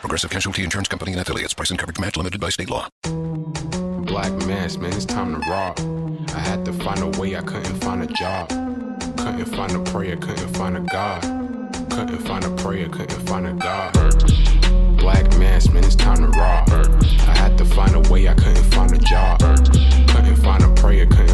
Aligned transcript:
Progressive 0.00 0.30
Casualty 0.30 0.64
Insurance 0.64 0.88
Company 0.88 1.12
and 1.12 1.20
affiliates. 1.20 1.54
Price 1.54 1.70
and 1.70 1.78
coverage 1.78 1.98
match 1.98 2.16
limited 2.16 2.40
by 2.40 2.50
state 2.50 2.70
law. 2.70 2.88
Black 3.02 4.32
mass, 4.46 4.76
man, 4.76 4.92
it's 4.92 5.04
time 5.04 5.40
to 5.40 5.50
rock. 5.50 5.80
I 6.34 6.38
had 6.40 6.64
to 6.64 6.72
find 6.72 7.00
a 7.00 7.18
way, 7.18 7.36
I 7.36 7.40
couldn't 7.40 7.80
find 7.80 8.02
a 8.02 8.06
job. 8.06 8.48
Couldn't 9.16 9.46
find 9.46 9.72
a 9.72 9.80
prayer, 9.90 10.16
couldn't 10.16 10.54
find 10.54 10.76
a 10.76 10.80
God. 10.80 11.22
Couldn't 11.90 12.18
find 12.18 12.44
a 12.44 12.50
prayer, 12.50 12.88
couldn't 12.88 13.26
find 13.26 13.46
a 13.46 13.52
God. 13.52 13.92
Black 14.98 15.36
mass, 15.38 15.68
man, 15.70 15.84
it's 15.84 15.94
time 15.94 16.16
to 16.16 16.28
rock. 16.38 16.68
I 16.70 17.36
had 17.36 17.56
to 17.58 17.64
find 17.64 17.94
a 17.94 18.00
way, 18.12 18.28
I 18.28 18.34
couldn't 18.34 18.64
find 18.74 18.92
a 18.92 18.98
job. 18.98 19.40
Couldn't 19.40 20.36
find 20.36 20.62
a 20.64 20.68
prayer, 20.74 21.06
couldn't 21.06 21.33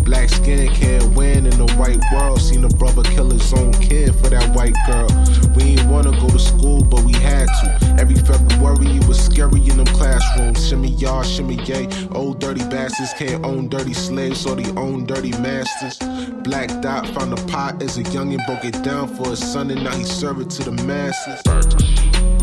Black 0.03 0.29
skin 0.29 0.67
can't 0.73 1.13
win 1.15 1.45
in 1.45 1.57
the 1.57 1.71
white 1.75 2.01
world. 2.13 2.41
Seen 2.41 2.63
a 2.63 2.69
brother 2.69 3.03
kill 3.03 3.29
his 3.29 3.53
own 3.53 3.73
kid 3.73 4.15
for 4.15 4.29
that 4.29 4.53
white 4.55 4.75
girl. 4.87 5.07
We 5.55 5.63
ain't 5.63 5.87
wanna 5.89 6.11
go 6.11 6.29
to 6.29 6.39
school, 6.39 6.83
but 6.83 7.03
we 7.03 7.13
had 7.13 7.45
to. 7.45 7.95
Every 7.99 8.15
February 8.15 8.97
it 8.97 9.07
was 9.07 9.19
scary 9.19 9.61
in 9.61 9.77
them 9.77 9.85
classrooms. 9.87 10.67
Shimmy 10.67 10.89
y'all, 10.89 11.23
shimmy 11.23 11.55
yay. 11.65 11.87
Old 12.11 12.39
dirty 12.39 12.63
bastards 12.69 13.13
can't 13.13 13.45
own 13.45 13.69
dirty 13.69 13.93
slaves, 13.93 14.39
so 14.39 14.55
they 14.55 14.69
own 14.79 15.05
dirty 15.05 15.31
masters. 15.39 15.97
Black 16.43 16.69
Dot 16.81 17.07
found 17.09 17.37
a 17.37 17.41
pot 17.47 17.81
as 17.83 17.97
a 17.97 18.03
youngin', 18.03 18.45
broke 18.45 18.65
it 18.65 18.81
down 18.83 19.07
for 19.07 19.29
his 19.29 19.39
son, 19.39 19.69
and 19.71 19.83
now 19.83 19.95
he 19.95 20.03
serve 20.03 20.39
it 20.41 20.49
to 20.51 20.63
the 20.63 20.71
masses. 20.83 21.41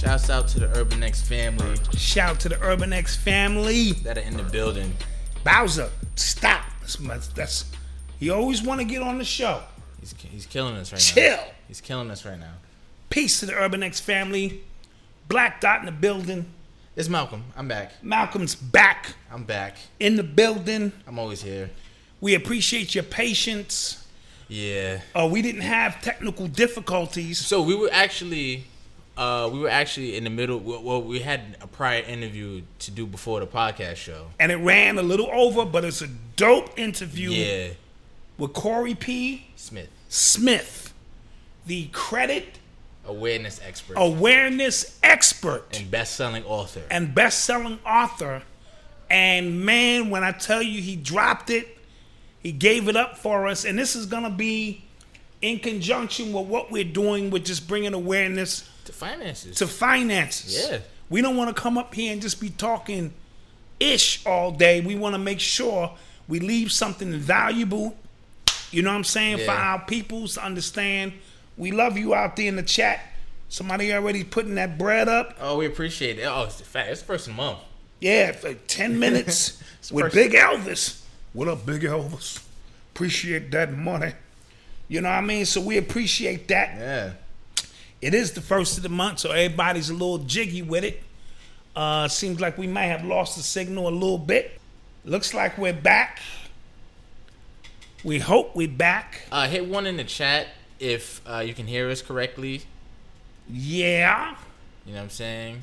Shouts 0.00 0.30
out 0.30 0.48
to 0.48 0.60
the 0.60 0.78
Urban 0.78 1.02
X 1.02 1.20
family 1.20 1.76
Shout 1.94 2.40
to 2.40 2.48
the 2.48 2.58
Urban 2.62 2.90
X 2.90 3.16
family. 3.16 3.92
that 3.92 4.16
are 4.16 4.22
in 4.22 4.34
the 4.34 4.42
building. 4.42 4.94
Bowser, 5.44 5.90
stop. 6.16 6.64
That's, 7.00 7.26
that's 7.28 7.64
you 8.18 8.32
always 8.32 8.62
want 8.62 8.80
to 8.80 8.86
get 8.86 9.02
on 9.02 9.18
the 9.18 9.26
show. 9.26 9.62
He's, 10.00 10.14
he's 10.30 10.46
killing 10.46 10.74
us 10.76 10.90
right 10.90 11.00
Chill. 11.02 11.30
now. 11.32 11.36
Chill. 11.36 11.44
He's 11.68 11.80
killing 11.82 12.10
us 12.10 12.24
right 12.24 12.38
now. 12.40 12.54
Peace 13.10 13.40
to 13.40 13.46
the 13.46 13.54
Urban 13.54 13.82
X 13.82 14.00
family. 14.00 14.62
Black 15.28 15.60
Dot 15.60 15.80
in 15.80 15.86
the 15.86 15.92
building. 15.92 16.46
It's 16.96 17.10
Malcolm. 17.10 17.44
I'm 17.54 17.68
back. 17.68 17.92
Malcolm's 18.02 18.54
back 18.54 19.14
I'm 19.30 19.44
back. 19.44 19.76
in 20.00 20.16
the 20.16 20.22
building. 20.24 20.92
I'm 21.06 21.18
always 21.18 21.42
here. 21.42 21.68
We 22.22 22.34
appreciate 22.34 22.94
your 22.94 23.04
patience. 23.04 24.06
Yeah. 24.48 25.02
Uh, 25.14 25.28
we 25.30 25.42
didn't 25.42 25.60
have 25.60 26.00
technical 26.00 26.46
difficulties. 26.48 27.38
So 27.38 27.60
we 27.60 27.74
were 27.74 27.90
actually, 27.92 28.64
uh, 29.20 29.48
we 29.52 29.58
were 29.60 29.68
actually 29.68 30.16
in 30.16 30.24
the 30.24 30.30
middle. 30.30 30.58
Well, 30.58 31.02
we 31.02 31.20
had 31.20 31.56
a 31.60 31.66
prior 31.66 32.00
interview 32.02 32.62
to 32.80 32.90
do 32.90 33.06
before 33.06 33.38
the 33.40 33.46
podcast 33.46 33.96
show. 33.96 34.26
and 34.40 34.50
it 34.50 34.56
ran 34.56 34.98
a 34.98 35.02
little 35.02 35.28
over, 35.30 35.64
but 35.66 35.84
it's 35.84 36.00
a 36.02 36.08
dope 36.36 36.78
interview 36.78 37.30
Yeah. 37.30 37.68
with 38.38 38.52
Corey 38.54 38.94
P. 38.94 39.46
Smith, 39.56 39.90
Smith, 40.08 40.92
the 41.66 41.88
credit 41.92 42.58
awareness 43.06 43.60
expert 43.66 43.94
awareness 43.96 44.98
expert 45.02 45.64
and 45.76 45.90
best-selling 45.90 46.44
author. 46.44 46.82
and 46.90 47.14
best-selling 47.14 47.78
author. 47.84 48.42
And 49.10 49.64
man, 49.64 50.10
when 50.10 50.22
I 50.22 50.32
tell 50.32 50.62
you 50.62 50.80
he 50.80 50.96
dropped 50.96 51.50
it, 51.50 51.66
he 52.42 52.52
gave 52.52 52.88
it 52.88 52.96
up 52.96 53.18
for 53.18 53.46
us, 53.48 53.64
and 53.64 53.78
this 53.78 53.94
is 53.96 54.06
gonna 54.06 54.30
be 54.30 54.84
in 55.42 55.58
conjunction 55.58 56.32
with 56.32 56.46
what 56.46 56.70
we're 56.70 56.84
doing 56.84 57.30
with 57.30 57.44
just 57.44 57.66
bringing 57.66 57.94
awareness 57.94 58.68
to 58.84 58.92
finances. 58.92 59.56
to 59.56 59.66
finances. 59.66 60.68
Yeah. 60.68 60.78
We 61.08 61.22
don't 61.22 61.36
want 61.36 61.54
to 61.54 61.60
come 61.60 61.78
up 61.78 61.94
here 61.94 62.12
and 62.12 62.22
just 62.22 62.40
be 62.40 62.50
talking 62.50 63.12
ish 63.78 64.24
all 64.26 64.52
day. 64.52 64.80
We 64.80 64.94
want 64.94 65.14
to 65.14 65.18
make 65.18 65.40
sure 65.40 65.96
we 66.28 66.38
leave 66.40 66.70
something 66.70 67.12
valuable, 67.14 67.96
you 68.70 68.82
know 68.82 68.90
what 68.90 68.96
I'm 68.96 69.04
saying, 69.04 69.38
yeah. 69.38 69.46
for 69.46 69.52
our 69.52 69.80
peoples 69.80 70.34
to 70.34 70.44
understand. 70.44 71.12
We 71.56 71.72
love 71.72 71.98
you 71.98 72.14
out 72.14 72.36
there 72.36 72.46
in 72.46 72.56
the 72.56 72.62
chat. 72.62 73.00
Somebody 73.48 73.92
already 73.92 74.22
putting 74.22 74.54
that 74.54 74.78
bread 74.78 75.08
up. 75.08 75.36
oh, 75.40 75.56
we 75.56 75.66
appreciate 75.66 76.18
it. 76.18 76.22
Oh, 76.22 76.44
it's 76.44 76.58
the 76.58 76.64
fact. 76.64 76.90
It's 76.90 77.00
the 77.00 77.06
first 77.06 77.26
of 77.26 77.34
the 77.34 77.42
month. 77.42 77.58
Yeah, 78.00 78.32
for 78.32 78.54
10 78.54 78.98
minutes 79.00 79.60
with 79.90 80.12
Big 80.12 80.32
Elvis. 80.32 81.02
What 81.32 81.48
up, 81.48 81.66
Big 81.66 81.82
Elvis? 81.82 82.42
Appreciate 82.94 83.50
that 83.50 83.72
money. 83.72 84.12
You 84.90 85.00
know 85.00 85.08
what 85.08 85.14
I 85.14 85.20
mean? 85.20 85.46
So 85.46 85.60
we 85.60 85.78
appreciate 85.78 86.48
that. 86.48 86.76
Yeah. 86.76 87.12
It 88.02 88.12
is 88.12 88.32
the 88.32 88.40
first 88.40 88.76
of 88.76 88.82
the 88.82 88.88
month, 88.88 89.20
so 89.20 89.30
everybody's 89.30 89.88
a 89.88 89.92
little 89.92 90.18
jiggy 90.18 90.62
with 90.62 90.82
it. 90.82 91.00
Uh, 91.76 92.08
seems 92.08 92.40
like 92.40 92.58
we 92.58 92.66
might 92.66 92.86
have 92.86 93.04
lost 93.04 93.36
the 93.36 93.42
signal 93.44 93.86
a 93.86 93.90
little 93.90 94.18
bit. 94.18 94.60
Looks 95.04 95.32
like 95.32 95.56
we're 95.56 95.72
back. 95.72 96.18
We 98.02 98.18
hope 98.18 98.56
we're 98.56 98.66
back. 98.66 99.22
Uh, 99.30 99.46
hit 99.46 99.64
one 99.68 99.86
in 99.86 99.96
the 99.96 100.02
chat 100.02 100.48
if 100.80 101.20
uh, 101.24 101.38
you 101.38 101.54
can 101.54 101.68
hear 101.68 101.88
us 101.88 102.02
correctly. 102.02 102.62
Yeah. 103.48 104.34
You 104.84 104.94
know 104.94 104.98
what 104.98 105.04
I'm 105.04 105.10
saying? 105.10 105.62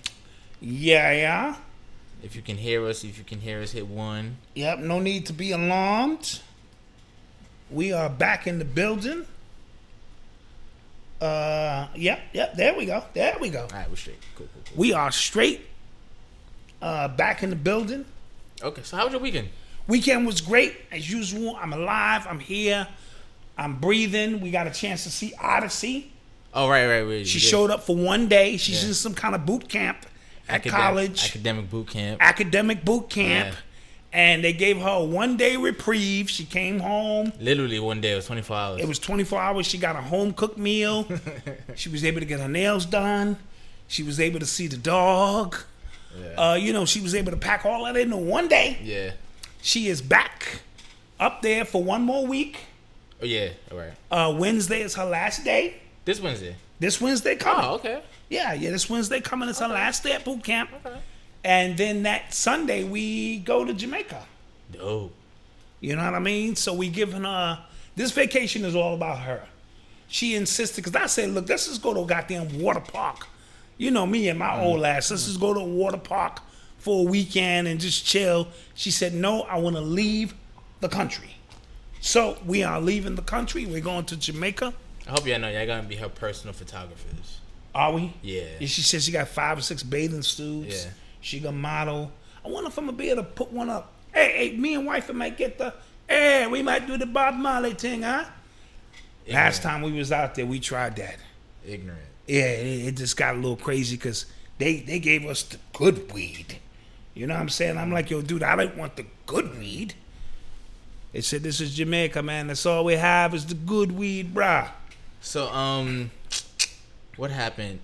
Yeah, 0.61 1.11
yeah. 1.11 1.55
If 2.23 2.33
you 2.37 2.41
can 2.41 2.55
hear 2.55 2.85
us, 2.87 3.03
if 3.03 3.17
you 3.17 3.25
can 3.25 3.41
hear 3.41 3.61
us, 3.61 3.73
hit 3.73 3.87
one. 3.87 4.37
Yep, 4.55 4.79
no 4.79 5.01
need 5.01 5.25
to 5.25 5.33
be 5.33 5.51
alarmed. 5.51 6.39
We 7.69 7.91
are 7.91 8.09
back 8.09 8.47
in 8.47 8.59
the 8.59 8.65
building. 8.65 9.25
Uh, 11.19 11.87
yep, 11.95 12.19
yep, 12.33 12.55
there 12.55 12.75
we 12.77 12.85
go. 12.85 13.03
There 13.13 13.35
we 13.41 13.49
go. 13.49 13.61
All 13.61 13.67
right, 13.73 13.89
we're 13.89 13.95
straight. 13.95 14.19
Cool, 14.35 14.47
cool, 14.53 14.61
cool. 14.67 14.77
We 14.77 14.93
are 14.93 15.11
straight. 15.11 15.65
Uh, 16.81 17.07
back 17.07 17.41
in 17.41 17.49
the 17.49 17.55
building. 17.55 18.05
Okay, 18.61 18.83
so 18.83 18.97
how 18.97 19.05
was 19.05 19.13
your 19.13 19.21
weekend? 19.21 19.49
Weekend 19.87 20.25
was 20.27 20.41
great 20.41 20.75
as 20.91 21.09
usual. 21.09 21.55
I'm 21.59 21.73
alive. 21.73 22.27
I'm 22.29 22.39
here. 22.39 22.87
I'm 23.57 23.79
breathing. 23.79 24.41
We 24.41 24.51
got 24.51 24.67
a 24.67 24.71
chance 24.71 25.03
to 25.05 25.09
see 25.09 25.33
Odyssey. 25.41 26.11
Oh, 26.53 26.69
right, 26.69 26.85
right, 26.87 27.01
right. 27.01 27.27
She 27.27 27.39
did. 27.39 27.45
showed 27.47 27.71
up 27.71 27.81
for 27.83 27.95
one 27.95 28.27
day. 28.27 28.57
She's 28.57 28.83
Yeah. 28.83 28.89
in 28.89 28.93
some 28.93 29.15
kind 29.15 29.33
of 29.33 29.45
boot 29.45 29.67
camp 29.67 30.05
at 30.47 30.63
college, 30.65 31.25
Academic 31.25 31.69
boot 31.69 31.87
camp. 31.89 32.21
academic 32.21 32.85
boot 32.85 33.09
camp, 33.09 33.55
Yeah. 33.55 33.59
And 34.13 34.43
they 34.43 34.53
gave 34.53 34.79
her 34.79 34.89
a 34.89 35.03
one 35.03 35.37
day 35.37 35.57
reprieve. 35.57 36.29
She 36.29 36.45
came 36.45 36.79
home. 36.79 37.33
Literally 37.39 37.79
one 37.79 38.01
day. 38.01 38.13
It 38.13 38.15
was 38.15 38.25
24 38.27 38.57
hours. 38.57 38.81
It 38.81 38.87
was 38.87 38.99
24 38.99 39.39
hours. 39.39 39.65
She 39.65 39.77
got 39.77 39.95
a 39.95 40.01
home 40.01 40.33
cooked 40.33 40.57
meal. 40.57 41.07
she 41.75 41.89
was 41.89 42.03
able 42.05 42.19
to 42.19 42.25
get 42.25 42.39
her 42.39 42.47
nails 42.47 42.85
done. 42.85 43.37
She 43.87 44.03
was 44.03 44.19
able 44.19 44.39
to 44.39 44.45
see 44.45 44.67
the 44.67 44.77
dog. 44.77 45.57
Uh, 46.37 46.57
you 46.59 46.73
know, 46.73 46.85
she 46.85 46.99
was 46.99 47.13
able 47.13 47.31
to 47.31 47.37
pack 47.37 47.65
all 47.65 47.85
that 47.85 47.95
in 47.95 48.27
one 48.27 48.47
day. 48.47 48.77
Yeah. 48.81 49.11
She 49.61 49.87
is 49.87 50.01
back 50.01 50.61
up 51.19 51.41
there 51.41 51.63
for 51.63 51.83
one 51.83 52.01
more 52.01 52.25
week. 52.25 52.59
Oh, 53.21 53.25
yeah. 53.25 53.49
All 53.71 53.77
right. 53.77 53.93
Uh, 54.11 54.35
Wednesday 54.37 54.81
is 54.81 54.95
her 54.95 55.05
last 55.05 55.43
day. 55.43 55.75
This 56.05 56.19
Wednesday. 56.19 56.55
This 56.79 57.01
Wednesday 57.01 57.35
coming. 57.35 57.65
Oh, 57.65 57.75
okay. 57.75 58.01
Yeah, 58.29 58.53
yeah. 58.53 58.71
This 58.71 58.89
Wednesday 58.89 59.19
coming. 59.19 59.49
It's 59.49 59.59
her 59.59 59.67
last 59.67 60.03
day 60.03 60.13
at 60.13 60.25
boot 60.25 60.43
camp. 60.43 60.69
Okay. 60.85 60.97
And 61.43 61.77
then 61.77 62.03
that 62.03 62.33
Sunday 62.33 62.83
we 62.83 63.39
go 63.39 63.63
to 63.63 63.73
Jamaica. 63.73 64.25
Dope. 64.71 65.13
You 65.79 65.95
know 65.95 66.03
what 66.03 66.15
I 66.15 66.19
mean? 66.19 66.55
So 66.55 66.73
we 66.73 66.89
giving 66.89 67.23
her 67.23 67.63
this 67.95 68.11
vacation 68.11 68.65
is 68.65 68.75
all 68.75 68.93
about 68.93 69.19
her. 69.19 69.43
She 70.07 70.35
insisted 70.35 70.83
because 70.83 70.95
I 70.95 71.07
said, 71.07 71.29
look, 71.31 71.49
let's 71.49 71.67
just 71.67 71.81
go 71.81 71.93
to 71.93 72.01
a 72.01 72.05
goddamn 72.05 72.59
water 72.59 72.79
park. 72.79 73.27
You 73.77 73.91
know 73.91 74.05
me 74.05 74.29
and 74.29 74.39
my 74.39 74.47
mm-hmm. 74.47 74.65
old 74.65 74.83
ass. 74.85 75.11
Let's 75.11 75.25
just 75.25 75.39
go 75.39 75.53
to 75.53 75.59
a 75.59 75.65
water 75.65 75.97
park 75.97 76.39
for 76.77 77.05
a 77.05 77.09
weekend 77.09 77.67
and 77.67 77.79
just 77.79 78.05
chill. 78.05 78.47
She 78.73 78.91
said, 78.91 79.13
no, 79.13 79.41
I 79.43 79.57
want 79.57 79.75
to 79.75 79.81
leave 79.81 80.33
the 80.79 80.89
country. 80.89 81.35
So 81.99 82.37
we 82.45 82.63
are 82.63 82.79
leaving 82.79 83.15
the 83.15 83.21
country. 83.21 83.65
We're 83.65 83.81
going 83.81 84.05
to 84.05 84.17
Jamaica. 84.17 84.73
I 85.07 85.09
hope 85.09 85.25
y'all 85.25 85.39
know 85.39 85.49
y'all 85.49 85.65
gonna 85.65 85.87
be 85.87 85.95
her 85.95 86.09
personal 86.09 86.53
photographers. 86.53 87.39
Are 87.73 87.93
we? 87.93 88.13
Yeah. 88.21 88.43
And 88.59 88.69
She 88.69 88.81
said 88.81 89.01
she 89.01 89.11
got 89.11 89.27
five 89.27 89.57
or 89.57 89.61
six 89.61 89.83
bathing 89.83 90.21
suits. 90.21 90.85
Yeah. 90.85 90.91
She 91.27 91.41
gonna 91.41 91.57
model. 91.57 92.09
I 92.45 92.47
wonder 92.47 92.69
if 92.69 92.77
I'm 92.77 92.85
gonna 92.85 92.95
be 92.95 93.09
able 93.09 93.23
to 93.23 93.29
put 93.29 93.51
one 93.51 93.69
up. 93.69 93.91
Hey, 94.13 94.49
hey, 94.51 94.55
me 94.55 94.75
and 94.75 94.85
wife 94.85 95.11
might 95.11 95.37
get 95.37 95.57
the. 95.57 95.73
Hey, 96.07 96.47
we 96.47 96.63
might 96.63 96.87
do 96.87 96.95
the 96.95 97.05
Bob 97.05 97.35
Marley 97.35 97.73
thing, 97.73 98.03
huh? 98.03 98.23
Last 99.27 99.61
time 99.61 99.81
we 99.81 99.91
was 99.91 100.13
out 100.13 100.35
there, 100.35 100.45
we 100.45 100.61
tried 100.61 100.95
that. 100.95 101.17
Ignorant. 101.67 101.99
Yeah, 102.27 102.45
it, 102.45 102.87
it 102.87 102.95
just 102.95 103.17
got 103.17 103.35
a 103.35 103.37
little 103.37 103.57
crazy 103.57 103.97
because 103.97 104.25
they 104.57 104.79
they 104.79 104.99
gave 104.99 105.25
us 105.25 105.43
the 105.43 105.57
good 105.73 106.13
weed. 106.13 106.59
You 107.13 107.27
know 107.27 107.33
what 107.33 107.41
I'm 107.41 107.49
saying? 107.49 107.77
I'm 107.77 107.91
like, 107.91 108.09
yo, 108.09 108.21
dude, 108.21 108.41
I 108.41 108.55
don't 108.55 108.77
want 108.77 108.95
the 108.95 109.05
good 109.25 109.59
weed. 109.59 109.95
They 111.11 111.19
said 111.19 111.43
this 111.43 111.59
is 111.59 111.75
Jamaica, 111.75 112.23
man. 112.23 112.47
That's 112.47 112.65
all 112.65 112.85
we 112.85 112.93
have 112.93 113.33
is 113.33 113.45
the 113.45 113.55
good 113.55 113.91
weed, 113.91 114.33
brah. 114.33 114.69
So 115.19 115.49
um, 115.49 116.09
what 117.17 117.31
happened? 117.31 117.79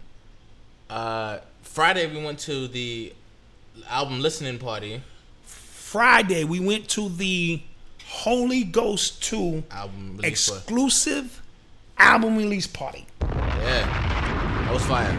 Uh, 0.89 1.39
Friday 1.61 2.09
we 2.09 2.23
went 2.23 2.39
to 2.39 2.69
the 2.69 3.11
album 3.89 4.19
listening 4.21 4.59
party. 4.59 5.01
Friday 5.45 6.43
we 6.43 6.59
went 6.59 6.87
to 6.89 7.09
the 7.09 7.61
Holy 8.07 8.63
Ghost 8.63 9.23
2 9.23 9.63
Album 9.71 10.19
exclusive 10.23 11.41
album 11.97 12.37
release 12.37 12.67
party. 12.67 13.05
Yeah, 13.21 13.85
that 14.65 14.73
was 14.73 14.85
fire. 14.85 15.11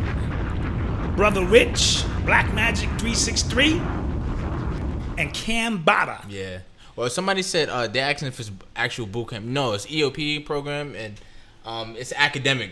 Brother 1.16 1.44
Rich, 1.44 2.04
Black 2.24 2.52
Magic 2.54 2.88
363, 2.98 3.74
and 5.16 5.32
Cambatta. 5.32 6.24
Yeah. 6.28 6.58
Well, 6.96 7.08
somebody 7.10 7.42
said 7.42 7.68
uh, 7.68 7.86
they're 7.86 8.08
asking 8.08 8.28
if 8.28 8.40
it's 8.40 8.50
actual 8.76 9.06
boot 9.06 9.30
camp. 9.30 9.44
No, 9.44 9.72
it's 9.72 9.86
EOP 9.86 10.44
program 10.44 10.94
and 10.96 11.20
um, 11.64 11.96
it's 11.96 12.12
academic. 12.16 12.70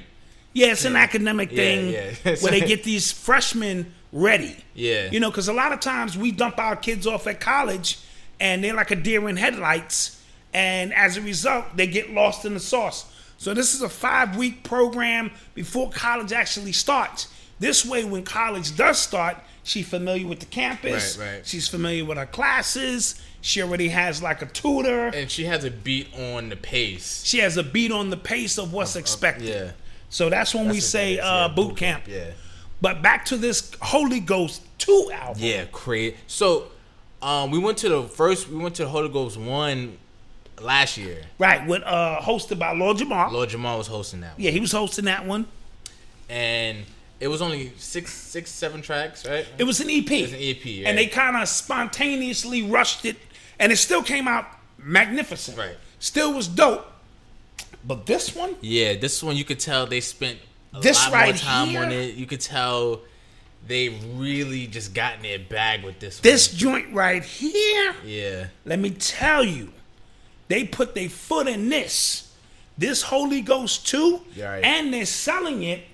Yeah, 0.53 0.73
it's 0.73 0.85
an 0.85 0.97
academic 0.97 1.51
Yeah, 1.51 1.57
thing 1.57 1.89
yeah. 1.91 2.37
where 2.41 2.53
they 2.53 2.61
get 2.61 2.85
these 2.85 3.11
freshmen 3.11 3.93
ready. 4.13 4.57
Yeah. 4.75 5.11
You 5.11 5.21
know, 5.21 5.31
because 5.31 5.49
a 5.49 5.53
lot 5.53 5.73
of 5.73 5.81
times 5.81 6.17
we 6.17 6.31
dump 6.33 6.59
our 6.59 6.77
kids 6.77 7.07
off 7.07 7.27
at 7.27 7.41
college 7.41 7.99
and 8.39 8.63
they're 8.63 8.75
like 8.75 8.91
a 8.91 8.97
deer 8.97 9.29
in 9.29 9.37
headlights. 9.37 10.23
And 10.53 10.93
as 10.93 11.17
a 11.17 11.23
result, 11.23 11.77
they 11.77 11.87
get 11.87 12.11
lost 12.11 12.45
in 12.45 12.55
the 12.55 12.61
sauce. 12.61 13.11
So 13.39 13.55
this 13.55 13.75
is 13.75 13.83
a 13.83 13.89
five 13.89 14.37
week 14.37 14.63
program 14.63 15.31
before 15.55 15.91
college 15.91 16.33
actually 16.33 16.73
starts. 16.73 17.29
This 17.59 17.87
way, 17.87 18.05
when 18.05 18.25
college 18.25 18.77
does 18.77 18.99
start, 18.99 19.37
she's 19.63 19.89
familiar 19.89 20.27
with 20.27 20.41
the 20.41 20.47
campus. 20.47 21.17
Right, 21.17 21.35
right. 21.37 21.47
She's 21.47 21.69
familiar 21.69 22.05
with 22.05 22.19
her 22.19 22.27
classes. 22.27 23.21
She 23.41 23.63
already 23.63 23.89
has 23.89 24.23
like 24.23 24.43
a 24.43 24.47
tutor. 24.47 25.09
And 25.09 25.31
she 25.31 25.45
has 25.45 25.65
a 25.65 25.71
beat 25.71 26.09
on 26.19 26.49
the 26.49 26.57
pace. 26.57 27.23
She 27.25 27.39
has 27.39 27.57
a 27.57 27.63
beat 27.63 27.91
on 27.93 28.11
the 28.11 28.17
pace 28.17 28.59
of 28.59 28.73
what's 28.73 28.97
expected. 28.97 29.49
yeah. 29.49 29.71
So 30.09 30.29
that's 30.29 30.55
when 30.55 30.65
we 30.65 30.75
That's 30.75 30.85
what 30.85 30.91
say 30.91 31.19
uh, 31.19 31.49
yeah, 31.49 31.55
boot 31.55 31.77
camp. 31.77 32.05
Yeah. 32.07 32.33
But 32.83 33.01
back 33.01 33.25
to 33.27 33.37
this 33.39 33.73
Holy 33.81 34.21
Ghost 34.21 34.61
2 34.79 35.11
album. 35.15 35.43
Yeah, 35.43 35.65
crazy. 35.73 36.17
So, 36.27 36.67
um, 37.23 37.51
we 37.51 37.59
went 37.59 37.79
to 37.79 37.89
the 37.89 38.03
first. 38.03 38.49
We 38.49 38.57
went 38.59 38.75
to 38.75 38.83
the 38.85 38.89
Holy 38.91 39.09
Ghost 39.09 39.39
one 39.39 39.97
last 40.61 40.99
year. 40.99 41.23
Right, 41.39 41.67
with 41.67 41.83
uh 41.85 42.19
hosted 42.21 42.59
by 42.59 42.73
Lord 42.75 42.97
Jamar. 42.99 43.31
Lord 43.33 43.49
Jamar 43.49 43.79
was 43.79 43.87
hosting 43.87 44.21
that, 44.21 44.35
one. 44.35 44.43
Yeah, 44.43 44.51
he 44.51 44.61
was 44.61 44.73
hosting 44.73 45.05
that 45.07 45.25
one. 45.25 45.47
and 46.29 46.79
it 47.21 47.29
was 47.29 47.41
only 47.41 47.73
six, 47.77 48.13
six, 48.13 48.51
seven 48.51 48.83
tracks, 48.83 49.25
right? 49.25 49.47
It 49.57 49.63
was 49.63 49.79
an 49.81 49.89
EP. 49.89 50.11
It 50.11 50.23
was 50.23 50.33
an 50.33 50.39
EP, 50.41 50.65
right. 50.65 50.83
And 50.87 50.99
they 50.99 51.07
kind 51.07 51.37
of 51.37 51.47
spontaneously 51.49 52.65
rushed 52.65 53.05
it 53.05 53.17
and 53.61 53.71
it 53.71 53.77
still 53.77 54.03
came 54.03 54.27
out 54.27 54.45
magnificent. 54.77 55.57
Right. 55.57 55.77
Still 56.01 56.35
was 56.35 56.49
dope. 56.49 56.85
But 57.87 58.07
this 58.07 58.35
one, 58.35 58.57
Yeah, 58.61 58.95
this 58.97 59.23
one 59.23 59.37
you 59.37 59.45
could 59.45 59.61
tell 59.61 59.87
they 59.87 60.01
spent 60.01 60.39
This 60.81 61.09
right 61.11 61.35
here? 61.35 61.83
it. 61.91 62.15
You 62.15 62.27
could 62.27 62.41
tell 62.41 63.01
they 63.67 63.91
really 64.15 64.67
just 64.67 64.95
got 64.95 65.17
in 65.17 65.23
their 65.23 65.39
bag 65.39 65.85
with 65.85 66.01
this. 66.01 66.19
this 66.21 66.51
one. 66.51 66.59
joint 66.59 66.95
right 66.95 67.23
here, 67.23 67.95
yeah, 68.05 68.47
let 68.65 68.79
me 68.79 68.91
tell 68.91 69.45
you, 69.45 69.73
they 70.49 70.65
put 70.65 70.95
their 70.95 71.09
foot 71.09 71.47
in 71.47 71.69
this. 71.69 72.29
This 72.79 73.03
Holy 73.03 73.43
Ghost 73.43 73.87
2, 73.89 74.21
Yeah, 74.35 74.51
right. 74.55 74.65
and 74.65 74.93
they're 74.93 75.05
selling 75.07 75.63
it 75.63 75.85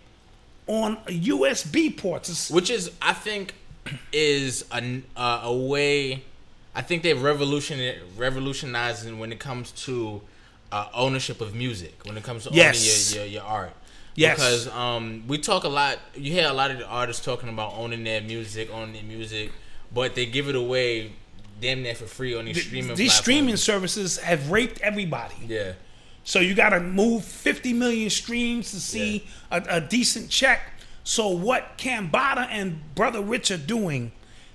on 0.69 0.97
USB 1.09 1.95
ports. 1.95 2.51
Which 2.51 2.71
is 2.71 2.91
I 3.03 3.13
think 3.15 3.55
is 4.13 4.65
a 4.73 5.03
uh, 5.17 5.41
a 5.45 5.55
way. 5.57 6.25
I 6.75 6.83
think 6.83 7.03
they're 7.03 7.17
revolution 7.17 7.97
revolutionizing 8.17 9.19
when 9.19 9.33
it 9.33 9.41
comes 9.41 9.73
to 9.73 10.23
uh, 10.71 10.87
ownership 10.95 11.41
of 11.41 11.55
music. 11.55 11.99
When 12.05 12.17
it 12.17 12.23
comes 12.23 12.45
to 12.45 12.51
Yes. 12.53 13.13
owning 13.13 13.27
your, 13.27 13.27
your 13.27 13.43
your 13.43 13.51
art. 13.51 13.73
Yes. 14.19 14.37
Because 14.37 14.69
um, 14.69 15.23
we 15.29 15.39
talk 15.39 15.63
a 15.63 15.69
lot. 15.69 15.99
You 16.17 16.33
hear 16.33 16.49
a 16.49 16.53
lot 16.53 16.73
of 16.73 16.79
the 16.79 16.87
artists 16.87 17.25
talking 17.25 17.49
about 17.49 17.75
owning 17.75 18.03
their 18.03 18.21
music, 18.21 18.69
owning 18.73 18.95
their 18.95 19.05
music, 19.05 19.53
but 19.95 20.17
they 20.17 20.27
give 20.27 20.49
it 20.49 20.57
away 20.57 21.13
damn 21.61 21.83
near 21.83 21.95
for 21.95 22.07
free 22.07 22.35
on 22.35 22.45
these 22.45 22.57
th- 22.57 22.67
streaming. 22.67 22.89
these 22.97 22.97
platforms. 22.97 23.15
streaming 23.15 23.57
services 23.57 24.19
have 24.19 24.51
raped 24.51 24.81
everybody. 24.81 25.37
Yeah. 25.47 25.73
So 26.25 26.41
you 26.41 26.55
got 26.55 26.71
to 26.71 26.81
move 26.81 27.25
50 27.25 27.73
million 27.73 28.11
streams 28.11 28.73
to 28.73 28.81
see 28.81 29.27
a, 29.53 29.63
a 29.69 29.81
decent 29.81 30.31
check. 30.31 30.61
So 31.05 31.29
what 31.29 31.79
Cambatta 31.79 32.49
and 32.51 32.81
Brother 32.97 33.23
Rich 33.23 33.53
are 33.53 33.57
doing, 33.57 34.11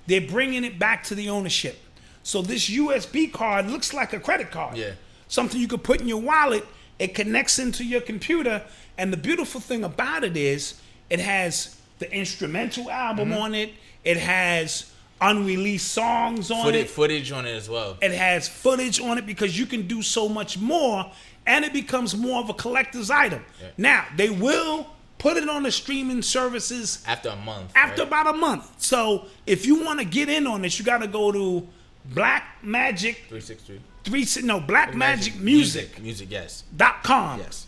they're 0.06 0.20
bringing 0.20 0.64
it 0.64 0.78
back 0.78 1.04
to 1.04 1.14
the 1.14 1.30
ownership. 1.30 1.80
So 2.22 2.42
this 2.42 2.68
USB 2.68 3.32
card 3.32 3.70
looks 3.70 3.94
like 3.94 4.12
a 4.12 4.20
credit 4.20 4.50
card. 4.50 4.76
Yeah. 4.76 4.92
Something 5.26 5.58
you 5.60 5.68
could 5.68 5.82
put 5.82 6.02
in 6.02 6.06
your 6.06 6.20
wallet. 6.20 6.66
It 6.98 7.14
connects 7.14 7.58
into 7.58 7.82
your 7.84 8.00
computer. 8.00 8.62
And 8.98 9.12
the 9.12 9.16
beautiful 9.16 9.60
thing 9.60 9.84
about 9.84 10.24
it 10.24 10.36
is 10.36 10.80
it 11.10 11.20
has 11.20 11.76
the 11.98 12.12
instrumental 12.12 12.90
album 12.90 13.30
Mm-hmm. 13.30 13.38
on 13.42 13.54
it. 13.54 13.72
It 14.04 14.16
has 14.18 14.90
unreleased 15.20 15.90
songs 15.92 16.50
on 16.50 16.64
Footage, 16.64 16.84
it 16.86 16.90
footage 16.90 17.32
on 17.32 17.46
it 17.46 17.52
as 17.54 17.68
well. 17.68 17.96
it 18.02 18.12
has 18.12 18.48
footage 18.48 19.00
on 19.00 19.16
it 19.16 19.24
because 19.26 19.58
you 19.58 19.64
can 19.64 19.86
do 19.86 20.02
so 20.02 20.28
much 20.28 20.58
more 20.58 21.10
and 21.46 21.64
it 21.64 21.72
becomes 21.72 22.16
more 22.16 22.40
of 22.40 22.48
a 22.50 22.54
collector's 22.54 23.10
item. 23.10 23.42
Now, 23.78 24.04
they 24.16 24.28
will 24.30 24.86
put 25.18 25.36
it 25.36 25.48
on 25.48 25.62
the 25.62 25.70
streaming 25.72 26.20
services 26.22 27.02
After 27.06 27.30
a 27.30 27.36
month. 27.36 27.70
after 27.74 28.02
right? 28.02 28.08
about 28.08 28.34
a 28.34 28.36
month. 28.36 28.70
So, 28.82 29.26
if 29.46 29.64
you 29.66 29.82
want 29.82 30.00
to 30.00 30.04
get 30.04 30.28
in 30.28 30.46
on 30.46 30.62
this, 30.62 30.78
you 30.78 30.84
got 30.84 30.98
to 30.98 31.06
go 31.08 31.32
to 31.32 31.66
Black 32.06 32.58
Magic 32.62 33.16
363. 33.28 33.80
3 34.04 34.46
no, 34.46 34.60
Black 34.60 34.94
Magic 34.94 35.36
Music 35.36 35.98
Music, 36.02 36.28
yes. 36.30 36.64
dot 36.76 37.02
com 37.02 37.38
Yes. 37.40 37.63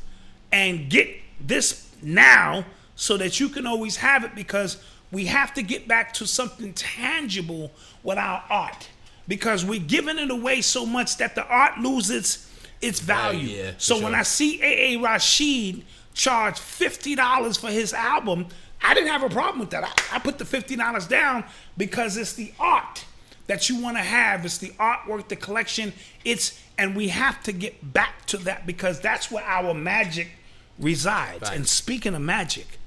And 0.53 0.89
get 0.89 1.09
this 1.41 1.91
now 2.03 2.65
so 2.95 3.17
that 3.17 3.41
you 3.41 3.49
can 3.49 3.67
always 3.67 3.97
have 3.97 4.25
it 4.25 4.35
because 4.35 4.83
we 5.13 5.27
have 5.27 5.55
to 5.55 5.63
get 5.63 5.87
back 5.87 6.13
to 6.15 6.27
something 6.27 6.73
tangible 6.73 7.71
with 8.03 8.19
our 8.19 8.43
art 8.51 8.89
because 9.29 9.65
we're 9.65 9.81
giving 9.81 10.19
it 10.19 10.31
away 10.31 10.61
so 10.61 10.87
much 10.87 11.17
that 11.19 11.35
the 11.35 11.47
art 11.47 11.79
loses 11.79 12.51
its 12.81 13.01
value. 13.01 13.49
Yeah, 13.49 13.73
so 13.79 14.03
when. 14.03 14.15
I 14.15 14.23
see 14.23 14.61
AA 14.61 15.03
Rashid 15.03 15.85
charge 16.15 16.55
$50 16.55 17.61
for 17.61 17.69
his 17.69 17.93
album, 17.93 18.47
I 18.83 18.95
didn't 18.95 19.11
have 19.11 19.23
a 19.23 19.29
problem 19.29 19.61
with 19.61 19.71
that. 19.71 19.85
I, 19.85 20.17
I 20.17 20.19
put 20.19 20.39
the 20.39 20.45
$50 20.45 21.09
down 21.09 21.45
because 21.77 22.17
it's 22.17 22.35
the 22.35 22.53
art 22.59 23.05
that 23.47 23.69
you 23.69 23.81
want 23.81 23.97
to 23.97 24.03
have. 24.03 24.45
It's 24.45 24.59
the 24.59 24.71
artwork, 24.71 25.29
the 25.29 25.37
collection. 25.37 25.93
It's 26.25 26.61
and 26.79 26.95
we 26.95 27.09
have 27.09 27.43
to 27.45 27.53
get 27.53 27.93
back 27.93 28.27
to 28.27 28.37
that 28.39 28.67
because 28.67 29.01
that's 29.01 29.31
where 29.31 29.45
our 29.45 29.73
magic 29.73 30.29
resides. 30.79 31.43
Right. 31.43 31.57
And 31.57 31.69
speaking 31.69 32.15
of 32.15 32.23
magic, 32.23 32.79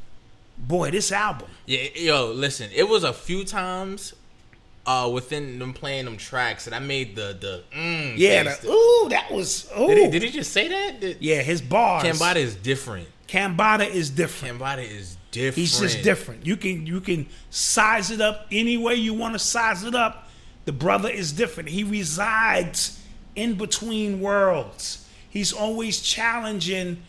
boy, 0.57 0.91
this 0.91 1.11
album. 1.11 1.47
Yeah, 1.65 1.87
yo, 1.95 2.31
listen, 2.31 2.69
it 2.73 2.87
was 2.87 3.03
a 3.03 3.13
few 3.13 3.43
times 3.43 4.13
uh 4.85 5.09
within 5.13 5.59
them 5.59 5.73
playing 5.73 6.05
them 6.05 6.15
tracks 6.15 6.65
that 6.65 6.73
I 6.73 6.79
made 6.79 7.15
the 7.15 7.37
the 7.39 7.63
mm 7.75 8.13
Yeah, 8.17 8.43
the, 8.43 8.67
ooh, 8.67 9.09
that 9.09 9.29
was 9.29 9.69
ooh. 9.77 9.87
did, 9.87 9.97
he, 9.97 10.09
did 10.09 10.23
he 10.23 10.29
just 10.31 10.51
say 10.51 10.67
that? 10.67 11.01
Did, 11.01 11.17
yeah, 11.19 11.41
his 11.41 11.61
bars. 11.61 12.03
Cambatta 12.03 12.37
is 12.37 12.55
different. 12.55 13.07
Cambatta 13.27 13.87
is 13.87 14.09
different. 14.09 14.59
Cambatta 14.59 14.83
is 14.83 15.17
different. 15.31 15.55
He's 15.55 15.79
just 15.79 16.03
different. 16.03 16.45
You 16.45 16.57
can 16.57 16.85
you 16.85 17.01
can 17.01 17.27
size 17.49 18.09
it 18.09 18.21
up 18.21 18.47
any 18.51 18.77
way 18.77 18.95
you 18.95 19.13
want 19.13 19.33
to 19.33 19.39
size 19.39 19.83
it 19.83 19.95
up. 19.95 20.29
The 20.65 20.71
brother 20.71 21.09
is 21.09 21.31
different. 21.31 21.69
He 21.69 21.83
resides 21.83 22.99
in 23.35 23.55
between 23.55 24.19
worlds. 24.19 25.07
He's 25.29 25.53
always 25.53 26.01
challenging 26.01 27.03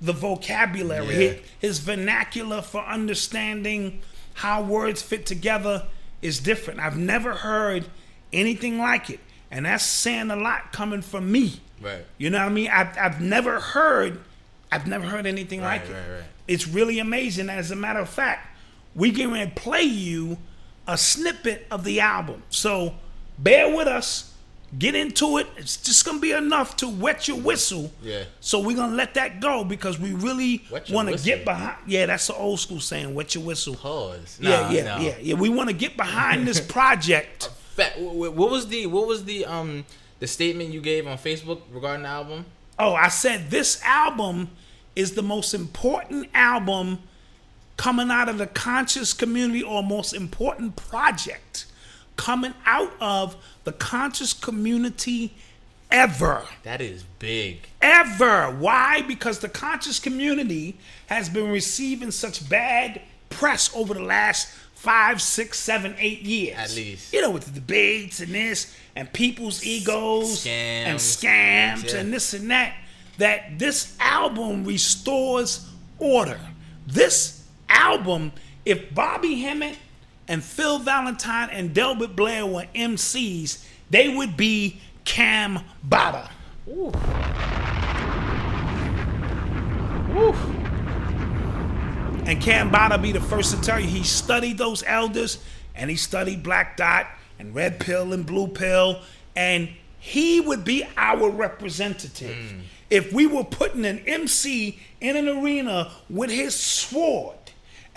the 0.00 0.12
vocabulary, 0.12 1.06
Yeah. 1.06 1.12
his, 1.14 1.36
his 1.58 1.78
vernacular 1.80 2.62
for 2.62 2.82
understanding 2.84 4.00
how 4.34 4.62
words 4.62 5.02
fit 5.02 5.26
together 5.26 5.86
is 6.22 6.38
different. 6.40 6.80
I've 6.80 6.96
never 6.96 7.34
heard 7.34 7.86
anything 8.32 8.78
like 8.78 9.10
it, 9.10 9.20
and 9.50 9.66
that's 9.66 9.84
saying 9.84 10.30
a 10.30 10.36
lot 10.36 10.72
coming 10.72 11.02
from 11.02 11.30
me. 11.32 11.60
Right. 11.80 12.04
You 12.16 12.30
know 12.30 12.38
what 12.38 12.46
I 12.46 12.52
mean? 12.52 12.68
I've, 12.72 12.96
I've 12.98 13.20
never 13.20 13.60
heard, 13.60 14.20
I've 14.70 14.86
never 14.86 15.06
heard 15.06 15.26
anything 15.26 15.60
Right, 15.60 15.80
like 15.80 15.90
it. 15.90 15.92
right, 15.92 16.10
right. 16.16 16.24
It's 16.46 16.66
really 16.66 16.98
amazing. 16.98 17.48
As 17.50 17.70
a 17.70 17.76
matter 17.76 18.00
of 18.00 18.08
fact, 18.08 18.46
we 18.94 19.10
can 19.12 19.30
to 19.30 19.54
play 19.60 19.82
you 19.82 20.38
a 20.86 20.96
snippet 20.96 21.66
of 21.70 21.84
the 21.84 22.00
album. 22.00 22.42
So 22.50 22.94
bear 23.38 23.74
with 23.74 23.86
us. 23.86 24.27
Get 24.76 24.94
into 24.94 25.38
it. 25.38 25.46
It's 25.56 25.78
just 25.78 26.04
gonna 26.04 26.18
be 26.18 26.32
enough 26.32 26.76
to 26.78 26.88
wet 26.88 27.26
your 27.26 27.38
whistle. 27.38 27.90
Yeah. 28.02 28.24
So 28.40 28.58
we're 28.60 28.76
gonna 28.76 28.94
let 28.94 29.14
that 29.14 29.40
go 29.40 29.64
because 29.64 29.98
we 29.98 30.12
really 30.12 30.64
want 30.90 31.08
to 31.08 31.16
get 31.24 31.44
behind. 31.44 31.76
Yeah, 31.86 32.04
that's 32.06 32.26
the 32.26 32.34
old 32.34 32.60
school 32.60 32.80
saying. 32.80 33.14
Wet 33.14 33.34
your 33.34 33.44
whistle. 33.44 33.74
Pause. 33.76 34.38
yeah, 34.42 34.70
yeah, 34.70 34.84
no. 34.84 34.98
yeah, 35.02 35.14
yeah. 35.22 35.34
We 35.34 35.48
want 35.48 35.70
to 35.70 35.74
get 35.74 35.96
behind 35.96 36.46
this 36.46 36.60
project. 36.76 37.48
Fa- 37.76 37.92
wh- 37.96 38.12
wh- 38.12 38.36
What 38.36 38.50
was 38.50 38.68
the 38.68 38.86
what 38.86 39.06
was 39.06 39.24
the 39.24 39.46
um 39.46 39.86
the 40.20 40.26
statement 40.26 40.70
you 40.70 40.82
gave 40.82 41.06
on 41.06 41.16
Facebook 41.16 41.62
regarding 41.72 42.02
the 42.02 42.08
album? 42.10 42.44
Oh, 42.78 42.92
I 42.94 43.08
said 43.08 43.50
this 43.50 43.80
album 43.84 44.50
is 44.94 45.12
the 45.12 45.22
most 45.22 45.54
important 45.54 46.28
album 46.34 46.98
coming 47.78 48.10
out 48.10 48.28
of 48.28 48.36
the 48.36 48.46
conscious 48.46 49.14
community 49.14 49.62
or 49.62 49.82
most 49.82 50.12
important 50.12 50.76
project 50.76 51.64
coming 52.16 52.52
out 52.66 52.92
of 53.00 53.36
the 53.68 53.72
conscious 53.72 54.32
community 54.32 55.34
ever. 55.90 56.42
That 56.62 56.80
is 56.80 57.02
big. 57.18 57.68
Ever. 57.82 58.46
Why? 58.50 59.02
Because 59.02 59.40
the 59.40 59.50
conscious 59.50 60.00
community 60.00 60.78
has 61.08 61.28
been 61.28 61.50
receiving 61.50 62.10
such 62.10 62.48
bad 62.48 63.02
press 63.28 63.70
over 63.76 63.92
the 63.92 64.02
last 64.02 64.48
five, 64.74 65.20
six, 65.20 65.58
seven, 65.60 65.94
eight 65.98 66.22
years. 66.22 66.56
At 66.56 66.74
least. 66.74 67.12
You 67.12 67.20
know, 67.20 67.30
with 67.30 67.44
the 67.44 67.50
debates 67.50 68.20
and 68.20 68.34
this 68.34 68.74
and 68.96 69.12
people's 69.12 69.62
egos 69.66 70.46
and 70.48 70.98
Scams. 70.98 71.82
scams 71.82 71.92
Yeah. 71.92 72.00
and 72.00 72.10
this 72.14 72.32
and 72.32 72.50
that. 72.50 72.74
That 73.18 73.58
this 73.58 73.94
album 74.00 74.64
restores 74.64 75.68
order. 75.98 76.40
This 76.86 77.44
album, 77.68 78.32
if 78.64 78.94
Bobby 78.94 79.42
Hemmitt 79.42 79.76
and 80.28 80.44
Phil 80.44 80.78
Valentine 80.78 81.48
and 81.50 81.74
Delbert 81.74 82.14
Blair 82.14 82.46
were 82.46 82.66
MCs, 82.74 83.64
they 83.90 84.14
would 84.14 84.36
be 84.36 84.80
Cam 85.04 85.60
Bada. 85.88 86.30
Ooh. 86.68 86.92
Ooh. 90.18 90.34
And 92.26 92.42
Cambatta 92.42 93.00
be 93.00 93.12
the 93.12 93.20
first 93.22 93.54
to 93.54 93.60
tell 93.62 93.80
you 93.80 93.86
he 93.86 94.02
studied 94.02 94.58
those 94.58 94.82
elders 94.86 95.42
and 95.74 95.88
he 95.88 95.96
studied 95.96 96.42
Black 96.42 96.76
Dot 96.76 97.06
and 97.38 97.54
Red 97.54 97.80
Pill 97.80 98.12
and 98.12 98.26
Blue 98.26 98.48
Pill 98.48 99.00
and 99.34 99.70
he 99.98 100.40
would 100.40 100.62
be 100.62 100.84
our 100.98 101.30
representative. 101.30 102.36
Hmm. 102.36 102.60
If 102.90 103.12
we 103.12 103.26
were 103.26 103.44
putting 103.44 103.86
an 103.86 104.00
MC 104.06 104.78
in 105.00 105.16
an 105.16 105.28
arena 105.28 105.90
with 106.10 106.30
his 106.30 106.54
sword 106.54 107.37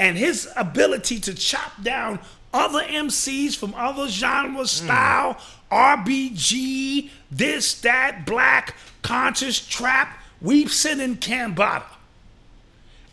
and 0.02 0.18
his 0.18 0.50
ability 0.58 1.20
to 1.20 1.32
chop 1.36 1.84
down 1.84 2.20
other 2.52 2.82
MCs 2.82 3.56
from 3.56 3.76
other 3.76 4.10
genres, 4.10 4.80
hmm. 4.80 4.86
style, 4.88 5.38
RBG, 5.72 7.12
this, 7.30 7.80
that, 7.82 8.26
black, 8.26 8.76
conscious, 9.04 9.60
trap, 9.66 10.18
we 10.42 10.66
sit 10.66 11.00
in 11.00 11.18
Cambatta. 11.18 11.84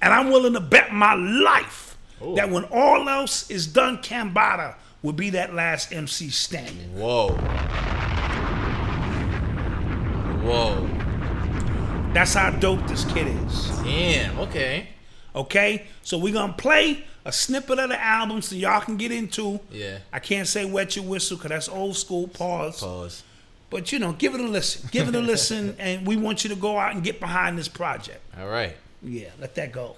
And 0.00 0.14
I'm 0.14 0.30
willing 0.30 0.54
to 0.54 0.60
bet 0.60 0.94
my 0.94 1.14
life 1.14 1.98
oh. 2.22 2.34
that 2.36 2.48
when 2.48 2.64
all 2.64 3.06
else 3.06 3.50
is 3.50 3.66
done, 3.66 3.98
Cambatta 3.98 4.74
will 5.02 5.12
be 5.12 5.28
that 5.30 5.54
last 5.54 5.92
MC 5.92 6.30
standing. 6.30 6.98
Whoa. 6.98 7.32
Whoa. 10.42 10.88
That's 12.14 12.32
how 12.32 12.48
dope 12.48 12.86
this 12.86 13.04
kid 13.04 13.26
is. 13.26 13.68
Damn. 13.82 14.38
Okay. 14.38 14.88
Okay? 15.34 15.86
So 16.02 16.18
we're 16.18 16.32
gonna 16.32 16.52
play 16.52 17.04
a 17.24 17.32
snippet 17.32 17.78
of 17.78 17.90
the 17.90 18.02
album 18.02 18.42
so 18.42 18.56
y'all 18.56 18.80
can 18.80 18.96
get 18.96 19.12
into. 19.12 19.60
Yeah. 19.70 19.98
I 20.12 20.18
can't 20.18 20.48
say 20.48 20.64
wet 20.64 20.96
your 20.96 21.04
whistle 21.04 21.36
because 21.36 21.50
that's 21.50 21.68
old 21.68 21.96
school 21.96 22.28
pause. 22.28 22.80
Pause. 22.80 23.22
But 23.70 23.92
you 23.92 23.98
know, 23.98 24.12
give 24.12 24.34
it 24.34 24.40
a 24.40 24.48
listen. 24.48 24.88
Give 24.90 25.08
it 25.08 25.14
a 25.14 25.20
listen, 25.32 25.76
and 25.78 26.06
we 26.06 26.16
want 26.16 26.42
you 26.44 26.50
to 26.50 26.56
go 26.56 26.78
out 26.78 26.94
and 26.94 27.04
get 27.04 27.20
behind 27.20 27.58
this 27.58 27.68
project. 27.68 28.20
All 28.38 28.48
right. 28.48 28.76
Yeah, 29.02 29.28
let 29.40 29.54
that 29.56 29.72
go. 29.72 29.96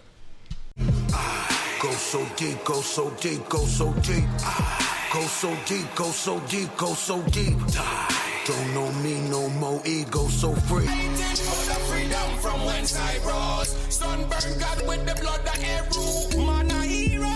Go 1.81 1.91
so 1.93 2.27
deep, 2.37 2.63
go 2.65 2.81
so 2.81 3.11
deep, 3.21 3.49
go 3.49 3.65
so 3.65 3.93
deep. 3.95 4.25
Go 5.13 5.23
so 5.23 5.57
deep, 5.67 5.87
go 5.95 6.11
so 6.11 6.39
deep, 6.41 6.69
go 6.77 6.95
so 6.95 7.23
deep. 7.23 7.57
Don't 8.47 8.75
know 8.75 8.91
me 9.03 9.21
no 9.29 9.49
more, 9.61 9.81
ego 9.85 10.27
so 10.29 10.55
free. 10.55 10.87
Fighting 10.87 11.37
for 11.45 11.65
the 11.69 11.79
freedom 11.89 12.39
from 12.39 12.65
whence 12.65 12.97
I 12.99 13.19
rose. 13.19 13.69
Sunburn 13.93 14.59
God 14.59 14.87
with 14.89 15.07
the 15.07 15.15
blood 15.21 15.45
that 15.45 15.61
Eru. 15.63 16.47
Man 16.47 16.71
a 16.71 16.81
hero. 16.83 17.31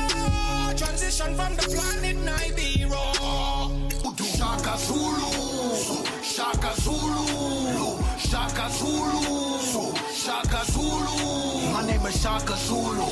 Transition 0.76 1.34
from 1.34 1.54
the 1.56 1.62
planet 1.62 2.16
Nibiru. 2.16 3.04
Shaka 4.36 4.78
Zulu, 4.78 6.04
Shaka 6.22 6.72
Zulu, 6.80 8.02
Shaka 8.18 8.68
Zulu, 8.70 9.94
Shaka 10.12 10.64
Zulu. 10.72 11.72
My 11.72 11.86
name 11.86 12.06
is 12.06 12.20
Shaka 12.20 12.56
Zulu. 12.56 13.06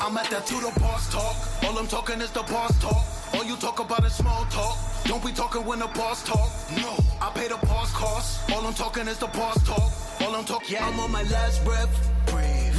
I'm 0.00 0.16
at 0.16 0.30
that 0.30 0.46
to 0.46 0.54
the 0.54 0.72
boss 0.80 1.10
talk. 1.12 1.36
All 1.64 1.78
I'm 1.78 1.86
talking 1.86 2.20
is 2.20 2.30
the 2.30 2.42
boss 2.42 2.78
talk. 2.80 3.04
All 3.34 3.44
you 3.44 3.56
talk 3.56 3.80
about 3.80 4.04
is 4.04 4.14
small 4.14 4.44
talk. 4.46 4.91
Don't 5.04 5.24
be 5.24 5.32
talking 5.32 5.64
when 5.66 5.78
the 5.80 5.88
boss 5.88 6.22
talk. 6.24 6.50
No, 6.76 6.96
I 7.20 7.30
pay 7.34 7.48
the 7.48 7.58
boss 7.66 7.92
cost. 7.92 8.50
All 8.52 8.66
I'm 8.66 8.74
talking 8.74 9.08
is 9.08 9.18
the 9.18 9.26
boss 9.28 9.62
talk. 9.66 9.90
All 10.22 10.34
I'm 10.34 10.44
talking. 10.44 10.74
Yeah, 10.74 10.86
I'm 10.86 10.98
on 11.00 11.10
my 11.10 11.22
last 11.24 11.64
breath. 11.64 11.90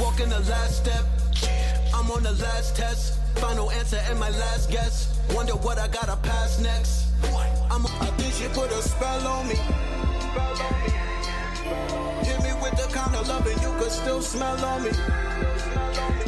Walking 0.00 0.28
the 0.28 0.40
last 0.40 0.82
step. 0.82 1.04
Yeah. 1.42 1.90
I'm 1.94 2.10
on 2.10 2.22
the 2.22 2.32
last 2.32 2.76
test. 2.76 3.18
Final 3.36 3.70
answer 3.70 4.00
and 4.08 4.18
my 4.18 4.30
last 4.30 4.70
guess. 4.70 5.20
Wonder 5.34 5.54
what 5.54 5.78
I 5.78 5.88
gotta 5.88 6.16
pass 6.16 6.58
next. 6.60 7.06
What? 7.32 7.48
I'm 7.70 7.84
a, 7.84 7.88
I 8.00 8.10
think 8.18 8.34
she 8.34 8.48
put 8.48 8.70
a 8.72 8.82
spell 8.82 9.26
on 9.26 9.48
me. 9.48 9.54
Spell 9.54 10.62
on 10.62 10.82
me. 10.82 12.26
Hit 12.26 12.42
me 12.42 12.52
with 12.62 12.76
the 12.76 12.88
kind 12.92 13.14
of 13.14 13.28
loving 13.28 13.58
you 13.62 13.70
could 13.78 13.92
still 13.92 14.22
smell 14.22 14.64
on 14.64 14.82
me. 14.84 14.90
I'm 14.90 16.20
a 16.20 16.23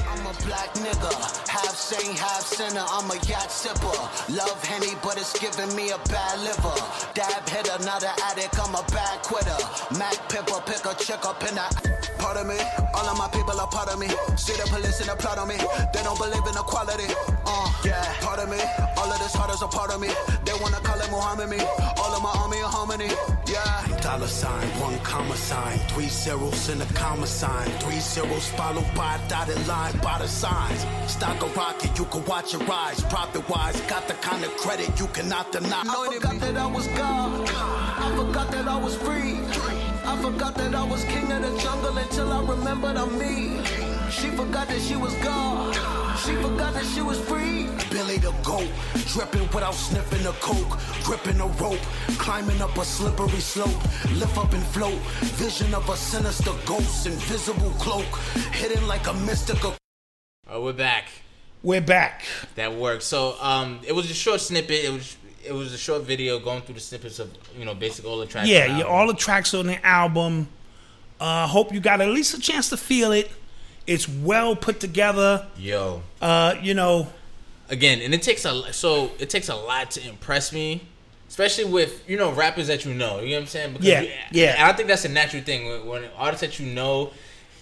black 0.47 0.73
nigga, 0.75 1.13
half 1.49 1.75
saint, 1.75 2.19
half 2.19 2.43
sinner. 2.43 2.85
I'm 2.89 3.11
a 3.11 3.15
yacht 3.27 3.51
sipper. 3.51 3.99
Love 4.35 4.63
Henny, 4.65 4.95
but 5.03 5.19
it's 5.19 5.39
giving 5.39 5.75
me 5.77 5.91
a 5.91 5.99
bad 6.09 6.39
liver. 6.41 6.79
Dab 7.15 7.49
hitter, 7.49 7.79
not 7.85 8.03
an 8.03 8.15
addict. 8.31 8.59
I'm 8.59 8.75
a 8.75 8.85
bad 8.95 9.23
quitter. 9.23 9.59
Mac 9.99 10.17
Pipper, 10.29 10.61
pick 10.65 10.87
a 10.87 10.95
chick 10.95 11.27
up 11.27 11.43
in 11.43 11.55
that. 11.57 12.06
Part 12.27 12.39
of 12.39 12.49
me, 12.49 12.59
all 12.93 13.07
of 13.09 13.17
my 13.17 13.29
people 13.29 13.61
are 13.61 13.69
part 13.69 13.89
of 13.89 14.01
me. 14.01 14.09
See 14.35 14.53
the 14.59 14.67
police 14.69 14.99
and 14.99 15.09
the 15.09 15.15
plot 15.15 15.39
on 15.39 15.47
me. 15.47 15.55
They 15.95 16.03
don't 16.03 16.19
believe 16.19 16.43
in 16.43 16.59
equality. 16.59 17.07
Uh, 17.47 17.71
yeah, 17.85 18.03
part 18.19 18.41
of 18.41 18.51
me. 18.51 18.59
All 18.97 19.07
of 19.07 19.19
this 19.21 19.33
heart 19.33 19.55
is 19.55 19.63
a 19.63 19.69
part 19.69 19.93
of 19.95 20.01
me. 20.01 20.09
They 20.45 20.53
wanna 20.61 20.83
call 20.83 20.99
it 20.99 21.09
Muhammad 21.09 21.49
me. 21.49 21.61
All 21.97 22.13
of 22.17 22.23
my 22.25 22.35
army 22.43 22.59
are 22.63 22.69
harmony. 22.69 23.11
Yeah. 23.47 23.87
Dollar 24.03 24.27
sign, 24.27 24.67
one 24.81 24.99
comma 25.05 25.37
sign, 25.37 25.79
three 25.95 26.09
zeros 26.09 26.69
in 26.69 26.83
a 26.83 26.87
comma 26.99 27.29
sign, 27.29 27.71
three 27.79 28.01
zeros 28.01 28.49
followed 28.59 28.93
by 28.97 29.15
a 29.15 29.29
dotted 29.29 29.65
line 29.69 29.97
by 29.99 30.19
the 30.19 30.27
signs. 30.27 30.85
Stock 31.07 31.41
a 31.45 31.47
rocket, 31.55 31.97
you 31.97 32.07
can 32.07 32.25
watch 32.25 32.55
it 32.55 32.67
rise. 32.67 33.03
Profit 33.05 33.49
wise, 33.49 33.81
got 33.83 34.09
the 34.09 34.15
kind 34.15 34.45
of 34.45 34.51
credit 34.57 34.99
you 34.99 35.07
cannot 35.15 35.53
deny. 35.53 35.83
I 35.87 36.11
forgot 36.13 36.41
that 36.41 36.57
I 36.57 36.67
was 36.67 36.89
God. 36.89 37.49
I 37.55 38.17
forgot 38.17 38.51
that 38.51 38.67
I 38.67 38.77
was 38.77 38.97
free. 38.97 39.76
I 40.17 40.23
forgot 40.23 40.55
that 40.55 40.75
I 40.75 40.83
was 40.83 41.05
king 41.05 41.31
of 41.31 41.43
the 41.43 41.59
jungle 41.59 41.99
until 41.99 42.33
I 42.33 42.41
remembered 42.43 42.97
I'm 42.97 43.19
me. 43.19 43.63
She 44.11 44.29
forgot 44.31 44.67
that 44.69 44.81
she 44.81 44.97
was 44.97 45.15
God. 45.17 45.75
She 46.25 46.35
forgot 46.37 46.73
that 46.73 46.87
she 46.87 47.03
was 47.03 47.21
free. 47.21 47.69
Billy 47.91 48.17
the 48.17 48.33
goat, 48.43 48.67
dripping 49.13 49.43
without 49.53 49.75
sniffing 49.75 50.23
the 50.23 50.33
coke, 50.41 50.79
gripping 51.05 51.39
a 51.39 51.47
rope, 51.63 51.85
climbing 52.17 52.63
up 52.63 52.75
a 52.79 52.85
slippery 52.85 53.41
slope, 53.41 53.77
lift 54.15 54.39
up 54.39 54.55
and 54.55 54.63
float. 54.63 54.99
Vision 55.37 55.75
of 55.75 55.87
a 55.91 55.97
sinister 55.97 56.53
ghost, 56.65 57.07
invisible 57.07 57.71
cloak, 57.73 58.07
hidden 58.53 58.89
like 58.89 59.07
a 59.09 59.13
mystical. 59.13 59.75
Uh, 60.51 60.63
we're 60.63 60.73
back. 60.73 61.09
We're 61.63 61.83
back. 61.83 62.25
That 62.55 62.75
worked. 62.75 63.03
So 63.03 63.37
um, 63.43 63.81
it 63.87 63.93
was 63.93 64.11
a 64.11 64.15
short 64.15 64.41
snippet. 64.41 64.83
It 64.83 64.93
was 64.93 65.15
it 65.47 65.53
was 65.53 65.73
a 65.73 65.79
short 65.79 66.03
video 66.03 66.39
going 66.39 66.63
through 66.63 66.75
the 66.75 66.81
snippets 66.81 67.19
of 67.19 67.31
you 67.59 67.65
know 67.65 67.75
basic 67.75 68.05
all 68.05 68.19
the 68.19 68.27
tracks. 68.27 68.49
Yeah, 68.49 68.67
the 68.73 68.79
yeah, 68.79 68.85
all 68.85 69.07
the 69.07 69.15
tracks 69.15 69.55
on 69.55 69.67
the 69.67 69.85
album. 69.87 70.49
Uh, 71.21 71.47
hope 71.47 71.73
you 71.73 71.81
got 71.81 72.01
at 72.01 72.09
least 72.09 72.35
a 72.35 72.41
chance 72.41 72.69
to 72.69 72.77
feel 72.77 73.13
it. 73.13 73.31
It's 73.87 74.09
well 74.09 74.55
put 74.57 74.81
together. 74.81 75.47
Yo, 75.59 76.03
Uh, 76.21 76.57
you 76.61 76.75
know, 76.75 77.09
again, 77.71 78.01
and 78.03 78.13
it 78.13 78.23
takes 78.23 78.45
a 78.45 78.73
so 78.73 79.11
it 79.19 79.31
takes 79.31 79.49
a 79.49 79.55
lot 79.55 79.93
to 79.93 80.07
impress 80.09 80.53
me, 80.53 80.83
especially 81.29 81.65
with 81.65 82.03
you 82.09 82.17
know 82.19 82.33
rappers 82.33 82.67
that 82.67 82.85
you 82.85 82.93
know. 82.93 83.21
You 83.21 83.31
know 83.31 83.37
what 83.37 83.41
I'm 83.43 83.47
saying? 83.47 83.73
Because 83.73 83.87
Yeah, 83.87 84.01
you- 84.03 84.11
yeah. 84.33 84.67
I 84.69 84.73
think 84.73 84.89
that's 84.89 85.05
a 85.05 85.09
natural 85.09 85.43
thing 85.43 85.69
when, 85.69 85.87
when 85.87 86.05
artists 86.17 86.41
that 86.43 86.59
you 86.61 86.67
know, 86.67 87.13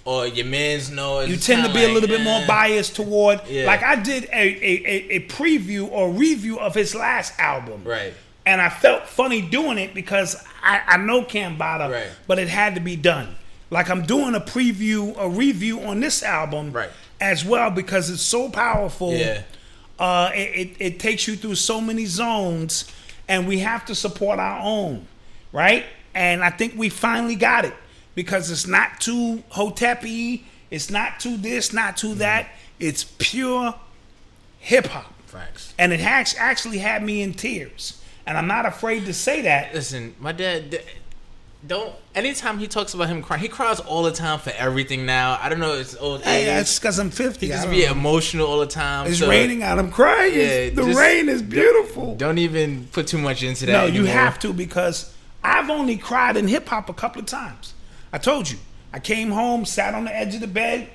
or 0.04 0.26
your 0.26 0.46
man's 0.46 0.90
know. 0.90 1.20
You 1.20 1.36
tend 1.36 1.66
to 1.66 1.72
be 1.72 1.84
a 1.84 1.88
little 1.88 2.08
bit 2.08 2.20
more 2.22 2.44
biased 2.46 2.96
toward. 2.96 3.40
Yeah. 3.48 3.66
Like 3.66 3.82
I 3.82 3.96
did 3.96 4.24
a, 4.24 4.28
a, 4.32 4.82
a, 4.86 5.16
a 5.16 5.20
preview 5.28 5.90
or 5.90 6.10
review 6.10 6.58
of 6.58 6.74
his 6.74 6.94
last 6.94 7.32
album. 7.38 7.82
Right. 7.84 8.12
And 8.46 8.60
I 8.60 8.68
felt 8.68 9.06
funny 9.08 9.40
doing 9.40 9.78
it 9.78 9.94
because 9.94 10.36
I, 10.62 10.82
I 10.86 10.96
know 10.98 11.22
Cambatta, 11.22 11.90
Right. 11.90 12.10
but 12.26 12.38
it 12.38 12.48
had 12.48 12.74
to 12.74 12.80
be 12.80 12.96
done. 12.96 13.34
Like 13.70 13.88
I'm 13.88 14.02
doing 14.02 14.34
a 14.34 14.40
preview, 14.40 15.16
a 15.18 15.28
review 15.28 15.80
on 15.80 16.00
this 16.00 16.22
album 16.22 16.72
Right. 16.72 16.90
as 17.20 17.44
well 17.44 17.70
because 17.70 18.10
it's 18.10 18.20
so 18.22 18.50
powerful. 18.50 19.14
Yeah. 19.14 19.42
Uh, 19.98 20.30
it, 20.34 20.38
it, 20.38 20.76
it 20.80 21.00
takes 21.00 21.26
you 21.26 21.36
through 21.36 21.54
so 21.54 21.80
many 21.80 22.04
zones, 22.04 22.84
and 23.28 23.46
we 23.48 23.60
have 23.60 23.84
to 23.86 23.94
support 23.94 24.38
our 24.40 24.60
own, 24.60 25.06
right? 25.52 25.84
And 26.14 26.42
I 26.44 26.50
think 26.50 26.74
we 26.76 26.88
finally 26.88 27.36
got 27.36 27.64
it 27.64 27.72
because 28.14 28.50
it's 28.50 28.66
not 28.66 29.00
too 29.00 29.42
hotepi, 29.52 30.42
it's 30.70 30.90
not 30.90 31.20
too 31.20 31.36
this, 31.36 31.72
not 31.72 31.96
too 31.96 32.08
mm-hmm. 32.08 32.18
that. 32.18 32.48
It's 32.80 33.04
pure 33.18 33.74
hip 34.58 34.86
hop, 34.86 35.12
Facts. 35.26 35.74
and 35.78 35.92
it 35.92 36.00
has 36.00 36.34
actually 36.38 36.78
had 36.78 37.02
me 37.02 37.22
in 37.22 37.34
tears. 37.34 38.00
And 38.26 38.38
I'm 38.38 38.46
not 38.46 38.64
afraid 38.64 39.04
to 39.06 39.12
say 39.12 39.42
that. 39.42 39.74
Listen, 39.74 40.14
my 40.18 40.32
dad 40.32 40.82
don't. 41.66 41.94
Anytime 42.14 42.58
he 42.58 42.66
talks 42.66 42.94
about 42.94 43.08
him 43.08 43.22
crying, 43.22 43.42
he 43.42 43.48
cries 43.48 43.80
all 43.80 44.02
the 44.02 44.12
time 44.12 44.38
for 44.38 44.50
everything. 44.50 45.06
Now 45.06 45.38
I 45.40 45.48
don't 45.48 45.60
know. 45.60 45.74
It's 45.74 45.96
old 45.96 46.22
Hey, 46.22 46.42
age. 46.42 46.46
that's 46.46 46.78
because 46.78 46.98
I'm 46.98 47.10
50. 47.10 47.46
he 47.46 47.52
just 47.52 47.70
be 47.70 47.84
know. 47.84 47.92
emotional 47.92 48.46
all 48.46 48.60
the 48.60 48.66
time. 48.66 49.06
It's 49.06 49.18
so 49.18 49.28
raining 49.28 49.62
out. 49.62 49.78
I'm 49.78 49.90
crying. 49.90 50.34
Yeah, 50.34 50.70
the 50.70 50.94
rain 50.96 51.28
is 51.28 51.42
beautiful. 51.42 52.14
Don't 52.16 52.38
even 52.38 52.86
put 52.92 53.06
too 53.06 53.18
much 53.18 53.42
into 53.42 53.66
that. 53.66 53.72
No, 53.72 53.86
you 53.86 54.04
have 54.04 54.38
to 54.40 54.52
because 54.52 55.14
I've 55.42 55.70
only 55.70 55.96
cried 55.96 56.36
in 56.36 56.48
hip 56.48 56.68
hop 56.68 56.88
a 56.88 56.94
couple 56.94 57.20
of 57.20 57.26
times. 57.26 57.73
I 58.14 58.18
told 58.18 58.48
you. 58.48 58.58
I 58.92 59.00
came 59.00 59.32
home, 59.32 59.64
sat 59.64 59.92
on 59.92 60.04
the 60.04 60.16
edge 60.16 60.36
of 60.36 60.40
the 60.40 60.46
bed, 60.46 60.88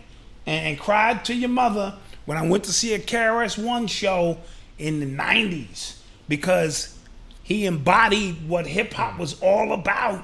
and, 0.46 0.68
and 0.68 0.80
cried 0.80 1.26
to 1.26 1.36
your 1.36 1.50
mother 1.50 1.96
when 2.26 2.38
I 2.38 2.48
went 2.48 2.64
to 2.64 2.72
see 2.72 2.94
a 2.94 3.00
KRS 3.00 3.62
One 3.62 3.88
show 3.88 4.38
in 4.78 5.02
the 5.02 5.06
'90s 5.06 5.98
because 6.30 6.98
he 7.44 7.66
embodied 7.66 8.48
what 8.48 8.66
hip 8.68 8.94
hop 8.94 9.20
was 9.20 9.38
all 9.42 9.74
about. 9.74 10.24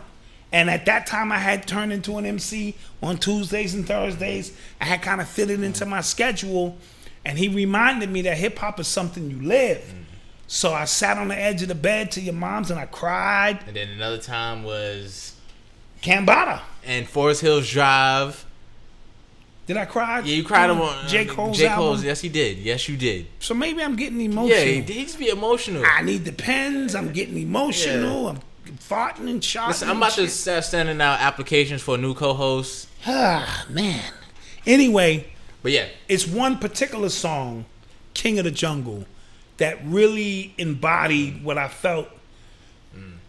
And 0.53 0.69
at 0.69 0.85
that 0.85 1.05
time, 1.05 1.33
I 1.33 1.37
had 1.37 1.67
turned 1.67 1.91
into 1.91 2.17
an 2.17 2.25
MC 2.25 2.75
on 3.03 3.17
Tuesdays 3.17 3.73
and 3.73 3.85
Thursdays. 3.85 4.57
I 4.79 4.85
had 4.85 5.01
kind 5.01 5.19
of 5.19 5.27
fitted 5.27 5.57
mm-hmm. 5.57 5.65
into 5.65 5.85
my 5.85 5.99
schedule, 5.99 6.77
and 7.25 7.37
he 7.37 7.49
reminded 7.49 8.09
me 8.09 8.21
that 8.21 8.37
hip 8.37 8.57
hop 8.57 8.79
is 8.79 8.87
something 8.87 9.29
you 9.29 9.41
live. 9.41 9.79
Mm-hmm. 9.79 10.03
So 10.47 10.73
I 10.73 10.85
sat 10.85 11.17
on 11.17 11.27
the 11.27 11.37
edge 11.37 11.61
of 11.61 11.67
the 11.67 11.75
bed 11.75 12.11
to 12.11 12.21
your 12.21 12.35
mom's 12.35 12.71
and 12.71 12.79
I 12.79 12.85
cried. 12.85 13.59
And 13.67 13.75
then 13.75 13.89
another 13.89 14.19
time 14.19 14.63
was 14.63 15.34
Cambatta. 16.01 16.61
and 16.83 17.07
Forest 17.07 17.41
Hills 17.41 17.69
Drive. 17.69 18.45
Did 19.67 19.77
I 19.77 19.85
cry? 19.85 20.19
Yeah, 20.19 20.35
you 20.35 20.43
cried 20.43 20.69
on 20.69 20.79
on 20.79 21.07
J. 21.07 21.25
Cole's 21.25 21.57
J. 21.57 21.65
album. 21.65 21.85
Cole's. 21.85 22.03
Yes, 22.03 22.21
he 22.21 22.29
did. 22.29 22.59
Yes, 22.59 22.87
you 22.87 22.95
did. 22.97 23.25
So 23.39 23.55
maybe 23.55 23.81
I'm 23.81 23.95
getting 23.95 24.21
emotional. 24.21 24.59
Yeah, 24.59 24.81
he, 24.81 25.05
to 25.05 25.17
be 25.17 25.29
emotional. 25.29 25.83
I 25.85 26.03
need 26.03 26.23
the 26.23 26.31
pens. 26.31 26.93
I'm 26.93 27.11
getting 27.11 27.37
emotional. 27.37 28.27
I'm 28.29 28.39
farting 28.77 29.27
and 29.29 29.43
shouting. 29.43 29.69
Listen, 29.69 29.89
I'm 29.89 29.97
about 29.97 30.11
to 30.13 30.21
shit. 30.21 30.31
start 30.31 30.65
sending 30.65 31.01
out 31.01 31.19
applications 31.19 31.81
for 31.81 31.95
a 31.95 31.97
new 31.97 32.13
co-host. 32.13 32.89
Ah, 33.07 33.65
man. 33.69 34.03
Anyway, 34.67 35.27
But 35.63 35.71
yeah, 35.71 35.87
it's 36.07 36.27
one 36.27 36.59
particular 36.59 37.09
song, 37.09 37.65
King 38.13 38.37
of 38.37 38.45
the 38.45 38.51
Jungle, 38.51 39.05
that 39.57 39.79
really 39.83 40.53
embodied 40.59 41.43
what 41.43 41.57
I 41.57 41.67
felt 41.69 42.07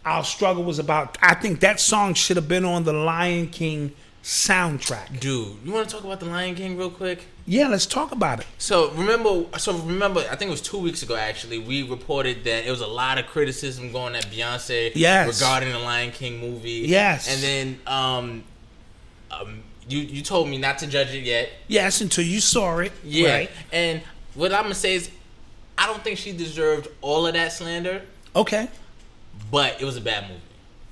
our 0.07 0.23
struggle 0.23 0.63
was 0.63 0.79
about. 0.79 1.17
I 1.21 1.33
think 1.35 1.59
that 1.59 1.79
song 1.79 2.13
should 2.13 2.37
have 2.37 2.47
been 2.47 2.65
on 2.65 2.83
the 2.85 2.93
Lion 2.93 3.47
King 3.47 3.93
soundtrack. 4.23 5.19
dude, 5.19 5.55
you 5.63 5.71
want 5.71 5.87
to 5.89 5.95
talk 5.95 6.03
about 6.03 6.19
the 6.19 6.25
Lion 6.25 6.55
King 6.55 6.77
real 6.77 6.89
quick? 6.89 7.25
Yeah, 7.45 7.67
let's 7.69 7.85
talk 7.85 8.11
about 8.11 8.41
it. 8.41 8.45
So 8.57 8.91
remember, 8.91 9.45
so 9.57 9.77
remember, 9.77 10.19
I 10.29 10.35
think 10.35 10.49
it 10.49 10.51
was 10.51 10.61
two 10.61 10.77
weeks 10.79 11.01
ago. 11.03 11.15
Actually, 11.15 11.59
we 11.59 11.83
reported 11.83 12.43
that 12.43 12.65
it 12.65 12.71
was 12.71 12.81
a 12.81 12.87
lot 12.87 13.17
of 13.17 13.27
criticism 13.27 13.91
going 13.91 14.15
at 14.15 14.25
Beyonce 14.27 14.91
Yes. 14.95 15.39
regarding 15.41 15.71
the 15.71 15.79
Lion 15.79 16.11
King 16.11 16.39
movie. 16.39 16.83
Yes. 16.87 17.31
and 17.33 17.41
then 17.43 17.79
um, 17.87 18.43
um, 19.31 19.63
you 19.89 19.99
you 19.99 20.21
told 20.21 20.49
me 20.49 20.57
not 20.57 20.77
to 20.79 20.87
judge 20.87 21.13
it 21.13 21.23
yet. 21.23 21.49
Yes, 21.67 22.01
until 22.01 22.25
you 22.25 22.39
saw 22.41 22.79
it. 22.79 22.91
Yeah, 23.03 23.33
Right. 23.33 23.51
and 23.71 24.01
what 24.35 24.53
I'm 24.53 24.63
gonna 24.63 24.75
say 24.75 24.95
is, 24.95 25.09
I 25.77 25.85
don't 25.85 26.03
think 26.03 26.17
she 26.17 26.31
deserved 26.33 26.87
all 27.01 27.27
of 27.27 27.33
that 27.33 27.53
slander, 27.53 28.01
Okay. 28.35 28.67
But 29.51 29.81
it 29.81 29.85
was 29.85 29.97
a 29.97 30.01
bad 30.01 30.29
movie. 30.29 30.41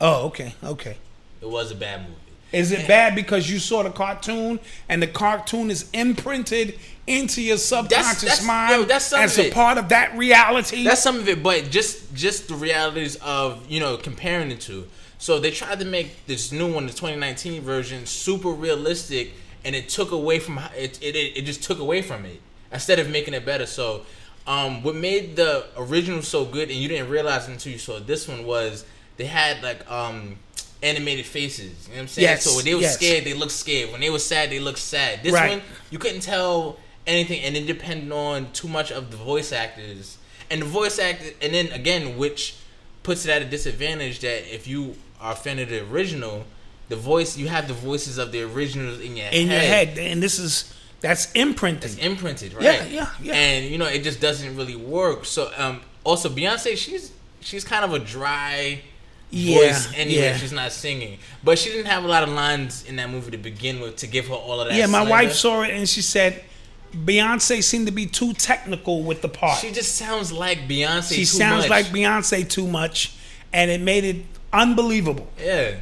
Oh, 0.01 0.27
okay. 0.27 0.53
Okay. 0.63 0.97
It 1.41 1.49
was 1.49 1.71
a 1.71 1.75
bad 1.75 2.01
movie. 2.01 2.15
Is 2.51 2.71
it 2.71 2.87
bad 2.87 3.15
because 3.15 3.49
you 3.49 3.59
saw 3.59 3.83
the 3.83 3.89
cartoon 3.89 4.59
and 4.87 5.01
the 5.01 5.07
cartoon 5.07 5.69
is 5.69 5.89
imprinted 5.91 6.79
into 7.05 7.41
your 7.41 7.57
subconscious 7.57 8.21
that's- 8.21 8.45
mind 8.45 8.71
yo, 8.71 8.83
that's 8.85 9.05
some 9.05 9.19
as 9.21 9.37
a 9.37 9.51
part 9.51 9.77
of 9.77 9.89
that 9.89 10.15
reality? 10.17 10.83
That's 10.83 11.03
some 11.03 11.17
of 11.17 11.27
it, 11.27 11.43
but 11.43 11.69
just 11.69 12.13
just 12.13 12.47
the 12.47 12.55
realities 12.55 13.17
of 13.17 13.69
you 13.69 13.79
know 13.79 13.97
comparing 13.97 14.49
the 14.49 14.55
two. 14.55 14.87
So 15.17 15.39
they 15.39 15.51
tried 15.51 15.79
to 15.79 15.85
make 15.85 16.25
this 16.27 16.51
new 16.51 16.71
one, 16.71 16.85
the 16.85 16.93
2019 16.93 17.61
version, 17.61 18.05
super 18.05 18.49
realistic, 18.49 19.33
and 19.63 19.75
it 19.75 19.89
took 19.89 20.11
away 20.11 20.39
from 20.39 20.59
it. 20.75 20.99
It, 21.01 21.15
it, 21.15 21.37
it 21.37 21.45
just 21.45 21.63
took 21.63 21.79
away 21.79 22.01
from 22.01 22.25
it 22.25 22.41
instead 22.71 22.99
of 22.99 23.09
making 23.09 23.33
it 23.33 23.45
better. 23.45 23.65
So, 23.65 24.05
um, 24.47 24.83
what 24.83 24.95
made 24.95 25.35
the 25.35 25.65
original 25.77 26.21
so 26.21 26.45
good, 26.45 26.69
and 26.69 26.77
you 26.77 26.87
didn't 26.87 27.09
realize 27.09 27.47
until 27.47 27.71
you 27.71 27.79
saw 27.79 27.99
this 27.99 28.27
one, 28.27 28.45
was 28.45 28.85
they 29.17 29.25
had 29.25 29.63
like 29.63 29.89
um 29.89 30.37
animated 30.83 31.25
faces. 31.25 31.87
You 31.87 31.93
know 31.93 31.95
what 31.97 32.01
I'm 32.01 32.07
saying? 32.09 32.27
Yes, 32.27 32.43
So 32.43 32.55
when 32.55 32.65
they 32.65 32.75
were 32.75 32.81
yes. 32.81 32.95
scared, 32.95 33.23
they 33.23 33.33
looked 33.33 33.51
scared. 33.53 33.91
When 33.91 34.01
they 34.01 34.09
were 34.09 34.19
sad, 34.19 34.51
they 34.51 34.59
looked 34.59 34.77
sad. 34.79 35.23
This 35.23 35.33
Right. 35.33 35.51
one, 35.51 35.61
you 35.89 35.97
couldn't 35.97 36.19
tell 36.21 36.77
anything, 37.07 37.41
and 37.41 37.55
it 37.57 37.65
depended 37.65 38.11
on 38.11 38.51
too 38.51 38.67
much 38.67 38.91
of 38.91 39.09
the 39.09 39.17
voice 39.17 39.51
actors. 39.51 40.17
And 40.51 40.61
the 40.61 40.65
voice 40.67 40.99
actor, 40.99 41.25
and 41.41 41.53
then 41.55 41.71
again, 41.71 42.17
which 42.17 42.55
puts 43.01 43.25
it 43.25 43.31
at 43.31 43.41
a 43.41 43.45
disadvantage 43.45 44.19
that 44.19 44.53
if 44.53 44.67
you 44.67 44.95
are 45.19 45.31
a 45.33 45.35
fan 45.35 45.57
of 45.59 45.69
the 45.69 45.81
original, 45.89 46.45
the 46.89 46.95
voice 46.95 47.35
you 47.35 47.47
have 47.47 47.67
the 47.67 47.73
voices 47.73 48.19
of 48.19 48.31
the 48.31 48.43
originals 48.43 48.99
in 48.99 49.17
your 49.17 49.27
in 49.27 49.47
head. 49.47 49.61
your 49.63 49.95
head, 49.95 49.97
and 50.11 50.21
this 50.21 50.37
is 50.37 50.71
that's 51.05 51.31
imprinting. 51.33 51.91
It's 51.91 51.97
imprinted, 51.99 52.53
right? 52.55 52.63
Yeah, 52.63 52.83
yeah, 52.85 53.09
yeah. 53.21 53.33
And 53.35 53.65
you 53.65 53.77
know, 53.77 53.85
it 53.85 54.03
just 54.03 54.19
doesn't 54.19 54.57
really 54.57 54.75
work. 54.75 55.25
So, 55.25 55.51
um, 55.55 55.81
also 56.03 56.29
Beyonce, 56.29 56.75
she's 56.75 57.11
she's 57.41 57.63
kind 57.63 57.85
of 57.85 57.93
a 57.93 57.99
dry 57.99 58.81
Yeah, 59.29 59.55
voice 59.57 59.93
anyway. 59.95 60.21
yeah. 60.21 60.37
She's 60.37 60.51
not 60.51 60.71
singing, 60.71 61.19
but 61.43 61.59
she 61.59 61.69
didn't 61.69 61.85
have 61.91 62.03
a 62.03 62.07
lot 62.07 62.23
of 62.23 62.29
lines 62.29 62.83
in 62.85 62.95
that 62.95 63.09
movie 63.11 63.29
to 63.31 63.37
begin 63.37 63.79
with 63.81 63.97
to 63.97 64.07
give 64.07 64.27
her 64.29 64.33
all 64.33 64.59
of 64.61 64.67
that. 64.69 64.75
yeah, 64.75 64.87
my 64.87 65.05
slander. 65.05 65.11
wife 65.11 65.33
saw 65.33 65.61
it 65.61 65.69
and 65.71 65.87
she 65.87 66.01
said 66.01 66.43
Beyonce 66.91 67.61
seemed 67.63 67.85
to 67.87 67.91
be 67.93 68.07
too 68.07 68.33
technical 68.33 69.03
with 69.03 69.21
the 69.21 69.29
part. 69.29 69.59
She 69.59 69.71
just 69.71 69.95
sounds 69.95 70.31
like 70.31 70.59
Beyonce. 70.67 71.13
She 71.13 71.25
sounds 71.25 71.63
much. 71.65 71.69
like 71.69 71.85
Beyonce 71.87 72.49
too 72.49 72.67
much, 72.67 73.13
and 73.53 73.69
it 73.69 73.81
made 73.81 74.05
it 74.05 74.25
unbelievable. 74.51 75.27
yeah, 75.37 75.75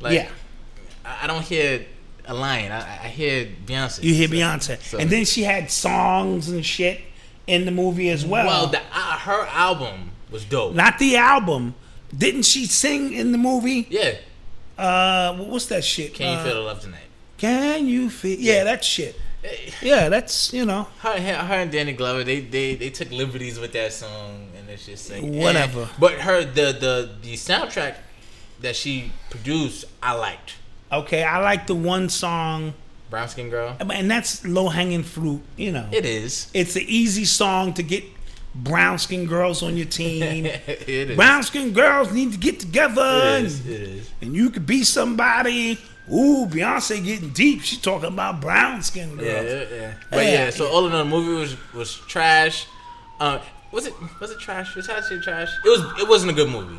like 0.00 0.14
yeah, 0.14 0.28
I 1.04 1.26
don't 1.26 1.42
hear 1.44 1.86
a 2.26 2.34
lion. 2.34 2.72
I, 2.72 3.04
I 3.04 3.08
hear 3.08 3.46
Beyonce. 3.66 4.02
you 4.02 4.14
hear 4.14 4.28
So- 4.28 4.34
Beyonce, 4.34 4.80
so- 4.82 4.98
and 4.98 5.10
then 5.10 5.24
she 5.24 5.42
had 5.42 5.70
songs 5.70 6.48
and 6.48 6.64
shit 6.64 7.00
in 7.46 7.64
the 7.64 7.70
movie 7.72 8.08
as 8.10 8.24
well. 8.24 8.46
well, 8.46 8.66
the, 8.68 8.78
uh, 8.78 9.18
her 9.18 9.46
album 9.46 10.10
was 10.30 10.44
dope. 10.44 10.74
not 10.74 10.98
the 10.98 11.16
album. 11.16 11.74
Didn't 12.16 12.42
she 12.44 12.66
sing 12.66 13.12
in 13.12 13.32
the 13.32 13.38
movie? 13.38 13.86
yeah, 13.90 14.14
Uh, 14.78 15.34
what's 15.36 15.66
that 15.66 15.84
shit? 15.84 16.14
can 16.14 16.32
you 16.32 16.38
Uh, 16.38 16.44
feel 16.44 16.54
the 16.54 16.60
love 16.60 16.80
tonight? 16.80 17.00
Can 17.38 17.86
you 17.88 18.08
feel? 18.10 18.38
Yeah, 18.38 18.64
that 18.64 18.84
shit. 18.84 19.18
Yeah, 19.82 20.08
that's 20.08 20.52
you 20.52 20.64
know. 20.64 20.86
Her, 21.00 21.18
her, 21.20 21.34
her 21.34 21.54
and 21.54 21.72
Danny 21.72 21.92
Glover, 21.94 22.22
they, 22.22 22.40
they 22.40 22.76
they 22.76 22.90
took 22.90 23.10
liberties 23.10 23.58
with 23.58 23.72
that 23.72 23.92
song, 23.92 24.46
and 24.56 24.70
it's 24.70 24.86
just 24.86 25.10
like 25.10 25.20
Whatever. 25.22 25.80
and- 25.82 25.90
but 25.98 26.12
her 26.20 26.44
the 26.44 26.72
the 26.72 27.10
the 27.20 27.34
soundtrack 27.34 27.96
that 28.60 28.76
she 28.76 29.10
produced, 29.30 29.84
I 30.00 30.12
liked. 30.12 30.54
Okay, 30.92 31.22
I 31.24 31.38
like 31.40 31.66
the 31.66 31.74
one 31.74 32.08
song, 32.08 32.74
Brown 33.10 33.28
Skin 33.28 33.48
Girl. 33.50 33.76
and 33.80 34.10
that's 34.10 34.44
low 34.46 34.68
hanging 34.68 35.02
fruit. 35.02 35.40
You 35.56 35.72
know, 35.72 35.88
It 35.90 36.04
is. 36.04 36.50
it's 36.54 36.76
an 36.76 36.82
easy 36.86 37.24
song 37.24 37.72
to 37.74 37.82
get 37.82 38.04
brown 38.54 38.98
skin 38.98 39.24
girls 39.26 39.62
on 39.62 39.76
your 39.78 39.86
team. 39.86 40.44
it 40.46 40.88
is. 40.88 41.16
brown 41.16 41.42
skin 41.42 41.72
girls 41.72 42.12
need 42.12 42.32
to 42.32 42.38
get 42.38 42.60
together, 42.60 43.36
It 43.38 43.44
is. 43.44 43.60
and, 43.60 43.70
It 43.70 43.80
is. 43.80 44.10
and 44.20 44.34
you 44.34 44.50
could 44.50 44.66
be 44.66 44.84
somebody. 44.84 45.78
Ooh, 46.12 46.46
Beyonce 46.46 47.02
getting 47.02 47.30
deep. 47.30 47.62
She 47.62 47.76
talking 47.78 48.08
about 48.08 48.40
brown 48.40 48.82
skin 48.82 49.16
girls. 49.16 49.26
Yeah, 49.26 49.42
yeah, 49.42 49.64
yeah. 49.80 49.94
But 50.10 50.24
Yeah. 50.26 50.32
yeah, 50.32 50.50
so 50.50 50.66
all 50.68 50.86
in 50.86 50.92
all, 50.92 50.98
the 50.98 51.04
movie 51.04 51.32
was 51.40 51.56
was 51.72 51.94
trash. 52.08 52.66
Um, 53.20 53.40
was 53.70 53.86
it 53.86 53.94
was 54.20 54.30
it 54.32 54.38
trash? 54.40 54.74
Was 54.74 54.88
that 54.88 55.04
shit 55.08 55.22
trash? 55.22 55.48
It 55.64 55.68
was. 55.68 56.02
It 56.02 56.08
wasn't 56.08 56.32
a 56.32 56.34
good 56.34 56.50
movie. 56.50 56.76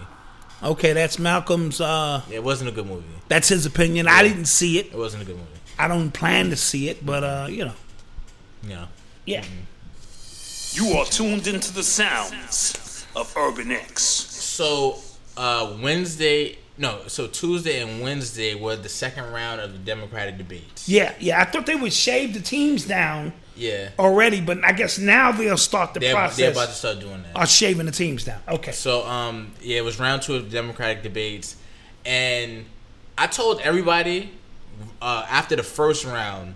Okay, 0.62 0.94
that's 0.94 1.18
Malcolm's. 1.20 1.82
uh 1.82 2.22
Yeah, 2.30 2.36
it 2.38 2.44
wasn't 2.44 2.70
a 2.70 2.74
good 2.74 2.86
movie. 2.88 3.06
That's 3.28 3.50
his 3.50 3.66
opinion. 3.66 4.08
I 4.08 4.24
didn't 4.24 4.46
see 4.46 4.80
it. 4.80 4.88
It 4.88 4.98
wasn't 4.98 5.24
a 5.24 5.26
good 5.26 5.36
movie. 5.38 5.48
I 5.80 5.88
don't 5.88 6.12
plan 6.12 6.50
to 6.52 6.56
see 6.56 6.90
it, 6.90 7.06
but 7.06 7.24
uh, 7.24 7.48
you 7.50 7.66
know, 7.66 7.74
Yeah. 8.64 8.76
know. 8.82 8.88
yeah. 9.26 9.44
You 10.74 10.94
are 10.98 11.06
tuned 11.06 11.48
into 11.48 11.74
the 11.74 11.84
sounds 11.84 13.06
of 13.16 13.34
Urban 13.38 13.72
X. 13.72 14.04
So 14.04 14.98
uh, 15.38 15.78
Wednesday 15.82 16.58
no, 16.78 17.02
so 17.08 17.28
Tuesday 17.28 17.82
and 17.82 18.02
Wednesday 18.02 18.56
were 18.56 18.76
the 18.76 18.90
second 18.90 19.32
round 19.32 19.62
of 19.62 19.74
the 19.74 19.78
Democratic 19.78 20.38
debates. 20.40 20.90
Yeah, 20.90 21.14
yeah. 21.20 21.40
I 21.40 21.46
thought 21.46 21.68
they 21.68 21.76
would 21.76 21.94
shave 21.94 22.34
the 22.34 22.40
teams 22.40 22.86
down 22.86 23.32
Yeah. 23.56 23.90
already, 24.00 24.42
but 24.42 24.64
I 24.64 24.72
guess 24.72 24.98
now 24.98 25.32
they'll 25.32 25.58
start 25.58 25.94
the 25.94 26.00
They're, 26.00 26.14
process 26.14 26.38
they're 26.38 26.52
about 26.52 26.68
to 26.70 26.74
start 26.74 27.00
doing 27.00 27.24
that. 27.24 27.42
of 27.42 27.50
shaving 27.50 27.86
the 27.86 27.92
teams 27.92 28.24
down. 28.24 28.42
Okay. 28.48 28.72
So 28.72 29.06
um 29.06 29.52
yeah, 29.62 29.78
it 29.78 29.84
was 29.84 30.00
round 30.00 30.22
two 30.24 30.36
of 30.36 30.52
Democratic 30.52 31.04
debates, 31.04 31.56
and 32.06 32.66
I 33.18 33.28
told 33.28 33.62
everybody 33.62 34.32
uh, 35.02 35.26
after 35.30 35.56
the 35.56 35.64
first 35.64 36.04
round, 36.04 36.56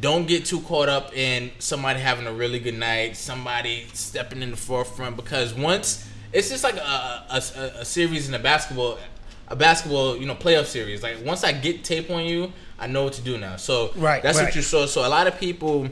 don't 0.00 0.26
get 0.26 0.44
too 0.44 0.60
caught 0.62 0.88
up 0.88 1.16
in 1.16 1.52
somebody 1.60 2.00
having 2.00 2.26
a 2.26 2.32
really 2.32 2.58
good 2.58 2.74
night, 2.74 3.16
somebody 3.16 3.86
stepping 3.92 4.42
in 4.42 4.50
the 4.50 4.56
forefront 4.56 5.16
because 5.16 5.54
once 5.54 6.08
it's 6.32 6.50
just 6.50 6.64
like 6.64 6.76
a 6.76 6.80
a, 6.80 7.36
a, 7.56 7.62
a 7.80 7.84
series 7.84 8.28
in 8.28 8.34
a 8.34 8.38
basketball 8.40 8.98
a 9.46 9.54
basketball 9.54 10.16
you 10.16 10.26
know 10.26 10.34
playoff 10.34 10.66
series. 10.66 11.02
Like 11.02 11.24
once 11.24 11.44
I 11.44 11.52
get 11.52 11.84
tape 11.84 12.10
on 12.10 12.24
you, 12.24 12.52
I 12.78 12.88
know 12.88 13.04
what 13.04 13.12
to 13.14 13.22
do 13.22 13.38
now. 13.38 13.54
So 13.56 13.92
Right, 13.94 14.20
that's 14.22 14.36
right. 14.38 14.46
what 14.46 14.56
you 14.56 14.62
saw. 14.62 14.86
So 14.86 15.06
a 15.06 15.08
lot 15.08 15.28
of 15.28 15.38
people 15.38 15.88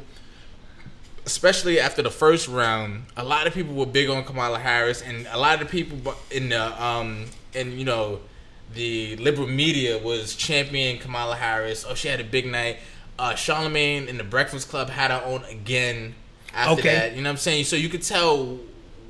especially 1.27 1.79
after 1.81 2.03
the 2.03 2.11
first 2.11 2.49
round, 2.49 3.05
a 3.17 3.25
lot 3.25 3.47
of 3.47 3.55
people 3.55 3.75
were 3.75 3.87
big 3.87 4.09
on 4.11 4.25
Kamala 4.25 4.59
Harris, 4.59 5.03
and 5.03 5.27
a 5.31 5.39
lot 5.39 5.63
of 5.63 5.69
people 5.71 6.15
in 6.31 6.49
the 6.51 6.83
um 6.85 7.27
and 7.55 7.79
you 7.79 7.85
know 7.85 8.21
the 8.75 9.17
liberal 9.17 9.47
media 9.49 9.99
was 9.99 10.35
championing 10.35 10.99
Kamala 11.01 11.37
Harris. 11.37 11.85
Oh, 11.89 11.95
she 11.95 12.09
had 12.09 12.21
a 12.21 12.25
big 12.25 12.47
night. 12.47 12.79
Uh, 13.19 13.35
Charlemagne 13.35 14.09
in 14.09 14.17
the 14.17 14.25
Breakfast 14.25 14.69
Club 14.71 14.89
had 14.89 15.11
her 15.11 15.23
own 15.25 15.45
again 15.45 16.15
after 16.55 16.81
Okay. 16.81 16.95
that. 16.95 17.15
You 17.15 17.23
know 17.23 17.29
what 17.29 17.33
I'm 17.35 17.37
saying? 17.39 17.65
So 17.65 17.77
you 17.77 17.89
could 17.91 18.03
tell 18.03 18.59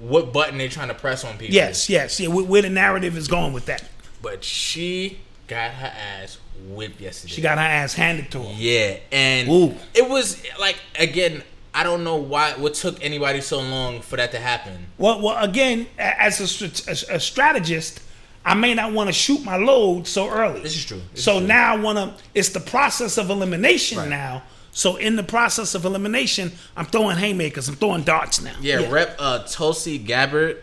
what 0.01 0.33
button 0.33 0.59
they're 0.59 0.68
trying 0.68 0.88
to 0.88 0.94
press 0.94 1.25
on 1.25 1.38
people. 1.38 1.55
Yes, 1.55 1.88
yes, 1.88 2.18
yeah. 2.18 2.27
Where, 2.29 2.44
where 2.44 2.62
the 2.62 2.70
narrative 2.70 3.16
is 3.16 3.29
going 3.29 3.53
with 3.53 3.66
that? 3.66 3.85
But 4.20 4.42
she 4.42 5.20
got 5.46 5.70
her 5.70 5.92
ass 6.20 6.38
whipped 6.66 7.01
yesterday. 7.01 7.33
She 7.35 7.40
got 7.40 7.59
her 7.59 7.64
ass 7.64 7.94
handed 7.94 8.31
to 8.33 8.42
her. 8.42 8.53
Yeah, 8.57 8.96
and 9.12 9.48
Ooh. 9.48 9.75
it 9.94 10.09
was 10.09 10.42
like 10.59 10.81
again. 10.98 11.42
I 11.74 11.82
don't 11.82 12.04
know 12.04 12.16
why. 12.16 12.52
What 12.52 12.74
took 12.74 13.02
anybody 13.02 13.40
so 13.40 13.61
long 13.61 14.00
for 14.02 14.16
that 14.16 14.30
to 14.32 14.38
happen? 14.38 14.87
Well, 14.98 15.20
well, 15.22 15.42
again, 15.42 15.87
as 15.98 16.38
a, 16.40 16.66
a, 16.90 17.16
a 17.16 17.20
strategist, 17.20 18.00
I 18.44 18.54
may 18.54 18.74
not 18.74 18.92
want 18.92 19.08
to 19.08 19.12
shoot 19.12 19.42
my 19.44 19.56
load 19.56 20.06
so 20.06 20.28
early. 20.28 20.61
This 20.61 20.76
is 20.76 20.85
true. 20.85 21.00
This 21.14 21.24
so 21.24 21.35
is 21.35 21.38
true. 21.38 21.46
now 21.48 21.72
I 21.74 21.76
want 21.78 21.98
to. 21.98 22.22
It's 22.35 22.50
the 22.50 22.61
process 22.61 23.16
of 23.18 23.30
elimination 23.30 23.98
Right. 23.98 24.08
now. 24.08 24.42
So 24.74 24.96
in 24.96 25.16
the 25.16 25.22
process 25.22 25.74
of 25.74 25.85
elimination, 25.85 26.50
I'm 26.76 26.87
throwing 26.87 27.16
haymakers. 27.18 27.68
I'm 27.68 27.76
throwing 27.76 28.02
darts 28.04 28.40
now. 28.42 28.54
Yeah, 28.61 28.90
Rep 28.90 29.16
uh, 29.18 29.44
Tulsi 29.46 29.98
Gabbard 29.98 30.62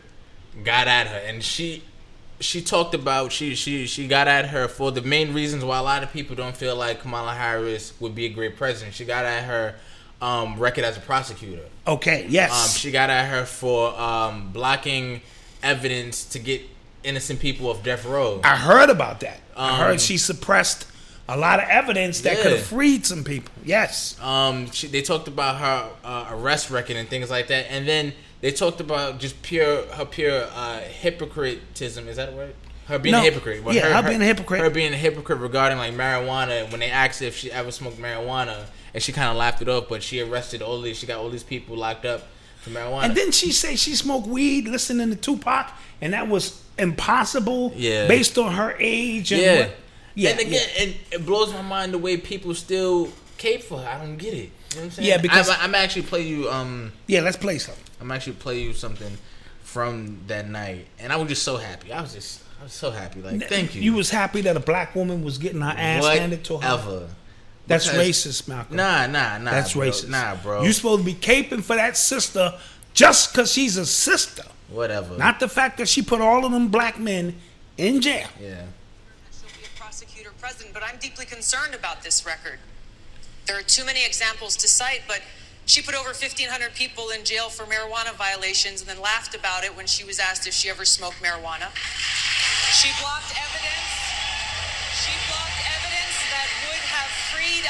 got 0.63 0.87
at 0.87 1.07
her, 1.07 1.17
and 1.17 1.43
she 1.43 1.83
she 2.39 2.61
talked 2.61 2.93
about 2.95 3.31
she 3.31 3.53
she 3.55 3.85
she 3.85 4.07
got 4.07 4.27
at 4.27 4.47
her 4.49 4.67
for 4.67 4.91
the 4.91 5.01
main 5.01 5.33
reasons 5.33 5.63
why 5.63 5.77
a 5.77 5.83
lot 5.83 6.03
of 6.03 6.11
people 6.11 6.35
don't 6.35 6.55
feel 6.57 6.75
like 6.75 7.01
Kamala 7.01 7.33
Harris 7.33 7.93
would 7.99 8.15
be 8.15 8.25
a 8.25 8.29
great 8.29 8.55
president. 8.57 8.95
She 8.95 9.05
got 9.05 9.25
at 9.25 9.43
her 9.43 9.75
um, 10.21 10.57
record 10.59 10.83
as 10.83 10.97
a 10.97 10.99
prosecutor. 11.01 11.63
Okay. 11.87 12.25
Yes. 12.29 12.51
Um, 12.51 12.69
she 12.77 12.91
got 12.91 13.09
at 13.09 13.29
her 13.29 13.45
for 13.45 13.97
um, 13.99 14.51
blocking 14.51 15.21
evidence 15.63 16.25
to 16.25 16.39
get 16.39 16.61
innocent 17.03 17.39
people 17.39 17.67
off 17.69 17.83
death 17.83 18.05
row. 18.05 18.41
I 18.43 18.55
heard 18.55 18.89
about 18.89 19.21
that. 19.21 19.39
I 19.55 19.69
Um, 19.71 19.75
heard 19.79 20.01
she 20.01 20.17
suppressed 20.17 20.85
a 21.27 21.37
lot 21.37 21.59
of 21.59 21.69
evidence 21.69 22.21
that 22.21 22.37
could 22.39 22.51
have 22.51 22.63
freed 22.63 23.05
some 23.05 23.23
people. 23.23 23.53
Yes. 23.63 24.17
Um, 24.21 24.69
she, 24.71 24.87
they 24.87 25.01
talked 25.01 25.27
about 25.27 25.57
her 25.57 25.89
uh, 26.03 26.27
arrest 26.31 26.69
record 26.71 26.95
and 26.97 27.07
things 27.07 27.29
like 27.29 27.47
that, 27.47 27.67
and 27.69 27.87
then 27.87 28.13
they 28.41 28.51
talked 28.51 28.81
about 28.81 29.19
just 29.19 29.41
pure 29.41 29.85
her 29.87 30.05
pure 30.05 30.47
uh, 30.55 30.79
hypocritism. 30.79 32.07
Is 32.07 32.17
that 32.17 32.29
a 32.29 32.31
word? 32.33 32.55
Her 32.87 32.97
being 32.97 33.11
No. 33.13 33.19
a 33.19 33.23
hypocrite. 33.23 33.63
Well, 33.63 33.75
Yeah, 33.75 34.01
her 34.01 34.07
being 34.09 34.21
a 34.21 34.25
hypocrite. 34.25 34.61
Her 34.61 34.69
being 34.71 34.93
a 34.93 34.97
hypocrite 34.97 35.39
regarding 35.39 35.77
like 35.77 35.93
marijuana. 35.93 36.69
When 36.71 36.79
they 36.79 36.89
asked 36.89 37.21
if 37.21 37.35
she 37.37 37.51
ever 37.51 37.71
smoked 37.71 37.97
marijuana, 37.99 38.65
and 38.93 39.01
she 39.03 39.11
kind 39.11 39.29
of 39.29 39.35
laughed 39.37 39.61
it 39.61 39.69
off, 39.69 39.87
but 39.89 40.01
she 40.03 40.21
arrested 40.21 40.61
all 40.61 40.81
these. 40.81 40.97
She 40.97 41.05
got 41.07 41.19
all 41.19 41.29
these 41.29 41.43
people 41.43 41.75
locked 41.77 42.05
up 42.05 42.27
for 42.61 42.69
marijuana. 42.71 43.03
And 43.03 43.15
didn't 43.15 43.33
she 43.33 43.51
say 43.51 43.75
she 43.75 43.95
smoked 43.95 44.27
weed 44.27 44.67
listening 44.67 45.09
to 45.09 45.15
Tupac, 45.15 45.71
and 46.01 46.13
that 46.13 46.27
was 46.27 46.63
impossible? 46.77 47.73
Yeah. 47.75 48.07
Based 48.07 48.37
on 48.37 48.53
her 48.53 48.75
age 48.79 49.31
and 49.31 49.41
yeah, 49.41 49.59
what? 49.61 49.75
Yeah. 50.15 50.29
And 50.31 50.39
again, 50.39 50.67
and 50.79 50.95
it 51.11 51.25
blows 51.25 51.53
my 51.53 51.61
mind 51.61 51.93
the 51.93 51.97
way 51.97 52.17
people 52.17 52.53
still 52.53 53.09
cape 53.37 53.63
for 53.63 53.79
her. 53.79 53.87
I 53.87 53.97
don't 53.99 54.17
get 54.17 54.33
it. 54.33 54.37
You 54.37 54.41
know 54.41 54.49
what 54.75 54.83
I'm 54.83 54.91
saying? 54.91 55.07
Yeah, 55.07 55.17
because- 55.17 55.49
I'm, 55.49 55.57
I'm 55.61 55.75
actually 55.75 56.03
play 56.03 56.21
you. 56.23 56.49
Um, 56.49 56.91
yeah. 57.07 57.21
Let's 57.21 57.37
play 57.37 57.57
something. 57.57 57.83
I'm 58.01 58.11
actually 58.11 58.33
play 58.33 58.59
you 58.61 58.73
something 58.73 59.17
from 59.63 60.19
that 60.27 60.49
night, 60.49 60.87
and 60.99 61.13
I 61.13 61.15
was 61.17 61.29
just 61.29 61.43
so 61.43 61.57
happy. 61.57 61.93
I 61.93 62.01
was 62.01 62.13
just, 62.13 62.41
I 62.59 62.63
was 62.63 62.73
so 62.73 62.91
happy. 62.91 63.21
Like, 63.21 63.47
thank 63.47 63.75
you. 63.75 63.81
You 63.81 63.93
was 63.93 64.09
happy 64.09 64.41
that 64.41 64.57
a 64.57 64.59
black 64.59 64.95
woman 64.95 65.23
was 65.23 65.37
getting 65.37 65.61
her 65.61 65.73
ass 65.77 66.05
handed 66.07 66.43
to 66.45 66.57
her. 66.57 66.75
Whatever. 66.77 67.07
That's 67.69 67.87
racist, 67.87 68.47
Malcolm. 68.47 68.75
Nah, 68.75 69.05
nah, 69.07 69.37
nah. 69.37 69.51
That's 69.51 69.73
bro. 69.73 69.87
racist. 69.87 70.09
Nah, 70.09 70.35
bro. 70.35 70.63
You 70.63 70.73
supposed 70.73 71.01
to 71.01 71.05
be 71.05 71.13
caping 71.13 71.63
for 71.63 71.75
that 71.75 71.95
sister 71.95 72.53
just 72.93 73.31
because 73.31 73.51
she's 73.53 73.77
a 73.77 73.85
sister, 73.85 74.43
Whatever. 74.69 75.15
not 75.17 75.39
the 75.39 75.47
fact 75.47 75.77
that 75.77 75.87
she 75.87 76.01
put 76.01 76.19
all 76.19 76.45
of 76.45 76.51
them 76.51 76.67
black 76.69 76.99
men 76.99 77.35
in 77.77 78.01
jail. 78.01 78.27
Yeah. 78.41 78.65
she'll 79.31 79.47
be 79.55 79.65
a 79.65 79.79
prosecutor 79.79 80.31
president, 80.39 80.73
but 80.73 80.83
I'm 80.83 80.97
deeply 80.99 81.25
concerned 81.25 81.75
about 81.75 82.01
this 82.03 82.25
record. 82.25 82.59
There 83.45 83.57
are 83.57 83.63
too 83.63 83.85
many 83.85 84.03
examples 84.05 84.55
to 84.57 84.67
cite, 84.67 85.01
but 85.07 85.21
she 85.65 85.81
put 85.81 85.93
over 85.93 86.09
1,500 86.09 86.73
people 86.73 87.09
in 87.09 87.23
jail 87.23 87.49
for 87.49 87.63
marijuana 87.65 88.13
violations 88.17 88.81
and 88.81 88.89
then 88.89 88.99
laughed 88.99 89.35
about 89.35 89.63
it 89.63 89.77
when 89.77 89.85
she 89.85 90.03
was 90.03 90.17
asked 90.19 90.47
if 90.47 90.53
she 90.53 90.69
ever 90.69 90.83
smoked 90.83 91.21
marijuana. 91.21 91.69
She 92.73 92.89
blocked 92.97 93.29
evidence. 93.37 93.89
She 94.97 95.13
blocked 95.29 95.61
evidence 95.69 96.17
that 96.33 96.49
would 96.65 96.83
have 96.89 97.09
freed 97.29 97.65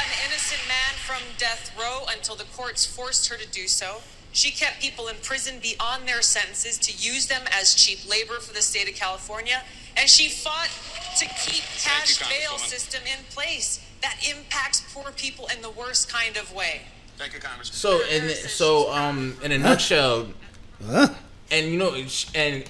an 0.51 0.57
innocent 0.57 0.67
man 0.67 0.95
from 1.05 1.21
death 1.37 1.75
row 1.79 2.05
until 2.09 2.35
the 2.35 2.43
courts 2.45 2.85
forced 2.85 3.29
her 3.29 3.37
to 3.37 3.47
do 3.49 3.67
so. 3.67 4.01
She 4.31 4.51
kept 4.51 4.81
people 4.81 5.07
in 5.07 5.15
prison 5.23 5.55
beyond 5.61 6.07
their 6.07 6.21
sentences 6.21 6.77
to 6.79 6.91
use 6.91 7.27
them 7.27 7.41
as 7.51 7.73
cheap 7.73 8.07
labor 8.09 8.39
for 8.39 8.53
the 8.53 8.61
state 8.61 8.87
of 8.87 8.95
California. 8.95 9.63
And 9.97 10.09
she 10.09 10.29
fought 10.29 10.69
to 11.17 11.25
keep 11.25 11.63
cash 11.63 12.19
bail 12.29 12.57
system 12.57 13.01
in 13.05 13.23
place 13.31 13.83
that 14.01 14.17
impacts 14.29 14.83
poor 14.93 15.11
people 15.11 15.47
in 15.53 15.61
the 15.61 15.69
worst 15.69 16.11
kind 16.11 16.37
of 16.37 16.53
way. 16.53 16.81
Thank 17.17 17.33
you, 17.33 17.39
Congressman. 17.39 17.75
So, 17.75 18.01
and 18.09 18.29
so, 18.31 18.91
um, 18.93 19.35
in 19.43 19.51
a 19.51 19.57
nutshell, 19.57 20.27
and 20.79 21.11
you 21.51 21.77
know, 21.77 21.95
and 22.33 22.63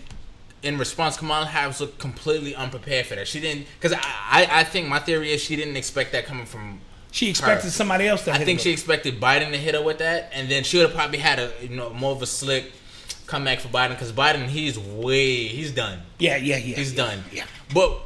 in 0.63 0.77
response, 0.77 1.17
Kamala 1.17 1.45
Harris 1.45 1.79
looked 1.81 1.99
completely 1.99 2.55
unprepared 2.55 3.05
for 3.05 3.15
that. 3.15 3.27
She 3.27 3.39
didn't, 3.39 3.67
because 3.79 3.93
I, 3.93 3.99
I, 4.01 4.47
I 4.51 4.63
think 4.63 4.87
my 4.87 4.99
theory 4.99 5.31
is 5.31 5.41
she 5.41 5.55
didn't 5.55 5.77
expect 5.77 6.13
that 6.13 6.25
coming 6.25 6.45
from. 6.45 6.81
She 7.11 7.29
expected 7.29 7.65
her. 7.65 7.71
somebody 7.71 8.07
else 8.07 8.23
to. 8.25 8.31
I 8.31 8.37
think 8.43 8.59
she 8.59 8.71
expected 8.71 9.19
Biden 9.19 9.51
to 9.51 9.57
hit 9.57 9.73
her 9.75 9.81
with 9.83 9.97
that, 9.99 10.31
and 10.33 10.49
then 10.49 10.63
she 10.63 10.77
would 10.77 10.87
have 10.87 10.95
probably 10.95 11.17
had 11.19 11.39
a 11.39 11.51
you 11.61 11.69
know 11.69 11.89
more 11.91 12.11
of 12.11 12.21
a 12.21 12.27
slick 12.27 12.71
comeback 13.25 13.59
for 13.59 13.67
Biden 13.69 13.89
because 13.89 14.11
Biden 14.11 14.45
he's 14.47 14.77
way 14.77 15.47
he's 15.47 15.71
done. 15.71 15.99
Yeah, 16.19 16.35
yeah, 16.37 16.57
yeah. 16.57 16.75
He's 16.75 16.93
yeah, 16.93 17.05
done. 17.05 17.23
Yeah. 17.31 17.45
But 17.73 17.99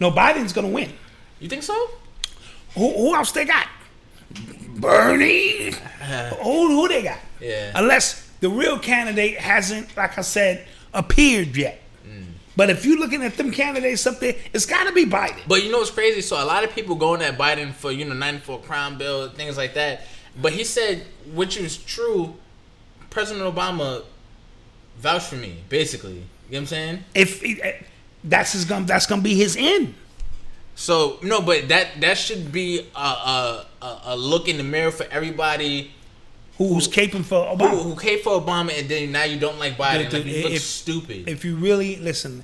No, 0.00 0.10
Biden's 0.10 0.52
gonna 0.52 0.68
win. 0.68 0.92
you 1.40 1.48
think 1.48 1.62
so? 1.62 1.90
Who, 2.74 2.92
who 2.92 3.14
else 3.14 3.32
they 3.32 3.44
got? 3.44 3.66
Bernie. 4.76 5.70
Uh-huh. 5.72 6.34
who, 6.42 6.68
who 6.80 6.88
they 6.88 7.02
got? 7.02 7.18
Yeah. 7.40 7.72
Unless 7.74 8.28
the 8.40 8.48
real 8.48 8.78
candidate 8.78 9.38
hasn't, 9.38 9.96
like 9.96 10.16
I 10.18 10.20
said, 10.22 10.66
appeared 10.94 11.56
yet. 11.56 11.80
But 12.58 12.70
if 12.70 12.84
you're 12.84 12.98
looking 12.98 13.22
at 13.22 13.36
them 13.36 13.52
candidates 13.52 14.04
up 14.04 14.18
there, 14.18 14.34
it's 14.52 14.66
got 14.66 14.88
to 14.88 14.92
be 14.92 15.06
Biden. 15.06 15.38
But 15.46 15.62
you 15.62 15.70
know 15.70 15.78
what's 15.78 15.92
crazy? 15.92 16.20
So 16.22 16.42
a 16.42 16.44
lot 16.44 16.64
of 16.64 16.74
people 16.74 16.96
going 16.96 17.22
at 17.22 17.38
Biden 17.38 17.72
for 17.72 17.92
you 17.92 18.04
know 18.04 18.14
94 18.14 18.62
crime 18.62 18.98
bill 18.98 19.28
things 19.30 19.56
like 19.56 19.74
that. 19.74 20.02
But 20.42 20.52
he 20.54 20.64
said, 20.64 21.06
which 21.32 21.56
is 21.56 21.76
true, 21.76 22.34
President 23.10 23.44
Obama 23.54 24.02
vouched 24.98 25.28
for 25.28 25.36
me, 25.36 25.58
basically. 25.68 26.14
You 26.14 26.18
know 26.18 26.24
what 26.48 26.58
I'm 26.58 26.66
saying? 26.66 27.04
If 27.14 27.42
he- 27.42 27.62
eh, 27.62 27.74
that's 28.24 28.54
his 28.54 28.64
gonna, 28.64 28.86
that's 28.86 29.06
gonna 29.06 29.22
be 29.22 29.36
his 29.36 29.56
end. 29.56 29.94
So 30.74 31.20
no, 31.22 31.40
but 31.40 31.68
that 31.68 32.00
that 32.00 32.18
should 32.18 32.50
be 32.50 32.88
a, 32.96 32.98
a, 32.98 33.66
a 34.02 34.16
look 34.16 34.48
in 34.48 34.56
the 34.56 34.64
mirror 34.64 34.90
for 34.90 35.06
everybody 35.12 35.92
Who's 36.58 36.88
caping 36.88 37.24
for 37.24 37.46
Obama? 37.56 37.82
who 37.82 37.96
came 37.96 38.18
for 38.20 38.40
Obama 38.40 38.76
and 38.78 38.88
then 38.88 39.12
now 39.12 39.24
you 39.24 39.38
don't 39.38 39.58
like 39.58 39.76
Biden. 39.78 40.10
Dude, 40.10 40.26
Like, 40.26 40.34
you 40.34 40.42
look 40.42 40.52
if- 40.52 40.62
stupid. 40.62 41.28
If 41.28 41.44
you 41.44 41.56
really 41.56 41.96
listen, 41.96 42.42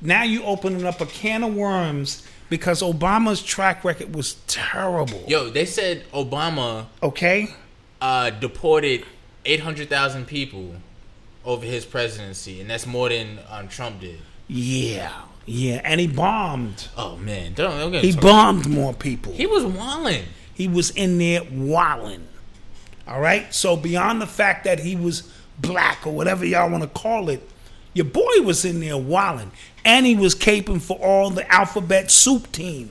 now 0.00 0.22
you 0.22 0.42
opening 0.44 0.84
up 0.86 1.00
a 1.00 1.06
can 1.06 1.42
of 1.42 1.54
worms 1.54 2.22
because 2.50 2.82
Obama's 2.82 3.42
track 3.42 3.84
record 3.84 4.14
was 4.14 4.34
terrible. 4.46 5.24
Yo, 5.26 5.48
they 5.50 5.64
said 5.64 6.04
Obama 6.12 6.86
Okay, 7.02 7.48
uh, 8.00 8.30
deported 8.30 9.04
800,000 9.46 10.26
people 10.26 10.74
over 11.44 11.64
his 11.64 11.84
presidency, 11.86 12.60
and 12.60 12.68
that's 12.68 12.86
more 12.86 13.08
than 13.08 13.38
um, 13.50 13.68
Trump 13.68 14.00
did. 14.00 14.18
yeah, 14.46 15.10
yeah, 15.46 15.80
and 15.84 15.98
he 16.00 16.06
bombed. 16.06 16.88
Oh 16.98 17.16
man, 17.16 17.54
don't, 17.54 17.78
don't 17.78 17.92
get 17.92 18.04
He 18.04 18.14
bombed 18.14 18.68
more 18.68 18.92
people. 18.92 19.32
He 19.32 19.46
was 19.46 19.64
walling. 19.64 20.24
He 20.52 20.68
was 20.68 20.90
in 20.90 21.16
there 21.18 21.42
wilding. 21.50 22.27
All 23.08 23.20
right. 23.20 23.52
So 23.54 23.76
beyond 23.76 24.20
the 24.20 24.26
fact 24.26 24.64
that 24.64 24.80
he 24.80 24.94
was 24.96 25.32
black 25.58 26.06
or 26.06 26.12
whatever 26.12 26.44
y'all 26.44 26.70
want 26.70 26.82
to 26.82 26.88
call 26.88 27.28
it, 27.30 27.42
your 27.94 28.04
boy 28.04 28.42
was 28.44 28.64
in 28.64 28.80
there 28.80 28.96
wilding. 28.98 29.50
and 29.84 30.04
he 30.06 30.14
was 30.14 30.34
caping 30.34 30.80
for 30.80 30.96
all 30.98 31.30
the 31.30 31.50
alphabet 31.52 32.10
soup 32.10 32.52
team. 32.52 32.90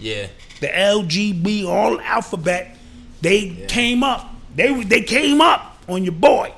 Yeah. 0.00 0.28
the 0.60 0.68
LGB, 0.68 1.66
all 1.66 2.00
alphabet, 2.00 2.76
they 3.20 3.50
came 3.68 4.02
up. 4.02 4.32
They 4.56 4.82
they 4.84 5.02
came 5.02 5.40
up 5.40 5.76
on 5.88 6.02
your 6.04 6.12
boy. 6.14 6.52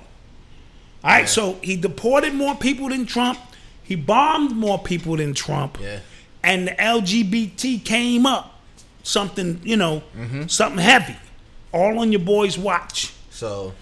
All 1.02 1.10
right, 1.10 1.28
so 1.28 1.54
he 1.62 1.76
deported 1.76 2.34
more 2.34 2.54
people 2.54 2.88
than 2.90 3.06
Trump. 3.06 3.38
He 3.82 3.96
bombed 3.96 4.54
more 4.54 4.78
people 4.78 5.16
than 5.16 5.32
Trump. 5.34 5.78
Yeah. 5.80 5.98
And 6.42 6.68
the 6.68 6.72
LGBT 6.72 7.84
came 7.84 8.26
up. 8.26 8.60
Something, 9.02 9.60
you 9.64 9.76
know, 9.76 10.02
Mm-hmm. 10.16 10.46
something 10.46 10.78
heavy. 10.78 11.16
All 11.72 11.98
on 12.00 12.10
your 12.12 12.20
boy's 12.20 12.58
watch. 12.58 13.12
So, 13.30 13.72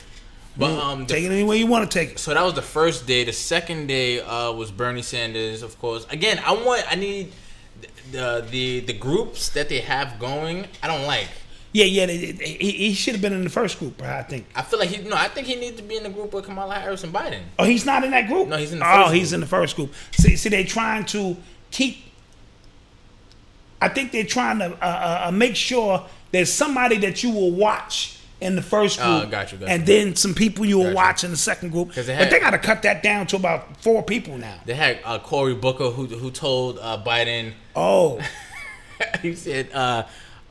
but 0.57 0.70
um, 0.79 1.07
the 1.07 1.14
Take 1.14 1.24
it 1.24 1.31
any 1.33 1.44
way 1.44 1.57
you 1.59 1.66
want 1.66 1.90
to 1.90 1.98
take 1.98 2.12
it. 2.12 2.18
So 2.18 2.35
that 2.35 2.42
was 2.44 2.55
the 2.55 2.62
first 2.62 3.07
day. 3.07 3.24
The 3.24 3.33
second 3.33 3.87
day 3.87 4.20
uh, 4.20 4.53
was 4.53 4.70
Bernie 4.70 5.03
Sanders, 5.03 5.62
of 5.62 5.79
course. 5.79 6.07
Again, 6.11 6.40
I 6.44 6.53
want, 6.53 6.85
I 6.90 6.96
need 6.96 7.33
the 8.12 8.44
the 8.51 8.81
the 8.81 8.92
groups 8.92 9.51
that 9.51 9.68
they 9.68 9.81
have 9.81 10.18
going. 10.18 10.66
I 10.83 10.88
don't 10.88 11.07
like. 11.07 11.29
Yeah, 11.70 11.85
yeah, 11.85 12.07
they- 12.07 12.33
they- 12.33 12.44
he, 12.46 12.70
he 12.72 12.94
should 12.94 13.12
have 13.14 13.20
been 13.20 13.35
in 13.35 13.44
the 13.44 13.51
first 13.51 13.79
group, 13.79 14.01
I 14.03 14.22
think. 14.22 14.46
I 14.57 14.62
feel 14.62 14.79
like 14.79 14.88
he 14.88 15.07
no. 15.07 15.14
I 15.16 15.29
think 15.29 15.46
he 15.46 15.55
needs 15.55 15.77
to 15.77 15.83
be 15.83 15.96
in 15.96 16.03
the 16.03 16.09
group 16.09 16.33
with 16.33 16.44
Kamala 16.46 16.74
Harris 16.77 17.05
and 17.05 17.12
Biden. 17.12 17.40
Oh, 17.59 17.64
he's 17.64 17.85
not 17.87 18.05
in 18.05 18.11
that 18.12 18.27
group. 18.27 18.48
No, 18.48 18.57
he's 18.57 18.72
in 18.72 18.79
the 18.81 18.87
oh, 18.87 19.11
he's 19.11 19.29
group. 19.31 19.35
in 19.35 19.40
the 19.40 19.46
first 19.46 19.77
group. 19.77 19.92
See, 20.12 20.35
see, 20.37 20.48
they're 20.48 20.64
trying 20.64 21.05
to 21.07 21.37
keep. 21.70 21.98
I 23.81 23.88
think 23.88 24.11
they're 24.12 24.24
trying 24.24 24.59
to 24.59 24.72
uh, 24.83 25.27
uh, 25.29 25.31
make 25.31 25.55
sure 25.55 26.05
there's 26.30 26.52
somebody 26.52 26.98
that 26.98 27.22
you 27.22 27.30
will 27.30 27.50
watch 27.52 28.18
in 28.40 28.54
the 28.54 28.62
first 28.62 29.00
Oh, 29.02 29.20
group, 29.20 29.30
got 29.32 29.50
you, 29.52 29.58
got 29.58 29.68
and 29.68 29.84
then 29.84 30.14
some 30.14 30.32
people 30.34 30.64
you 30.64 30.78
will 30.78 30.94
watch 30.94 31.24
in 31.24 31.30
the 31.32 31.36
second 31.36 31.70
group. 31.70 31.92
they 31.94 32.16
but 32.16 32.30
they 32.30 32.38
got 32.38 32.50
to 32.50 32.58
cut 32.58 32.82
that 32.82 33.02
down 33.02 33.26
to 33.28 33.36
about 33.36 33.76
four 33.82 34.02
people 34.02 34.38
now. 34.38 34.60
They 34.64 34.74
had 34.74 35.00
uh, 35.04 35.18
Cory 35.18 35.54
Booker 35.54 35.90
who 35.90 36.06
who 36.06 36.30
told 36.30 36.78
uh, 36.80 37.02
Biden. 37.04 37.52
Oh, 37.74 38.20
he 39.22 39.34
said, 39.34 39.70
uh, 39.72 40.04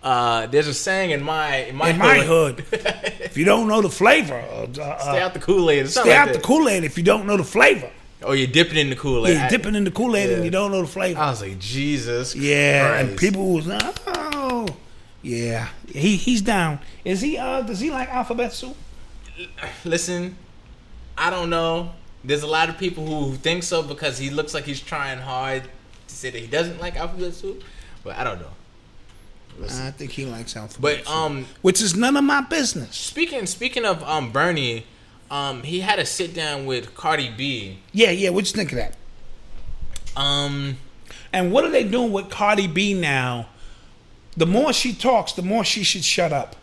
uh, 0.04 0.48
"There's 0.48 0.68
a 0.68 0.74
saying 0.74 1.12
in 1.12 1.24
my 1.24 1.56
in 1.58 1.76
my 1.76 1.90
in 1.92 1.98
my 1.98 2.20
hood, 2.20 2.66
if 2.72 3.38
you 3.38 3.46
don't 3.46 3.68
know 3.70 3.82
the 3.82 3.90
flavor, 3.90 4.36
uh, 4.36 4.68
stay 4.74 4.82
uh, 5.22 5.26
out 5.26 5.34
the 5.34 5.40
Kool 5.40 5.70
Aid. 5.70 5.90
stay 5.90 6.14
out 6.14 6.34
the 6.34 6.40
Kool 6.40 6.68
Aid. 6.68 6.84
If 6.84 6.98
you 6.98 7.04
don't 7.06 7.26
know 7.26 7.38
the 7.38 7.44
flavor, 7.46 7.90
Oh, 8.24 8.34
you're 8.34 8.48
dipping 8.48 8.78
in 8.78 8.90
the 8.90 8.96
Kool 8.96 9.28
Aid. 9.28 9.36
yeah, 9.36 9.42
you're 9.42 9.50
dipping 9.50 9.76
in 9.76 9.84
the 9.84 9.92
Kool 9.92 10.16
Aid 10.16 10.32
and 10.32 10.44
you 10.44 10.50
don't 10.52 10.72
know 10.72 10.82
the 10.82 10.88
flavor. 10.88 11.20
I 11.20 11.30
was 11.30 11.42
like, 11.42 11.60
Jesus. 11.60 12.36
Yeah, 12.36 12.98
and 13.00 13.18
people 13.18 13.54
was 13.54 13.68
oh 13.70 13.78
yeah. 15.22 15.70
He 15.92 16.16
he's 16.16 16.42
down. 16.42 16.80
Is 17.04 17.22
he 17.22 17.38
uh 17.38 17.62
does 17.62 17.80
he 17.80 17.90
like 17.92 18.10
alphabet 18.10 18.54
soup? 18.54 18.76
Listen, 19.86 20.36
I 21.18 21.30
don't 21.30 21.50
know. 21.50 21.92
There's 22.24 22.44
a 22.44 22.48
lot 22.48 22.70
of 22.70 22.78
people 22.78 23.06
who 23.06 23.36
think 23.36 23.64
so 23.64 23.84
because 23.84 24.18
he 24.18 24.30
looks 24.30 24.54
like 24.54 24.66
he's 24.66 24.82
trying 24.82 25.20
hard 25.20 25.64
to 26.08 26.16
say 26.16 26.30
that 26.30 26.40
he 26.42 26.48
doesn't 26.48 26.80
like 26.82 26.96
alphabet 26.96 27.34
soup, 27.34 27.64
but 28.04 28.18
I 28.18 28.24
don't 28.24 28.40
know. 28.40 28.52
I 29.64 29.90
think 29.92 30.12
he 30.12 30.26
likes 30.26 30.56
alphabet 30.56 31.02
But 31.06 31.12
um, 31.12 31.48
which 31.64 31.82
is 31.82 31.96
none 31.96 32.16
of 32.16 32.24
my 32.24 32.42
business. 32.42 32.96
speaking 32.96 33.46
speaking 33.48 33.86
of 33.86 34.04
um 34.04 34.32
Bernie, 34.32 34.86
um 35.32 35.64
he 35.64 35.80
had 35.80 35.98
a 36.00 36.06
sit 36.06 36.34
down 36.34 36.66
with 36.66 36.94
Cardi 36.96 37.30
B. 37.36 37.80
Yeah, 37.92 38.12
yeah, 38.12 38.30
what 38.30 38.46
you 38.46 38.54
think 38.54 38.72
of 38.72 38.78
that? 38.78 38.96
Um, 40.16 40.78
And 41.34 41.52
what 41.52 41.64
are 41.66 41.70
they 41.72 41.84
doing 41.84 42.12
with 42.12 42.30
Cardi 42.30 42.68
B 42.68 42.94
now? 42.94 43.48
The 44.38 44.46
more 44.46 44.72
she 44.72 44.94
talks, 44.94 45.34
the 45.34 45.42
more 45.42 45.64
she 45.64 45.84
should 45.84 46.06
shut 46.06 46.32
up. 46.32 46.56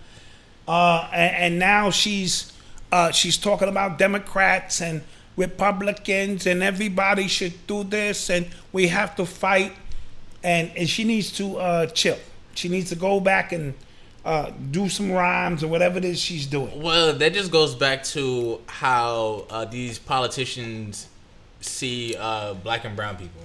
Uh, 0.66 1.08
and, 1.12 1.36
and 1.36 1.58
now 1.58 1.90
she's 1.90 2.52
uh, 2.90 3.10
she's 3.10 3.36
talking 3.36 3.68
about 3.68 3.98
Democrats 3.98 4.80
and 4.80 5.02
Republicans 5.36 6.46
and 6.46 6.62
everybody 6.62 7.26
should 7.26 7.66
do 7.66 7.82
this 7.84 8.30
and 8.30 8.46
we 8.72 8.86
have 8.88 9.16
to 9.16 9.26
fight. 9.26 9.72
And, 10.42 10.70
and 10.76 10.88
she 10.88 11.04
needs 11.04 11.32
to 11.32 11.56
uh, 11.58 11.86
chill. 11.86 12.18
She 12.54 12.68
needs 12.68 12.90
to 12.90 12.96
go 12.96 13.18
back 13.18 13.52
and 13.52 13.74
uh, 14.24 14.52
do 14.70 14.88
some 14.88 15.10
rhymes 15.10 15.64
or 15.64 15.68
whatever 15.68 15.98
it 15.98 16.04
is 16.04 16.20
she's 16.20 16.46
doing. 16.46 16.80
well, 16.80 17.12
that 17.12 17.34
just 17.34 17.50
goes 17.50 17.74
back 17.74 18.04
to 18.04 18.60
how 18.66 19.44
uh, 19.50 19.64
these 19.64 19.98
politicians 19.98 21.08
see 21.60 22.14
uh, 22.18 22.54
black 22.54 22.84
and 22.84 22.94
brown 22.96 23.16
people. 23.16 23.42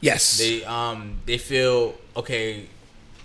Yes. 0.00 0.38
They 0.38 0.64
um 0.64 1.18
they 1.26 1.38
feel 1.38 1.94
okay. 2.16 2.68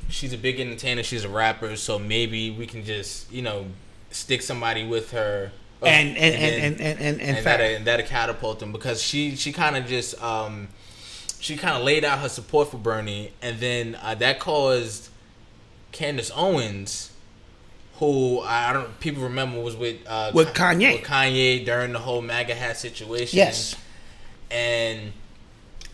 She's 0.10 0.34
a 0.34 0.38
big 0.38 0.60
entertainer. 0.60 1.04
She's 1.04 1.24
a 1.26 1.30
rapper, 1.30 1.76
so 1.76 2.00
maybe 2.00 2.50
we 2.52 2.66
can 2.66 2.84
just 2.86 3.32
you 3.32 3.42
know 3.42 3.66
stick 4.12 4.42
somebody 4.42 4.86
with 4.86 5.12
her. 5.12 5.52
And- 5.82 6.18
and- 6.18 6.18
and- 6.18 6.36
and- 6.36 6.64
and- 6.64 6.82
and- 6.82 7.22
and 7.22 7.38
and 7.38 7.46
that'll, 7.46 7.66
and 7.68 7.86
that'll 7.86 8.06
catapult 8.08 8.60
them 8.60 8.72
because 8.72 9.02
she 9.02 9.36
she 9.36 9.52
kind 9.52 9.76
of 9.78 9.86
just 9.88 10.20
um 10.24 10.70
she 11.40 11.56
kind 11.56 11.78
of 11.78 11.84
laid 11.84 12.04
out 12.04 12.20
her 12.20 12.30
support 12.30 12.72
for 12.72 12.78
Bernie, 12.78 13.32
and 13.44 13.60
then 13.60 13.96
uh, 14.02 14.16
that 14.16 14.40
caused 14.40 15.10
Candace 15.92 16.32
Owens, 16.36 17.12
who 18.00 18.40
I 18.42 18.74
don't 18.74 19.00
people 19.00 19.24
remember 19.24 19.60
was 19.62 19.76
with 19.76 19.98
uh, 20.08 20.32
With 20.34 20.54
Kanye. 20.56 20.94
with 20.94 21.04
Kanye 21.04 21.64
during 21.66 21.94
the 21.94 22.00
whole 22.00 22.22
MAGA 22.22 22.56
hat 22.56 22.78
situation 22.78 23.38
Yes. 23.38 23.76
and 24.50 25.14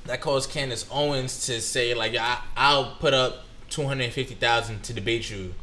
that 0.06 0.22
caused 0.22 0.50
Candace 0.50 0.86
Owens 0.92 1.46
to 1.48 1.60
say 1.62 1.94
like, 1.94 2.16
I, 2.16 2.38
"I'll 2.56 2.96
put 3.00 3.14
up 3.14 3.44
two 3.74 3.84
hundred 3.88 4.12
fifty 4.14 4.36
thousand 4.36 4.84
to 4.84 4.94
debate 4.94 5.30
you 5.32 5.54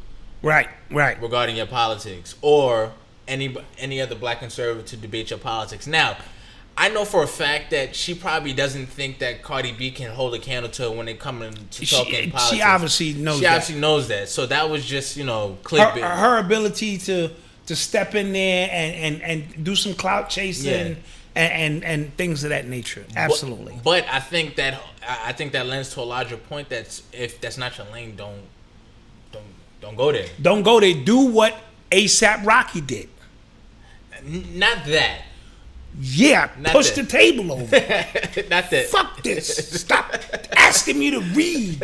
Right, 0.43 0.67
right. 0.89 1.21
regarding 1.21 1.55
your 1.55 1.67
politics, 1.67 2.35
or 2.41 2.93
any 3.27 3.55
any 3.77 4.01
other 4.01 4.15
black 4.15 4.39
conservative 4.39 4.85
to 4.87 4.97
debate 4.97 5.29
your 5.29 5.39
politics." 5.39 5.85
Now, 5.87 6.17
I 6.77 6.89
know 6.89 7.05
for 7.05 7.21
a 7.23 7.27
fact 7.27 7.71
that 7.71 7.95
she 7.95 8.15
probably 8.15 8.53
doesn't 8.53 8.87
think 8.87 9.19
that 9.19 9.43
Cardi 9.43 9.71
B 9.71 9.91
can 9.91 10.11
hold 10.11 10.33
a 10.33 10.39
candle 10.39 10.71
to 10.71 10.83
her 10.83 10.91
when 10.91 11.07
it 11.07 11.19
comes 11.19 11.55
to 11.77 11.85
She- 11.85 11.95
talking 11.95 12.13
she 12.25 12.31
politics. 12.31 12.55
She 12.55 12.61
obviously 12.61 13.13
knows 13.13 13.35
She 13.37 13.41
that. 13.43 13.53
obviously 13.53 13.79
knows 13.79 14.07
that. 14.07 14.29
So 14.29 14.45
that 14.47 14.69
was 14.69 14.85
just 14.85 15.15
you 15.17 15.23
know 15.25 15.57
her, 15.69 15.99
her 16.01 16.37
ability 16.39 16.97
to 16.99 17.29
to 17.67 17.75
step 17.75 18.15
in 18.15 18.33
there 18.33 18.67
and 18.71 19.21
and, 19.21 19.21
and 19.21 19.63
do 19.63 19.75
some 19.75 19.93
clout 19.93 20.29
chasing 20.29 20.87
Yeah. 20.87 20.93
And, 21.35 21.53
and 21.53 21.83
and 21.83 22.17
things 22.17 22.43
of 22.43 22.49
that 22.49 22.67
nature. 22.67 23.05
Absolutely. 23.15 23.73
But, 23.75 24.05
but 24.05 24.05
I 24.09 24.19
think 24.19 24.55
that 24.55 24.81
I 25.07 25.29
I 25.29 25.31
think 25.33 25.51
that 25.53 25.65
lends 25.67 25.93
to 25.93 26.01
a 26.01 26.03
larger 26.03 26.37
point. 26.37 26.69
That's 26.69 27.03
if 27.13 27.39
that's 27.41 27.57
not 27.57 27.77
your 27.77 27.87
lane, 27.91 28.15
don't 28.15 28.41
don't 29.31 29.43
don't 29.81 29.95
go 29.95 30.11
there. 30.11 30.27
Don't 30.41 30.63
go 30.63 30.79
there. 30.79 30.93
Do 30.93 31.19
what 31.27 31.55
ASAP 31.91 32.45
Rocky 32.45 32.81
did. 32.81 33.09
N- 34.25 34.45
Not 34.59 34.85
that. 34.85 35.21
Yeah, 35.99 36.49
Not 36.57 36.71
push 36.71 36.91
that. 36.91 37.01
the 37.01 37.07
table 37.11 37.51
over. 37.51 37.63
Not 38.49 38.69
that. 38.69 38.87
Fuck 38.89 39.21
this. 39.23 39.81
Stop 39.81 40.13
asking 40.55 40.97
me 40.97 41.11
to 41.11 41.19
read 41.19 41.81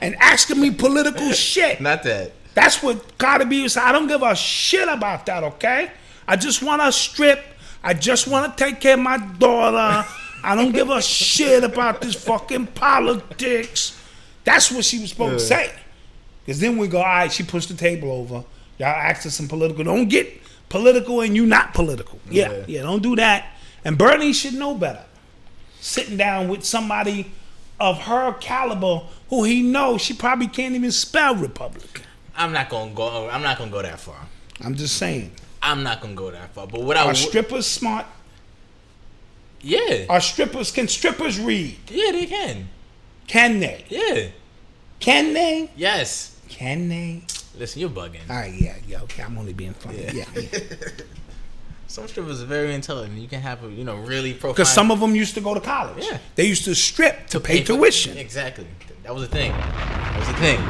and 0.00 0.14
asking 0.16 0.58
me 0.60 0.70
political 0.70 1.32
shit. 1.32 1.78
Not 1.80 2.02
that. 2.04 2.32
That's 2.54 2.82
what 2.82 3.18
Cardi 3.18 3.44
B 3.44 3.62
was. 3.62 3.76
I 3.76 3.92
don't 3.92 4.06
give 4.06 4.22
a 4.22 4.34
shit 4.36 4.88
about 4.88 5.26
that. 5.26 5.42
Okay, 5.44 5.90
I 6.26 6.36
just 6.36 6.62
want 6.62 6.80
to 6.82 6.92
strip. 6.92 7.44
I 7.82 7.94
just 7.94 8.28
want 8.28 8.56
to 8.56 8.64
take 8.64 8.80
care 8.80 8.94
of 8.94 9.00
my 9.00 9.18
daughter. 9.18 10.06
I 10.44 10.54
don't 10.54 10.72
give 10.72 10.90
a 10.90 11.00
shit 11.02 11.64
about 11.64 12.00
this 12.00 12.14
fucking 12.14 12.68
politics. 12.68 13.98
That's 14.44 14.70
what 14.72 14.84
she 14.84 14.98
was 15.00 15.10
supposed 15.10 15.34
to 15.34 15.40
say. 15.40 15.72
Because 16.44 16.60
then 16.60 16.76
we 16.76 16.88
go, 16.88 16.98
all 16.98 17.04
right, 17.04 17.32
she 17.32 17.42
pushed 17.44 17.68
the 17.68 17.74
table 17.76 18.10
over. 18.10 18.44
Y'all 18.78 18.88
asked 18.88 19.24
her 19.24 19.30
some 19.30 19.46
political. 19.48 19.84
Don't 19.84 20.08
get 20.08 20.40
political 20.68 21.20
and 21.20 21.36
you 21.36 21.46
not 21.46 21.74
political. 21.74 22.18
Yeah, 22.28 22.50
Yeah. 22.52 22.64
yeah, 22.66 22.82
don't 22.82 23.02
do 23.02 23.14
that. 23.16 23.46
And 23.84 23.96
Bernie 23.98 24.32
should 24.32 24.54
know 24.54 24.74
better. 24.74 25.04
Sitting 25.80 26.16
down 26.16 26.48
with 26.48 26.64
somebody 26.64 27.30
of 27.80 27.98
her 28.02 28.32
caliber 28.34 29.02
who 29.28 29.44
he 29.44 29.62
knows 29.62 30.00
she 30.02 30.14
probably 30.14 30.46
can't 30.46 30.74
even 30.74 30.92
spell 30.92 31.34
Republican. 31.34 32.04
I'm 32.36 32.52
not 32.52 32.68
gonna 32.68 32.92
go. 32.92 33.28
I'm 33.28 33.42
not 33.42 33.58
gonna 33.58 33.70
go 33.70 33.82
that 33.82 34.00
far. 34.00 34.26
I'm 34.60 34.74
just 34.74 34.96
saying. 34.96 35.32
I'm 35.62 35.82
not 35.82 36.00
gonna 36.00 36.14
go 36.14 36.30
that 36.30 36.52
far. 36.54 36.66
But 36.66 36.82
what 36.82 36.96
I 36.96 37.04
Are 37.04 37.14
strippers 37.14 37.66
smart? 37.66 38.06
yeah, 39.60 40.06
Are 40.08 40.20
strippers 40.20 40.70
can 40.72 40.88
strippers 40.88 41.38
read? 41.38 41.76
yeah, 41.88 42.10
they 42.12 42.26
can. 42.26 42.68
Can 43.28 43.60
they? 43.60 43.84
Yeah, 43.88 44.28
Can 44.98 45.32
they? 45.34 45.70
yes. 45.76 46.36
Can 46.48 46.88
they? 46.88 47.22
Listen, 47.58 47.80
you're 47.80 47.90
bugging. 47.90 48.28
All 48.28 48.36
right, 48.36 48.52
yeah, 48.52 48.74
yeah, 48.88 49.02
okay. 49.02 49.22
I'm 49.22 49.38
only 49.38 49.52
being 49.52 49.72
funny. 49.74 50.04
Yeah, 50.12 50.24
yeah. 50.34 50.58
Some 51.86 52.08
strippers 52.08 52.42
are 52.42 52.46
very 52.46 52.74
intelligent. 52.74 53.18
You 53.20 53.28
can 53.28 53.40
have 53.42 53.62
a 53.64 53.68
you 53.70 53.84
know 53.84 53.96
really 53.96 54.32
profound. 54.32 54.56
Because 54.56 54.72
some 54.72 54.90
of 54.90 54.98
them 55.00 55.14
used 55.14 55.34
to 55.34 55.40
go 55.42 55.52
to 55.54 55.60
college. 55.60 56.04
Yeah. 56.10 56.18
They 56.34 56.46
used 56.46 56.64
to 56.64 56.74
strip 56.74 57.26
to 57.28 57.38
pay 57.40 57.60
for- 57.60 57.74
tuition. 57.74 58.16
Exactly. 58.16 58.66
That 59.02 59.14
was 59.14 59.28
the 59.28 59.28
thing. 59.36 59.52
That 59.52 60.16
was 60.18 60.26
the 60.28 60.34
thing. 60.34 60.60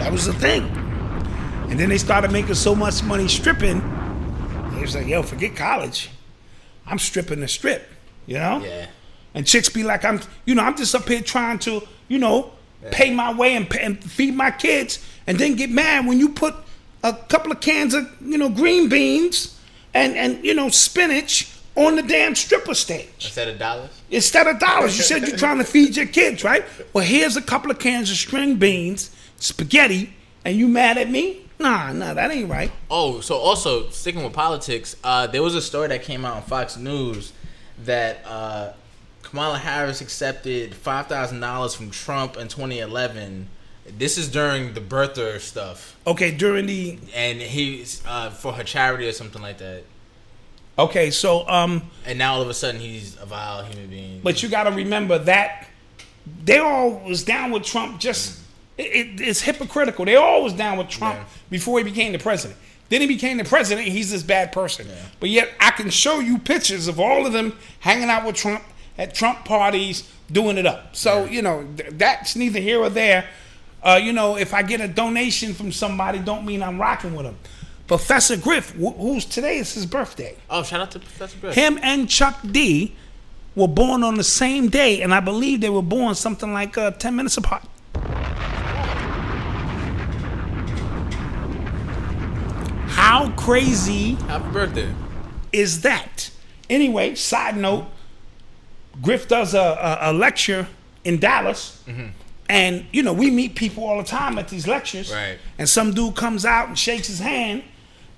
That 0.00 0.12
was 0.12 0.26
the 0.26 0.32
thing. 0.34 0.64
And 1.70 1.78
then 1.78 1.88
they 1.90 1.98
started 1.98 2.32
making 2.32 2.54
so 2.56 2.74
much 2.74 3.02
money 3.04 3.28
stripping. 3.28 3.80
Was 4.84 4.94
like, 4.94 5.06
yo, 5.06 5.22
forget 5.22 5.56
college. 5.56 6.10
I'm 6.86 6.98
stripping 6.98 7.40
the 7.40 7.48
strip. 7.48 7.88
You 8.26 8.34
know? 8.38 8.62
Yeah. 8.64 8.86
And 9.34 9.46
chicks 9.46 9.68
be 9.68 9.82
like, 9.82 10.04
I'm, 10.04 10.20
you 10.44 10.54
know, 10.54 10.62
I'm 10.62 10.76
just 10.76 10.94
up 10.94 11.08
here 11.08 11.20
trying 11.20 11.58
to, 11.60 11.82
you 12.08 12.18
know, 12.18 12.52
pay 12.90 13.12
my 13.12 13.32
way 13.32 13.56
and, 13.56 13.68
pay, 13.68 13.80
and 13.80 14.02
feed 14.02 14.34
my 14.34 14.50
kids, 14.50 15.04
and 15.26 15.38
then 15.38 15.56
get 15.56 15.70
mad 15.70 16.06
when 16.06 16.18
you 16.18 16.28
put 16.28 16.54
a 17.02 17.12
couple 17.12 17.50
of 17.50 17.60
cans 17.60 17.94
of, 17.94 18.10
you 18.20 18.38
know, 18.38 18.48
green 18.48 18.88
beans 18.88 19.58
and 19.94 20.16
and 20.16 20.44
you 20.44 20.54
know 20.54 20.68
spinach 20.68 21.50
on 21.76 21.96
the 21.96 22.02
damn 22.02 22.34
stripper 22.34 22.74
stage 22.74 23.08
Instead 23.16 23.48
of 23.48 23.58
dollars. 23.58 23.90
instead 24.10 24.46
of 24.46 24.58
dollars. 24.58 24.96
You 24.96 25.02
said 25.02 25.26
you're 25.26 25.36
trying 25.36 25.58
to 25.58 25.64
feed 25.64 25.96
your 25.96 26.06
kids, 26.06 26.44
right? 26.44 26.64
Well, 26.92 27.04
here's 27.04 27.36
a 27.36 27.42
couple 27.42 27.70
of 27.70 27.78
cans 27.78 28.10
of 28.10 28.16
string 28.16 28.56
beans, 28.56 29.10
spaghetti, 29.38 30.14
and 30.44 30.56
you 30.56 30.68
mad 30.68 30.98
at 30.98 31.10
me? 31.10 31.43
Nah, 31.58 31.92
nah, 31.92 32.14
that 32.14 32.30
ain't 32.30 32.50
right. 32.50 32.72
Oh, 32.90 33.20
so 33.20 33.36
also 33.36 33.88
sticking 33.90 34.24
with 34.24 34.32
politics, 34.32 34.96
uh, 35.04 35.26
there 35.28 35.42
was 35.42 35.54
a 35.54 35.62
story 35.62 35.88
that 35.88 36.02
came 36.02 36.24
out 36.24 36.36
on 36.36 36.42
Fox 36.42 36.76
News 36.76 37.32
that 37.84 38.24
uh, 38.26 38.72
Kamala 39.22 39.58
Harris 39.58 40.00
accepted 40.00 40.74
five 40.74 41.06
thousand 41.06 41.40
dollars 41.40 41.74
from 41.74 41.90
Trump 41.90 42.36
in 42.36 42.48
2011. 42.48 43.48
This 43.98 44.16
is 44.18 44.30
during 44.30 44.72
the 44.74 44.80
birther 44.80 45.38
stuff, 45.40 45.96
Okay, 46.06 46.30
during 46.30 46.66
the 46.66 46.98
and 47.14 47.40
he 47.40 47.84
uh, 48.06 48.30
for 48.30 48.52
her 48.54 48.64
charity 48.64 49.06
or 49.06 49.12
something 49.12 49.42
like 49.42 49.58
that. 49.58 49.82
okay, 50.78 51.10
so 51.10 51.46
um, 51.48 51.82
And 52.06 52.18
now 52.18 52.34
all 52.34 52.42
of 52.42 52.48
a 52.48 52.54
sudden 52.54 52.80
he's 52.80 53.16
a 53.20 53.26
vile 53.26 53.62
human 53.64 53.88
being. 53.88 54.20
but 54.24 54.42
you 54.42 54.48
got 54.48 54.64
to 54.64 54.70
remember 54.72 55.18
that 55.18 55.68
they 56.44 56.58
all 56.58 56.92
was 57.06 57.22
down 57.24 57.50
with 57.50 57.62
Trump. 57.64 58.00
Just 58.00 58.40
it, 58.78 58.82
it- 58.82 59.20
it's 59.20 59.40
hypocritical. 59.42 60.04
They 60.04 60.16
all 60.16 60.42
was 60.42 60.52
down 60.52 60.78
with 60.78 60.88
Trump 60.88 61.18
before 61.50 61.78
he 61.78 61.84
became 61.84 62.12
the 62.12 62.18
president. 62.18 62.58
Then 62.90 63.00
he 63.00 63.06
became 63.06 63.38
the 63.38 63.44
president. 63.44 63.88
He's 63.88 64.10
this 64.10 64.22
bad 64.22 64.52
person. 64.52 64.86
But 65.18 65.30
yet 65.30 65.50
I 65.58 65.70
can 65.70 65.90
show 65.90 66.20
you 66.20 66.38
pictures 66.38 66.86
of 66.86 67.00
all 67.00 67.26
of 67.26 67.32
them 67.32 67.56
hanging 67.80 68.10
out 68.10 68.26
with 68.26 68.36
Trump 68.36 68.62
at 68.98 69.14
Trump 69.14 69.44
parties, 69.44 70.08
doing 70.30 70.58
it 70.58 70.66
up. 70.66 70.94
So 70.94 71.24
you 71.24 71.40
know 71.42 71.66
th- 71.76 71.90
that's 71.94 72.36
neither 72.36 72.60
here 72.60 72.80
or 72.80 72.90
there. 72.90 73.26
Uh, 73.82 74.00
you 74.02 74.12
know, 74.12 74.36
if 74.36 74.54
I 74.54 74.62
get 74.62 74.80
a 74.80 74.88
donation 74.88 75.52
from 75.54 75.70
somebody, 75.72 76.18
don't 76.18 76.44
mean 76.46 76.62
I'm 76.62 76.80
rocking 76.80 77.14
with 77.14 77.26
them. 77.26 77.36
Professor 77.86 78.36
Griff, 78.36 78.70
wh- 78.72 78.96
who's 78.98 79.24
today 79.26 79.58
is 79.58 79.74
his 79.74 79.84
birthday. 79.86 80.36
oh, 80.48 80.62
shout 80.62 80.80
out 80.80 80.90
to 80.92 80.98
Professor 81.00 81.36
Griff. 81.38 81.54
Him 81.54 81.78
and 81.82 82.08
Chuck 82.08 82.38
D 82.50 82.94
were 83.54 83.68
born 83.68 84.02
on 84.02 84.14
the 84.14 84.24
same 84.24 84.68
day, 84.68 85.02
and 85.02 85.12
I 85.14 85.20
believe 85.20 85.60
they 85.60 85.68
were 85.70 85.82
born 85.82 86.14
something 86.14 86.52
like 86.52 86.78
uh, 86.78 86.92
10 86.92 87.14
minutes 87.16 87.36
apart. 87.36 87.62
How 93.04 93.28
crazy 93.32 94.14
Happy 94.14 94.50
birthday. 94.50 94.90
is 95.52 95.82
that? 95.82 96.30
Anyway, 96.70 97.14
side 97.16 97.54
note 97.54 97.86
Griff 99.02 99.28
does 99.28 99.52
a, 99.52 99.58
a, 99.58 100.10
a 100.10 100.12
lecture 100.14 100.66
in 101.04 101.20
Dallas. 101.20 101.82
Mm-hmm. 101.86 102.06
And, 102.48 102.86
you 102.92 103.02
know, 103.02 103.12
we 103.12 103.30
meet 103.30 103.56
people 103.56 103.84
all 103.84 103.98
the 103.98 104.04
time 104.04 104.38
at 104.38 104.48
these 104.48 104.66
lectures. 104.66 105.12
Right. 105.12 105.36
And 105.58 105.68
some 105.68 105.92
dude 105.92 106.16
comes 106.16 106.46
out 106.46 106.68
and 106.68 106.78
shakes 106.78 107.08
his 107.08 107.18
hand. 107.18 107.62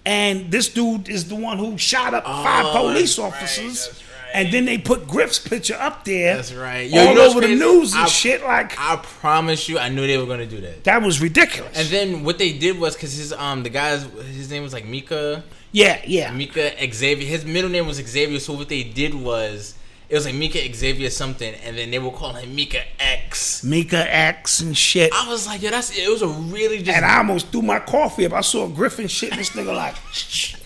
And 0.05 0.53
this 0.53 0.69
dude 0.69 1.09
is 1.09 1.29
the 1.29 1.35
one 1.35 1.59
who 1.59 1.77
shot 1.79 2.15
up 2.15 2.25
five 2.25 2.67
Oh, 2.67 2.73
police 2.73 3.17
that's 3.17 3.19
right, 3.19 3.43
officers. 3.43 4.03
And 4.37 4.53
then 4.53 4.65
they 4.65 4.79
put 4.79 5.09
Griff's 5.09 5.39
picture 5.39 5.77
up 5.79 6.05
there. 6.05 6.37
That's 6.37 6.53
right. 6.53 6.93
all 6.93 7.09
you 7.09 7.15
know 7.15 7.31
over 7.31 7.41
the 7.41 7.55
news 7.55 7.95
and 7.95 8.03
I- 8.03 8.07
shit. 8.07 8.43
Like, 8.43 8.79
I 8.79 8.97
promise 8.97 9.69
you, 9.69 9.79
I 9.79 9.89
knew 9.89 10.07
they 10.07 10.19
were 10.19 10.27
gonna 10.27 10.47
do 10.47 10.61
that. 10.61 10.85
that 10.85 11.03
was 11.03 11.21
ridiculous. 11.21 11.77
And 11.77 11.89
then 11.89 12.25
what 12.25 12.39
they 12.39 12.53
did 12.53 12.79
was 12.79 12.95
because 12.95 13.15
his 13.17 13.33
um 13.33 13.63
the 13.63 13.71
guy's 13.71 14.03
his 14.35 14.51
name 14.51 14.63
was 14.63 14.73
like 14.73 14.87
Micah 14.87 15.43
yeah, 15.73 16.01
yeah. 16.07 16.31
Micah 16.31 16.73
Xavier. 16.93 17.27
His 17.29 17.45
middle 17.45 17.69
name 17.69 17.87
was 17.87 17.99
Xavier. 17.99 18.41
So 18.41 18.55
what 18.55 18.69
they 18.71 18.83
did 18.83 19.15
was 19.15 19.75
it 20.09 20.15
was 20.15 20.25
like 20.25 20.35
Micah 20.35 20.73
Xavier 20.73 21.11
something, 21.11 21.53
and 21.55 21.77
then 21.77 21.91
they 21.91 21.99
were 21.99 22.13
calling 22.13 22.45
him 22.45 22.57
Micah 22.57 22.85
X. 22.99 23.63
Micah 23.65 24.07
X 24.09 24.61
and 24.61 24.77
shit. 24.77 25.13
I 25.13 25.29
was 25.29 25.47
like, 25.47 25.61
yo, 25.63 25.71
that's 25.71 25.97
it. 25.97 26.09
Was 26.09 26.23
a 26.23 26.29
really 26.29 26.79
just 26.79 26.97
And 26.97 27.05
I 27.05 27.19
almost 27.19 27.49
threw 27.49 27.63
my 27.63 27.81
coffee 27.81 28.25
up. 28.25 28.33
I 28.33 28.41
saw 28.41 28.69
Griffin 28.69 29.09
shit. 29.09 29.35
This 29.35 29.51
nigga 29.51 29.77
like, 29.77 29.97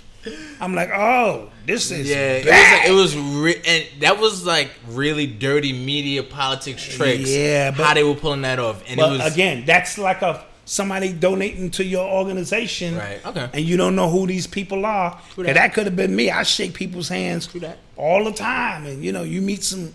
I'm 0.60 0.74
like, 0.74 0.90
oh, 0.90 1.50
this 1.66 1.90
is 1.90 2.08
yeah. 2.08 2.16
It 2.16 2.44
was 2.44 2.44
bad. 2.46 2.78
like, 2.80 2.88
it 2.88 2.92
was 2.92 3.16
re- 3.16 3.62
and 3.66 4.02
that 4.02 4.18
was 4.18 4.44
like 4.44 4.70
really 4.88 5.26
dirty 5.26 5.72
media 5.72 6.22
politics 6.22 6.82
tricks. 6.96 7.30
Yeah, 7.30 7.70
but- 7.70 7.84
how 7.84 7.94
they 7.94 8.04
were 8.04 8.14
pulling 8.14 8.42
that 8.42 8.58
off, 8.58 8.82
and 8.88 8.98
but 8.98 9.14
it 9.14 9.18
was 9.22 9.32
again, 9.32 9.64
that's 9.66 9.96
like 9.98 10.22
a 10.22 10.44
somebody 10.66 11.12
donating 11.12 11.68
to 11.68 11.84
your 11.84 12.08
organization, 12.08 12.96
Right, 12.96 13.26
okay. 13.26 13.48
And 13.52 13.64
you 13.64 13.76
don't 13.76 13.96
know 13.96 14.08
who 14.08 14.28
these 14.28 14.46
people 14.46 14.86
are. 14.86 15.20
True 15.34 15.42
that. 15.42 15.54
that. 15.54 15.60
that 15.60 15.74
could 15.74 15.86
have 15.86 15.96
been 15.96 16.14
me. 16.14 16.30
I 16.30 16.44
shake 16.44 16.74
people's 16.74 17.08
hands 17.08 17.48
True 17.48 17.60
that. 17.60 17.78
all 17.96 18.24
the 18.24 18.32
time, 18.32 18.86
and 18.86 19.02
you 19.04 19.10
know, 19.10 19.22
you 19.24 19.40
meet 19.42 19.64
some, 19.64 19.92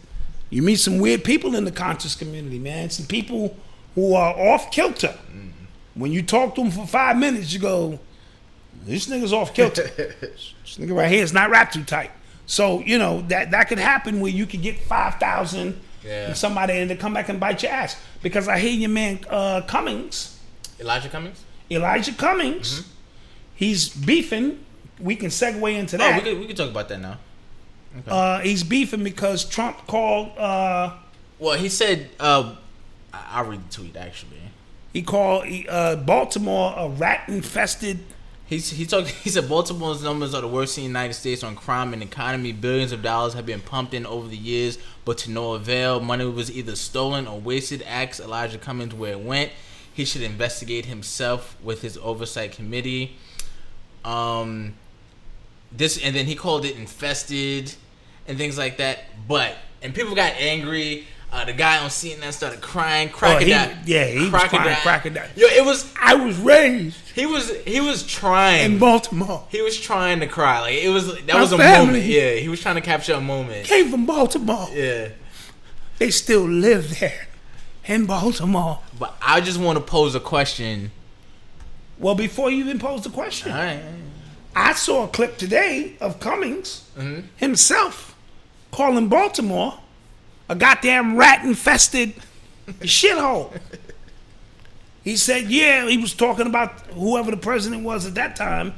you 0.50 0.62
meet 0.62 0.78
some 0.78 0.98
weird 1.00 1.24
people 1.24 1.56
in 1.56 1.64
the 1.64 1.72
conscious 1.72 2.14
community, 2.16 2.60
man. 2.60 2.90
Some 2.90 3.06
people 3.06 3.56
who 3.94 4.16
are 4.16 4.34
off 4.38 4.70
kilter. 4.72 5.16
Mm. 5.32 5.52
When 5.94 6.12
you 6.12 6.22
talk 6.22 6.56
to 6.56 6.62
them 6.64 6.72
for 6.72 6.86
five 6.86 7.18
minutes, 7.18 7.54
you 7.54 7.60
go, 7.60 7.98
"This 8.86 9.08
nigga's 9.08 9.34
off 9.34 9.54
kilter." 9.54 9.84
this 9.98 10.78
nigga 10.78 10.96
right 10.96 11.12
here 11.12 11.24
is 11.24 11.34
not 11.34 11.50
wrapped 11.50 11.74
too 11.74 11.84
tight. 11.84 12.12
So 12.46 12.82
you 12.82 12.98
know 12.98 13.22
that 13.30 13.52
that 13.52 13.68
could 13.68 13.80
happen 13.80 14.20
where 14.20 14.32
you 14.32 14.46
could 14.46 14.62
get 14.62 14.80
five 14.80 15.16
thousand 15.16 15.82
Yeah. 16.04 16.28
and 16.28 16.38
somebody 16.38 16.74
and 16.74 16.90
they 16.90 16.96
come 16.96 17.14
back 17.14 17.30
and 17.30 17.40
bite 17.40 17.64
your 17.64 17.72
ass 17.72 17.98
because 18.22 18.48
I 18.48 18.60
hear 18.60 18.72
your 18.74 18.90
man 18.92 19.20
uh, 19.30 19.62
Cummings, 19.68 20.40
Elijah 20.80 21.10
Cummings. 21.10 21.44
Elijah 21.72 22.14
Cummings, 22.14 22.88
he's 23.56 23.90
beefing. 23.90 24.60
We 25.00 25.16
can 25.16 25.30
segue 25.30 25.76
into 25.76 25.98
Mm-hmm. 25.98 26.04
Oh, 26.06 26.12
that. 26.12 26.24
we 26.24 26.30
could 26.30 26.40
we 26.40 26.48
could 26.48 26.58
talk 26.58 26.70
about 26.70 26.88
that 26.90 27.02
now. 27.02 27.18
uh, 28.08 28.40
he's 28.42 28.64
beefing 28.64 29.04
because 29.04 29.44
Trump 29.46 29.88
called 29.88 30.38
uh, 30.38 30.94
Well, 31.40 31.58
he 31.58 31.70
said, 31.70 32.10
uh, 32.20 32.56
I- 33.14 33.26
I'll 33.32 33.46
read 33.46 33.68
the 33.70 33.74
tweet 33.74 33.96
actually. 33.98 34.38
he 34.94 35.02
called 35.02 35.46
uh, 35.70 35.96
Baltimore 35.96 36.74
a 36.78 36.88
rat 36.90 37.24
infested. 37.28 38.00
He's, 38.48 38.70
he 38.72 38.86
talked. 38.86 39.10
He 39.24 39.30
said 39.30 39.50
Baltimore's 39.50 40.04
numbers 40.04 40.34
are 40.34 40.42
the 40.42 40.48
worst 40.48 40.78
in 40.78 40.84
the 40.84 40.88
United 40.88 41.14
States 41.14 41.44
on 41.44 41.56
crime 41.56 41.94
and 41.94 42.04
economy. 42.04 42.52
Billions 42.52 42.92
of 42.92 43.02
dollars 43.02 43.34
have 43.34 43.46
been 43.46 43.62
pumped 43.62 43.94
in 43.94 44.06
over 44.06 44.28
the 44.28 44.38
years, 44.38 44.78
but 45.04 45.18
to 45.20 45.32
no 45.32 45.54
avail. 45.54 46.00
Money 46.00 46.26
was 46.26 46.52
either 46.52 46.76
stolen 46.76 47.28
or 47.28 47.40
wasted. 47.40 47.82
Asked 47.84 48.20
Elijah 48.20 48.58
Cummings 48.58 48.94
where 48.94 49.14
it 49.14 49.20
went. 49.20 49.52
He 49.94 50.06
should 50.06 50.22
investigate 50.22 50.86
himself 50.86 51.56
with 51.64 51.82
his 51.82 51.98
oversight 51.98 52.52
committee. 52.52 53.16
Um, 54.04 54.76
this 55.72 55.98
and 56.04 56.16
then 56.16 56.26
he 56.26 56.36
called 56.36 56.66
it 56.66 56.76
infested 56.76 57.74
and 58.28 58.38
things 58.38 58.58
like 58.58 58.78
that. 58.78 59.06
But 59.28 59.56
and 59.82 59.96
people 59.96 60.16
got 60.16 60.34
angry. 60.34 61.06
Uh, 61.36 61.44
the 61.44 61.52
guy 61.54 61.80
on 61.80 61.90
CNN 61.90 62.32
started 62.32 62.62
crying. 62.62 63.10
Oh, 63.10 63.12
he- 63.12 63.18
Crocodile. 63.52 63.72
yeah, 63.86 64.06
he 64.06 64.20
was 64.20 64.30
crying, 64.30 64.76
crocodile. 64.78 65.28
Yo, 65.36 65.48
it 65.48 65.66
was. 65.66 65.92
I 66.02 66.16
was 66.16 66.38
raised 66.38 66.98
He 67.14 67.26
was. 67.26 67.52
He 67.66 67.82
was 67.82 68.04
trying. 68.08 68.74
in 68.74 68.80
Baltimore. 68.80 69.46
He 69.50 69.62
was 69.62 69.78
trying 69.78 70.22
to 70.22 70.28
cry. 70.28 70.62
Like 70.62 70.76
it 70.76 70.88
was 70.90 71.14
that 71.14 71.28
My 71.34 71.42
was 71.42 71.52
a 71.52 71.58
family. 71.58 71.86
moment. 71.88 72.06
Yeah, 72.06 72.36
he 72.36 72.48
was 72.48 72.62
trying 72.62 72.76
to 72.76 72.82
capture 72.82 73.14
a 73.16 73.20
moment. 73.22 73.66
Came 73.66 73.90
from 73.92 74.06
Baltimore. 74.06 74.70
Yeah. 74.72 75.10
They 75.98 76.10
still 76.10 76.48
live 76.48 77.00
there 77.02 77.28
in 77.86 78.06
Baltimore. 78.06 78.80
But 78.98 79.16
I 79.22 79.42
just 79.42 79.60
want 79.60 79.78
to 79.78 79.84
pose 79.84 80.16
a 80.16 80.22
question. 80.22 80.92
Well, 82.00 82.16
before 82.16 82.50
you 82.50 82.64
even 82.64 82.80
pose 82.80 83.02
the 83.04 83.10
question, 83.10 83.52
right. 83.52 83.82
I 84.56 84.72
saw 84.74 85.04
a 85.04 85.08
clip 85.10 85.38
today 85.38 85.98
of 86.00 86.22
Cummings 86.22 86.84
Mm-hmm. 86.98 87.28
himself 87.36 88.16
calling 88.72 89.10
Baltimore 89.10 89.80
a 90.50 90.56
goddamn 90.56 91.18
rat 91.18 91.44
infested 91.44 92.14
shithole. 92.82 93.58
He 95.04 95.18
said, 95.18 95.46
yeah, 95.46 95.88
he 95.88 95.98
was 95.98 96.14
talking 96.14 96.48
about 96.48 96.82
whoever 96.92 97.30
the 97.32 97.38
president 97.38 97.84
was 97.84 98.08
at 98.08 98.16
that 98.16 98.36
time. 98.36 98.74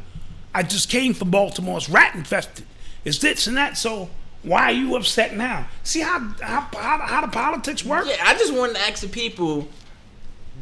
I 0.53 0.63
just 0.63 0.89
came 0.89 1.13
from 1.13 1.31
Baltimore. 1.31 1.77
It's 1.77 1.89
rat 1.89 2.15
infested. 2.15 2.65
It's 3.05 3.19
this 3.19 3.47
and 3.47 3.55
that. 3.55 3.77
So 3.77 4.09
why 4.43 4.63
are 4.63 4.71
you 4.71 4.95
upset 4.95 5.35
now? 5.35 5.67
See 5.83 6.01
how 6.01 6.19
how, 6.41 6.61
how, 6.73 6.99
how 6.99 7.21
the 7.21 7.27
politics 7.27 7.85
work? 7.85 8.05
Yeah, 8.07 8.17
I 8.21 8.33
just 8.33 8.53
wanted 8.53 8.75
to 8.75 8.81
ask 8.81 9.01
the 9.01 9.07
people: 9.07 9.67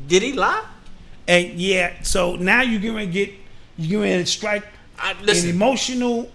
Did 0.07 0.21
he 0.21 0.33
lie? 0.33 0.65
And 1.27 1.53
yeah, 1.53 2.01
so 2.03 2.35
now 2.35 2.61
you're 2.61 2.81
going 2.81 3.07
to 3.07 3.11
get, 3.11 3.33
you're 3.77 4.03
going 4.03 4.19
to 4.19 4.25
strike 4.25 4.63
I, 4.99 5.13
an 5.13 5.49
emotional 5.49 6.31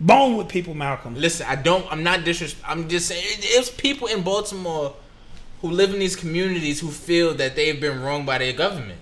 bone 0.00 0.36
with 0.36 0.48
people, 0.48 0.74
Malcolm. 0.74 1.14
listen. 1.14 1.46
I 1.48 1.56
don't. 1.56 1.90
I'm 1.90 2.02
not 2.02 2.20
disres. 2.20 2.54
I'm 2.66 2.88
just 2.88 3.06
saying. 3.08 3.22
It, 3.24 3.38
it's 3.42 3.70
people 3.70 4.08
in 4.08 4.22
Baltimore 4.22 4.94
who 5.60 5.70
live 5.70 5.92
in 5.92 5.98
these 5.98 6.14
communities 6.16 6.80
who 6.80 6.88
feel 6.90 7.34
that 7.34 7.56
they've 7.56 7.80
been 7.80 8.00
wronged 8.00 8.26
by 8.26 8.38
their 8.38 8.52
government. 8.52 8.98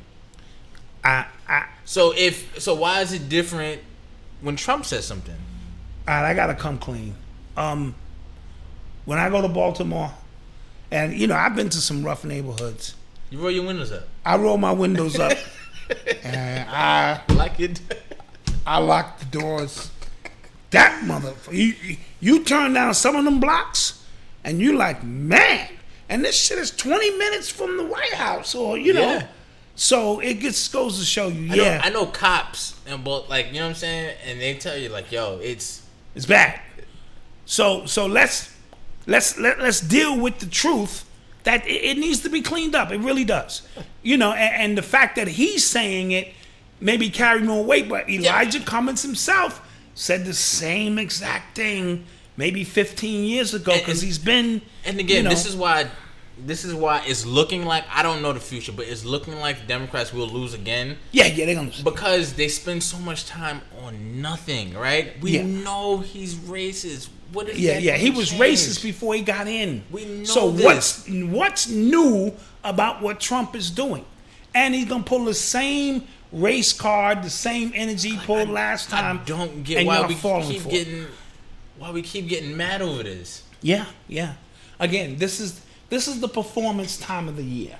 I, 1.05 1.27
I, 1.49 1.67
So 1.85 2.13
if 2.17 2.59
so, 2.61 2.75
why 2.75 3.01
is 3.03 3.13
it 3.13 3.29
different 3.29 3.83
when 4.41 4.57
Trump 4.57 4.85
says 4.85 5.07
something? 5.07 5.37
all 6.09 6.15
right, 6.15 6.31
I 6.31 6.35
gotta 6.35 6.55
come 6.55 6.79
clean. 6.79 7.15
Um, 7.57 7.95
when 9.07 9.19
I 9.19 9.29
go 9.31 9.43
to 9.43 9.49
Baltimore, 9.49 10.13
and 10.91 11.15
you 11.15 11.27
know, 11.27 11.35
I've 11.35 11.55
been 11.57 11.69
to 11.69 11.79
some 11.79 12.05
rough 12.05 12.25
neighborhoods. 12.25 12.95
You 13.31 13.39
roll 13.41 13.51
your 13.51 13.67
windows 13.67 13.91
up. 13.93 14.09
I 14.25 14.37
roll 14.37 14.57
my 14.57 14.73
windows 14.73 15.19
up, 15.19 15.37
and 16.23 16.69
I 16.71 17.21
Like 17.35 17.61
it. 17.61 17.81
I 18.67 18.79
lock 18.79 19.19
the 19.19 19.25
doors. 19.27 19.91
That 20.71 21.03
motherfucker, 21.05 21.53
you, 21.53 21.97
you- 22.21 22.45
turn 22.45 22.73
down 22.73 22.93
some 22.95 23.17
of 23.17 23.25
them 23.25 23.41
blocks, 23.41 24.05
and 24.45 24.61
you're 24.61 24.75
like, 24.77 25.03
man, 25.05 25.69
and 26.09 26.25
this 26.25 26.37
shit 26.37 26.59
is 26.59 26.71
twenty 26.71 27.17
minutes 27.17 27.49
from 27.49 27.77
the 27.77 27.85
White 27.85 28.15
House, 28.15 28.55
or 28.55 28.77
you 28.79 28.93
know. 28.93 29.01
Yeah. 29.01 29.27
So 29.79 30.21
it 30.21 30.41
gets 30.41 30.69
goes 30.69 30.99
to 30.99 31.05
show 31.05 31.29
you, 31.29 31.53
I 31.53 31.55
yeah, 31.55 31.77
know, 31.77 31.81
I 31.85 31.89
know 31.91 32.07
cops 32.07 32.81
and 32.87 33.05
both 33.05 33.29
like 33.29 33.49
you 33.49 33.55
know 33.55 33.65
what 33.65 33.69
I'm 33.69 33.75
saying, 33.75 34.17
and 34.25 34.41
they 34.41 34.55
tell 34.55 34.77
you 34.77 34.89
like, 34.89 35.13
yo, 35.13 35.39
it's 35.43 35.83
it's 36.15 36.25
bad. 36.25 36.59
So 37.45 37.85
so 37.87 38.07
let's 38.07 38.55
let's 39.07 39.39
let, 39.39 39.61
let's 39.61 39.81
deal 39.81 40.19
with 40.19 40.39
the 40.39 40.47
truth 40.47 41.05
that 41.45 41.67
it, 41.67 41.85
it 41.85 41.99
needs 41.99 42.21
to 42.21 42.31
be 42.31 42.41
cleaned 42.41 42.75
up. 42.75 42.91
It 42.91 42.99
really 42.99 43.25
does. 43.25 43.63
You 44.03 44.17
know, 44.17 44.33
and, 44.33 44.63
and 44.63 44.79
the 44.79 44.83
fact 44.83 45.17
that 45.17 45.29
he's 45.29 45.65
saying 45.67 46.13
it 46.13 46.33
maybe 46.81 47.11
carry 47.11 47.43
more 47.43 47.63
weight, 47.65 47.89
but 47.89 48.09
Elijah 48.09 48.61
Cummings 48.61 49.03
himself 49.03 49.61
said 49.97 50.25
the 50.25 50.35
same 50.35 50.99
exact 50.99 51.57
thing 51.57 52.05
maybe 52.37 52.63
15 52.63 53.25
years 53.25 53.55
ago 53.55 53.77
because 53.77 54.01
he's 54.03 54.19
been. 54.19 54.61
And 54.85 55.01
again, 55.01 55.17
you 55.17 55.23
know, 55.25 55.31
this 55.31 55.47
is 55.47 55.57
why 55.57 55.89
this 56.39 56.67
is 56.67 56.75
why 56.75 57.03
it's 57.07 57.25
looking 57.25 57.65
like 57.65 57.85
I 57.91 58.03
don't 58.03 58.21
know 58.21 58.33
the 58.35 58.41
future, 58.41 58.71
but 58.73 58.87
it's 58.87 59.05
looking 59.07 59.37
like 59.41 59.67
Democrats 59.67 60.13
will 60.13 60.29
lose 60.29 60.53
again. 60.53 60.99
Yeah, 61.11 61.27
yeah, 61.27 61.47
they're 61.47 61.55
gonna 61.55 61.69
lose. 61.69 61.81
because 61.83 62.35
they 62.35 62.49
spend 62.49 62.83
so 62.83 62.99
much 62.99 63.25
time 63.27 63.63
on 63.83 64.21
nothing, 64.21 64.75
right? 64.75 65.19
We 65.23 65.33
Yeah. 65.33 65.43
know 65.47 65.99
he's 65.99 66.35
racist. 66.35 67.09
What 67.33 67.49
is 67.49 67.59
Yeah, 67.59 67.75
that 67.75 67.83
yeah, 67.83 67.97
he 67.97 68.11
was 68.11 68.29
change? 68.29 68.41
racist 68.43 68.83
before 68.83 69.15
he 69.15 69.23
got 69.23 69.49
in. 69.49 69.83
We 69.91 70.05
know 70.05 70.25
so 70.25 70.51
this. 70.51 70.65
what's 70.65 71.09
what's 71.09 71.69
new 71.69 72.35
about 72.63 73.01
what 73.03 73.19
Trump 73.19 73.57
is 73.57 73.71
doing? 73.71 74.05
And 74.55 74.75
he's 74.75 74.85
gonna 74.87 75.03
pull 75.05 75.25
the 75.25 75.35
same 75.35 76.07
race 76.37 76.73
card, 76.73 77.23
the 77.23 77.31
same 77.31 77.73
energy 77.75 78.11
he 78.11 78.19
pulled 78.19 78.49
last 78.49 78.91
time. 78.91 79.19
I 79.19 79.25
don't 79.25 79.65
get 79.65 79.87
why 79.87 80.07
we 80.07 80.15
keep 80.15 80.69
getting 80.69 81.07
why 81.79 81.91
we 81.91 82.03
keep 82.03 82.29
getting 82.29 82.57
mad 82.57 82.83
over 82.83 83.03
this. 83.03 83.43
Yeah, 83.63 83.87
yeah. 84.09 84.35
Again, 84.79 85.17
this 85.17 85.41
is 85.41 85.61
this 85.89 86.09
is 86.09 86.21
the 86.21 86.29
performance 86.29 86.99
time 86.99 87.29
of 87.29 87.37
the 87.37 87.45
year. 87.45 87.79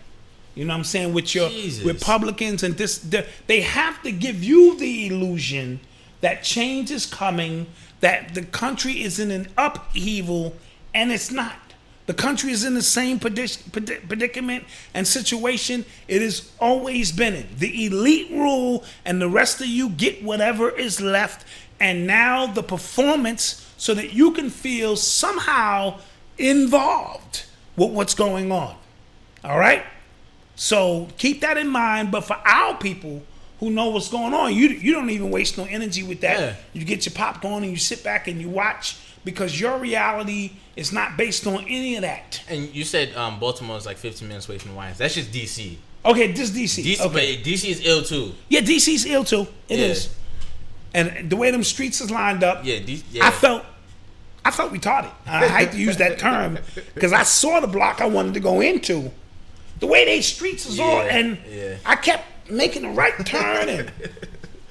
You 0.55 0.65
know 0.65 0.73
what 0.73 0.79
I'm 0.79 0.85
saying? 0.85 1.13
With 1.13 1.35
your 1.35 1.51
Jesus. 1.51 1.85
Republicans 1.85 2.63
and 2.63 2.79
this, 2.79 2.99
the, 2.99 3.27
they 3.47 3.61
have 3.61 4.03
to 4.05 4.11
give 4.11 4.43
you 4.43 4.79
the 4.79 5.07
illusion 5.07 5.81
that 6.23 6.43
change 6.43 6.91
is 6.91 7.05
coming, 7.05 7.67
that 8.01 8.35
the 8.35 8.43
country 8.43 9.03
is 9.03 9.21
in 9.21 9.31
an 9.31 9.49
upheaval, 9.59 10.57
and 10.95 11.13
it's 11.13 11.31
not. 11.31 11.66
The 12.07 12.15
country 12.15 12.53
is 12.53 12.65
in 12.65 12.75
the 12.75 12.83
same 12.83 13.19
predic- 13.19 13.63
predic- 13.71 14.09
predicament 14.09 14.65
and 14.95 15.07
situation 15.07 15.85
it 16.07 16.23
has 16.23 16.53
always 16.61 17.11
been 17.13 17.35
in. 17.35 17.49
The 17.59 17.87
elite 17.87 18.31
rule, 18.31 18.85
and 19.05 19.21
the 19.21 19.29
rest 19.29 19.61
of 19.61 19.67
you 19.67 19.91
get 19.91 20.23
whatever 20.23 20.71
is 20.71 21.01
left. 21.01 21.45
And 21.81 22.07
now 22.07 22.47
the 22.47 22.63
performance, 22.63 23.69
so 23.77 23.93
that 23.95 24.13
you 24.13 24.33
can 24.33 24.51
feel 24.51 24.97
somehow 24.97 26.01
involved 26.39 27.45
with 27.77 27.91
what's 27.91 28.15
going 28.15 28.53
on. 28.53 28.77
All 29.45 29.59
right? 29.59 29.85
So 30.55 31.09
keep 31.19 31.41
that 31.43 31.59
in 31.59 31.69
mind. 31.69 32.11
But 32.11 32.23
for 32.23 32.37
our 32.45 32.77
people 32.77 33.23
who 33.61 33.71
know 33.71 33.91
what's 33.91 34.09
going 34.09 34.33
on, 34.33 34.55
you 34.55 34.69
you 34.69 34.93
don't 34.93 35.11
even 35.11 35.31
waste 35.31 35.59
no 35.59 35.65
energy 35.65 36.03
with 36.03 36.21
that. 36.23 36.39
Yeah. 36.41 36.57
You 36.73 36.85
get 36.85 37.05
your 37.05 37.15
popcorn 37.15 37.63
and 37.63 37.73
you 37.73 37.79
sit 37.79 38.03
back 38.03 38.29
and 38.29 38.41
you 38.41 38.49
watch 38.49 38.97
because 39.27 39.61
your 39.61 39.77
reality 39.79 40.53
is 40.77 40.93
not 40.93 41.17
based 41.19 41.47
on 41.47 41.65
any 41.65 41.97
of 41.97 42.03
that. 42.03 42.41
And 42.49 42.73
you 42.75 42.85
said 42.85 43.15
um, 43.17 43.39
Baltimore 43.41 43.77
is 43.77 43.85
like 43.85 43.97
15 43.99 44.27
minutes 44.29 44.49
away 44.49 44.59
from 44.59 44.71
the 44.71 44.77
Lions. 44.77 44.99
That's 44.99 45.15
just 45.17 45.33
DC. 45.33 45.77
Okay, 46.05 46.31
this 46.31 46.51
DC. 46.51 46.85
DC, 46.85 47.01
okay. 47.07 47.37
DC 47.43 47.69
is 47.69 47.85
ill 47.85 48.03
too. 48.03 48.33
Yeah, 48.49 48.61
DC's 48.61 49.05
ill 49.07 49.25
too. 49.25 49.49
It 49.69 49.81
Yeah. 49.81 49.87
is. 49.87 50.15
And 50.95 51.29
the 51.29 51.37
way 51.37 51.51
them 51.51 51.65
streets 51.65 52.01
is 52.01 52.11
lined 52.11 52.45
up, 52.45 52.65
Yeah, 52.65 52.79
D- 52.79 53.03
yeah. 53.11 53.27
I 53.27 53.31
felt 53.33 53.65
I 54.45 54.53
felt 54.53 54.73
retarded. 54.73 55.11
I 55.27 55.49
hate 55.49 55.73
to 55.73 55.77
use 55.79 55.97
that 55.97 56.21
term 56.21 56.59
because 56.95 57.13
I 57.13 57.25
saw 57.25 57.59
the 57.59 57.67
block 57.67 58.01
I 58.01 58.07
wanted 58.07 58.35
to 58.35 58.41
go 58.41 58.61
into. 58.61 59.11
The 59.81 59.89
way 59.89 60.05
they 60.05 60.23
streets 60.23 60.67
is 60.67 60.79
all, 60.79 61.01
and 61.01 61.37
yeah. 61.53 61.79
I 61.85 61.97
kept 61.97 62.49
making 62.49 62.85
a 62.85 62.91
right 62.93 63.13
turn 63.27 63.69
and 63.69 63.91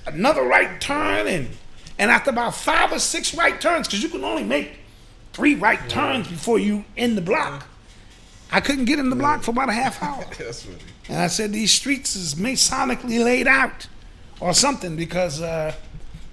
another 0.08 0.44
right 0.44 0.80
turn, 0.80 1.28
and 1.28 1.50
and 1.98 2.12
after 2.12 2.30
about 2.30 2.56
five 2.56 2.92
or 2.92 3.00
six 3.00 3.34
right 3.36 3.60
turns, 3.60 3.88
because 3.88 4.04
you 4.04 4.10
can 4.10 4.24
only 4.24 4.44
make 4.44 4.80
three 5.34 5.56
right 5.56 5.90
turns 5.90 6.28
before 6.28 6.60
you 6.60 6.86
in 6.96 7.16
the 7.16 7.22
block. 7.22 7.68
I 8.52 8.62
couldn't 8.62 8.86
get 8.86 9.00
in 9.00 9.10
the 9.10 9.16
block 9.16 9.44
for 9.44 9.52
about 9.52 9.70
a 9.70 9.74
half 9.74 10.02
hour. 10.02 10.26
And 11.08 11.20
I 11.20 11.28
said, 11.28 11.54
these 11.54 11.72
streets 11.72 12.16
is 12.16 12.34
masonically 12.34 13.24
laid 13.24 13.48
out 13.48 13.88
or 14.40 14.54
something 14.54 14.96
because 14.96 15.40
uh, 15.40 15.74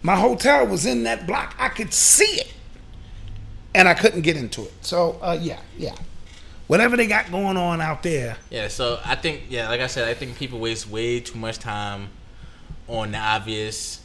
my 0.03 0.17
hotel 0.17 0.67
was 0.67 0.87
in 0.87 1.05
that 1.05 1.27
block. 1.27 1.55
I 1.59 1.69
could 1.69 1.93
see 1.93 2.41
it. 2.41 2.55
And 3.75 3.87
I 3.87 3.95
couldn't 3.95 4.23
get 4.23 4.37
into 4.37 4.63
it. 4.63 4.73
So, 4.81 5.19
uh, 5.21 5.39
yeah, 5.41 5.61
yeah. 5.77 5.95
Whatever 6.69 6.97
they 6.97 7.07
got 7.07 7.31
going 7.31 7.57
on 7.57 7.81
out 7.81 8.03
there. 8.03 8.37
Yeah, 8.51 8.69
so 8.69 8.99
I 9.05 9.15
think 9.15 9.43
yeah, 9.51 9.69
like 9.69 9.81
I 9.81 9.87
said, 9.89 10.09
I 10.09 10.15
think 10.15 10.37
people 10.37 10.59
waste 10.59 10.89
way 10.89 11.21
too 11.21 11.39
much 11.39 11.59
time 11.59 12.09
on 12.89 13.13
the 13.13 13.19
obvious. 13.19 14.02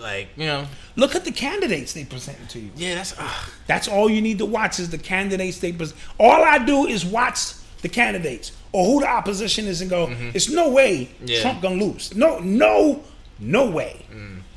Like 0.00 0.28
you 0.36 0.46
know, 0.46 0.66
Look 0.96 1.14
at 1.14 1.24
the 1.24 1.32
candidates 1.32 1.92
they 1.92 2.04
presenting 2.04 2.46
to 2.48 2.58
you. 2.60 2.70
yeah, 2.76 2.94
that's 2.96 3.14
ugh. 3.18 3.50
That's 3.66 3.88
all 3.88 4.08
you 4.10 4.20
need 4.20 4.38
to 4.38 4.46
watch 4.46 4.78
is 4.80 4.90
the 4.90 4.98
candidates 4.98 5.58
they 5.58 5.72
present. 5.72 5.98
All 6.18 6.42
I 6.44 6.58
do 6.58 6.86
is 6.86 7.04
watch 7.04 7.54
the 7.82 7.88
candidates 7.88 8.52
or 8.72 8.84
who 8.84 9.00
the 9.00 9.08
opposition 9.08 9.66
is 9.66 9.80
and 9.80 9.88
go, 9.90 10.08
it's 10.34 10.50
no 10.50 10.68
way 10.70 11.06
Mm-hmm. 11.06 11.26
Yeah. 11.28 11.38
Mm. 11.38 11.42
Trump 11.42 11.62
gonna 11.62 11.84
lose. 11.84 12.14
No, 12.14 12.38
no, 12.40 13.02
no 13.38 13.70
way. 13.70 14.04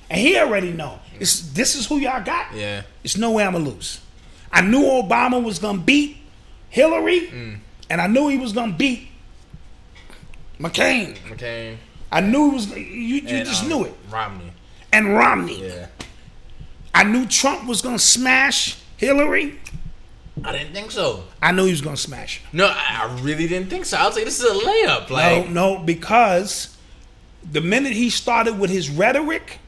And 0.10 0.20
he 0.20 0.38
already 0.38 0.72
know. 0.74 1.00
It's 1.20 1.42
this 1.54 1.76
is 1.76 1.86
who 1.88 1.98
y'all 1.98 2.24
got. 2.24 2.54
yeah. 2.56 2.82
It's 3.04 3.18
no 3.18 3.32
way 3.32 3.44
I'm 3.46 3.54
gonna 3.54 3.66
lose. 3.70 4.00
I 4.52 4.62
knew 4.62 4.82
Obama 4.84 5.42
was 5.42 5.60
gonna 5.60 5.78
beat 5.80 6.18
Hillary, 6.70 7.22
Mm. 7.28 7.58
and 7.90 8.02
I 8.02 8.08
knew 8.08 8.28
he 8.30 8.38
was 8.38 8.52
gonna 8.54 8.74
beat 8.74 9.08
McCain. 10.60 11.18
McCain. 11.30 11.78
I 12.12 12.22
knew 12.22 12.50
it 12.50 12.54
was. 12.54 12.68
You, 12.76 12.82
you 12.84 13.18
and, 13.28 13.48
just 13.48 13.64
um, 13.64 13.70
knew 13.70 13.84
it. 13.86 13.94
Romney. 14.10 14.51
And 14.94 15.16
Romney. 15.16 15.68
Yeah. 15.68 15.88
I 16.94 17.04
knew 17.04 17.26
Trump 17.26 17.68
was 17.68 17.82
gonna 17.82 18.00
smash 18.00 18.78
Hillary. 18.98 19.60
I 20.44 20.52
didn't 20.52 20.74
think 20.74 20.92
so. 20.92 21.24
I 21.42 21.52
knew 21.52 21.66
he 21.66 21.72
was 21.72 21.82
gonna 21.82 21.98
smash 21.98 22.42
her. 22.42 22.50
No, 22.54 22.66
I, 22.74 23.18
really 23.22 23.48
didn't 23.48 23.70
think 23.70 23.86
so. 23.86 23.98
I 23.98 24.06
was 24.06 24.16
like, 24.16 24.26
this 24.26 24.42
is 24.42 24.46
a 24.46 24.66
layup. 24.66 25.10
Like, 25.10 25.50
no, 25.50 25.76
no, 25.76 25.84
because 25.84 26.78
the 27.50 27.62
minute 27.62 27.94
he 27.94 28.10
started 28.10 28.60
with 28.60 28.70
his 28.70 28.90
rhetoric 28.90 29.60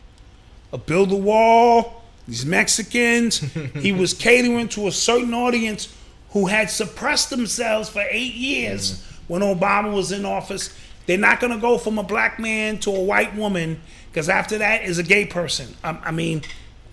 of 0.71 0.85
build 0.85 1.11
a 1.11 1.15
wall, 1.15 2.03
these 2.27 2.45
Mexicans, 2.45 3.39
he 3.79 3.91
was 3.91 4.13
catering 4.13 4.67
to 4.69 4.87
a 4.87 4.91
certain 4.91 5.33
audience 5.33 5.93
who 6.31 6.47
had 6.47 6.69
suppressed 6.69 7.29
themselves 7.29 7.89
for 7.89 8.03
eight 8.09 8.33
years 8.33 8.99
mm. 8.99 9.13
when 9.27 9.41
Obama 9.41 9.93
was 9.93 10.11
in 10.11 10.25
office. 10.25 10.75
They're 11.05 11.17
not 11.17 11.39
going 11.39 11.53
to 11.53 11.59
go 11.59 11.77
from 11.77 11.99
a 11.99 12.03
black 12.03 12.39
man 12.39 12.79
to 12.79 12.91
a 12.91 13.03
white 13.03 13.35
woman 13.35 13.81
because 14.13 14.29
after 14.29 14.59
that 14.59 14.83
is 14.83 14.99
a 14.99 15.03
gay 15.03 15.25
person. 15.25 15.75
I, 15.83 15.97
I 16.05 16.11
mean, 16.11 16.43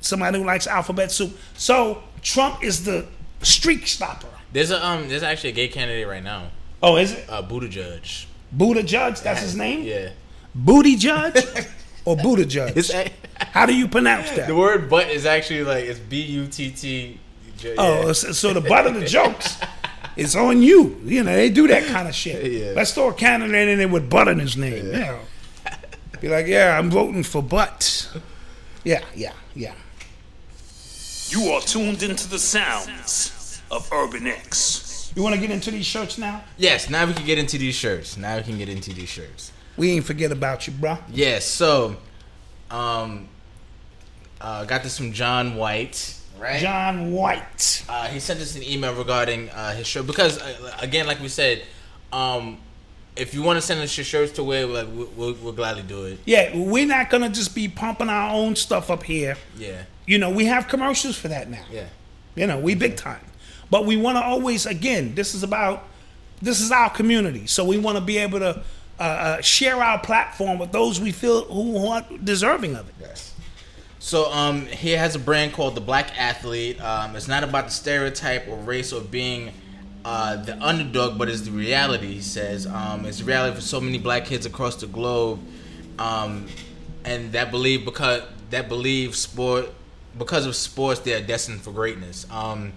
somebody 0.00 0.38
who 0.38 0.44
likes 0.46 0.66
alphabet 0.66 1.12
soup. 1.12 1.36
So 1.54 2.02
Trump 2.22 2.64
is 2.64 2.84
the 2.84 3.06
streak 3.42 3.86
stopper. 3.86 4.26
there's 4.52 4.70
a 4.70 4.84
um, 4.84 5.08
there's 5.10 5.22
actually 5.22 5.50
a 5.50 5.52
gay 5.52 5.68
candidate 5.68 6.08
right 6.08 6.22
now. 6.24 6.44
Oh, 6.82 6.96
is 6.96 7.12
it 7.12 7.26
Uh, 7.28 7.42
Buddha 7.42 7.68
Judge. 7.68 8.26
Buddha 8.50 8.82
Judge? 8.82 9.20
That's 9.20 9.42
his 9.42 9.54
name. 9.54 9.82
Yeah. 9.84 10.10
Booty 10.54 10.96
Judge 10.96 11.44
or 12.06 12.16
Buddha 12.16 12.46
Judge? 12.46 12.90
How 13.36 13.66
do 13.66 13.74
you 13.74 13.86
pronounce 13.86 14.30
that? 14.30 14.48
the 14.48 14.56
word 14.56 14.88
"butt" 14.88 15.08
is 15.10 15.26
actually 15.26 15.62
like 15.64 15.84
it's 15.84 15.98
B 15.98 16.22
U 16.22 16.46
T 16.46 16.70
T. 16.70 17.20
Oh, 17.76 18.12
so, 18.14 18.54
the 18.54 18.62
butt 18.62 18.86
of 18.86 18.94
the 18.94 19.04
jokes 19.04 19.60
is 20.16 20.34
on 20.34 20.62
you. 20.62 20.98
You 21.04 21.22
know, 21.22 21.36
they 21.36 21.50
do 21.50 21.68
that 21.68 21.84
kind 21.88 22.08
of 22.08 22.14
shit. 22.14 22.42
Yeah. 22.52 22.72
Let's 22.74 22.94
throw 22.94 23.10
a 23.10 23.14
candidate 23.14 23.68
in 23.68 23.78
there 23.78 23.86
with 23.88 24.08
butt 24.08 24.28
in 24.28 24.38
his 24.38 24.56
name. 24.56 24.90
Yeah. 24.92 25.18
Be 26.20 26.28
like, 26.28 26.46
yeah, 26.46 26.78
I'm 26.78 26.90
voting 26.90 27.22
for 27.22 27.42
butt. 27.42 28.10
Yeah, 28.84 29.02
yeah, 29.14 29.32
yeah. 29.54 29.74
You 31.28 31.50
are 31.52 31.60
tuned 31.60 32.02
into 32.02 32.28
the 32.28 32.38
sounds 32.38 33.62
of 33.70 33.90
Urban 33.92 34.26
X. 34.26 35.12
You 35.16 35.22
want 35.22 35.34
to 35.34 35.40
get 35.40 35.50
into 35.50 35.70
these 35.70 35.86
shirts 35.86 36.18
now? 36.18 36.42
Yes. 36.56 36.90
Now 36.90 37.06
we 37.06 37.14
can 37.14 37.24
get 37.24 37.38
into 37.38 37.56
these 37.58 37.74
shirts. 37.74 38.16
Now 38.16 38.36
we 38.36 38.42
can 38.42 38.58
get 38.58 38.68
into 38.68 38.92
these 38.92 39.08
shirts. 39.08 39.52
We 39.76 39.92
ain't 39.92 40.04
forget 40.04 40.30
about 40.30 40.66
you, 40.66 40.72
bro. 40.72 40.98
Yes. 41.08 41.46
So, 41.46 41.96
um, 42.70 43.28
uh, 44.40 44.64
got 44.64 44.82
this 44.82 44.96
from 44.96 45.12
John 45.12 45.56
White. 45.56 46.16
Right. 46.38 46.60
John 46.60 47.12
White. 47.12 47.84
Uh, 47.88 48.08
he 48.08 48.20
sent 48.20 48.40
us 48.40 48.56
an 48.56 48.62
email 48.62 48.94
regarding 48.94 49.50
uh, 49.50 49.74
his 49.74 49.86
show 49.86 50.02
because, 50.02 50.40
uh, 50.40 50.76
again, 50.80 51.06
like 51.06 51.20
we 51.20 51.28
said, 51.28 51.64
um, 52.12 52.58
if 53.20 53.34
you 53.34 53.42
want 53.42 53.56
to 53.58 53.60
send 53.60 53.80
us 53.80 53.96
your 53.96 54.04
shirts 54.04 54.32
to 54.32 54.42
wear, 54.44 54.66
like 54.66 54.86
we- 54.88 55.04
we'll, 55.16 55.34
we'll 55.34 55.52
gladly 55.52 55.82
do 55.82 56.04
it. 56.06 56.18
Yeah, 56.24 56.56
we're 56.56 56.86
not 56.86 57.10
gonna 57.10 57.28
just 57.28 57.54
be 57.54 57.68
pumping 57.68 58.08
our 58.08 58.32
own 58.34 58.56
stuff 58.56 58.90
up 58.90 59.02
here. 59.02 59.36
Yeah. 59.58 59.82
You 60.06 60.18
know, 60.18 60.30
we 60.30 60.46
have 60.46 60.68
commercials 60.68 61.16
for 61.16 61.28
that 61.28 61.50
now. 61.50 61.64
Yeah. 61.70 61.86
You 62.34 62.46
know, 62.46 62.58
we 62.58 62.74
big 62.74 62.96
time. 62.96 63.20
But 63.70 63.84
we 63.86 63.96
want 63.96 64.16
to 64.18 64.24
always, 64.24 64.66
again, 64.66 65.14
this 65.14 65.34
is 65.34 65.42
about, 65.42 65.84
this 66.42 66.60
is 66.60 66.72
our 66.72 66.90
community. 66.90 67.46
So 67.46 67.64
we 67.64 67.78
want 67.78 67.98
to 67.98 68.00
be 68.04 68.18
able 68.18 68.38
to 68.40 68.62
uh, 68.98 69.02
uh, 69.02 69.40
share 69.42 69.76
our 69.82 69.98
platform 70.00 70.58
with 70.58 70.72
those 70.72 71.00
we 71.00 71.12
feel 71.12 71.44
who 71.44 71.86
are 71.86 72.04
deserving 72.24 72.74
of 72.74 72.88
it. 72.88 72.94
Yes. 73.00 73.34
So 74.00 74.32
um, 74.32 74.66
he 74.66 74.90
has 74.92 75.14
a 75.14 75.18
brand 75.18 75.52
called 75.52 75.74
the 75.74 75.80
Black 75.80 76.18
Athlete. 76.18 76.80
Um, 76.80 77.14
it's 77.14 77.28
not 77.28 77.44
about 77.44 77.66
the 77.66 77.70
stereotype 77.70 78.48
or 78.48 78.56
race 78.56 78.92
or 78.92 79.02
being 79.02 79.52
uh, 80.04 80.36
the 80.36 80.62
underdog, 80.62 81.18
but 81.18 81.28
it's 81.28 81.42
the 81.42 81.50
reality. 81.50 82.14
He 82.14 82.20
says 82.20 82.66
um, 82.66 83.04
it's 83.04 83.18
the 83.18 83.24
reality 83.24 83.56
for 83.56 83.62
so 83.62 83.80
many 83.80 83.98
black 83.98 84.24
kids 84.24 84.46
across 84.46 84.76
the 84.76 84.86
globe, 84.86 85.40
um, 85.98 86.46
and 87.04 87.32
that 87.32 87.50
believe 87.50 87.84
because 87.84 88.22
that 88.50 88.68
believe 88.68 89.14
sport 89.14 89.70
because 90.18 90.46
of 90.46 90.56
sports, 90.56 91.00
they 91.00 91.14
are 91.14 91.24
destined 91.24 91.62
for 91.62 91.72
greatness. 91.72 92.26
Um, 92.30 92.72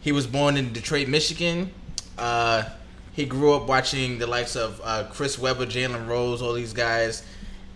he 0.00 0.12
was 0.12 0.26
born 0.26 0.56
in 0.56 0.72
Detroit, 0.72 1.08
Michigan. 1.08 1.72
Uh, 2.16 2.64
he 3.12 3.24
grew 3.24 3.54
up 3.54 3.66
watching 3.66 4.18
the 4.18 4.26
likes 4.26 4.56
of 4.56 4.80
uh, 4.84 5.04
Chris 5.10 5.38
Webber, 5.38 5.66
Jalen 5.66 6.06
Rose, 6.06 6.42
all 6.42 6.52
these 6.52 6.72
guys, 6.72 7.24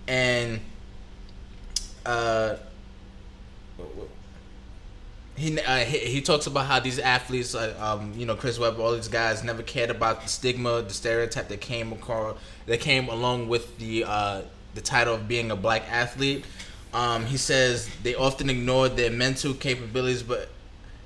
and 0.07 0.61
uh, 2.07 2.57
he, 5.41 5.59
uh, 5.59 5.79
he 5.79 5.99
he 5.99 6.21
talks 6.21 6.47
about 6.47 6.67
how 6.67 6.81
these 6.81 6.99
athletes, 6.99 7.55
uh, 7.55 7.75
um, 7.81 8.13
you 8.15 8.27
know, 8.27 8.37
Chris 8.37 8.59
Webber, 8.59 8.83
all 8.83 8.93
these 8.93 9.09
guys, 9.09 9.43
never 9.43 9.63
cared 9.63 9.89
about 9.89 10.23
the 10.23 10.29
stigma, 10.29 10.83
the 10.83 10.93
stereotype 10.93 11.49
that 11.49 11.63
came 11.63 11.93
across, 11.93 12.37
that 12.67 12.81
came 12.81 13.09
along 13.09 13.49
with 13.49 13.79
the 13.79 14.05
uh, 14.05 14.43
the 14.75 14.83
title 14.83 15.15
of 15.15 15.27
being 15.27 15.51
a 15.51 15.57
black 15.57 15.91
athlete. 15.91 16.45
Um, 16.93 17.25
he 17.25 17.39
says 17.39 17.89
they 18.03 18.15
often 18.15 18.51
ignored 18.51 18.97
their 18.97 19.11
mental 19.11 19.55
capabilities, 19.55 20.23
but 20.23 20.51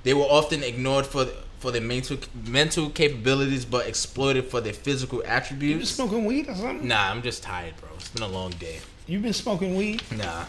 they 0.03 0.15
were 0.15 0.25
often 0.25 0.65
ignored 0.65 1.07
for 1.07 1.27
for 1.61 1.71
their 1.71 1.81
mental 1.81 2.19
mental 2.45 2.91
capabilities, 2.91 3.65
but 3.65 3.87
exploited 3.87 4.47
for 4.47 4.61
their 4.61 4.73
physical 4.73 5.23
attributes. 5.25 5.71
You 5.71 5.79
been 5.79 5.87
smoking 5.87 6.25
weed 6.25 6.49
or 6.49 6.57
something? 6.57 6.89
Nah, 6.89 7.11
I'm 7.11 7.23
just 7.23 7.45
tired, 7.45 7.77
bro. 7.77 7.91
It's 7.95 8.09
been 8.09 8.25
a 8.25 8.29
long 8.29 8.51
day. 8.51 8.81
You 9.07 9.21
been 9.21 9.33
smoking 9.33 9.77
weed? 9.77 10.03
Nah, 10.17 10.47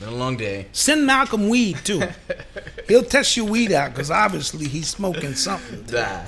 been 0.00 0.08
a 0.08 0.16
long 0.16 0.36
day. 0.36 0.66
Send 0.72 1.06
Malcolm 1.06 1.48
weed 1.48 1.78
too. 1.84 2.02
He'll 2.86 3.02
test 3.02 3.36
your 3.36 3.46
weed 3.46 3.72
out 3.72 3.92
because 3.92 4.10
obviously 4.10 4.68
he's 4.68 4.88
smoking 4.88 5.34
something. 5.34 5.86
Nah. 5.92 6.24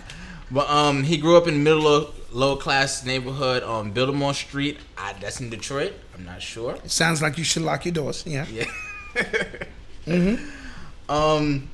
But 0.51 0.69
um, 0.69 1.05
he 1.05 1.17
grew 1.17 1.37
up 1.37 1.47
in 1.47 1.63
middle 1.63 1.83
low, 1.83 2.13
low 2.33 2.57
class 2.57 3.05
neighborhood 3.05 3.63
on 3.63 3.93
Biltmore 3.93 4.35
Street. 4.35 4.79
I, 4.99 5.13
that's 5.15 5.41
in 5.41 5.51
Detroit. 5.51 5.93
I'm 6.15 6.25
not 6.25 6.43
sure. 6.43 6.75
It 6.85 6.91
sounds 6.91 7.23
like 7.23 7.39
you 7.39 7.45
should 7.45 7.63
lock 7.63 7.85
your 7.85 7.95
doors. 7.95 8.25
Yeah. 8.27 8.47
Yeah. 8.51 8.65
Mm-hmm. 10.07 11.11
Um, 11.11 11.69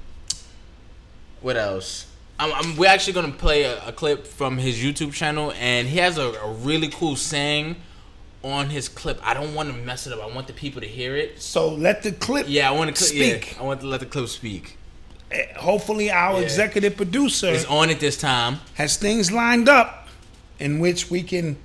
what 1.40 1.56
else? 1.56 2.06
I'm, 2.38 2.52
I'm, 2.52 2.76
we're 2.76 2.90
actually 2.90 3.12
gonna 3.14 3.32
play 3.32 3.62
a, 3.62 3.86
a 3.86 3.92
clip 3.92 4.26
from 4.26 4.58
his 4.58 4.78
YouTube 4.82 5.12
channel, 5.12 5.52
and 5.58 5.86
he 5.88 5.98
has 5.98 6.18
a, 6.18 6.32
a 6.32 6.52
really 6.52 6.88
cool 6.88 7.16
saying 7.16 7.76
on 8.42 8.70
his 8.70 8.88
clip. 8.88 9.18
I 9.22 9.34
don't 9.34 9.54
want 9.54 9.70
to 9.70 9.74
mess 9.76 10.06
it 10.06 10.12
up. 10.12 10.20
I 10.22 10.32
want 10.34 10.46
the 10.46 10.52
people 10.52 10.80
to 10.80 10.86
hear 10.86 11.16
it. 11.16 11.40
So 11.42 11.68
let 11.74 12.02
the 12.02 12.12
clip. 12.12 12.46
Yeah, 12.48 12.68
I 12.68 12.72
want 12.72 12.94
to 12.94 13.02
speak. 13.02 13.52
Yeah, 13.54 13.60
I 13.62 13.64
want 13.64 13.80
to 13.80 13.86
let 13.86 14.00
the 14.00 14.06
clip 14.06 14.28
speak. 14.28 14.78
Eh, 15.32 15.46
Hopefully, 15.56 16.10
our 16.10 16.34
Yeah. 16.38 16.44
executive 16.44 16.96
producer 16.96 17.48
is 17.48 17.64
on 17.64 17.90
it 17.90 17.98
this 18.00 18.16
time. 18.16 18.60
has 18.74 18.96
things 18.96 19.32
lined 19.32 19.68
up 19.68 20.08
in 20.60 20.78
which 20.78 21.10
we 21.10 21.22
can 21.22 21.56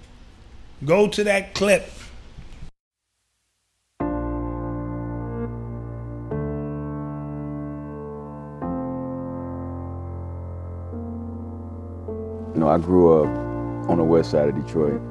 go 0.83 1.07
to 1.07 1.23
that 1.23 1.53
clip. 1.53 1.89
You 12.53 12.59
know, 12.59 12.67
I 12.67 12.77
grew 12.77 13.23
up 13.23 13.89
on 13.89 13.97
the 13.97 14.03
west 14.03 14.31
side 14.31 14.49
of 14.49 14.55
Detroit. 14.65 15.01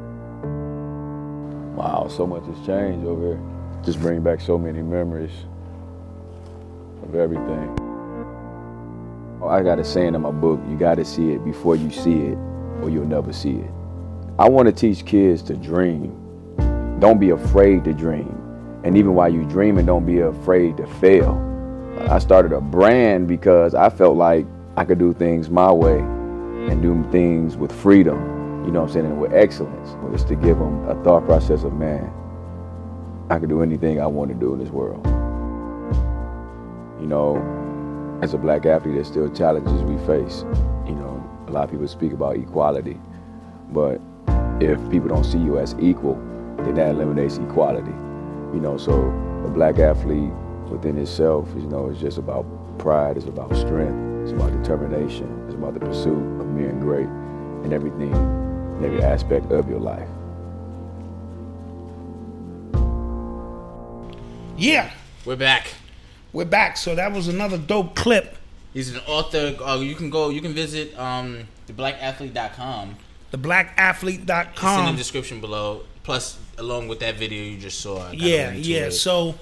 Wow, 1.81 2.09
so 2.09 2.27
much 2.27 2.45
has 2.45 2.67
changed 2.67 3.07
over 3.07 3.29
here. 3.29 3.41
Just 3.83 4.01
bring 4.01 4.23
back 4.23 4.43
so 4.43 4.59
many 4.59 4.83
memories 4.83 5.33
of 7.03 7.15
everything. 7.15 7.75
Oh, 9.41 9.49
I 9.49 9.63
got 9.63 9.79
a 9.79 9.85
saying 9.85 10.15
in 10.15 10.21
my 10.21 10.31
book, 10.31 10.61
you 10.69 10.77
got 10.77 10.97
to 10.97 11.07
see 11.07 11.31
it 11.31 11.43
before 11.43 11.77
you 11.77 11.91
see 11.91 12.19
it, 12.19 12.39
or 12.83 12.91
you'll 12.91 13.07
never 13.07 13.33
see 13.33 13.53
it. 13.53 13.71
I 14.39 14.47
want 14.47 14.67
to 14.67 14.73
teach 14.73 15.07
kids 15.07 15.41
to 15.45 15.57
dream. 15.57 16.11
Don't 17.01 17.19
be 17.19 17.31
afraid 17.31 17.85
to 17.85 17.95
dream. 17.95 18.37
And 18.85 18.95
even 18.99 19.15
while 19.15 19.33
you're 19.33 19.49
dreaming, 19.49 19.87
don't 19.87 20.05
be 20.05 20.21
afraid 20.21 20.77
to 20.77 20.87
fail. 20.87 21.35
I 22.11 22.19
started 22.19 22.53
a 22.53 22.61
brand 22.61 23.27
because 23.27 23.75
I 23.75 23.89
felt 23.89 24.19
like 24.19 24.45
I 24.77 24.85
could 24.85 24.99
do 24.99 25.15
things 25.15 25.49
my 25.49 25.73
way 25.73 26.01
and 26.01 26.83
do 26.83 27.03
things 27.11 27.57
with 27.57 27.73
freedom, 27.73 28.19
you 28.65 28.71
know 28.71 28.81
what 28.81 28.89
I'm 28.89 28.93
saying, 28.93 29.07
and 29.07 29.21
with 29.21 29.33
excellence. 29.33 29.97
It's 30.15 30.25
to 30.25 30.37
give 30.37 30.59
them 30.59 30.89
a 30.89 30.95
thought 31.03 31.25
process 31.25 31.65
of, 31.65 31.73
man, 31.73 32.13
I 33.31 33.39
can 33.39 33.49
do 33.49 33.63
anything 33.63 34.01
I 34.01 34.07
want 34.07 34.31
to 34.31 34.37
do 34.37 34.53
in 34.53 34.59
this 34.59 34.71
world. 34.71 35.05
You 37.01 37.07
know, 37.07 37.39
as 38.23 38.35
a 38.35 38.39
black 38.39 38.67
athlete, 38.67 38.95
there's 38.95 39.07
still 39.07 39.31
challenges 39.31 39.83
we 39.83 39.97
face. 40.07 40.45
You 40.87 40.95
know, 40.95 41.45
a 41.49 41.51
lot 41.51 41.65
of 41.65 41.71
people 41.71 41.89
speak 41.89 42.13
about 42.13 42.37
equality, 42.37 43.01
but 43.71 44.01
if 44.61 44.79
people 44.91 45.09
don't 45.09 45.25
see 45.25 45.39
you 45.39 45.59
as 45.59 45.75
equal, 45.81 46.15
then 46.59 46.75
that 46.75 46.91
eliminates 46.91 47.39
equality. 47.39 47.95
You 48.53 48.61
know, 48.61 48.77
so 48.77 48.93
the 49.43 49.49
black 49.49 49.79
athlete 49.79 50.33
within 50.69 50.99
itself, 50.99 51.49
you 51.57 51.67
know, 51.67 51.89
is 51.89 51.99
just 51.99 52.19
about 52.19 52.45
pride, 52.79 53.17
it's 53.17 53.27
about 53.27 53.55
strength, 53.57 54.23
it's 54.23 54.33
about 54.33 54.53
determination, 54.63 55.45
it's 55.47 55.55
about 55.55 55.75
the 55.75 55.81
pursuit 55.81 56.41
of 56.41 56.57
being 56.57 56.79
great 56.81 57.07
and 57.07 57.73
everything, 57.73 58.13
in 58.81 58.87
every 58.87 59.03
aspect 59.03 59.53
of 59.53 59.69
your 59.69 59.79
life. 59.79 60.09
Yeah, 64.57 64.91
We're 65.25 65.37
back. 65.37 65.69
we're 66.33 66.45
back. 66.45 66.77
So 66.77 66.95
that 66.95 67.13
was 67.13 67.29
another 67.29 67.57
dope 67.57 67.95
clip. 67.95 68.37
He's 68.75 68.95
an 68.95 69.01
author. 69.07 69.57
Uh, 69.63 69.79
you 69.81 69.95
can 69.95 70.11
go. 70.11 70.29
You 70.29 70.41
can 70.41 70.53
visit 70.53 70.97
um, 70.99 71.49
theblackathlete.com. 71.67 72.97
It's 73.33 74.89
in 74.89 74.95
the 74.95 74.99
description 74.99 75.41
below. 75.41 75.83
Plus, 76.03 76.39
along 76.59 76.89
with 76.89 77.01
that 77.01 77.17
video 77.17 77.43
you 77.43 77.59
just 77.59 77.81
saw. 77.81 78.11
Yeah, 78.13 78.51
a 78.51 78.53
link 78.53 78.65
to 78.65 78.71
yeah. 78.71 78.79
it. 78.87 78.93
So 78.93 79.35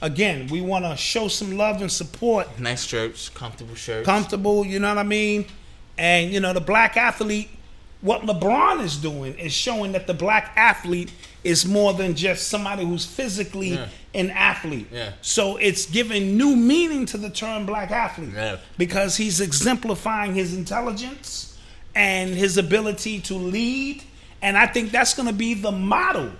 again, 0.00 0.46
we 0.48 0.60
want 0.60 0.84
to 0.84 0.96
show 0.96 1.28
some 1.28 1.56
love 1.56 1.80
and 1.80 1.90
support. 1.90 2.58
nice 2.58 2.84
shirts, 2.84 3.28
comfortable 3.28 3.74
shirts. 3.74 4.06
comfortable, 4.06 4.64
you 4.64 4.78
know 4.78 4.88
what 4.88 4.98
I 4.98 5.02
mean? 5.02 5.46
And 5.98 6.32
you 6.32 6.40
know, 6.40 6.52
the 6.52 6.60
black 6.60 6.96
athlete, 6.96 7.50
what 8.00 8.22
LeBron 8.22 8.82
is 8.82 8.96
doing 8.96 9.38
is 9.38 9.52
showing 9.52 9.92
that 9.92 10.06
the 10.06 10.14
black 10.14 10.52
athlete 10.56 11.12
is 11.44 11.66
more 11.66 11.92
than 11.92 12.14
just 12.14 12.48
somebody 12.48 12.84
who's 12.84 13.04
physically 13.04 13.74
Yeah. 13.74 13.86
an 14.14 14.30
athlete. 14.30 14.88
Yeah. 14.92 15.12
So 15.22 15.56
it's 15.56 15.86
giving 15.86 16.36
new 16.36 16.56
meaning 16.56 17.06
to 17.06 17.18
the 17.18 17.30
term 17.30 17.66
black 17.66 17.90
athlete 17.90 18.32
Yeah. 18.34 18.56
because 18.78 19.16
he's 19.16 19.40
exemplifying 19.40 20.34
his 20.34 20.54
intelligence 20.54 21.58
and 21.94 22.34
his 22.34 22.56
ability 22.56 23.20
to 23.20 23.34
lead. 23.34 24.02
And 24.42 24.56
I 24.56 24.66
think 24.66 24.90
that's 24.92 25.12
going 25.14 25.28
to 25.28 25.34
be 25.34 25.52
the 25.54 25.72
model, 25.72 26.30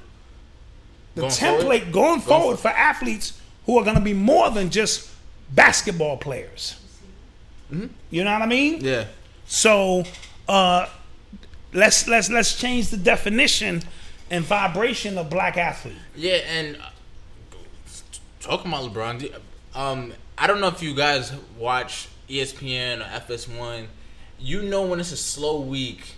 the 1.15 1.23
Going 1.23 1.33
template 1.33 1.61
forward? 1.61 1.93
going 1.93 1.93
Going 1.93 2.21
forward 2.21 2.59
for 2.59 2.69
athletes 2.69 3.35
who 3.67 3.79
are 3.79 3.85
going 3.85 3.97
to 3.97 4.03
be 4.03 4.15
more 4.15 4.51
than 4.51 4.71
just 4.71 5.11
basketball 5.51 6.17
players. 6.17 6.77
You 8.11 8.25
know 8.25 8.33
what 8.33 8.43
I 8.43 8.47
mean? 8.47 8.79
yeah. 8.83 9.05
So 9.47 10.05
uh, 10.49 10.87
let's 11.73 12.07
let's 12.09 12.31
let's 12.31 12.57
change 12.59 12.89
the 12.89 12.97
definition 12.97 13.83
and 14.31 14.45
vibration 14.45 15.18
of 15.18 15.29
black 15.31 15.57
athlete. 15.57 15.97
Yeah, 16.16 16.35
and 16.49 16.77
uh, 16.77 16.91
talking 18.41 18.71
about 18.73 18.93
LeBron, 18.93 19.33
um, 19.75 20.12
I 20.39 20.47
don't 20.47 20.61
know 20.61 20.68
if 20.68 20.83
you 20.83 20.95
guys 20.95 21.33
watch 21.59 22.09
ESPN 22.29 23.01
or 23.01 23.21
FS1. 23.21 23.87
You 24.39 24.62
know 24.62 24.87
when 24.87 25.01
it's 25.01 25.12
a 25.12 25.16
slow 25.16 25.61
week 25.61 26.14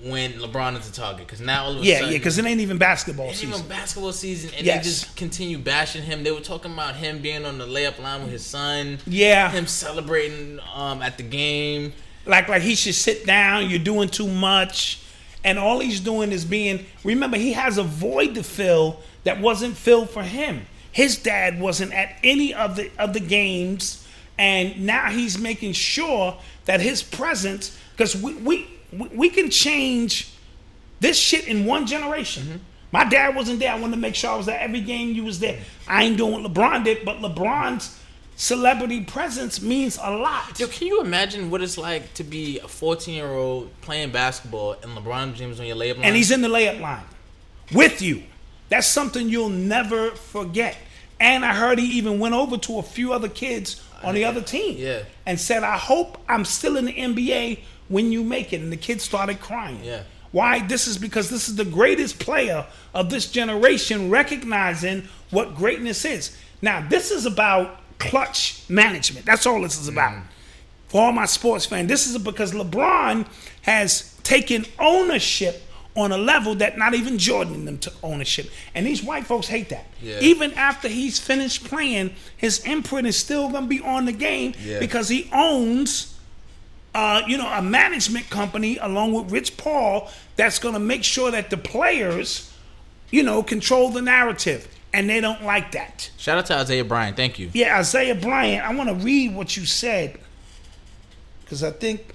when 0.00 0.32
LeBron 0.34 0.78
is 0.78 0.90
the 0.90 0.94
target 0.94 1.26
because 1.26 1.40
now 1.40 1.64
all 1.64 1.72
of 1.76 1.82
a 1.82 1.84
Yeah, 1.84 1.96
sudden, 1.98 2.12
yeah, 2.12 2.18
because 2.18 2.36
it 2.38 2.44
ain't 2.44 2.60
even 2.60 2.78
basketball 2.78 3.28
It's 3.30 3.38
season. 3.40 3.54
even 3.54 3.68
basketball 3.68 4.12
season, 4.12 4.50
and 4.56 4.66
Yes. 4.66 4.78
they 4.78 4.90
just 4.90 5.16
continue 5.16 5.56
bashing 5.58 6.02
him. 6.02 6.22
They 6.24 6.30
were 6.30 6.40
talking 6.40 6.72
about 6.72 6.96
him 6.96 7.20
being 7.20 7.44
on 7.44 7.58
the 7.58 7.66
layup 7.66 7.98
line 8.02 8.22
with 8.22 8.32
his 8.32 8.44
son. 8.44 8.98
Yeah. 9.06 9.50
him 9.50 9.66
celebrating 9.66 10.60
um, 10.74 11.00
at 11.02 11.16
the 11.16 11.22
game. 11.22 11.92
Like 12.26 12.48
like 12.48 12.62
he 12.62 12.74
should 12.74 12.94
sit 12.94 13.26
down. 13.26 13.70
You're 13.70 13.78
doing 13.78 14.08
too 14.08 14.28
much, 14.28 15.00
and 15.42 15.58
all 15.58 15.80
he's 15.80 16.00
doing 16.00 16.32
is 16.32 16.44
being. 16.44 16.86
Remember, 17.02 17.36
he 17.36 17.52
has 17.52 17.78
a 17.78 17.82
void 17.82 18.34
to 18.36 18.42
fill 18.42 19.00
that 19.24 19.40
wasn't 19.40 19.76
filled 19.76 20.10
for 20.10 20.22
him. 20.22 20.66
His 20.92 21.16
dad 21.16 21.60
wasn't 21.60 21.92
at 21.92 22.16
any 22.22 22.54
of 22.54 22.76
the 22.76 22.90
of 22.98 23.12
the 23.12 23.20
games, 23.20 24.06
and 24.38 24.86
now 24.86 25.10
he's 25.10 25.38
making 25.38 25.72
sure 25.72 26.36
that 26.66 26.80
his 26.80 27.02
presence, 27.02 27.76
because 27.92 28.16
we, 28.16 28.34
we 28.34 28.66
we 28.92 29.28
can 29.28 29.50
change 29.50 30.30
this 31.00 31.18
shit 31.18 31.46
in 31.48 31.66
one 31.66 31.86
generation. 31.86 32.44
Mm-hmm. 32.44 32.56
My 32.92 33.04
dad 33.04 33.34
wasn't 33.34 33.58
there. 33.58 33.72
I 33.72 33.78
wanted 33.78 33.96
to 33.96 34.00
make 34.00 34.14
sure 34.14 34.30
I 34.30 34.36
was 34.36 34.48
at 34.48 34.60
every 34.60 34.80
game 34.80 35.14
you 35.14 35.24
was 35.24 35.40
there. 35.40 35.58
I 35.88 36.04
ain't 36.04 36.16
doing 36.16 36.44
what 36.44 36.52
LeBron 36.52 36.84
did, 36.84 37.04
but 37.04 37.16
LeBron's 37.18 37.98
celebrity 38.36 39.02
presence 39.04 39.60
means 39.62 39.98
a 40.02 40.10
lot. 40.10 40.58
Yo, 40.58 40.66
can 40.66 40.86
you 40.88 41.00
imagine 41.00 41.50
what 41.50 41.62
it's 41.62 41.78
like 41.78 42.12
to 42.14 42.24
be 42.24 42.58
a 42.60 42.68
14 42.68 43.14
year 43.14 43.28
old 43.32 43.70
playing 43.80 44.10
basketball 44.10 44.72
and 44.82 44.92
LeBron 44.96 45.34
James 45.34 45.60
on 45.60 45.66
your 45.66 45.76
layup 45.76 45.96
line? 45.96 46.04
and 46.04 46.16
he's 46.16 46.30
in 46.30 46.42
the 46.42 46.48
layup 46.48 46.80
line 46.80 47.04
with 47.72 48.02
you. 48.02 48.22
That's 48.68 48.86
something 48.86 49.28
you'll 49.28 49.50
never 49.50 50.10
forget. 50.12 50.76
And 51.20 51.44
I 51.44 51.54
heard 51.54 51.78
he 51.78 51.86
even 51.98 52.18
went 52.18 52.34
over 52.34 52.56
to 52.58 52.78
a 52.78 52.82
few 52.82 53.12
other 53.12 53.28
kids 53.28 53.82
on 54.02 54.14
the 54.14 54.24
other 54.24 54.42
team 54.42 54.76
Yeah. 54.78 55.02
and 55.24 55.38
said, 55.40 55.62
I 55.62 55.78
hope 55.78 56.18
I'm 56.28 56.44
still 56.44 56.76
in 56.76 56.84
the 56.86 56.92
NBA 56.92 57.60
when 57.88 58.10
you 58.12 58.24
make 58.24 58.52
it. 58.52 58.60
And 58.60 58.72
the 58.72 58.76
kids 58.76 59.04
started 59.04 59.40
crying. 59.40 59.82
Yeah. 59.82 60.02
Why? 60.32 60.66
This 60.66 60.88
is 60.88 60.98
because 60.98 61.30
this 61.30 61.48
is 61.48 61.54
the 61.56 61.64
greatest 61.64 62.18
player 62.18 62.66
of 62.92 63.08
this 63.08 63.30
generation 63.30 64.10
recognizing 64.10 65.04
what 65.30 65.54
greatness 65.54 66.04
is. 66.04 66.36
Now, 66.60 66.84
this 66.86 67.10
is 67.12 67.24
about 67.24 67.78
clutch 67.98 68.62
management. 68.68 69.26
That's 69.26 69.46
all 69.46 69.60
this 69.62 69.78
is 69.80 69.88
about. 69.88 70.22
For 70.88 71.00
all 71.02 71.12
my 71.12 71.26
sports 71.26 71.66
fans, 71.66 71.88
this 71.88 72.06
is 72.06 72.16
because 72.18 72.52
LeBron 72.52 73.26
has 73.62 74.14
taken 74.22 74.64
ownership 74.78 75.62
on 75.96 76.10
a 76.12 76.18
level 76.18 76.56
that 76.56 76.76
not 76.76 76.94
even 76.94 77.18
Jordan 77.18 77.54
and 77.54 77.68
them 77.68 77.78
took 77.78 77.94
ownership. 78.02 78.50
And 78.74 78.84
these 78.86 79.02
white 79.02 79.26
folks 79.26 79.46
hate 79.46 79.68
that. 79.68 79.86
Yeah. 80.02 80.18
Even 80.20 80.52
after 80.54 80.88
he's 80.88 81.18
finished 81.20 81.64
playing, 81.64 82.14
his 82.36 82.64
imprint 82.64 83.06
is 83.06 83.16
still 83.16 83.48
gonna 83.48 83.66
be 83.66 83.80
on 83.80 84.04
the 84.04 84.12
game 84.12 84.54
Yeah. 84.60 84.80
because 84.80 85.08
he 85.08 85.28
owns 85.32 86.10
uh, 86.94 87.22
you 87.26 87.36
know, 87.36 87.48
a 87.48 87.60
management 87.60 88.30
company 88.30 88.78
along 88.78 89.12
with 89.12 89.32
Rich 89.32 89.56
Paul 89.56 90.08
that's 90.36 90.60
going 90.60 90.74
to 90.74 90.78
make 90.80 91.02
sure 91.02 91.28
that 91.32 91.50
the 91.50 91.56
players, 91.56 92.52
you 93.10 93.24
know, 93.24 93.42
control 93.42 93.90
the 93.90 94.00
narrative. 94.00 94.68
And 94.94 95.10
they 95.10 95.20
don't 95.20 95.42
like 95.42 95.72
that. 95.72 96.10
Shout 96.16 96.38
out 96.38 96.46
to 96.46 96.56
Isaiah 96.56 96.84
Bryan. 96.84 97.14
Thank 97.14 97.40
you. 97.40 97.50
Yeah, 97.52 97.78
Isaiah 97.78 98.14
Bryant, 98.14 98.64
I 98.64 98.72
want 98.74 98.88
to 98.88 98.94
read 98.94 99.34
what 99.34 99.56
you 99.56 99.66
said 99.66 100.20
because 101.40 101.64
I 101.64 101.72
think 101.72 102.14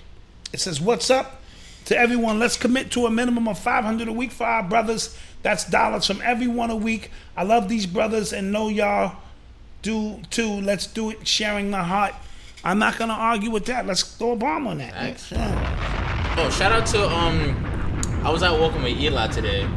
it 0.53 0.61
says, 0.61 0.80
What's 0.80 1.09
up 1.09 1.41
to 1.86 1.97
everyone? 1.97 2.39
Let's 2.39 2.55
commit 2.55 2.89
to 2.91 3.05
a 3.05 3.11
minimum 3.11 3.49
of 3.49 3.59
500 3.59 4.07
a 4.07 4.13
week 4.13 4.32
for 4.32 4.45
our 4.45 4.63
brothers. 4.63 5.17
That's 5.41 5.69
dollars 5.69 6.05
from 6.05 6.21
everyone 6.21 6.69
a 6.69 6.75
week. 6.75 7.11
I 7.36 7.43
love 7.43 7.67
these 7.67 7.86
brothers 7.86 8.32
and 8.32 8.51
know 8.51 8.69
y'all 8.69 9.17
do 9.82 10.21
too. 10.30 10.61
Let's 10.61 10.88
do 10.88 11.09
it. 11.09 11.27
Sharing 11.27 11.69
my 11.69 11.84
heart. 11.84 12.13
I'm 12.63 12.80
not 12.80 12.97
going 12.97 13.09
to 13.09 13.15
argue 13.15 13.51
with 13.51 13.65
that. 13.65 13.88
Let's 13.88 14.03
throw 14.03 14.32
a 14.32 14.36
bomb 14.36 14.67
on 14.67 14.77
that. 14.80 15.32
Yeah. 15.32 16.36
Oh, 16.38 16.49
shout 16.49 16.71
out 16.71 16.86
to 16.88 17.09
um, 17.09 18.21
I 18.23 18.30
was 18.30 18.43
out 18.43 18.59
walking 18.59 18.84
with 18.84 18.97
Eli 18.97 19.27
today. 19.27 19.67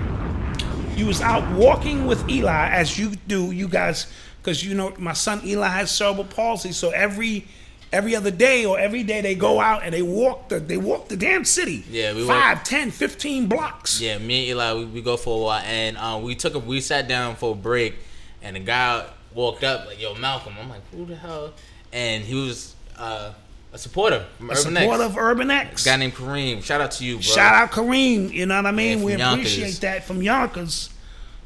You 0.97 1.07
was 1.07 1.20
out 1.20 1.51
walking 1.57 2.07
with 2.07 2.28
Eli 2.28 2.68
as 2.70 2.99
you 2.99 3.12
do, 3.26 3.51
you 3.51 3.66
guys, 3.66 4.07
because 4.38 4.64
you 4.64 4.74
know 4.74 4.93
my 4.99 5.14
son 5.14 5.40
Eli 5.45 5.66
has 5.68 5.90
cerebral 5.90 6.24
palsy. 6.26 6.72
So 6.72 6.90
every 6.90 7.47
every 7.93 8.14
other 8.14 8.30
day 8.30 8.64
or 8.64 8.78
every 8.78 9.03
day 9.03 9.20
they 9.20 9.34
go 9.34 9.61
out 9.61 9.82
and 9.84 9.93
they 9.93 10.03
walk 10.03 10.49
the 10.49 10.61
they 10.61 10.76
walk 10.76 11.09
the 11.09 11.16
damn 11.16 11.45
city. 11.45 11.84
Yeah, 11.90 12.14
we 12.14 12.26
five, 12.26 12.59
walk- 12.59 12.64
10, 12.64 12.90
15 12.90 13.47
blocks. 13.47 14.01
Yeah, 14.01 14.18
me 14.18 14.51
and 14.51 14.59
Eli, 14.59 14.74
we, 14.74 14.84
we 14.86 15.03
go 15.03 15.16
for 15.16 15.40
a 15.40 15.45
while, 15.45 15.62
and 15.64 15.97
um, 15.97 16.22
we 16.22 16.34
took 16.34 16.55
a 16.55 16.59
we 16.59 16.80
sat 16.80 17.09
down 17.09 17.36
for 17.36 17.53
a 17.53 17.57
break, 17.57 17.95
and 18.43 18.55
the 18.57 18.61
guy 18.61 19.07
walked 19.34 19.64
up 19.64 19.86
like, 19.86 20.01
"Yo, 20.01 20.14
Malcolm." 20.14 20.55
I'm 20.61 20.68
like, 20.68 20.82
"Who 20.93 21.07
the 21.07 21.16
hell?" 21.16 21.53
And 21.93 22.22
he 22.22 22.34
was 22.34 22.74
uh, 22.99 23.32
a 23.72 23.78
supporter 23.78 24.26
from 24.38 24.50
A 24.50 24.52
Urban 24.52 24.74
supporter 24.74 25.02
X. 25.04 25.10
of 25.12 25.18
Urban 25.18 25.50
X. 25.50 25.82
A 25.86 25.88
guy 25.88 25.96
named 25.96 26.14
Kareem. 26.14 26.62
Shout 26.62 26.80
out 26.80 26.90
to 26.92 27.04
you, 27.04 27.14
bro. 27.14 27.22
Shout 27.22 27.54
out 27.54 27.70
Kareem, 27.70 28.30
you 28.32 28.46
know 28.46 28.56
what 28.56 28.66
I 28.66 28.70
mean? 28.72 28.98
Yeah, 28.98 29.04
we 29.04 29.12
from 29.12 29.20
Yonkers. 29.20 29.52
appreciate 29.58 29.80
that 29.80 30.04
from 30.04 30.22
Yonkers. 30.22 30.90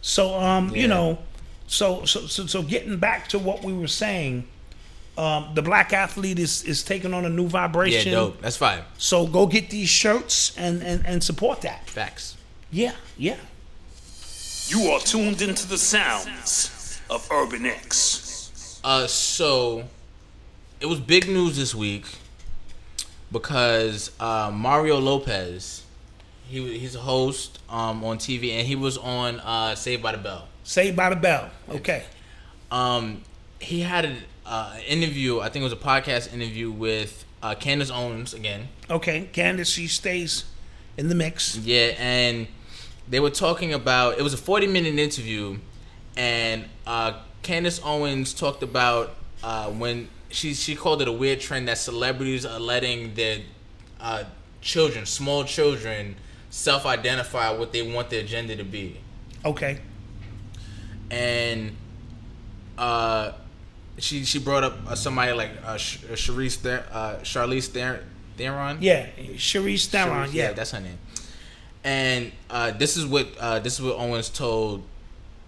So 0.02 0.34
um, 0.38 0.70
Yeah. 0.70 0.82
you 0.82 0.88
know, 0.88 1.18
so 1.66 2.04
so 2.04 2.26
so 2.26 2.46
so 2.46 2.62
getting 2.62 2.98
back 2.98 3.28
to 3.28 3.38
what 3.38 3.62
we 3.64 3.72
were 3.72 3.86
saying, 3.88 4.46
um, 5.18 5.50
the 5.54 5.62
black 5.62 5.92
athlete 5.92 6.38
is 6.38 6.62
is 6.64 6.82
taking 6.82 7.14
on 7.14 7.24
a 7.24 7.28
new 7.28 7.48
vibration. 7.48 8.08
Yeah, 8.12 8.18
vibration. 8.18 8.32
dope. 8.34 8.42
That's 8.42 8.56
fine. 8.56 8.82
So 8.98 9.26
go 9.26 9.46
get 9.46 9.70
these 9.70 9.88
shirts 9.88 10.52
and 10.56 10.82
and, 10.82 11.04
and 11.06 11.22
support 11.24 11.60
that. 11.62 11.88
Facts. 11.88 12.36
Yeah, 12.70 12.92
yeah. 13.16 13.36
You 14.68 14.90
are 14.90 14.98
tuned 15.00 15.42
into 15.42 15.66
the 15.68 15.78
sounds 15.78 17.00
of 17.08 17.26
Urban 17.30 17.66
X. 17.66 18.80
Uh, 18.82 19.06
so 19.06 19.84
it 20.80 20.86
was 20.86 21.00
big 21.00 21.28
news 21.28 21.56
this 21.56 21.74
week 21.74 22.06
because 23.32 24.10
uh, 24.20 24.50
Mario 24.52 24.98
Lopez, 24.98 25.84
he 26.48 26.78
he's 26.78 26.94
a 26.94 27.00
host 27.00 27.58
um, 27.68 28.04
on 28.04 28.18
TV, 28.18 28.52
and 28.52 28.66
he 28.66 28.76
was 28.76 28.98
on 28.98 29.40
uh, 29.40 29.74
Saved 29.74 30.02
by 30.02 30.12
the 30.12 30.18
Bell. 30.18 30.48
Saved 30.64 30.96
by 30.96 31.10
the 31.10 31.16
Bell. 31.16 31.50
Okay. 31.68 32.04
Um, 32.70 33.22
he 33.60 33.80
had 33.80 34.04
an 34.04 34.16
uh, 34.44 34.76
interview. 34.86 35.40
I 35.40 35.48
think 35.48 35.62
it 35.62 35.64
was 35.64 35.72
a 35.72 35.76
podcast 35.76 36.32
interview 36.32 36.70
with 36.70 37.24
uh, 37.42 37.54
Candace 37.54 37.90
Owens 37.90 38.34
again. 38.34 38.68
Okay. 38.90 39.28
Candace, 39.32 39.68
she 39.68 39.86
stays 39.86 40.44
in 40.96 41.08
the 41.08 41.14
mix. 41.14 41.56
Yeah, 41.56 41.94
and 41.98 42.48
they 43.08 43.20
were 43.20 43.30
talking 43.30 43.72
about 43.72 44.18
it 44.18 44.22
was 44.22 44.34
a 44.34 44.38
40 44.38 44.66
minute 44.66 44.98
interview, 44.98 45.58
and 46.16 46.66
uh, 46.86 47.20
Candace 47.42 47.80
Owens 47.84 48.34
talked 48.34 48.62
about 48.62 49.14
uh, 49.42 49.70
when 49.70 50.08
she 50.30 50.54
she 50.54 50.74
called 50.74 51.02
it 51.02 51.08
a 51.08 51.12
weird 51.12 51.40
trend 51.40 51.68
that 51.68 51.78
celebrities 51.78 52.44
are 52.46 52.58
letting 52.60 53.14
their 53.14 53.38
uh, 54.00 54.24
children, 54.60 55.06
small 55.06 55.44
children, 55.44 56.16
self 56.50 56.84
identify 56.86 57.50
what 57.50 57.72
they 57.72 57.82
want 57.82 58.10
their 58.10 58.22
gender 58.24 58.56
to 58.56 58.64
be, 58.64 58.96
Okay. 59.44 59.80
and 61.10 61.76
uh, 62.78 63.32
she 63.98 64.24
she 64.24 64.38
brought 64.38 64.64
up 64.64 64.76
uh, 64.86 64.94
somebody 64.94 65.32
like 65.32 65.50
uh, 65.64 65.76
Sh- 65.76 66.04
uh, 66.04 66.14
Charlize 66.14 66.56
Ther- 66.56 66.84
uh, 66.92 67.14
Charlize 67.22 67.68
Ther- 67.68 68.04
Theron. 68.36 68.78
Yeah. 68.80 69.06
Sharice 69.36 69.86
Theron. 69.86 70.28
Sharice, 70.28 70.34
Yeah. 70.34 70.52
that's 70.52 70.72
her 70.72 70.80
name. 70.80 70.98
And 71.84 72.32
uh, 72.50 72.72
this 72.72 72.96
is 72.96 73.06
what 73.06 73.28
uh, 73.38 73.60
this 73.60 73.74
is 73.74 73.82
what 73.82 73.96
Owens 73.96 74.28
told 74.28 74.82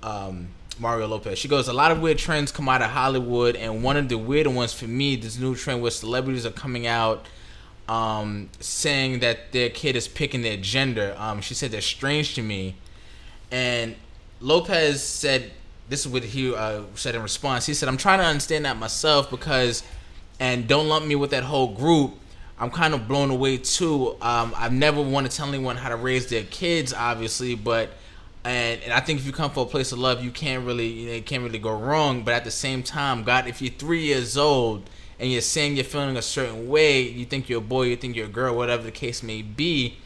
um, 0.03 0.49
Mario 0.81 1.07
Lopez. 1.07 1.39
She 1.39 1.49
goes, 1.49 1.69
"A 1.69 1.73
lot 1.73 1.91
of 1.91 2.01
weird 2.01 2.19
trends 2.19 2.53
come 2.53 2.69
out 2.69 2.83
of 2.83 2.91
Hollywood, 2.91 3.57
and 3.57 3.83
one 3.83 3.97
of 3.97 4.09
the 4.09 4.19
weirder 4.19 4.51
ones 4.51 4.73
for 4.73 4.87
me, 4.87 5.17
this 5.17 5.39
new 5.39 5.55
trend 5.55 5.83
where 5.83 5.91
celebrities 5.91 6.47
are 6.47 6.51
coming 6.51 6.87
out." 6.87 7.27
Um, 7.89 8.51
saying 8.61 9.21
that 9.21 9.53
their 9.53 9.71
kid 9.71 9.97
is 9.97 10.07
picking 10.09 10.43
their 10.43 10.59
gender. 10.59 11.15
Um, 11.17 11.41
she 11.41 11.55
said 11.55 11.71
that's 11.71 11.87
strange 11.87 12.35
to 12.35 12.43
me, 12.43 12.75
and 13.51 13.97
Lopez 14.41 15.03
said 15.03 15.53
this 15.89 16.05
is 16.05 16.09
what 16.09 16.23
he 16.23 16.55
uh, 16.55 16.83
said 16.95 17.15
in 17.15 17.23
response. 17.23 17.65
He 17.65 17.73
said, 17.73 17.89
"I'm 17.89 17.97
trying 17.97 18.19
to 18.19 18.27
understand 18.27 18.67
that 18.67 18.77
myself 18.77 19.31
because, 19.31 19.83
and 20.39 20.69
don't 20.69 20.89
lump 20.89 21.07
me 21.07 21.15
with 21.15 21.31
that 21.31 21.45
whole 21.45 21.69
group. 21.69 22.15
I'm 22.61 22.71
kind 22.71 22.93
of 22.93 23.09
blown 23.09 23.31
away 23.31 23.57
too. 23.57 24.17
Um, 24.21 24.53
I've 24.57 24.73
never 24.73 25.01
want 25.01 25.31
to 25.31 25.35
tell 25.35 25.49
anyone 25.49 25.77
how 25.77 25.89
to 25.89 25.97
raise 25.97 26.27
their 26.27 26.45
kids, 26.45 26.93
obviously, 26.93 27.55
but." 27.55 27.91
And, 28.45 28.83
and 28.83 28.93
I 28.93 29.01
think 29.01 29.21
if 29.21 29.27
you 29.27 29.33
come 29.33 29.51
for 29.51 29.65
a 29.65 29.69
place 29.69 29.93
of 29.93 29.99
love, 29.99 30.23
you 30.23 30.31
can't 30.31 30.65
really 30.65 30.87
you, 30.87 31.13
know, 31.13 31.21
can't 31.23 31.43
really 31.43 31.59
go 31.59 31.77
wrong. 31.77 32.23
But 32.23 32.35
at 32.35 32.45
the 32.45 32.51
same 32.51 32.83
time, 32.83 33.25
God, 33.25 33.47
if 33.47 33.61
you're 33.61 33.73
three 33.73 34.05
years 34.05 34.37
old 34.37 34.89
and 35.19 35.31
you're 35.31 35.41
saying 35.41 35.77
you're 35.77 35.85
feeling 35.85 36.17
a 36.17 36.23
certain 36.23 36.69
way, 36.69 37.03
you 37.03 37.25
think 37.25 37.49
you're 37.49 37.59
a 37.59 37.63
boy, 37.63 37.83
you 37.83 37.97
think 37.97 38.17
you're 38.17 38.27
a 38.27 38.31
girl, 38.31 38.55
whatever 38.55 38.83
the 38.85 38.91
case 38.91 39.23
may 39.23 39.43
be, 39.43 39.99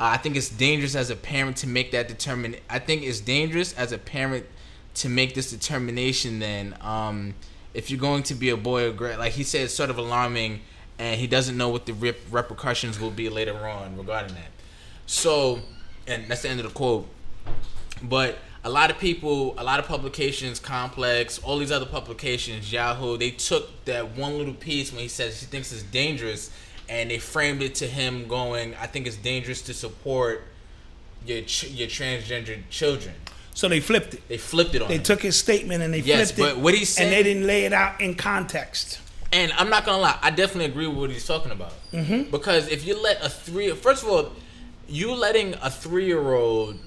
uh, 0.00 0.04
I 0.04 0.16
think 0.16 0.36
it's 0.36 0.48
dangerous 0.48 0.96
as 0.96 1.10
a 1.10 1.16
parent 1.16 1.56
to 1.58 1.68
make 1.68 1.92
that 1.92 2.08
determine. 2.08 2.56
I 2.68 2.78
think 2.80 3.02
it's 3.02 3.20
dangerous 3.20 3.72
as 3.74 3.92
a 3.92 3.98
parent 3.98 4.46
to 4.94 5.08
make 5.08 5.34
this 5.34 5.50
determination. 5.50 6.40
Then, 6.40 6.76
um, 6.80 7.34
if 7.74 7.90
you're 7.90 8.00
going 8.00 8.24
to 8.24 8.34
be 8.34 8.50
a 8.50 8.56
boy 8.56 8.88
or 8.88 8.92
girl, 8.92 9.18
like 9.18 9.32
he 9.32 9.44
said, 9.44 9.62
it's 9.62 9.74
sort 9.74 9.90
of 9.90 9.98
alarming, 9.98 10.62
and 10.98 11.20
he 11.20 11.26
doesn't 11.26 11.56
know 11.56 11.68
what 11.68 11.86
the 11.86 11.92
rep- 11.92 12.18
repercussions 12.30 12.98
will 12.98 13.10
be 13.10 13.28
later 13.28 13.56
on 13.66 13.96
regarding 13.96 14.34
that. 14.34 14.50
So, 15.06 15.60
and 16.08 16.26
that's 16.28 16.42
the 16.42 16.48
end 16.48 16.60
of 16.60 16.66
the 16.66 16.72
quote. 16.72 17.06
But 18.08 18.38
a 18.62 18.70
lot 18.70 18.90
of 18.90 18.98
people, 18.98 19.54
a 19.58 19.64
lot 19.64 19.78
of 19.80 19.86
publications, 19.86 20.58
Complex, 20.60 21.38
all 21.38 21.58
these 21.58 21.72
other 21.72 21.86
publications, 21.86 22.72
Yahoo, 22.72 23.16
they 23.16 23.30
took 23.30 23.84
that 23.86 24.16
one 24.16 24.38
little 24.38 24.54
piece 24.54 24.92
when 24.92 25.02
he 25.02 25.08
says 25.08 25.40
he 25.40 25.46
thinks 25.46 25.72
it's 25.72 25.82
dangerous, 25.82 26.50
and 26.88 27.10
they 27.10 27.18
framed 27.18 27.62
it 27.62 27.74
to 27.76 27.86
him 27.86 28.26
going, 28.28 28.74
"I 28.76 28.86
think 28.86 29.06
it's 29.06 29.16
dangerous 29.16 29.62
to 29.62 29.74
support 29.74 30.44
your 31.26 31.42
ch- 31.42 31.64
your 31.70 31.88
transgender 31.88 32.58
children." 32.70 33.14
So 33.54 33.68
they 33.68 33.80
flipped 33.80 34.14
it. 34.14 34.28
They 34.28 34.38
flipped 34.38 34.74
it 34.74 34.82
on. 34.82 34.88
They 34.88 34.96
him. 34.96 35.02
took 35.02 35.22
his 35.22 35.36
statement 35.36 35.82
and 35.82 35.94
they 35.94 36.00
Yes, 36.00 36.32
flipped 36.32 36.38
it. 36.50 36.54
but 36.56 36.62
what 36.62 36.74
he's 36.74 36.98
and 36.98 37.12
they 37.12 37.22
didn't 37.22 37.46
lay 37.46 37.64
it 37.64 37.72
out 37.72 38.00
in 38.00 38.14
context. 38.16 38.98
And 39.32 39.52
I'm 39.52 39.70
not 39.70 39.84
gonna 39.84 40.02
lie, 40.02 40.18
I 40.22 40.30
definitely 40.30 40.66
agree 40.66 40.86
with 40.86 40.96
what 40.96 41.10
he's 41.10 41.26
talking 41.26 41.52
about. 41.52 41.72
Mm-hmm. 41.92 42.30
Because 42.30 42.68
if 42.68 42.86
you 42.86 43.00
let 43.00 43.24
a 43.24 43.28
three, 43.28 43.70
first 43.72 44.02
of 44.02 44.08
all, 44.08 44.32
you 44.88 45.12
letting 45.14 45.54
a 45.62 45.70
three 45.70 46.06
year 46.06 46.34
old 46.34 46.78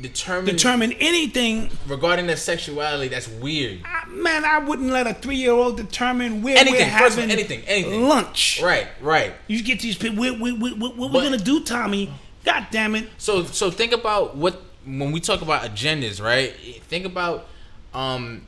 determine 0.00 0.46
Determine 0.46 0.92
anything, 0.94 1.70
regarding 1.86 2.26
their 2.26 2.36
sexuality, 2.36 3.08
that's 3.08 3.28
weird. 3.28 3.80
man. 4.08 4.44
I 4.44 4.58
wouldn't 4.58 4.90
let 4.90 5.06
a 5.06 5.14
three-year-old 5.14 5.76
determine 5.76 6.42
where 6.42 6.56
Anything, 6.56 6.80
we're 6.80 6.84
having 6.86 7.30
anything, 7.30 7.62
anything. 7.66 8.08
lunch. 8.08 8.60
Right, 8.62 8.88
right. 9.00 9.34
You 9.48 9.62
get 9.62 9.80
these 9.80 9.96
people. 9.96 10.18
What, 10.18 10.38
what, 10.40 10.58
what, 10.58 10.78
what, 10.78 10.96
what 10.96 11.12
But- 11.12 11.18
we 11.22 11.30
gonna 11.30 11.38
do, 11.38 11.60
Tommy? 11.64 12.12
God 12.44 12.66
damn 12.70 12.94
it! 12.94 13.08
So 13.18 13.44
so 13.44 13.70
think 13.70 13.92
about 13.92 14.34
what 14.36 14.62
when 14.86 15.12
we 15.12 15.20
talk 15.20 15.42
about 15.42 15.62
agendas, 15.62 16.22
right? 16.22 16.52
Think 16.88 17.04
about 17.04 17.46
um 17.92 18.46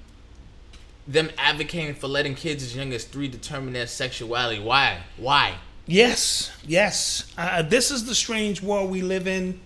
them 1.06 1.30
advocating 1.36 1.94
for 1.94 2.08
letting 2.08 2.34
kids 2.34 2.62
as 2.62 2.74
young 2.74 2.92
as 2.94 3.04
three 3.04 3.28
determine 3.28 3.74
their 3.74 3.86
sexuality. 3.86 4.62
Why? 4.62 5.00
Why? 5.18 5.56
Yes, 5.86 6.50
yes. 6.66 7.30
Uh, 7.36 7.60
this 7.62 7.90
is 7.90 8.06
the 8.06 8.14
strange 8.14 8.62
world 8.62 8.88
we 8.90 9.02
live 9.02 9.26
in, 9.26 9.60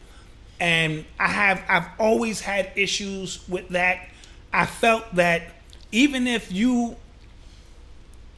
and 0.61 1.04
I 1.18 1.28
have 1.28 1.62
I've 1.68 1.88
always 1.98 2.40
had 2.40 2.72
issues 2.76 3.46
with 3.48 3.68
that. 3.70 4.09
I 4.52 4.66
felt 4.66 5.14
that 5.16 5.42
even 5.92 6.26
if 6.26 6.50
you 6.52 6.96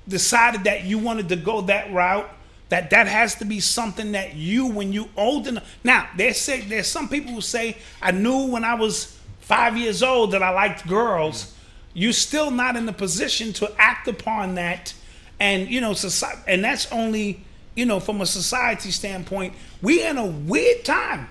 decided 0.07 0.65
that 0.65 0.85
you 0.85 0.99
wanted 0.99 1.29
to 1.29 1.37
go 1.37 1.61
that 1.63 1.93
route, 1.93 2.29
that 2.69 2.91
that 2.91 3.07
has 3.07 3.37
to 3.37 3.45
be 3.45 3.61
something 3.61 4.13
that 4.13 4.35
you, 4.35 4.67
when 4.67 4.93
you 4.93 5.09
old 5.17 5.47
enough. 5.47 5.65
Now, 5.85 6.09
they 6.17 6.33
say 6.33 6.61
there's 6.61 6.87
some 6.87 7.09
people 7.09 7.33
who 7.33 7.41
say 7.41 7.77
I 8.03 8.13
knew 8.13 8.47
when 8.47 8.65
I 8.65 8.75
was 8.75 9.19
five 9.41 9.77
years 9.77 10.03
old 10.03 10.33
that 10.33 10.43
I 10.43 10.51
liked 10.51 10.87
girls. 10.87 11.55
you're 11.95 12.13
still 12.13 12.51
not 12.51 12.77
in 12.77 12.87
the 12.87 12.93
position 12.93 13.53
to 13.55 13.73
act 13.79 14.07
upon 14.07 14.55
that. 14.57 14.95
And 15.41 15.69
you 15.69 15.81
know, 15.81 15.95
society, 15.95 16.43
and 16.47 16.63
that's 16.65 16.91
only 16.93 17.45
you 17.75 17.87
know 17.87 18.01
from 18.01 18.21
a 18.21 18.27
society 18.27 18.91
standpoint. 18.91 19.55
We 19.81 20.05
in 20.05 20.19
a 20.19 20.27
weird 20.27 20.85
time. 20.85 21.29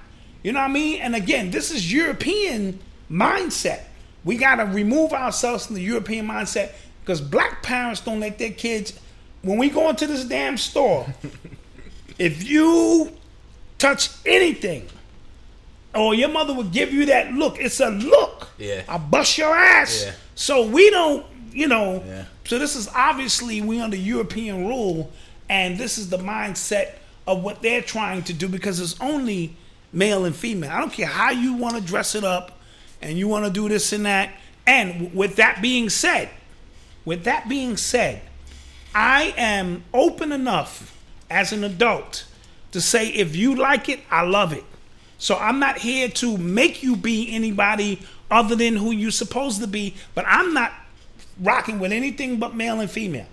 You 0.47 0.53
know 0.53 0.61
what 0.61 0.69
I 0.69 0.73
mean? 0.73 1.01
And 1.01 1.13
again, 1.13 1.51
this 1.51 1.71
is 1.71 1.91
European 1.91 2.79
mindset. 3.11 3.81
We 4.23 4.37
got 4.37 4.55
to 4.55 4.63
remove 4.63 5.11
ourselves 5.11 5.65
from 5.65 5.75
the 5.75 5.81
European 5.81 6.25
mindset 6.25 6.71
because 7.01 7.19
black 7.19 7.61
parents 7.61 7.99
don't 7.99 8.21
let 8.21 8.39
their 8.39 8.51
kids. 8.51 8.97
When 9.41 9.57
we 9.57 9.69
go 9.69 9.89
into 9.89 10.07
this 10.07 10.23
damn 10.23 10.55
store, 10.55 11.05
if 12.17 12.47
you 12.47 13.11
touch 13.77 14.09
anything, 14.25 14.87
or 15.93 16.15
your 16.15 16.29
mother 16.29 16.53
would 16.53 16.71
give 16.71 16.93
you 16.93 17.07
that 17.07 17.33
look, 17.33 17.59
it's 17.59 17.81
a 17.81 17.89
look. 17.89 18.47
Yeah. 18.57 18.83
I 18.87 18.97
bust 18.99 19.37
your 19.37 19.53
ass. 19.53 20.05
Yeah. 20.05 20.13
So 20.35 20.65
we 20.65 20.89
don't, 20.91 21.25
you 21.51 21.67
know. 21.67 22.01
Yeah. 22.07 22.23
So 22.45 22.57
this 22.57 22.77
is 22.77 22.87
obviously 22.95 23.59
we 23.61 23.81
under 23.81 23.97
European 23.97 24.65
rule, 24.65 25.11
and 25.49 25.77
this 25.77 25.97
is 25.97 26.09
the 26.09 26.19
mindset 26.19 26.93
of 27.27 27.43
what 27.43 27.61
they're 27.61 27.81
trying 27.81 28.23
to 28.23 28.33
do 28.33 28.47
because 28.47 28.79
it's 28.79 28.97
only 29.01 29.53
male 29.91 30.25
and 30.25 30.35
female. 30.35 30.71
I 30.71 30.79
don't 30.79 30.93
care 30.93 31.07
how 31.07 31.31
you 31.31 31.53
want 31.55 31.75
to 31.75 31.81
dress 31.81 32.15
it 32.15 32.23
up, 32.23 32.59
and 33.01 33.17
you 33.17 33.27
want 33.27 33.45
to 33.45 33.51
do 33.51 33.69
this 33.69 33.93
and 33.93 34.05
that. 34.05 34.31
And 34.65 35.13
with 35.13 35.37
that 35.37 35.61
being 35.61 35.89
said, 35.89 36.29
with 37.05 37.23
that 37.23 37.47
being 37.47 37.77
said, 37.77 38.21
I 38.93 39.33
am 39.37 39.83
open 39.93 40.31
enough 40.31 40.97
as 41.29 41.53
an 41.53 41.63
adult 41.63 42.25
to 42.71 42.81
say 42.81 43.07
if 43.09 43.35
you 43.35 43.55
like 43.55 43.89
it, 43.89 43.99
I 44.11 44.23
love 44.23 44.53
it. 44.53 44.63
So 45.17 45.35
I'm 45.35 45.59
not 45.59 45.79
here 45.79 46.09
to 46.09 46.37
make 46.37 46.83
you 46.83 46.95
be 46.95 47.33
anybody 47.33 48.01
other 48.29 48.55
than 48.55 48.75
who 48.75 48.91
you're 48.91 49.11
supposed 49.11 49.61
to 49.61 49.67
be, 49.67 49.95
but 50.13 50.25
I'm 50.27 50.53
not 50.53 50.73
rocking 51.39 51.79
with 51.79 51.91
anything 51.91 52.39
but 52.39 52.55
male 52.55 52.79
and 52.79 52.89
female. 52.89 53.27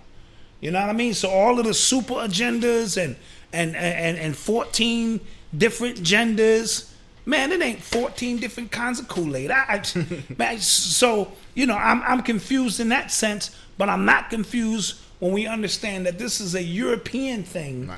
You 0.60 0.70
know 0.70 0.80
what 0.80 0.90
I 0.90 0.94
mean? 0.94 1.14
So 1.14 1.28
all 1.28 1.58
of 1.58 1.66
the 1.66 1.74
super 1.74 2.14
agendas 2.14 3.02
and 3.02 3.16
and 3.52 3.76
and 3.76 4.16
and 4.16 4.36
14 4.36 5.20
different 5.56 6.02
genders, 6.02 6.92
man, 7.26 7.52
it 7.52 7.62
ain't 7.62 7.82
14 7.82 8.38
different 8.38 8.70
kinds 8.70 8.98
of 8.98 9.08
Kool-Aid. 9.08 9.50
I, 9.50 9.64
I 9.68 10.06
man, 10.38 10.58
so 10.58 11.32
you 11.54 11.66
know, 11.66 11.76
I'm 11.76 12.02
I'm 12.02 12.22
confused 12.22 12.80
in 12.80 12.88
that 12.90 13.10
sense, 13.10 13.56
but 13.78 13.88
I'm 13.88 14.04
not 14.04 14.30
confused 14.30 15.00
when 15.20 15.32
we 15.32 15.46
understand 15.46 16.06
that 16.06 16.18
this 16.18 16.40
is 16.40 16.54
a 16.54 16.62
European 16.62 17.44
thing 17.44 17.90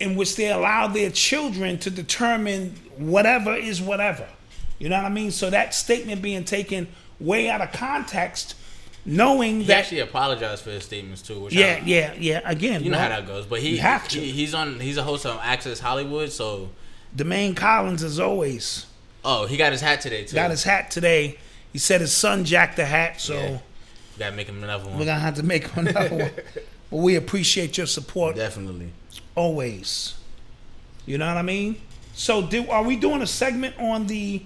in 0.00 0.16
which 0.16 0.36
they 0.36 0.50
allow 0.50 0.88
their 0.88 1.10
children 1.10 1.78
to 1.78 1.90
determine 1.90 2.70
whatever 2.96 3.54
is 3.54 3.80
whatever. 3.80 4.26
You 4.78 4.88
know 4.88 4.96
what 4.96 5.04
I 5.04 5.10
mean? 5.10 5.30
So 5.30 5.48
that 5.50 5.74
statement 5.74 6.22
being 6.22 6.44
taken 6.44 6.88
way 7.20 7.48
out 7.48 7.60
of 7.60 7.70
context, 7.70 8.56
knowing 9.04 9.60
He 9.60 9.66
that 9.66 9.78
actually 9.80 10.00
apologized 10.00 10.62
for 10.64 10.70
his 10.70 10.84
statements 10.84 11.22
too. 11.22 11.40
Which 11.40 11.54
yeah, 11.54 11.80
I, 11.82 11.84
yeah, 11.86 12.14
yeah. 12.18 12.40
Again, 12.44 12.82
You 12.84 12.90
know 12.90 12.98
well, 12.98 13.10
how 13.10 13.20
that 13.20 13.26
goes, 13.26 13.46
but 13.46 13.60
he, 13.60 13.70
you 13.70 13.78
have 13.80 14.08
to. 14.08 14.20
he 14.20 14.30
he's 14.32 14.54
on 14.54 14.78
he's 14.80 14.96
a 14.96 15.02
host 15.02 15.26
on 15.26 15.38
Access 15.42 15.80
Hollywood, 15.80 16.30
so 16.32 16.70
Demaine 17.14 17.54
Collins, 17.54 18.02
is 18.02 18.18
always, 18.20 18.86
oh 19.24 19.46
he 19.46 19.56
got 19.56 19.72
his 19.72 19.80
hat 19.80 20.00
today 20.00 20.24
too. 20.24 20.34
got 20.36 20.50
his 20.50 20.64
hat 20.64 20.90
today. 20.90 21.38
He 21.72 21.78
said 21.78 22.00
his 22.00 22.12
son 22.14 22.44
jacked 22.44 22.76
the 22.76 22.84
hat, 22.84 23.20
so 23.20 23.34
Yeah. 23.34 23.58
Gotta 24.18 24.36
make 24.36 24.46
him 24.46 24.62
another 24.62 24.84
one. 24.88 24.98
we're 24.98 25.06
gonna 25.06 25.20
have 25.20 25.36
to 25.36 25.42
make 25.42 25.74
another 25.76 26.16
one. 26.16 26.30
But 26.90 26.98
we 26.98 27.16
appreciate 27.16 27.78
your 27.78 27.86
support 27.86 28.36
Definitely. 28.36 28.92
always. 29.34 30.12
You 31.06 31.16
know 31.16 31.26
what 31.26 31.38
I 31.38 31.42
mean? 31.42 31.80
So, 32.12 32.42
do 32.42 32.68
are 32.68 32.82
we 32.84 32.96
doing 32.96 33.22
a 33.22 33.26
segment 33.26 33.74
on 33.78 34.06
the 34.08 34.42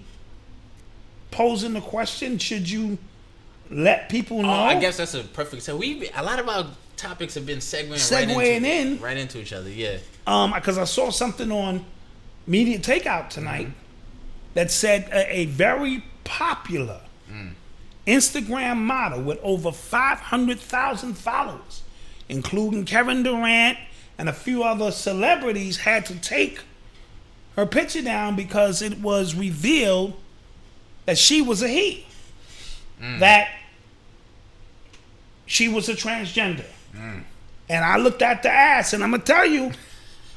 posing 1.32 1.72
the 1.72 1.80
question? 1.80 2.38
Should 2.38 2.70
you 2.70 2.98
let 3.70 4.08
people 4.08 4.42
know? 4.42 4.48
Oh, 4.48 4.64
I 4.64 4.80
guess 4.80 4.96
that's 4.96 5.14
a 5.14 5.22
perfect. 5.22 5.62
So 5.62 5.76
we 5.76 6.08
a 6.14 6.22
lot 6.22 6.38
of 6.38 6.48
our 6.48 6.66
topics 6.96 7.34
have 7.34 7.46
been 7.46 7.58
segueing, 7.58 8.12
right, 8.12 8.28
into, 8.28 8.68
in. 8.68 9.00
right 9.00 9.16
into 9.16 9.40
each 9.40 9.52
other. 9.52 9.70
Yeah. 9.70 9.98
um, 10.26 10.52
because 10.52 10.78
I 10.78 10.84
saw 10.84 11.10
something 11.10 11.52
on 11.52 11.84
Media 12.46 12.78
Takeout 12.78 13.28
tonight 13.28 13.68
that 14.54 14.70
said 14.70 15.08
a, 15.12 15.40
a 15.40 15.44
very 15.46 16.02
popular 16.24 17.00
Instagram 18.06 18.78
model 18.78 19.20
with 19.20 19.38
over 19.42 19.72
500,000 19.72 21.14
followers, 21.14 21.82
including 22.28 22.84
Kevin 22.84 23.22
Durant 23.22 23.78
and 24.16 24.28
a 24.28 24.32
few 24.32 24.62
other 24.62 24.92
celebrities, 24.92 25.78
had 25.78 26.06
to 26.06 26.14
take 26.16 26.60
her 27.56 27.66
picture 27.66 28.02
down 28.02 28.36
because 28.36 28.80
it 28.80 29.00
was 29.00 29.34
revealed 29.34 30.14
that 31.06 31.18
she 31.18 31.42
was 31.42 31.62
a 31.62 31.68
he, 31.68 32.06
Mm. 33.00 33.18
that 33.20 33.50
she 35.46 35.68
was 35.68 35.88
a 35.88 35.94
transgender. 35.94 36.64
Mm. 36.94 37.22
And 37.68 37.84
I 37.84 37.96
looked 37.96 38.22
at 38.22 38.42
the 38.42 38.50
ass, 38.50 38.92
and 38.92 39.02
I'm 39.02 39.10
gonna 39.10 39.22
tell 39.22 39.46
you, 39.46 39.72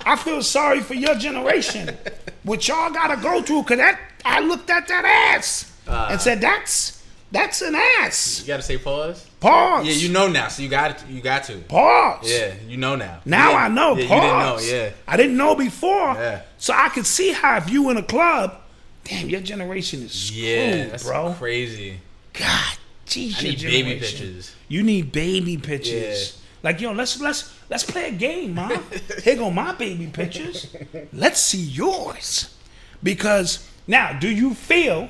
I 0.06 0.16
feel 0.16 0.42
sorry 0.42 0.80
for 0.82 0.94
your 0.94 1.16
generation, 1.16 1.96
what 2.44 2.68
y'all 2.68 2.92
gotta 2.92 3.22
go 3.22 3.42
through. 3.42 3.64
Cause 3.64 3.78
that 3.78 4.00
I 4.26 4.40
looked 4.40 4.70
at 4.70 4.88
that 4.88 5.06
ass 5.38 5.72
and 5.86 5.96
uh. 5.96 6.18
said, 6.18 6.42
"That's 6.42 7.04
that's 7.32 7.62
an 7.62 7.76
ass." 7.76 8.42
You 8.42 8.48
gotta 8.48 8.64
say 8.64 8.78
pause. 8.78 9.26
Pause. 9.40 9.86
Yeah, 9.88 9.94
you 9.94 10.10
know 10.10 10.28
now, 10.28 10.48
so 10.50 10.62
you 10.64 10.70
got. 10.70 11.08
You 11.10 11.22
got 11.22 11.44
to. 11.46 11.58
Pause. 11.60 12.30
Yeah, 12.30 12.54
you 12.68 12.78
know 12.78 12.96
now. 12.96 13.22
Now. 13.26 13.54
I 13.54 13.70
know. 13.70 13.96
Yeah, 13.96 14.08
Pause. 14.08 14.16
you 14.16 14.22
didn't 14.22 14.40
know. 14.40 14.84
Yeah. 14.84 14.92
I 15.08 15.18
didn't 15.18 15.38
know 15.38 15.56
before. 15.56 16.14
Yeah. 16.14 16.42
So 16.58 16.74
I 16.76 16.90
could 16.90 17.06
see 17.06 17.32
how 17.32 17.58
if 17.58 17.70
you 17.70 17.90
in 17.90 17.98
a 17.98 18.04
club, 18.04 18.56
damn, 19.06 19.30
your 19.30 19.42
generation 19.42 20.02
is 20.02 20.12
screwed, 20.12 20.44
Yeah, 20.44 20.86
that's 20.88 21.04
bro. 21.04 21.34
crazy. 21.38 22.00
God, 22.40 22.78
geez, 23.06 23.38
I 23.40 23.44
need 23.44 23.62
baby 23.62 24.00
pictures. 24.00 24.56
You 24.68 24.84
need 24.84 25.12
baby 25.12 25.58
pictures. 25.58 26.42
Like 26.64 26.82
yo, 26.82 26.92
let's 26.94 27.20
let's 27.22 27.54
let's 27.70 27.84
play 27.84 28.10
a 28.10 28.12
game, 28.12 28.56
mom. 28.56 28.84
Here 29.24 29.36
go 29.36 29.50
my 29.52 29.74
baby 29.74 30.08
pictures. 30.08 30.74
Let's 31.14 31.42
see 31.42 31.62
yours. 31.62 32.56
Because 33.04 33.70
now, 33.88 34.18
do 34.20 34.30
you 34.30 34.54
feel 34.54 35.10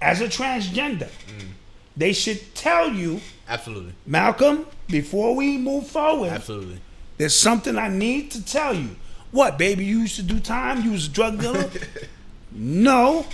as 0.00 0.20
a 0.20 0.26
transgender, 0.28 1.08
Mm. 1.38 1.48
they 1.96 2.12
should 2.12 2.54
tell 2.54 2.90
you, 2.90 3.20
Absolutely. 3.48 3.92
Malcolm, 4.06 4.66
before 4.88 5.34
we 5.34 5.56
move 5.58 5.86
forward, 5.86 6.30
Absolutely. 6.32 6.80
there's 7.18 7.34
something 7.36 7.76
I 7.78 7.88
need 7.88 8.30
to 8.32 8.44
tell 8.44 8.74
you. 8.74 8.90
What, 9.32 9.58
baby? 9.58 9.84
You 9.84 10.00
used 10.00 10.16
to 10.16 10.22
do 10.22 10.38
time? 10.40 10.82
You 10.84 10.92
was 10.92 11.06
a 11.06 11.10
drug 11.10 11.40
dealer? 11.40 11.68
no. 12.52 13.26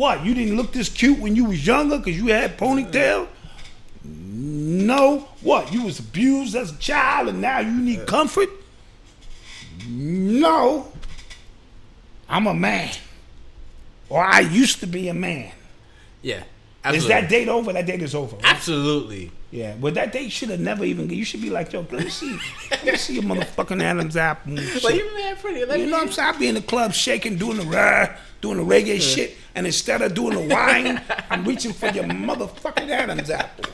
What? 0.00 0.24
You 0.24 0.32
didn't 0.32 0.56
look 0.56 0.72
this 0.72 0.88
cute 0.88 1.18
when 1.18 1.36
you 1.36 1.44
was 1.44 1.66
younger 1.66 1.98
because 1.98 2.16
you 2.16 2.28
had 2.28 2.56
ponytail? 2.56 3.28
No. 4.02 5.28
What? 5.42 5.74
You 5.74 5.82
was 5.84 5.98
abused 5.98 6.54
as 6.54 6.72
a 6.72 6.76
child 6.78 7.28
and 7.28 7.42
now 7.42 7.58
you 7.58 7.70
need 7.70 8.06
comfort? 8.06 8.48
No. 9.86 10.90
I'm 12.30 12.46
a 12.46 12.54
man. 12.54 12.94
Or 14.08 14.24
I 14.24 14.40
used 14.40 14.80
to 14.80 14.86
be 14.86 15.08
a 15.08 15.12
man. 15.12 15.52
Yeah. 16.22 16.44
Absolutely. 16.82 16.96
Is 16.96 17.08
that 17.20 17.28
date 17.28 17.48
over? 17.48 17.70
That 17.74 17.84
date 17.84 18.00
is 18.00 18.14
over. 18.14 18.36
right? 18.36 18.44
Absolutely. 18.46 19.30
Yeah, 19.50 19.74
but 19.80 19.94
that 19.94 20.12
date 20.12 20.30
should 20.30 20.50
have 20.50 20.60
never 20.60 20.84
even. 20.84 21.10
You 21.10 21.24
should 21.24 21.42
be 21.42 21.50
like, 21.50 21.72
yo, 21.72 21.80
let 21.90 22.04
me 22.04 22.08
see, 22.08 22.38
let 22.70 22.84
me 22.84 22.96
see 22.96 23.14
your 23.14 23.24
motherfucking 23.24 23.82
Adam's 23.82 24.16
apple. 24.16 24.56
shit. 24.56 24.94
you 24.94 25.14
man 25.16 25.36
pretty. 25.36 25.64
Let 25.64 25.80
you 25.80 25.86
know 25.86 25.98
what 25.98 26.06
I'm 26.06 26.12
saying? 26.12 26.34
I 26.34 26.38
be 26.38 26.48
in 26.48 26.54
the 26.54 26.62
club 26.62 26.92
shaking, 26.92 27.36
doing 27.36 27.56
the 27.56 27.64
rah, 27.64 28.14
doing 28.40 28.58
the 28.58 28.62
reggae 28.62 29.00
shit, 29.00 29.36
and 29.56 29.66
instead 29.66 30.02
of 30.02 30.14
doing 30.14 30.36
the 30.36 30.54
wine, 30.54 31.02
I'm 31.30 31.44
reaching 31.44 31.72
for 31.72 31.88
your 31.88 32.04
motherfucking 32.04 32.90
Adam's 32.90 33.28
apple. 33.28 33.72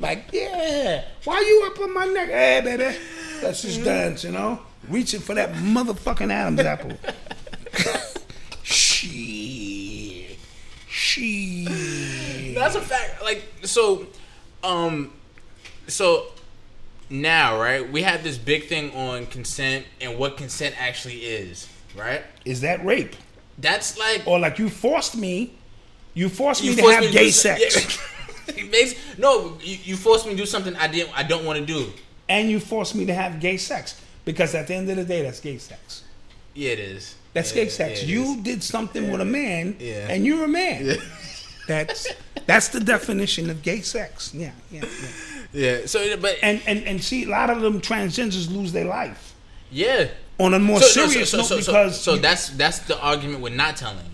Like, 0.00 0.30
yeah, 0.32 1.04
why 1.24 1.40
you 1.40 1.70
up 1.70 1.78
on 1.78 1.92
my 1.92 2.06
neck? 2.06 2.28
Hey, 2.28 2.60
baby, 2.64 2.96
let's 3.42 3.62
just 3.62 3.84
dance, 3.84 4.24
you 4.24 4.32
know? 4.32 4.60
Reaching 4.88 5.20
for 5.20 5.34
that 5.34 5.52
motherfucking 5.54 6.32
Adam's 6.32 6.60
apple. 6.60 6.92
shit, 8.62 10.38
shit. 10.88 12.54
That's 12.54 12.76
a 12.76 12.80
fact. 12.80 13.22
Like 13.22 13.44
so, 13.64 14.06
um, 14.62 15.12
so 15.88 16.26
now, 17.10 17.58
right? 17.60 17.90
We 17.90 18.02
have 18.02 18.22
this 18.22 18.38
big 18.38 18.66
thing 18.68 18.92
on 18.92 19.26
consent 19.26 19.86
and 20.00 20.18
what 20.18 20.36
consent 20.36 20.74
actually 20.80 21.20
is, 21.24 21.68
right? 21.96 22.22
Is 22.44 22.60
that 22.60 22.84
rape? 22.84 23.16
That's 23.58 23.98
like 23.98 24.22
Or 24.26 24.38
like 24.38 24.58
you 24.58 24.68
forced 24.68 25.16
me, 25.16 25.54
you 26.14 26.28
forced 26.28 26.62
me 26.62 26.70
you 26.70 26.76
to 26.76 26.82
have 26.88 27.00
me 27.04 27.10
gay 27.12 27.30
some- 27.30 27.56
sex. 27.58 27.98
Yeah. 28.56 28.64
Makes- 28.70 29.18
no, 29.18 29.56
you, 29.62 29.76
you 29.84 29.96
forced 29.96 30.24
me 30.26 30.32
to 30.32 30.36
do 30.38 30.46
something 30.46 30.74
I 30.76 30.86
didn't. 30.88 31.16
I 31.18 31.22
don't 31.22 31.44
want 31.44 31.58
to 31.58 31.64
do. 31.66 31.90
and 32.28 32.50
you 32.50 32.60
forced 32.60 32.94
me 32.94 33.04
to 33.06 33.14
have 33.14 33.40
gay 33.40 33.56
sex 33.56 34.00
because 34.24 34.54
at 34.54 34.66
the 34.68 34.74
end 34.74 34.88
of 34.90 34.96
the 34.96 35.04
day, 35.04 35.22
that's 35.22 35.40
gay 35.40 35.58
sex. 35.58 36.04
Yeah, 36.54 36.70
it 36.72 36.78
is. 36.78 37.14
That's 37.34 37.54
Yeah, 37.54 37.64
gay 37.64 37.68
sex. 37.70 38.02
yeah, 38.02 38.08
you 38.08 38.22
is. 38.22 38.36
did 38.42 38.62
something 38.62 39.10
with 39.10 39.20
a 39.20 39.24
man, 39.24 39.76
Yeah. 39.78 40.08
and 40.10 40.24
you're 40.26 40.44
a 40.44 40.48
man. 40.48 40.96
That's 41.66 42.06
that's 42.46 42.68
the 42.68 42.80
definition 42.80 43.50
of 43.50 43.62
gay 43.62 43.80
sex. 43.82 44.32
Yeah, 44.34 44.52
yeah, 44.70 44.80
yeah. 44.84 45.37
Yeah. 45.52 45.86
So, 45.86 46.16
but 46.18 46.36
And 46.42 46.60
and 46.66 46.84
and 46.86 47.02
see, 47.02 47.24
a 47.24 47.28
lot 47.28 47.50
of 47.50 47.60
them 47.60 47.80
transgenders 47.80 48.50
lose 48.54 48.72
their 48.72 48.84
life 48.84 49.34
yeah. 49.70 50.08
on 50.38 50.54
a 50.54 50.58
more 50.58 50.80
So, 50.80 51.06
serious 51.06 51.30
so, 51.30 51.38
note 51.38 51.46
so, 51.46 51.60
so, 51.60 51.72
because 51.72 52.00
so 52.00 52.14
you- 52.14 52.20
that's 52.20 52.50
that's 52.50 52.80
the 52.80 52.98
argument 53.00 53.40
we're 53.40 53.50
not 53.54 53.76
telling. 53.76 54.04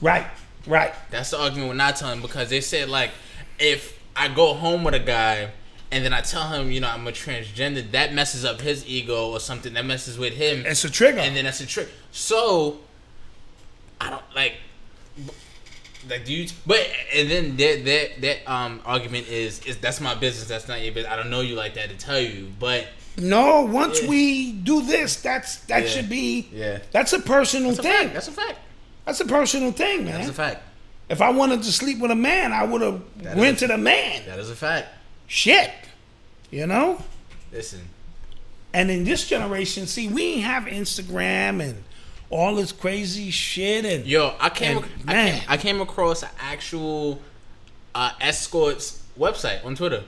right, 0.00 0.26
right. 0.66 0.92
That's 1.10 1.30
the 1.30 1.38
argument 1.40 1.68
we're 1.68 1.74
not 1.74 1.96
telling 1.96 2.20
because 2.20 2.50
they 2.50 2.60
said 2.60 2.88
like 2.88 3.10
if 3.58 3.98
I 4.16 4.28
go 4.28 4.54
home 4.54 4.82
with 4.84 4.94
a 4.94 4.98
guy 5.00 5.50
and 5.92 6.04
then 6.04 6.12
I 6.12 6.20
tell 6.20 6.48
him, 6.48 6.70
you 6.70 6.80
know, 6.80 6.88
I'm 6.88 7.06
a 7.08 7.12
transgender, 7.12 7.88
that 7.92 8.12
messes 8.14 8.44
up 8.44 8.60
his 8.60 8.86
ego 8.86 9.30
or 9.30 9.40
something. 9.40 9.72
That 9.74 9.84
messes 9.84 10.18
with 10.18 10.34
him. 10.34 10.64
It's 10.64 10.84
a 10.84 10.90
trigger. 10.90 11.18
And 11.18 11.34
then 11.36 11.44
that's 11.44 11.60
a 11.60 11.66
trick. 11.66 11.88
So 12.12 12.78
I 14.00 14.08
don't 14.10 14.22
like 14.34 14.54
like 16.08 16.24
do 16.24 16.32
you 16.32 16.48
but 16.66 16.80
and 17.14 17.30
then 17.30 17.56
that 17.56 17.84
that 17.84 18.20
that 18.22 18.50
um 18.52 18.80
argument 18.84 19.28
is 19.28 19.60
is 19.66 19.76
that's 19.78 20.00
my 20.00 20.14
business, 20.14 20.48
that's 20.48 20.68
not 20.68 20.80
your 20.82 20.92
business. 20.94 21.12
I 21.12 21.16
don't 21.16 21.30
know 21.30 21.40
you 21.40 21.54
like 21.54 21.74
that 21.74 21.90
to 21.90 21.96
tell 21.96 22.20
you. 22.20 22.48
But 22.58 22.86
No, 23.18 23.62
once 23.62 24.02
Yeah. 24.02 24.08
we 24.08 24.52
do 24.52 24.82
this, 24.82 25.16
that's 25.16 25.56
that 25.66 25.82
Yeah. 25.84 25.88
should 25.88 26.08
be 26.08 26.48
Yeah. 26.52 26.78
That's 26.92 27.12
a 27.12 27.18
personal 27.20 27.70
that's 27.72 27.80
a 27.80 27.82
thing. 27.82 27.92
fact. 28.04 28.14
That's 28.14 28.28
a 28.28 28.32
fact. 28.32 28.58
That's 29.04 29.20
a 29.20 29.24
personal 29.26 29.72
thing, 29.72 30.04
man. 30.04 30.14
That's 30.18 30.30
a 30.30 30.32
fact. 30.34 30.62
If 31.08 31.20
I 31.20 31.30
wanted 31.30 31.62
to 31.64 31.72
sleep 31.72 31.98
with 31.98 32.12
a 32.12 32.16
man, 32.16 32.52
I 32.52 32.62
would 32.64 32.80
have 32.82 33.02
That 33.22 33.36
is 33.36 33.42
rented 33.42 33.70
a 33.70 33.78
man. 33.78 34.22
That 34.26 34.38
is 34.38 34.48
a 34.48 34.54
fact. 34.56 34.88
Shit, 35.26 35.70
you 36.50 36.66
know. 36.66 37.02
Listen. 37.52 37.80
And 38.72 38.90
in 38.90 39.02
this 39.04 39.26
generation, 39.28 39.88
see, 39.88 40.06
we 40.06 40.40
have 40.40 40.64
Instagram 40.64 41.60
and 41.60 41.82
all 42.30 42.54
this 42.54 42.72
crazy 42.72 43.30
shit. 43.30 43.84
And 43.84 44.06
Yo, 44.06 44.34
I 44.40 44.48
came, 44.48 44.78
and, 44.78 44.86
I 45.06 45.12
man, 45.12 45.38
came 45.38 45.44
I 45.48 45.56
came 45.56 45.80
across 45.80 46.22
an 46.22 46.30
actual 46.40 47.20
uh, 47.94 48.12
escorts 48.20 49.02
website 49.18 49.64
on 49.64 49.74
Twitter. 49.74 50.04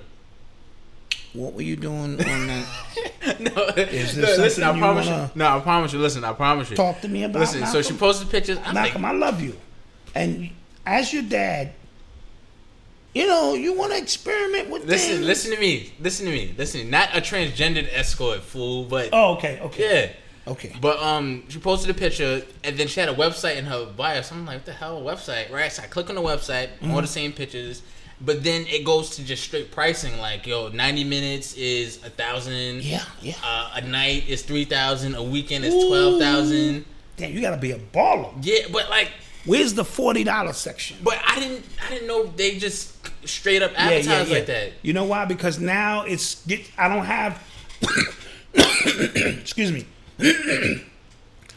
what 1.35 1.53
were 1.55 1.63
you 1.63 1.77
doing 1.77 2.21
on 2.25 2.47
that? 2.47 2.67
no, 3.41 3.65
Is 3.77 4.17
no, 4.17 4.23
listen, 4.23 4.65
I 4.65 4.79
promise 4.79 5.07
you. 5.07 5.31
No, 5.35 5.57
I 5.57 5.61
promise 5.61 5.93
you. 5.93 5.99
Listen, 5.99 6.25
I 6.25 6.33
promise 6.33 6.71
you. 6.71 6.77
Talk 6.77 7.01
to 7.01 7.09
me 7.09 7.25
about 7.25 7.41
Listen, 7.41 7.67
so 7.67 7.83
she 7.83 7.95
posted 7.95 8.31
pictures. 8.31 8.59
I'm 8.65 8.75
like, 8.75 8.95
Malcolm, 8.99 9.05
I 9.05 9.13
love 9.13 9.43
you, 9.43 9.57
and 10.15 10.51
as 10.87 11.13
your 11.13 11.23
dad, 11.23 11.73
you 13.15 13.27
know 13.27 13.55
you 13.55 13.75
want 13.75 13.93
to 13.93 13.99
experiment 13.99 14.71
with 14.71 14.87
listen, 14.87 15.17
things. 15.17 15.27
listen 15.27 15.55
to 15.55 15.61
me. 15.61 15.93
Listen 16.01 16.27
to 16.27 16.33
me. 16.33 16.55
Listen. 16.57 16.89
Not 16.89 17.11
a 17.17 17.21
transgendered 17.21 17.89
escort, 17.93 18.41
fool. 18.41 18.85
But 18.85 19.11
Oh, 19.13 19.35
okay, 19.35 19.61
okay, 19.61 20.07
yeah. 20.09 20.13
Okay. 20.47 20.75
But 20.81 20.99
um, 21.01 21.45
she 21.49 21.59
posted 21.59 21.91
a 21.91 21.95
picture, 21.95 22.43
and 22.65 22.77
then 22.77 22.89
she 22.89 23.01
had 23.01 23.09
a 23.09 23.15
website 23.15 23.57
in 23.57 23.65
her 23.67 23.87
bio. 23.87 24.21
So 24.23 24.35
I'm 24.35 24.47
like, 24.47 24.57
what 24.59 24.67
the 24.67 24.73
hell, 24.73 24.99
a 24.99 25.01
website? 25.01 25.51
Right? 25.51 25.71
So 25.73 25.83
I 25.83 25.87
click 25.87 26.09
on 26.09 26.17
the 26.17 26.23
website, 26.23 26.71
all 26.83 26.89
Mhm. 26.89 27.03
the 27.03 27.07
same 27.09 27.33
pictures, 27.33 27.83
but 28.21 28.45
then 28.45 28.67
it 28.69 28.85
goes 28.85 29.17
to 29.17 29.25
just 29.25 29.43
straight 29.45 29.71
pricing. 29.73 30.19
Like, 30.19 30.47
yo, 30.47 30.69
90 30.69 31.05
minutes 31.05 31.55
is 31.55 31.97
a 32.05 32.11
thousand. 32.11 32.83
Yeah, 32.83 33.03
yeah. 33.21 33.35
Uh, 33.45 33.71
a 33.75 33.81
night 33.83 34.29
is 34.29 34.43
three 34.43 34.65
thousand. 34.65 35.15
A 35.15 35.23
weekend 35.23 35.65
is 35.65 35.75
Ooh. 35.75 35.89
twelve 35.89 36.21
thousand. 36.21 36.85
Damn, 37.17 37.33
you 37.33 37.41
gotta 37.41 37.57
be 37.59 37.73
a 37.73 37.79
baller. 37.79 38.33
Yeah, 38.43 38.67
but 38.73 38.89
like, 38.91 39.11
where's 39.45 39.75
the 39.75 39.85
forty 39.85 40.25
dollar 40.25 40.53
section? 40.53 40.97
But 41.03 41.19
I 41.27 41.39
didn't, 41.41 41.65
I 41.87 41.91
didn't 41.91 42.07
know 42.09 42.27
they 42.27 42.59
just 42.59 42.97
straight 43.29 43.63
up 43.63 43.73
advertise 43.77 44.31
like 44.31 44.47
that. 44.47 44.73
You 44.83 44.93
know 44.93 45.05
why? 45.05 45.25
Because 45.25 45.59
now 45.61 46.05
it's 46.05 46.45
get. 46.47 46.69
I 46.79 46.89
don't 46.89 47.05
have. 47.05 47.43
excuse 48.55 49.73
me. 49.73 49.87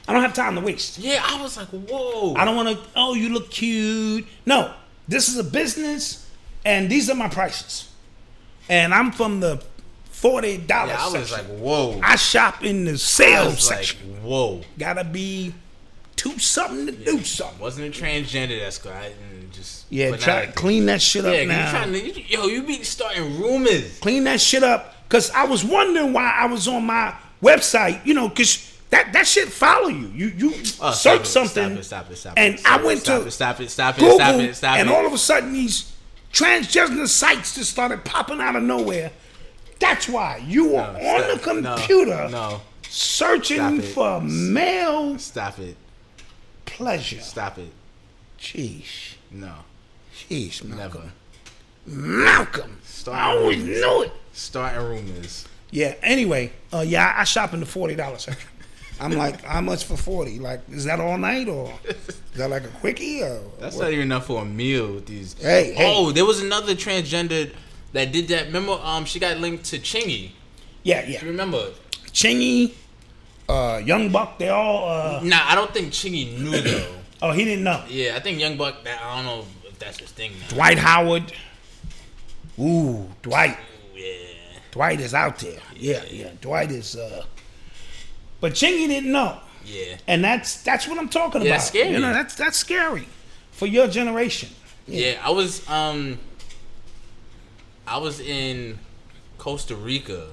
I 0.07 0.13
don't 0.13 0.21
have 0.21 0.33
time 0.33 0.55
to 0.55 0.61
waste. 0.61 0.99
Yeah, 0.99 1.23
I 1.25 1.41
was 1.41 1.57
like, 1.57 1.67
whoa. 1.69 2.35
I 2.35 2.45
don't 2.45 2.55
want 2.55 2.69
to. 2.69 2.83
Oh, 2.95 3.13
you 3.15 3.29
look 3.29 3.49
cute. 3.49 4.25
No, 4.45 4.73
this 5.07 5.29
is 5.29 5.37
a 5.37 5.43
business, 5.43 6.29
and 6.63 6.89
these 6.89 7.09
are 7.09 7.15
my 7.15 7.27
prices. 7.27 7.89
And 8.69 8.93
I'm 8.93 9.11
from 9.11 9.39
the 9.39 9.63
forty 10.05 10.57
dollar 10.57 10.89
Yeah, 10.93 11.05
I 11.05 11.09
section. 11.09 11.19
was 11.21 11.31
like, 11.31 11.45
whoa. 11.59 11.99
I 12.03 12.15
shop 12.17 12.63
in 12.63 12.85
the 12.85 12.91
I 12.91 12.95
sales 12.95 13.55
was 13.55 13.69
like, 13.69 13.77
section. 13.79 14.23
whoa. 14.23 14.61
Gotta 14.77 15.03
be 15.03 15.53
two 16.15 16.37
something 16.39 16.85
to 16.85 16.91
do 16.91 17.23
something. 17.23 17.59
Wasn't 17.59 17.85
a 17.87 17.99
transgender 17.99 18.61
escort. 18.61 18.95
I 18.95 19.09
didn't 19.09 19.51
just 19.53 19.85
Yeah, 19.89 20.15
try 20.17 20.45
to 20.45 20.51
clean 20.51 20.85
that 20.87 21.01
shit 21.01 21.25
up 21.25 21.33
yeah, 21.35 21.45
now. 21.45 21.85
You 21.85 22.13
to, 22.13 22.21
yo, 22.21 22.45
you 22.47 22.63
be 22.63 22.83
starting 22.83 23.39
rumors. 23.41 23.99
clean 23.99 24.23
that 24.25 24.39
shit 24.39 24.63
up 24.63 24.95
because 25.07 25.29
I 25.31 25.45
was 25.45 25.63
wondering 25.63 26.13
why 26.13 26.31
I 26.31 26.45
was 26.45 26.67
on 26.67 26.85
my 26.85 27.13
website, 27.41 28.05
you 28.05 28.13
know, 28.13 28.29
because 28.29 28.71
that 28.89 29.13
that 29.13 29.27
shit 29.27 29.49
follow 29.49 29.87
you. 29.87 30.07
You 30.13 30.27
you 30.37 30.53
Oh, 30.81 30.91
search 30.91 31.21
it, 31.21 31.25
something, 31.27 31.69
Stop 31.69 31.79
it, 31.79 31.83
stop 31.83 32.11
it, 32.11 32.15
stop 32.17 32.33
it. 32.37 32.39
and 32.39 32.59
stop 32.59 32.71
I 32.79 32.81
it, 32.81 32.85
went 32.85 32.99
stop 33.01 33.21
to 33.21 33.27
it, 33.27 33.31
stop 33.31 33.59
it, 33.61 33.69
stop 33.69 33.95
it, 33.97 34.01
Google, 34.01 34.15
stop 34.17 34.35
it, 34.39 34.55
stop 34.55 34.77
it. 34.77 34.81
and 34.81 34.89
all 34.89 35.05
of 35.05 35.13
a 35.13 35.17
sudden 35.17 35.53
these 35.53 35.91
transgender 36.33 37.07
sites 37.07 37.55
just 37.55 37.71
started 37.71 38.03
popping 38.05 38.39
out 38.41 38.55
of 38.55 38.63
nowhere. 38.63 39.11
That's 39.79 40.07
why 40.07 40.41
you 40.45 40.67
were 40.69 40.71
No, 40.77 40.87
on 40.87 40.93
the 40.93 41.37
stop. 41.39 41.55
No, 41.57 41.75
computer 41.75 42.29
no. 42.29 42.61
searching 42.89 43.81
for 43.81 44.21
male 44.21 45.17
Stop 45.19 45.59
it. 45.59 45.75
pleasure. 46.65 47.19
Stop 47.21 47.57
it. 47.57 47.71
Jeez, 48.39 49.15
No. 49.31 49.53
jeez, 50.29 50.63
Never. 50.63 50.77
Malcolm. 50.77 51.11
Malcolm. 51.85 52.77
Starting 52.83 53.21
I 53.23 53.29
always 53.37 53.57
rumors. 53.59 53.77
knew 53.81 54.03
it. 54.03 54.11
Starting 54.33 54.81
rumors. 54.81 55.47
Yeah. 55.75 55.93
Anyway, 56.01 56.53
uh, 56.73 56.85
yeah, 56.87 57.13
I, 57.17 57.21
I 57.21 57.23
shop 57.25 57.53
in 57.53 57.59
the 57.59 57.65
forty 57.65 57.95
dollars 57.95 58.23
section. 58.23 58.49
I'm 58.99 59.11
like, 59.11 59.41
how 59.43 59.59
much 59.59 59.83
for 59.83 59.97
forty? 59.97 60.39
Like, 60.39 60.61
is 60.71 60.85
that 60.85 61.01
all 61.01 61.17
night 61.17 61.49
or 61.49 61.73
is 61.83 62.21
that 62.35 62.49
like 62.49 62.63
a 62.63 62.69
quickie 62.69 63.21
or? 63.21 63.41
That's 63.59 63.75
what? 63.75 63.83
not 63.83 63.91
even 63.91 64.03
enough 64.03 64.27
for 64.27 64.41
a 64.41 64.45
meal 64.45 64.93
with 64.93 65.05
these. 65.05 65.33
Hey, 65.33 65.73
hey. 65.73 65.93
Oh, 65.93 66.13
there 66.13 66.23
was 66.25 66.41
another 66.41 66.75
transgender 66.75 67.51
that 67.91 68.13
did 68.13 68.29
that. 68.29 68.45
Remember, 68.45 68.79
um, 68.81 69.03
she 69.03 69.19
got 69.19 69.37
linked 69.39 69.65
to 69.65 69.79
Chingy. 69.79 70.31
Yeah, 70.83 71.05
yeah. 71.05 71.21
You 71.21 71.27
remember? 71.27 71.71
Chingy, 72.13 72.73
uh, 73.49 73.81
Young 73.83 74.13
Buck, 74.13 74.39
they 74.39 74.47
all. 74.47 74.87
Uh, 74.89 75.19
Nah, 75.23 75.41
I 75.43 75.55
don't 75.55 75.73
think 75.73 75.91
Chingy 75.91 76.39
knew 76.39 76.61
though. 76.61 76.95
oh, 77.21 77.31
he 77.33 77.43
didn't 77.43 77.65
know. 77.65 77.83
yeah, 77.89 78.15
I 78.15 78.21
think 78.21 78.39
Young 78.39 78.55
Buck. 78.55 78.85
That 78.85 79.01
I 79.03 79.17
don't 79.17 79.25
know 79.25 79.45
if 79.65 79.77
that's 79.77 79.99
his 79.99 80.11
thing 80.11 80.31
now. 80.39 80.55
Dwight 80.55 80.77
Howard. 80.77 81.33
Ooh, 82.57 83.09
Dwight. 83.21 83.57
Yeah. 84.75 84.79
Dwight 84.83 84.99
is 84.99 85.13
out 85.13 85.39
there. 85.39 85.59
Yeah, 85.75 86.03
yeah. 86.09 86.31
Dwight 86.41 86.71
is. 86.71 86.95
uh 86.95 87.23
But 88.41 88.53
Chingy 88.53 88.87
didn't 88.87 89.11
know, 89.11 89.39
Yeah. 89.65 89.95
and 90.07 90.23
that's 90.23 90.61
that's 90.63 90.87
what 90.87 90.97
I'm 90.99 91.09
talking 91.09 91.41
Yeah, 91.41 91.47
about. 91.47 91.55
that's 91.57 91.67
scary. 91.67 91.89
You 91.91 91.99
know, 91.99 92.13
that's 92.13 92.35
that's 92.35 92.57
scary 92.57 93.07
for 93.51 93.65
your 93.67 93.87
generation. 93.87 94.49
Yeah, 94.87 95.19
I 95.23 95.29
was 95.31 95.67
um 95.69 96.19
I 97.87 97.97
was 97.97 98.19
in 98.19 98.79
Costa 99.37 99.75
Rica 99.75 100.27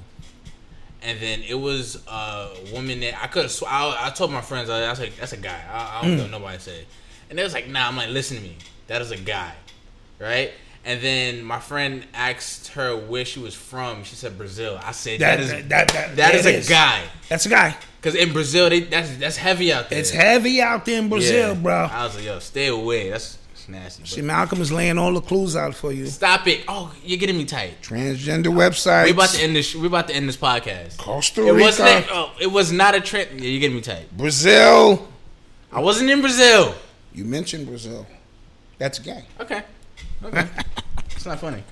and 1.02 1.20
then 1.20 1.42
it 1.42 1.54
was 1.54 2.02
a 2.08 2.48
woman 2.72 3.00
that 3.00 3.20
I 3.22 3.26
could 3.26 3.42
have 3.42 3.52
sw- 3.52 3.64
I, 3.66 4.06
I 4.06 4.10
told 4.10 4.30
my 4.32 4.40
friends 4.40 4.70
I, 4.70 4.84
I 4.86 4.90
was 4.90 5.00
like 5.00 5.16
that's 5.16 5.32
a 5.32 5.36
guy. 5.36 5.60
I, 5.70 5.98
I 5.98 6.02
don't 6.02 6.16
Mm. 6.18 6.30
know 6.30 6.38
nobody 6.38 6.58
say. 6.58 6.84
And 7.30 7.38
they 7.38 7.42
was 7.44 7.54
like, 7.54 7.66
"Nah." 7.68 7.88
I'm 7.88 7.96
like, 7.96 8.10
"Listen 8.10 8.36
to 8.36 8.42
me. 8.42 8.56
That 8.88 9.00
is 9.00 9.10
a 9.10 9.16
guy." 9.16 9.52
Right? 10.18 10.52
And 10.84 11.00
then 11.00 11.44
my 11.44 11.60
friend 11.60 12.04
asked 12.12 12.68
her 12.68 12.96
where 12.96 13.24
she 13.24 13.38
was 13.38 13.54
from. 13.54 14.02
She 14.02 14.16
said 14.16 14.36
Brazil. 14.36 14.80
I 14.82 14.90
said 14.92 15.20
That- 15.20 15.36
that 15.36 15.40
is 15.40 15.50
that- 15.50 15.68
that- 15.68 15.88
that- 15.88 16.16
that 16.16 16.34
is 16.34 16.44
that 16.44 16.66
a 16.66 16.68
guy. 16.68 17.02
That's 17.28 17.46
a 17.46 17.48
guy. 17.48 17.76
Cuz 18.00 18.16
in 18.16 18.32
Brazil 18.32 18.68
they 18.68 18.80
that's 18.80 19.10
that's 19.16 19.36
heavy 19.36 19.72
out 19.72 19.88
there. 19.90 19.98
It's 20.00 20.10
heavy 20.10 20.60
out 20.60 20.84
there 20.84 20.98
in 20.98 21.08
Brazil, 21.08 21.50
Yeah. 21.50 21.54
bro. 21.54 21.88
I 21.92 22.04
was 22.04 22.16
like, 22.16 22.24
"Yo, 22.24 22.40
stay 22.40 22.66
away. 22.66 23.10
That's, 23.10 23.38
that's 23.54 23.68
nasty." 23.68 24.04
See, 24.06 24.22
Malcolm 24.22 24.60
is 24.60 24.72
laying 24.72 24.98
all 24.98 25.12
the 25.14 25.20
clues 25.20 25.54
out 25.54 25.76
for 25.76 25.92
you. 25.92 26.06
Stop 26.06 26.48
it! 26.48 26.62
Oh, 26.66 26.92
you're 27.04 27.18
getting 27.18 27.38
me 27.38 27.44
tight. 27.44 27.80
Transgender 27.80 28.46
website. 28.48 29.04
We 29.04 29.12
about 29.12 29.28
to 29.30 29.40
end 29.40 29.54
this. 29.54 29.76
We 29.76 29.86
about 29.86 30.08
to 30.08 30.16
end 30.16 30.28
this 30.28 30.36
podcast. 30.36 30.96
Costa 30.96 31.42
It 31.46 31.52
Rica. 31.52 31.60
wasn't. 31.64 32.06
Oh, 32.10 32.32
it 32.40 32.48
was 32.50 32.72
not 32.72 32.96
a 32.96 33.00
trend. 33.00 33.28
Yeah, 33.40 33.50
you're 33.50 33.60
getting 33.60 33.76
me 33.76 33.82
tight. 33.82 34.16
Brazil. 34.16 35.06
I 35.72 35.78
wasn't 35.78 36.10
in 36.10 36.20
Brazil. 36.22 36.74
You 37.14 37.24
mentioned 37.24 37.68
Brazil. 37.68 38.04
That's 38.78 38.98
gay. 38.98 39.24
Okay. 39.38 39.62
Okay. 40.24 40.46
It's 41.22 41.26
not 41.28 41.38
funny. 41.40 41.62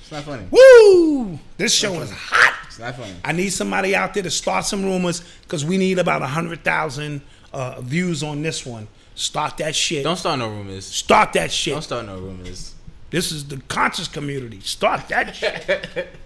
It's 0.00 0.10
not 0.10 0.24
funny. 0.24 0.46
Woo! 0.50 1.38
This 1.58 1.74
show 1.74 1.92
is 2.00 2.10
hot. 2.10 2.54
It's 2.66 2.78
not 2.78 2.94
funny. 2.96 3.12
I 3.22 3.32
need 3.32 3.50
somebody 3.50 3.94
out 3.94 4.14
there 4.14 4.22
to 4.22 4.30
start 4.30 4.64
some 4.64 4.82
rumors 4.82 5.22
because 5.42 5.62
we 5.64 5.76
need 5.76 5.98
about 5.98 6.22
a 6.22 6.26
hundred 6.26 6.64
thousand 6.64 7.20
uh, 7.52 7.80
views 7.82 8.22
on 8.22 8.40
this 8.40 8.64
one. 8.64 8.88
Start 9.14 9.58
that 9.58 9.76
shit. 9.76 10.04
Don't 10.04 10.16
start 10.16 10.38
no 10.38 10.48
rumors. 10.48 10.86
Start 10.86 11.34
that 11.34 11.52
shit. 11.52 11.74
Don't 11.74 11.82
start 11.82 12.06
no 12.06 12.18
rumors. 12.18 12.74
This 13.10 13.30
is 13.30 13.46
the 13.46 13.58
conscious 13.68 14.08
community. 14.08 14.60
Start 14.60 15.08
that 15.08 15.36
shit. 15.36 16.08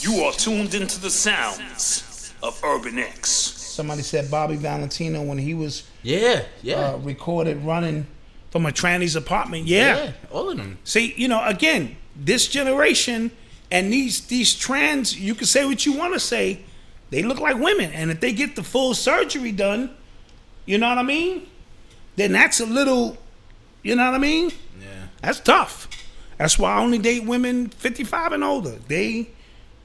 You 0.00 0.22
are 0.24 0.32
tuned 0.32 0.74
into 0.74 1.00
the 1.00 1.08
sounds 1.08 2.34
of 2.42 2.60
Urban 2.62 2.98
X. 2.98 3.28
Somebody 3.30 4.02
said 4.02 4.30
Bobby 4.30 4.56
Valentino 4.56 5.22
when 5.22 5.38
he 5.38 5.54
was 5.54 5.84
Yeah. 6.02 6.42
Yeah. 6.62 6.74
uh, 6.90 6.96
recorded 6.98 7.64
running 7.64 8.06
from 8.54 8.66
a 8.66 8.70
tranny's 8.70 9.16
apartment. 9.16 9.66
Yeah. 9.66 10.12
all 10.30 10.48
of 10.48 10.56
them. 10.56 10.78
See, 10.84 11.12
you 11.16 11.26
know, 11.26 11.44
again, 11.44 11.96
this 12.14 12.46
generation 12.46 13.32
and 13.72 13.92
these 13.92 14.28
these 14.28 14.54
trans, 14.54 15.18
you 15.18 15.34
can 15.34 15.48
say 15.48 15.64
what 15.64 15.84
you 15.84 15.94
want 15.94 16.14
to 16.14 16.20
say, 16.20 16.60
they 17.10 17.24
look 17.24 17.40
like 17.40 17.58
women, 17.58 17.90
and 17.90 18.12
if 18.12 18.20
they 18.20 18.32
get 18.32 18.54
the 18.54 18.62
full 18.62 18.94
surgery 18.94 19.50
done, 19.50 19.90
you 20.66 20.78
know 20.78 20.88
what 20.88 20.98
I 20.98 21.02
mean? 21.02 21.48
Then 22.14 22.30
that's 22.30 22.60
a 22.60 22.64
little, 22.64 23.18
you 23.82 23.96
know 23.96 24.04
what 24.04 24.14
I 24.14 24.18
mean? 24.18 24.52
Yeah. 24.80 24.86
That's 25.20 25.40
tough. 25.40 25.88
That's 26.38 26.56
why 26.56 26.74
I 26.74 26.80
only 26.80 26.98
date 26.98 27.24
women 27.24 27.70
55 27.70 28.34
and 28.34 28.44
older. 28.44 28.76
They, 28.86 29.30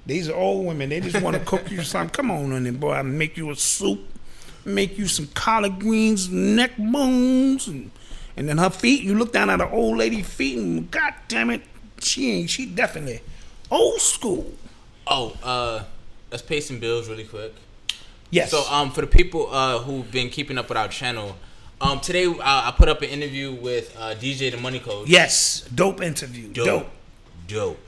these 0.06 0.30
are 0.30 0.36
old 0.36 0.68
women. 0.68 0.90
They 0.90 1.00
just 1.00 1.24
want 1.24 1.36
to 1.36 1.44
cook 1.44 1.72
you 1.72 1.82
something. 1.82 2.10
Come 2.14 2.30
on, 2.30 2.52
honey, 2.52 2.70
boy. 2.70 2.92
I'll 2.92 3.04
make 3.04 3.36
you 3.36 3.50
a 3.50 3.56
soup, 3.56 4.02
make 4.64 4.96
you 4.96 5.08
some 5.08 5.26
collard 5.34 5.80
greens, 5.80 6.30
neck 6.30 6.78
bones, 6.78 7.68
and, 7.68 7.90
and 8.40 8.48
then 8.48 8.58
her 8.58 8.70
feet. 8.70 9.04
You 9.04 9.16
look 9.16 9.34
down 9.34 9.50
at 9.50 9.60
her 9.60 9.70
old 9.70 9.98
lady 9.98 10.24
feet, 10.24 10.58
and 10.58 10.90
God 10.90 11.14
damn 11.28 11.52
it, 11.52 11.62
she 12.00 12.32
ain't. 12.32 12.50
She 12.50 12.66
definitely 12.66 13.22
old 13.70 14.00
school. 14.00 14.52
Oh, 15.06 15.36
uh, 15.44 15.84
let's 16.32 16.42
pay 16.42 16.62
some 16.62 16.80
bills 16.80 17.10
really 17.10 17.26
quick. 17.26 17.54
Yes. 18.32 18.52
So, 18.52 18.64
um, 18.72 18.92
for 18.92 19.02
the 19.02 19.08
people 19.08 19.54
uh, 19.54 19.80
who've 19.80 20.10
been 20.10 20.30
keeping 20.30 20.58
up 20.58 20.70
with 20.70 20.78
our 20.78 20.88
channel, 20.88 21.36
um, 21.82 22.00
today 22.00 22.28
uh, 22.28 22.36
I 22.40 22.74
put 22.76 22.88
up 22.88 23.02
an 23.02 23.10
interview 23.10 23.52
with 23.52 23.96
uh, 23.98 24.16
DJ 24.16 24.52
the 24.52 24.58
Money 24.58 24.80
Coach. 24.80 25.10
Yes, 25.10 25.68
dope 25.76 26.02
interview. 26.02 26.48
Dope. 26.54 26.66
Dope. 26.66 26.90
Dope. 27.48 27.80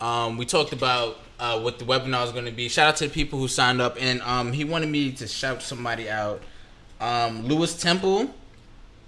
Um, 0.00 0.38
we 0.38 0.44
talked 0.44 0.72
about 0.72 1.18
uh, 1.38 1.60
what 1.60 1.78
the 1.78 1.84
webinar 1.84 2.24
is 2.24 2.32
going 2.32 2.46
to 2.46 2.50
be. 2.50 2.68
Shout 2.68 2.88
out 2.88 2.96
to 2.96 3.06
the 3.06 3.14
people 3.14 3.38
who 3.38 3.46
signed 3.46 3.80
up, 3.80 3.96
and 4.00 4.20
um, 4.22 4.52
he 4.52 4.64
wanted 4.64 4.88
me 4.88 5.12
to 5.12 5.28
shout 5.28 5.62
somebody 5.62 6.10
out. 6.10 6.42
Um, 7.00 7.46
Lewis 7.46 7.80
Temple. 7.80 8.34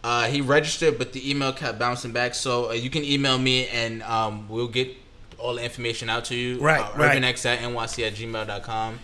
Uh, 0.04 0.26
he 0.26 0.42
registered, 0.42 0.98
but 0.98 1.14
the 1.14 1.30
email 1.30 1.50
kept 1.50 1.78
bouncing 1.78 2.12
back. 2.12 2.34
So 2.34 2.68
uh, 2.68 2.72
you 2.74 2.90
can 2.90 3.02
email 3.04 3.38
me, 3.38 3.68
and 3.68 4.02
um, 4.02 4.46
we'll 4.50 4.68
get 4.68 4.94
all 5.38 5.54
the 5.54 5.64
information 5.64 6.10
out 6.10 6.26
to 6.26 6.34
you. 6.34 6.60
Right, 6.60 6.80
uh, 6.82 6.92
right. 6.94 7.20
urbanx 7.22 7.46
at 7.46 7.60
nyc 7.60 8.06
at 8.06 8.14
gmail.com. 8.14 8.98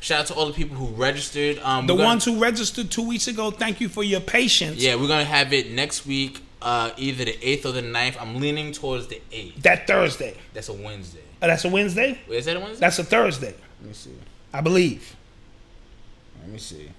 Shout 0.00 0.20
out 0.20 0.26
to 0.26 0.34
all 0.34 0.46
the 0.46 0.52
people 0.52 0.76
who 0.76 0.88
registered. 0.88 1.58
Um, 1.60 1.86
The 1.86 1.94
we're 1.94 1.98
gonna- 1.98 2.08
ones 2.08 2.24
who 2.26 2.38
registered 2.38 2.90
two 2.90 3.06
weeks 3.08 3.28
ago, 3.28 3.50
thank 3.50 3.80
you 3.80 3.88
for 3.88 4.04
your 4.04 4.20
patience. 4.20 4.76
Yeah, 4.82 4.96
we're 4.96 5.08
gonna 5.08 5.24
have 5.24 5.54
it 5.54 5.70
next 5.70 6.04
week, 6.04 6.40
uh, 6.60 6.90
either 6.98 7.24
the 7.24 7.38
eighth 7.48 7.64
or 7.64 7.72
the 7.72 7.82
9th. 7.82 8.20
I'm 8.20 8.38
leaning 8.38 8.72
towards 8.72 9.06
the 9.06 9.22
eighth. 9.32 9.62
That 9.62 9.86
Thursday. 9.86 10.36
That's 10.52 10.68
a 10.68 10.74
Wednesday. 10.74 11.20
Oh, 11.40 11.46
that's 11.46 11.64
a 11.64 11.68
Wednesday? 11.70 12.18
Wait, 12.28 12.36
is 12.36 12.44
that 12.44 12.56
a 12.56 12.60
Wednesday? 12.60 12.80
That's 12.80 12.98
a 12.98 13.04
Thursday, 13.04 13.54
Let 13.80 13.88
me 13.88 13.94
see. 13.94 14.10
I 14.52 14.60
believe. 14.60 15.16
Let 16.42 16.50
me 16.50 16.58
see. 16.58 16.90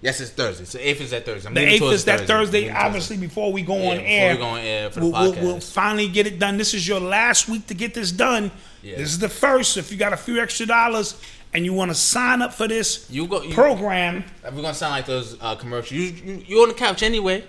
Yes, 0.00 0.20
it's 0.20 0.30
Thursday. 0.30 0.64
So 0.64 0.78
eighth 0.78 1.00
is 1.00 1.10
that 1.10 1.24
Thursday. 1.26 1.48
I'm 1.48 1.54
The 1.54 1.60
eighth 1.66 1.82
is 1.82 2.04
that 2.04 2.20
Thursday. 2.20 2.68
Towards 2.68 2.78
Obviously, 2.84 3.16
before 3.16 3.52
we 3.52 3.62
go 3.62 3.76
Yeah, 3.76 3.90
on 3.90 3.96
before 3.96 4.08
air, 4.08 4.32
we 4.34 4.38
go 4.38 4.44
on 4.46 4.58
air 4.60 4.90
for 4.90 5.00
the 5.00 5.06
we'll, 5.06 5.12
we'll- 5.22 5.32
podcast. 5.34 5.42
we'll 5.42 5.60
finally 5.60 6.08
get 6.08 6.26
it 6.26 6.38
done. 6.38 6.56
This 6.56 6.72
is 6.74 6.86
your 6.86 7.00
last 7.00 7.48
week 7.48 7.66
to 7.66 7.74
get 7.74 7.94
this 7.94 8.12
done. 8.12 8.50
Yeah. 8.82 8.96
This 8.96 9.08
is 9.10 9.18
the 9.18 9.28
first. 9.28 9.76
If 9.76 9.90
you 9.90 9.96
got 9.98 10.12
a 10.12 10.16
few 10.16 10.40
extra 10.40 10.66
dollars 10.66 11.20
and 11.52 11.64
you 11.64 11.72
want 11.72 11.90
to 11.90 11.94
sign 11.96 12.42
up 12.42 12.54
for 12.54 12.68
this 12.68 13.06
You 13.10 13.26
go. 13.26 13.42
You, 13.42 13.52
program, 13.54 14.22
We're 14.44 14.50
gonna 14.62 14.72
sound 14.74 14.92
like 14.92 15.06
those 15.06 15.36
uh, 15.40 15.56
commercials. 15.56 15.92
You, 15.92 16.02
you 16.34 16.44
you 16.46 16.62
on 16.62 16.68
the 16.68 16.74
couch 16.74 17.02
anyway. 17.02 17.42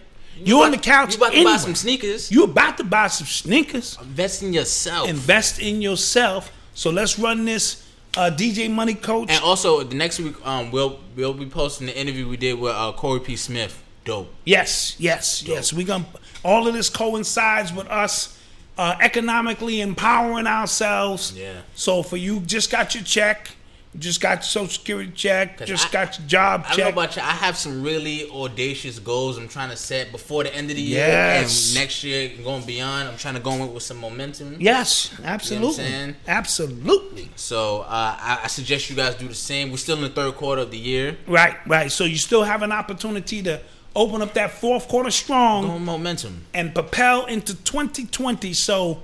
you're 0.43 0.63
on 0.65 0.71
the 0.71 0.77
couch. 0.77 1.11
You 1.11 1.17
about 1.17 1.31
to 1.33 1.35
anyway. 1.35 1.51
buy 1.51 1.57
some 1.57 1.75
sneakers. 1.75 2.31
You 2.31 2.45
about 2.45 2.77
to 2.77 2.83
buy 2.83 3.07
some 3.07 3.27
sneakers. 3.27 3.95
Invest 4.01 4.41
in 4.41 4.53
yourself. 4.53 5.07
Invest 5.07 5.59
in 5.59 5.81
yourself. 5.83 6.51
So 6.73 6.89
let's 6.89 7.19
run 7.19 7.45
this 7.45 7.85
uh, 8.17 8.31
DJ 8.35 8.71
Money 8.71 8.93
Coach. 8.93 9.29
and 9.29 9.43
also 9.43 9.83
the 9.83 9.95
next 9.95 10.19
week, 10.19 10.35
um, 10.45 10.71
we'll 10.71 10.99
we'll 11.15 11.33
be 11.33 11.45
posting 11.45 11.87
the 11.87 11.99
interview 11.99 12.27
we 12.27 12.37
did 12.37 12.59
with 12.59 12.73
uh, 12.73 12.91
Corey 12.93 13.19
P. 13.19 13.35
Smith. 13.35 13.83
Dope. 14.05 14.33
Yes, 14.45 14.95
yes, 14.99 15.43
yes. 15.43 15.73
We 15.73 15.83
gonna 15.83 16.05
all 16.43 16.67
of 16.67 16.73
this 16.73 16.89
coincides 16.89 17.71
with 17.73 17.87
us 17.87 18.37
uh, 18.77 18.95
economically 19.01 19.81
empowering 19.81 20.47
ourselves. 20.47 21.33
Yeah. 21.35 21.61
So 21.75 22.01
for 22.01 22.17
you, 22.17 22.39
just 22.39 22.71
got 22.71 22.95
your 22.95 23.03
check, 23.03 23.51
just 23.97 24.21
got 24.21 24.37
your 24.37 24.43
social 24.43 24.67
security 24.67 25.11
check, 25.15 25.65
just 25.65 25.87
I- 25.87 25.91
got 25.91 26.19
your 26.19 26.27
job 26.27 26.61
I 26.65 26.67
don't 26.69 26.75
check. 26.77 26.85
know 26.95 27.01
about 27.01 27.15
you. 27.15 27.21
I 27.23 27.31
have 27.31 27.57
some 27.57 27.81
really 27.81 28.29
audacious 28.29 28.99
goals 28.99 29.37
I'm 29.37 29.47
trying 29.47 29.71
to 29.71 29.75
set 29.75 30.11
before 30.11 30.43
the 30.43 30.53
end 30.53 30.69
of 30.69 30.75
the 30.75 30.81
year 30.83 31.07
Yes. 31.07 31.69
and 31.69 31.75
next 31.81 32.03
year 32.03 32.29
and 32.35 32.43
going 32.43 32.63
beyond. 32.65 33.07
I'm 33.09 33.17
trying 33.17 33.33
to 33.33 33.39
go 33.39 33.51
in 33.53 33.73
with 33.73 33.81
some 33.83 33.97
momentum. 33.97 34.57
yes, 34.59 35.11
You 35.17 35.23
know 35.23 35.29
absolutely, 35.31 36.15
absolutely. 36.27 37.29
So 37.35 37.81
uh, 37.81 37.85
I, 38.19 38.41
I 38.43 38.47
suggest 38.47 38.89
you 38.89 38.95
guys 38.95 39.15
do 39.15 39.27
the 39.27 39.33
same. 39.35 39.71
We're 39.71 39.77
still 39.77 39.95
in 39.97 40.03
the 40.03 40.09
third 40.09 40.35
quarter 40.35 40.61
of 40.61 40.71
the 40.71 40.77
year. 40.77 41.17
Right, 41.27 41.55
right. 41.67 41.91
So 41.91 42.03
you 42.05 42.17
still 42.17 42.43
have 42.43 42.61
an 42.61 42.71
opportunity 42.71 43.41
to 43.43 43.59
open 43.95 44.21
up 44.21 44.33
that 44.35 44.51
fourth 44.51 44.87
quarter 44.87 45.09
strong 45.11 45.65
Going 45.67 45.83
momentum. 45.83 46.45
and 46.53 46.73
propel 46.75 47.25
into 47.25 47.55
2020. 47.55 48.53
So 48.53 49.01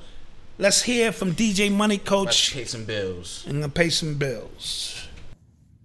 let's 0.57 0.83
hear 0.83 1.11
from 1.11 1.33
DJ 1.33 1.71
Money 1.71 1.97
Let's 1.97 2.09
Coach 2.09 2.53
pay 2.53 2.65
some 2.65 2.85
bills. 2.85 3.45
and 3.47 3.61
gonna 3.61 3.69
pay 3.69 3.89
some 3.89 4.15
bills. 4.15 5.07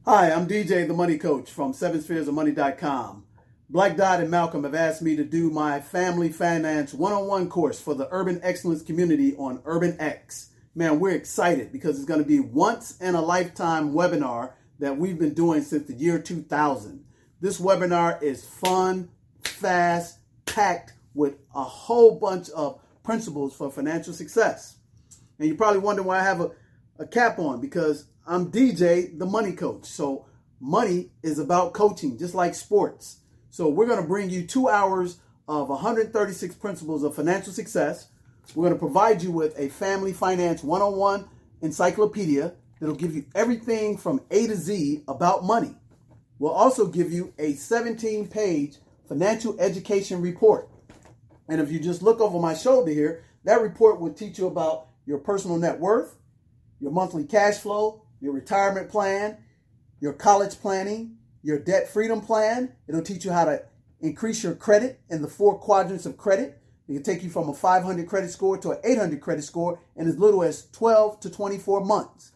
Hi, 0.05 0.33
I'm 0.33 0.47
DJ 0.47 0.87
the 0.87 0.95
Money 0.95 1.19
Coach 1.19 1.51
from 1.51 1.73
SevenSpheresOfMoney.com. 1.73 3.25
Black 3.69 3.97
Dot 3.97 4.21
and 4.21 4.31
Malcolm 4.31 4.65
have 4.65 4.75
asked 4.75 5.03
me 5.03 5.15
to 5.15 5.25
do 5.25 5.51
my 5.51 5.81
family 5.81 6.31
finance 6.31 6.93
one-on-one 6.93 7.49
course 7.49 7.81
for 7.81 7.95
the 7.95 8.09
Urban 8.11 8.41
Excellence 8.43 8.83
community 8.83 9.37
on 9.37 9.63
Urban 9.65 9.97
X. 10.01 10.51
Man, 10.75 10.99
we're 10.99 11.15
excited 11.15 11.71
because 11.71 11.97
it's 11.97 12.09
going 12.09 12.21
to 12.21 12.27
be 12.27 12.41
once 12.41 12.97
in 13.01 13.15
a 13.15 13.21
lifetime 13.21 13.93
webinar 13.93 14.53
that 14.81 14.97
we've 14.97 15.19
been 15.19 15.35
doing 15.35 15.63
since 15.63 15.87
the 15.87 15.95
year 15.95 16.19
2000. 16.19 17.05
This 17.41 17.61
webinar 17.61 18.21
is 18.23 18.45
fun, 18.45 19.11
fast, 19.45 20.19
packed 20.47 20.95
with 21.15 21.37
a 21.55 21.63
whole 21.63 22.19
bunch 22.19 22.51
of 22.51 22.81
principles 23.11 23.57
for 23.57 23.73
financial 23.73 24.13
success. 24.13 24.77
And 25.41 25.49
you 25.49 25.57
probably 25.57 25.81
wonder 25.81 26.01
why 26.01 26.21
I 26.21 26.23
have 26.23 26.41
a, 26.41 26.53
a 27.01 27.05
cap 27.05 27.41
on 27.41 27.61
because 27.61 28.05
I'm 28.25 28.53
DJ, 28.53 29.19
the 29.19 29.27
money 29.27 29.51
coach. 29.51 29.85
So 29.87 30.27
money 30.61 31.11
is 31.21 31.41
about 31.41 31.73
coaching, 31.73 32.17
just 32.19 32.37
like 32.37 32.55
sports. 32.55 33.17
So 33.51 33.69
we're 33.69 33.89
going 33.89 34.01
to 34.01 34.07
bring 34.07 34.31
you 34.31 34.47
two 34.47 34.69
hours 34.69 35.19
of 35.49 35.71
136 35.71 36.55
principles 36.55 37.03
of 37.03 37.17
financial 37.17 37.53
success. 37.53 38.07
We're 38.55 38.69
going 38.69 38.75
to 38.75 38.79
provide 38.79 39.25
you 39.25 39.33
with 39.33 39.59
a 39.59 39.71
family 39.71 40.13
finance 40.13 40.63
one-on-one 40.63 41.29
encyclopedia 41.63 42.53
that'll 42.79 42.95
give 42.95 43.17
you 43.17 43.25
everything 43.35 43.97
from 43.97 44.21
A 44.31 44.47
to 44.47 44.55
Z 44.55 45.03
about 45.09 45.43
money. 45.43 45.75
We'll 46.39 46.53
also 46.53 46.87
give 46.87 47.13
you 47.13 47.35
a 47.41 47.55
17-page 47.55 48.77
financial 49.09 49.59
education 49.59 50.23
report. 50.23 50.69
And 51.51 51.61
if 51.61 51.73
you 51.73 51.81
just 51.81 52.01
look 52.01 52.21
over 52.21 52.39
my 52.39 52.55
shoulder 52.55 52.93
here, 52.93 53.25
that 53.43 53.61
report 53.61 54.01
will 54.01 54.13
teach 54.13 54.39
you 54.39 54.47
about 54.47 54.87
your 55.05 55.19
personal 55.19 55.59
net 55.59 55.81
worth, 55.81 56.17
your 56.79 56.93
monthly 56.93 57.25
cash 57.25 57.59
flow, 57.59 58.05
your 58.21 58.33
retirement 58.33 58.89
plan, 58.89 59.37
your 60.01 60.13
college 60.13 60.61
planning, 60.61 61.17
your 61.43 61.59
debt 61.59 61.89
freedom 61.89 62.21
plan. 62.21 62.73
It'll 62.87 63.03
teach 63.03 63.25
you 63.25 63.33
how 63.33 63.47
to 63.47 63.65
increase 64.01 64.45
your 64.45 64.55
credit 64.55 65.01
in 65.11 65.23
the 65.23 65.29
four 65.29 65.59
quadrants 65.59 66.07
of 66.07 66.17
credit. 66.17 66.63
It 66.89 66.95
can 66.95 67.03
take 67.03 67.25
you 67.25 67.31
from 67.31 67.49
a 67.49 67.55
500 67.55 68.07
credit 68.07 68.31
score 68.31 68.57
to 68.59 68.71
an 68.71 68.79
800 68.85 69.21
credit 69.21 69.43
score 69.43 69.81
in 69.97 70.07
as 70.07 70.19
little 70.19 70.45
as 70.45 70.69
12 70.71 71.19
to 71.19 71.31
24 71.31 71.85
months. 71.85 72.31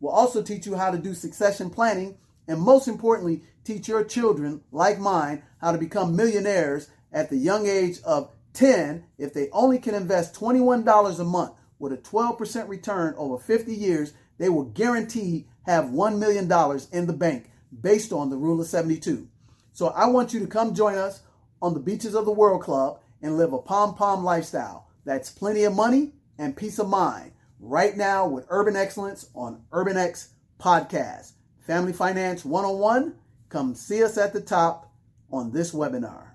We'll 0.00 0.12
also 0.12 0.42
teach 0.42 0.66
you 0.66 0.74
how 0.74 0.90
to 0.90 0.98
do 0.98 1.14
succession 1.14 1.70
planning 1.70 2.18
and 2.48 2.60
most 2.60 2.88
importantly, 2.88 3.42
teach 3.64 3.86
your 3.88 4.04
children, 4.04 4.62
like 4.72 4.98
mine, 4.98 5.42
how 5.60 5.72
to 5.72 5.78
become 5.78 6.16
millionaires 6.16 6.90
at 7.12 7.30
the 7.30 7.36
young 7.36 7.66
age 7.66 8.00
of 8.04 8.30
10 8.56 9.04
if 9.18 9.32
they 9.32 9.48
only 9.52 9.78
can 9.78 9.94
invest 9.94 10.34
$21 10.34 11.20
a 11.20 11.24
month 11.24 11.52
with 11.78 11.92
a 11.92 11.98
12% 11.98 12.68
return 12.68 13.14
over 13.16 13.38
50 13.38 13.74
years, 13.74 14.14
they 14.38 14.48
will 14.48 14.64
guarantee 14.64 15.46
have 15.66 15.86
$1 15.86 16.18
million 16.18 16.50
in 16.92 17.06
the 17.06 17.12
bank 17.12 17.50
based 17.80 18.12
on 18.12 18.30
the 18.30 18.36
rule 18.36 18.60
of 18.60 18.66
72. 18.66 19.28
So 19.72 19.88
I 19.88 20.06
want 20.06 20.32
you 20.32 20.40
to 20.40 20.46
come 20.46 20.74
join 20.74 20.96
us 20.96 21.20
on 21.60 21.74
the 21.74 21.80
beaches 21.80 22.14
of 22.14 22.24
the 22.24 22.32
World 22.32 22.62
Club 22.62 23.00
and 23.22 23.36
live 23.36 23.52
a 23.52 23.58
pom 23.58 23.94
pom 23.94 24.24
lifestyle. 24.24 24.88
That's 25.04 25.30
plenty 25.30 25.64
of 25.64 25.74
money 25.74 26.12
and 26.38 26.56
peace 26.56 26.78
of 26.78 26.88
mind 26.88 27.32
right 27.60 27.96
now 27.96 28.26
with 28.26 28.46
Urban 28.48 28.76
Excellence 28.76 29.28
on 29.34 29.62
Urban 29.72 29.96
X 29.96 30.30
Podcast. 30.58 31.32
Family 31.60 31.92
Finance 31.92 32.44
101. 32.44 33.14
Come 33.48 33.74
see 33.74 34.02
us 34.02 34.16
at 34.18 34.32
the 34.32 34.40
top 34.40 34.92
on 35.30 35.52
this 35.52 35.72
webinar. 35.72 36.28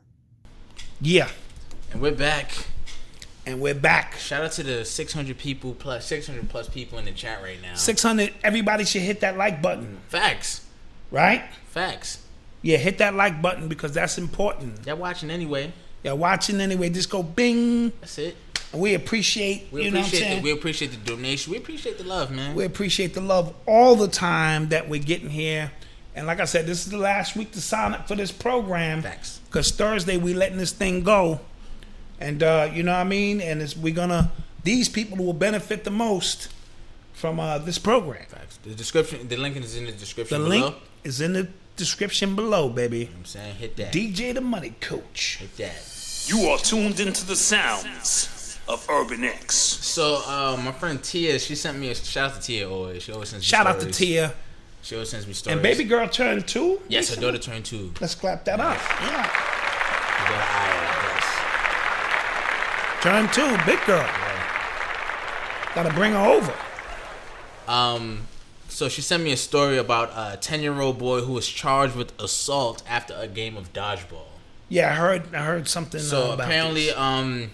Yeah, 0.99 1.29
And 1.91 2.01
we're 2.01 2.11
back. 2.11 2.51
and 3.45 3.59
we're 3.59 3.73
back. 3.75 4.15
Shout 4.17 4.43
out 4.43 4.51
to 4.53 4.63
the 4.63 4.85
600 4.85 5.37
people 5.37 5.73
plus 5.73 6.05
600 6.05 6.47
plus 6.49 6.69
people 6.69 6.97
in 6.99 7.05
the 7.05 7.11
chat 7.11 7.41
right 7.41 7.61
now. 7.61 7.75
600. 7.75 8.33
Everybody 8.43 8.85
should 8.85 9.01
hit 9.01 9.21
that 9.21 9.37
like 9.37 9.61
button, 9.61 9.97
Facts. 10.07 10.65
right? 11.09 11.43
Facts. 11.67 12.19
Yeah, 12.61 12.77
hit 12.77 12.99
that 12.99 13.15
like 13.15 13.41
button 13.41 13.67
because 13.67 13.93
that's 13.93 14.17
important. 14.17 14.85
Y'all 14.85 14.95
watching 14.97 15.31
anyway. 15.31 15.73
Y'all 16.03 16.17
watching 16.17 16.61
anyway, 16.61 16.89
just 16.89 17.09
go 17.09 17.23
bing. 17.23 17.89
That's 18.01 18.17
it. 18.19 18.35
And 18.71 18.81
we 18.81 18.93
appreciate, 18.93 19.67
We 19.71 19.83
you 19.85 19.91
know 19.91 19.97
what 19.99 20.03
I'm 20.03 20.07
appreciate 20.07 20.27
saying? 20.27 20.37
the, 20.37 20.43
we 20.43 20.51
appreciate 20.51 20.91
the 20.91 20.97
donation. 20.97 21.51
We 21.51 21.57
appreciate 21.57 21.97
the 21.97 22.03
love, 22.05 22.31
man. 22.31 22.55
We 22.55 22.63
appreciate 22.63 23.13
the 23.13 23.21
love 23.21 23.53
all 23.65 23.95
the 23.95 24.07
time 24.07 24.69
that 24.69 24.87
we're 24.87 25.01
getting 25.01 25.29
here. 25.29 25.71
And 26.15 26.25
like 26.27 26.39
I 26.39 26.45
said, 26.45 26.65
this 26.67 26.85
is 26.85 26.91
the 26.91 26.97
last 26.97 27.35
week 27.35 27.51
to 27.53 27.61
sign 27.61 27.93
up 27.93 28.07
for 28.07 28.15
this 28.15 28.31
program. 28.31 29.01
Facts. 29.01 29.39
Because 29.47 29.71
Thursday 29.71 30.17
we 30.17 30.33
letting 30.33 30.57
this 30.57 30.71
thing 30.71 31.03
go. 31.03 31.39
And 32.21 32.43
uh, 32.43 32.69
you 32.71 32.83
know 32.83 32.93
what 32.93 32.99
I 32.99 33.03
mean? 33.03 33.41
And 33.41 33.61
it's, 33.61 33.75
we're 33.75 33.93
gonna 33.93 34.31
these 34.63 34.87
people 34.89 35.17
will 35.17 35.33
benefit 35.33 35.83
the 35.83 35.91
most 35.91 36.49
from 37.13 37.39
uh, 37.39 37.57
this 37.57 37.77
program. 37.77 38.25
Facts. 38.27 38.57
The 38.63 38.75
description, 38.75 39.27
the 39.27 39.37
link 39.37 39.57
is 39.57 39.75
in 39.75 39.85
the 39.85 39.91
The 39.91 39.97
description 39.97 40.43
below. 40.43 40.49
The 40.49 40.65
link 40.65 40.75
is 41.03 41.21
in 41.21 41.33
the 41.33 41.47
description 41.75 42.35
below, 42.35 42.69
baby. 42.69 43.09
I'm 43.17 43.25
saying 43.25 43.55
hit 43.55 43.75
that. 43.77 43.91
DJ 43.91 44.33
the 44.33 44.41
Money 44.41 44.75
Coach. 44.79 45.37
hit 45.39 45.57
that. 45.57 46.27
You 46.27 46.49
are 46.49 46.59
tuned 46.59 46.99
into 46.99 47.25
the 47.25 47.35
sounds 47.35 48.59
of 48.67 48.87
Urban 48.89 49.23
X. 49.23 49.55
So, 49.55 50.21
uh, 50.27 50.61
my 50.63 50.71
friend 50.71 51.03
Tia, 51.03 51.39
she 51.39 51.55
sent 51.55 51.79
me 51.79 51.89
a 51.89 51.95
shout 51.95 52.31
out 52.31 52.35
to 52.35 52.41
Tia 52.47 52.69
always. 52.69 53.01
She 53.03 53.11
always 53.11 53.29
sends 53.29 53.43
me 53.43 53.47
Shout 53.47 53.65
out 53.65 53.79
to. 53.79 53.91
Tia. 53.91 54.33
She 54.83 54.95
always 54.95 55.09
sends 55.09 55.27
me 55.27 55.33
stories. 55.33 55.55
And 55.55 55.63
baby 55.63 55.83
girl 55.83 56.07
turned 56.07 56.47
two. 56.47 56.79
Yes, 56.87 57.13
her 57.13 57.19
daughter 57.21 57.37
turned 57.37 57.65
two. 57.65 57.93
Let's 57.99 58.15
clap 58.15 58.45
that 58.45 58.59
up. 58.59 58.77
Yeah. 59.01 59.23
Her 59.23 60.25
daughter 60.29 60.47
Aya, 60.53 60.81
yes. 61.07 61.25
Turn 63.01 63.27
two, 63.29 63.57
big 63.65 63.79
girl. 63.85 64.07
Gotta 65.73 65.91
bring 65.95 66.11
her 66.11 66.19
over. 66.19 66.53
Um, 67.67 68.27
so 68.69 68.89
she 68.89 69.01
sent 69.01 69.23
me 69.23 69.31
a 69.31 69.37
story 69.37 69.79
about 69.79 70.11
a 70.15 70.37
ten-year-old 70.37 70.99
boy 70.99 71.21
who 71.21 71.33
was 71.33 71.47
charged 71.47 71.95
with 71.95 72.13
assault 72.21 72.83
after 72.87 73.15
a 73.17 73.27
game 73.27 73.57
of 73.57 73.73
dodgeball. 73.73 74.27
Yeah, 74.69 74.91
I 74.91 74.93
heard. 74.93 75.33
I 75.33 75.43
heard 75.43 75.67
something. 75.67 75.99
So 75.99 76.31
uh, 76.31 76.35
apparently, 76.35 76.85
this. 76.87 76.97
um, 76.97 77.49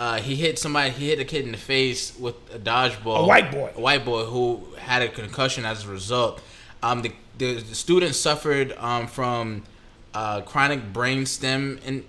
uh, 0.00 0.20
he 0.20 0.36
hit 0.36 0.58
somebody. 0.58 0.90
He 0.90 1.08
hit 1.08 1.20
a 1.20 1.24
kid 1.26 1.44
in 1.44 1.52
the 1.52 1.58
face 1.58 2.16
with 2.18 2.36
a 2.54 2.58
dodgeball. 2.58 3.24
A 3.24 3.26
white 3.26 3.52
boy. 3.52 3.70
A 3.76 3.80
white 3.80 4.04
boy 4.06 4.24
who 4.24 4.66
had 4.78 5.02
a 5.02 5.08
concussion 5.08 5.66
as 5.66 5.84
a 5.84 5.88
result. 5.88 6.40
Um, 6.82 7.02
the 7.02 7.12
the, 7.36 7.56
the 7.60 7.74
student 7.74 8.14
suffered 8.14 8.72
um, 8.78 9.06
from 9.06 9.64
uh, 10.14 10.40
chronic 10.40 10.94
brain 10.94 11.26
stem 11.26 11.78
in, 11.84 12.04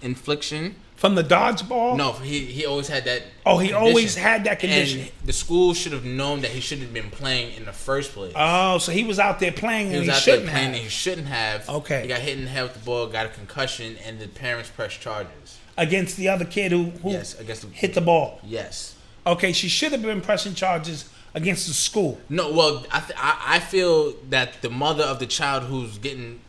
infliction. 0.00 0.76
From 1.00 1.14
the 1.14 1.24
dodgeball. 1.24 1.96
No, 1.96 2.12
he 2.12 2.44
he 2.44 2.66
always 2.66 2.86
had 2.88 3.04
that. 3.06 3.22
Oh, 3.46 3.56
he 3.58 3.72
always 3.72 4.14
had 4.16 4.44
that 4.44 4.60
condition. 4.60 5.00
And 5.00 5.10
the 5.24 5.32
school 5.32 5.72
should 5.72 5.92
have 5.92 6.04
known 6.04 6.42
that 6.42 6.50
he 6.50 6.60
shouldn't 6.60 6.84
have 6.88 6.94
been 6.94 7.10
playing 7.10 7.54
in 7.56 7.64
the 7.64 7.72
first 7.72 8.12
place. 8.12 8.34
Oh, 8.36 8.76
so 8.76 8.92
he 8.92 9.02
was 9.04 9.18
out 9.18 9.40
there 9.40 9.50
playing 9.50 9.86
he 9.88 9.94
and 9.96 10.00
was 10.00 10.08
he 10.08 10.12
out 10.12 10.20
shouldn't 10.22 10.50
playing 10.50 10.66
have. 10.66 10.74
and 10.74 10.82
he 10.84 10.88
shouldn't 10.90 11.26
have. 11.28 11.68
Okay. 11.68 12.02
He 12.02 12.08
got 12.08 12.20
hit 12.20 12.36
in 12.36 12.44
the 12.44 12.50
head 12.50 12.64
with 12.64 12.74
the 12.74 12.80
ball, 12.84 13.06
got 13.06 13.24
a 13.26 13.30
concussion, 13.30 13.96
and 14.04 14.20
the 14.20 14.28
parents 14.28 14.68
pressed 14.68 15.00
charges. 15.00 15.58
against 15.78 16.18
the 16.18 16.28
other 16.28 16.44
kid 16.44 16.70
who, 16.72 16.90
who 17.02 17.12
Yes, 17.12 17.38
against 17.40 17.62
the- 17.62 17.68
hit 17.68 17.94
the 17.94 18.02
ball. 18.02 18.38
Yes. 18.44 18.94
Okay, 19.26 19.52
she 19.54 19.68
should 19.68 19.92
have 19.92 20.02
been 20.02 20.20
pressing 20.20 20.54
charges 20.54 21.06
against 21.34 21.66
the 21.66 21.72
school. 21.74 22.20
No, 22.28 22.52
well, 22.52 22.84
I, 22.92 23.00
th- 23.00 23.18
I 23.18 23.32
I 23.56 23.58
feel 23.60 24.14
that 24.28 24.60
the 24.60 24.68
mother 24.70 25.04
of 25.04 25.18
the 25.18 25.26
child 25.26 25.62
who's 25.64 25.96
getting 25.96 26.40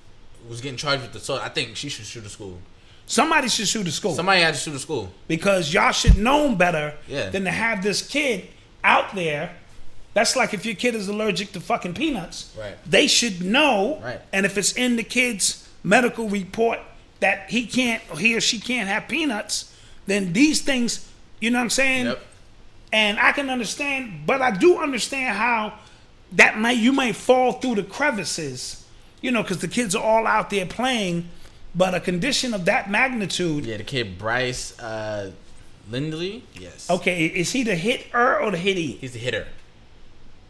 was 0.50 0.60
getting 0.60 0.78
charged 0.78 1.04
with 1.04 1.16
assault. 1.16 1.42
I 1.42 1.50
think 1.50 1.78
she 1.78 1.88
should 1.88 2.06
sue 2.06 2.20
the 2.22 2.30
school. 2.30 2.58
Somebody 3.12 3.50
should 3.50 3.68
sue 3.68 3.84
the 3.84 3.92
school. 3.92 4.16
Somebody 4.16 4.40
had 4.40 4.54
to 4.54 4.60
sue 4.60 4.72
the 4.72 4.80
school. 4.80 5.12
because 5.28 5.74
y'all 5.74 5.92
should 5.92 6.18
known 6.18 6.56
better 6.56 6.94
Yeah. 7.10 7.30
than 7.30 7.44
to 7.44 7.52
have 7.52 7.84
this 7.84 8.02
kid 8.02 8.48
out 8.86 9.14
there. 9.14 9.52
That's 10.14 10.38
like 10.38 10.54
if 10.54 10.66
your 10.66 10.76
kid 10.76 10.96
is 10.96 11.10
allergic 11.10 11.52
to 11.52 11.60
fucking 11.60 11.94
peanuts. 11.94 12.52
Right. 12.58 12.76
They 12.90 13.08
should 13.08 13.42
know. 13.44 14.00
Right. 14.02 14.22
And 14.32 14.46
if 14.46 14.58
it's 14.58 14.72
in 14.72 14.96
the 14.96 15.04
kid's 15.04 15.68
medical 15.84 16.30
report 16.30 16.80
that 17.20 17.50
he 17.50 17.66
can't, 17.66 18.02
or 18.10 18.18
he 18.18 18.34
or 18.34 18.40
she 18.40 18.60
can't 18.60 18.88
have 18.88 19.10
peanuts, 19.10 19.74
then 20.08 20.32
these 20.32 20.62
things, 20.62 21.06
you 21.42 21.52
know 21.52 21.58
what 21.60 21.64
I'm 21.66 21.70
saying? 21.70 22.06
Yep. 22.06 22.22
And 22.94 23.20
I 23.20 23.34
can 23.34 23.50
understand, 23.50 24.22
but 24.26 24.42
I 24.42 24.52
do 24.52 24.78
understand 24.82 25.36
how 25.36 25.74
that 26.32 26.58
might 26.58 26.78
you 26.78 26.94
might 26.94 27.18
fall 27.18 27.54
through 27.54 27.76
the 27.76 27.84
crevices, 27.84 28.86
you 29.20 29.32
know, 29.32 29.42
because 29.42 29.58
the 29.60 29.68
kids 29.68 29.96
are 29.96 30.04
all 30.04 30.26
out 30.26 30.50
there 30.50 30.66
playing. 30.66 31.28
But 31.74 31.96
a 31.96 32.00
condition 32.00 32.54
of 32.54 32.66
that 32.66 32.90
magnitude, 32.92 33.66
Yeah, 33.66 33.78
the 33.78 33.84
kid 33.84 34.18
Bryce 34.18 34.78
uh, 34.80 35.32
Lindley. 35.90 36.44
Yes. 36.54 36.90
Okay, 36.90 37.26
is 37.28 37.52
he 37.54 37.64
the 37.64 37.76
hitter 37.76 38.40
or 38.42 38.52
the 38.52 38.58
hitty? 38.58 38.94
He's 38.94 39.14
the 39.14 39.20
hitter. 39.20 39.48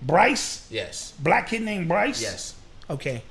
Bryce? 0.01 0.67
Yes. 0.71 1.13
Black 1.19 1.49
kid 1.49 1.61
named 1.61 1.87
Bryce? 1.87 2.21
Yes. 2.21 2.55
Okay. 2.89 3.21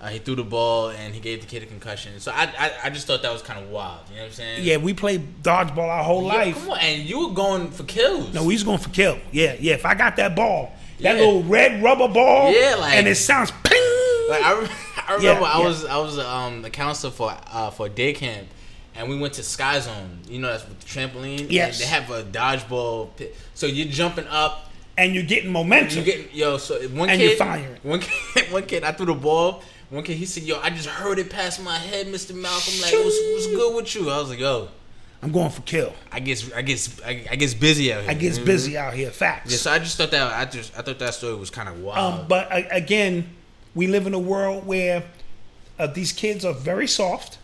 Uh, 0.00 0.08
he 0.10 0.20
threw 0.20 0.36
the 0.36 0.44
ball 0.44 0.90
and 0.90 1.12
he 1.12 1.18
gave 1.20 1.40
the 1.40 1.46
kid 1.48 1.60
a 1.64 1.66
concussion. 1.66 2.20
So 2.20 2.30
I 2.30 2.44
I, 2.56 2.72
I 2.84 2.90
just 2.90 3.08
thought 3.08 3.22
that 3.22 3.32
was 3.32 3.42
kind 3.42 3.58
of 3.58 3.68
wild. 3.68 4.02
You 4.10 4.14
know 4.16 4.22
what 4.22 4.26
I'm 4.28 4.32
saying? 4.32 4.64
Yeah, 4.64 4.76
we 4.76 4.94
played 4.94 5.42
dodgeball 5.42 5.88
our 5.88 6.04
whole 6.04 6.22
Yeah, 6.22 6.34
life. 6.34 6.54
Come 6.60 6.70
on, 6.70 6.78
and 6.78 7.02
you 7.02 7.26
were 7.26 7.34
going 7.34 7.72
for 7.72 7.82
kills. 7.82 8.32
No, 8.32 8.44
was 8.44 8.62
going 8.62 8.78
for 8.78 8.90
kill. 8.90 9.18
Yeah, 9.32 9.56
yeah. 9.58 9.74
If 9.74 9.84
I 9.84 9.94
got 9.96 10.14
that 10.16 10.36
ball, 10.36 10.72
that 11.00 11.16
Yeah. 11.16 11.20
little 11.24 11.42
red 11.42 11.82
rubber 11.82 12.06
ball, 12.06 12.52
Yeah, 12.52 12.76
like- 12.76 12.94
and 12.94 13.08
it 13.08 13.16
sounds 13.16 13.50
ping. 13.50 13.82
Like 14.30 14.42
I, 14.44 14.68
I 15.08 15.14
remember 15.14 15.40
Yeah, 15.42 15.46
I 15.52 15.58
yeah. 15.60 15.66
was 15.66 15.84
I 15.84 15.96
was 15.98 16.18
um 16.18 16.62
the 16.62 16.70
counselor 16.70 17.12
for 17.12 17.34
uh 17.50 17.70
for 17.70 17.88
day 17.88 18.12
camp, 18.12 18.48
and 18.94 19.08
we 19.08 19.18
went 19.18 19.34
to 19.34 19.42
Sky 19.42 19.78
Zone. 19.80 20.20
You 20.28 20.38
know 20.40 20.48
that's 20.48 20.68
with 20.68 20.80
the 20.80 20.86
trampoline. 20.86 21.40
and 21.40 21.50
Yes. 21.50 21.78
they 21.78 21.86
have 21.86 22.10
a 22.10 22.22
dodgeball 22.24 23.16
pit. 23.16 23.34
So 23.54 23.66
you're 23.66 23.88
jumping 23.88 24.26
up, 24.28 24.70
and 24.96 25.14
you're 25.14 25.24
getting 25.24 25.50
momentum. 25.50 25.96
You're 25.96 26.04
getting 26.04 26.28
yo. 26.32 26.58
So 26.58 26.78
one 26.88 27.08
And 27.08 27.18
kid, 27.20 27.28
you're 27.28 27.36
firing. 27.36 27.76
One 27.82 28.00
kid, 28.34 28.52
one 28.52 28.64
kid. 28.64 28.84
I 28.84 28.92
threw 28.92 29.06
the 29.06 29.14
ball. 29.14 29.62
One 29.90 30.02
kid, 30.04 30.18
he 30.18 30.26
said, 30.26 30.42
"Yo, 30.42 30.60
I 30.60 30.68
just 30.70 30.86
heard 30.88 31.18
it 31.18 31.30
pass 31.30 31.58
my 31.58 31.76
head, 31.78 32.08
Mister 32.08 32.34
Malcolm. 32.34 32.74
Like, 32.82 32.92
what's, 32.92 33.18
what's 33.32 33.46
good 33.46 33.74
with 33.74 33.94
you?" 33.94 34.10
I 34.10 34.18
was 34.18 34.28
like, 34.28 34.38
"Yo, 34.38 34.68
I'm 35.22 35.32
going 35.32 35.48
for 35.48 35.62
kill. 35.62 35.94
I 36.12 36.20
guess 36.20 36.52
I 36.52 36.60
guess 36.60 37.00
I, 37.06 37.24
I 37.30 37.36
gets 37.36 37.54
busy 37.54 37.90
out 37.94 38.02
here. 38.02 38.10
I 38.10 38.14
gets 38.14 38.38
Mhm. 38.38 38.44
busy 38.44 38.76
out 38.76 38.92
here. 38.92 39.10
Facts. 39.10 39.50
Yeah, 39.50 39.56
so 39.56 39.72
I 39.72 39.78
just 39.78 39.96
thought 39.96 40.10
that 40.10 40.30
I 40.30 40.44
just 40.44 40.78
I 40.78 40.82
thought 40.82 40.98
that 40.98 41.14
story 41.14 41.36
was 41.36 41.48
kind 41.48 41.70
of 41.70 41.80
wild. 41.80 42.20
Um, 42.20 42.26
but 42.28 42.52
a- 42.52 42.68
again, 42.76 43.30
we 43.74 43.86
live 43.86 44.06
in 44.06 44.14
a 44.14 44.18
world 44.18 44.66
where 44.66 45.04
uh, 45.78 45.86
these 45.86 46.12
kids 46.12 46.44
are 46.44 46.52
very 46.54 46.86
soft, 46.88 47.38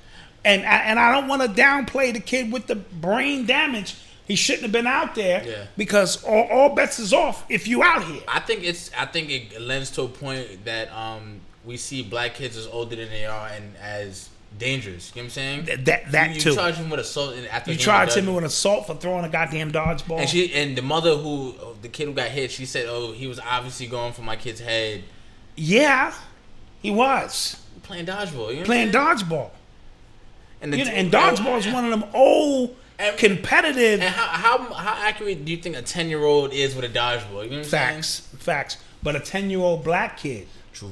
and 0.45 0.63
I, 0.63 0.77
and 0.79 0.99
I 0.99 1.13
don't 1.13 1.29
want 1.29 1.43
to 1.43 1.49
downplay 1.49 2.13
the 2.13 2.21
kid 2.21 2.53
with 2.53 2.67
the 2.67 2.77
brain 2.77 3.47
damage. 3.47 3.97
He 4.27 4.37
shouldn't 4.37 4.63
have 4.63 4.73
been 4.73 4.87
out 4.87 5.15
there 5.15 5.45
Yeah. 5.47 5.67
because 5.77 6.25
all, 6.25 6.49
all 6.51 6.75
bets 6.75 6.99
is 6.99 7.13
off 7.13 7.45
if 7.51 7.69
you 7.69 7.83
out 7.83 8.05
here. 8.05 8.23
I 8.27 8.41
think 8.41 8.65
it's 8.65 8.91
I 8.99 9.05
think 9.05 9.31
it 9.31 9.61
lends 9.61 9.91
to 9.93 10.03
a 10.03 10.09
point 10.09 10.65
that 10.65 10.91
um 10.93 11.41
we 11.65 11.77
see 11.77 12.03
black 12.03 12.35
kids 12.35 12.57
as 12.57 12.67
older 12.67 12.97
than 12.97 13.11
they 13.11 13.27
are 13.27 13.49
and 13.49 13.77
as 13.77 14.31
dangerous. 14.59 15.13
You 15.15 15.21
know 15.21 15.25
what 15.25 15.27
I'm 15.27 15.31
saying? 15.31 15.65
Th- 15.67 15.79
that- 15.85 16.13
that 16.13 16.29
you, 16.31 16.35
you 16.37 16.41
too. 16.41 16.55
charge 16.55 16.77
him 16.77 16.89
with 16.89 17.01
assault 17.01 17.35
after 17.51 17.71
You 17.71 17.77
the 17.77 17.79
game 17.81 17.85
tried 17.85 18.11
to 18.11 18.23
me 18.23 18.33
with 18.33 18.45
assault 18.45 18.87
for 18.87 18.95
throwing 18.95 19.25
a 19.27 19.29
goddamn 19.29 19.73
dodgeball. 19.73 20.21
And 20.21 20.29
she 20.31 20.53
and 20.55 20.75
the 20.77 20.83
mother 20.83 21.17
who 21.17 21.55
the 21.83 21.89
kid 21.89 22.07
who 22.09 22.15
got 22.15 22.31
hit, 22.31 22.51
she 22.51 22.65
said, 22.65 22.87
"Oh, 22.89 23.13
he 23.13 23.27
was 23.27 23.39
obviously 23.41 23.87
going 23.89 24.15
for 24.15 24.23
my 24.23 24.37
kid's 24.37 24.61
head." 24.61 25.05
Yeah, 25.57 26.15
he 26.83 26.91
was 26.91 27.63
playing 27.83 28.07
dodgeball. 28.07 28.53
You 28.53 28.61
know 28.61 28.65
playing 28.65 28.91
dodgeball. 28.91 29.51
And, 30.61 30.73
the 30.73 30.79
You 30.79 30.85
know, 30.87 30.91
and 30.93 31.13
dodgeball 31.13 31.59
is 31.59 31.67
one 31.67 31.85
of 31.85 31.91
them 31.91 32.05
old 32.15 32.77
competitive. 33.19 34.01
And 34.01 34.15
how, 34.15 34.59
how 34.59 34.73
how 34.75 35.07
accurate 35.07 35.45
do 35.45 35.53
you 35.53 35.59
think 35.59 35.77
a 35.77 35.83
ten 35.83 36.09
year 36.09 36.25
old 36.25 36.53
is 36.53 36.75
with 36.75 36.85
a 36.85 36.89
dodgeball? 36.89 37.45
You 37.51 37.59
know 37.59 37.65
Facts, 37.65 38.21
facts. 38.39 38.79
But 39.03 39.17
a 39.17 39.21
ten 39.21 39.51
year 39.51 39.61
old 39.61 39.85
black 39.85 40.19
kid, 40.19 40.49
True. 40.73 40.91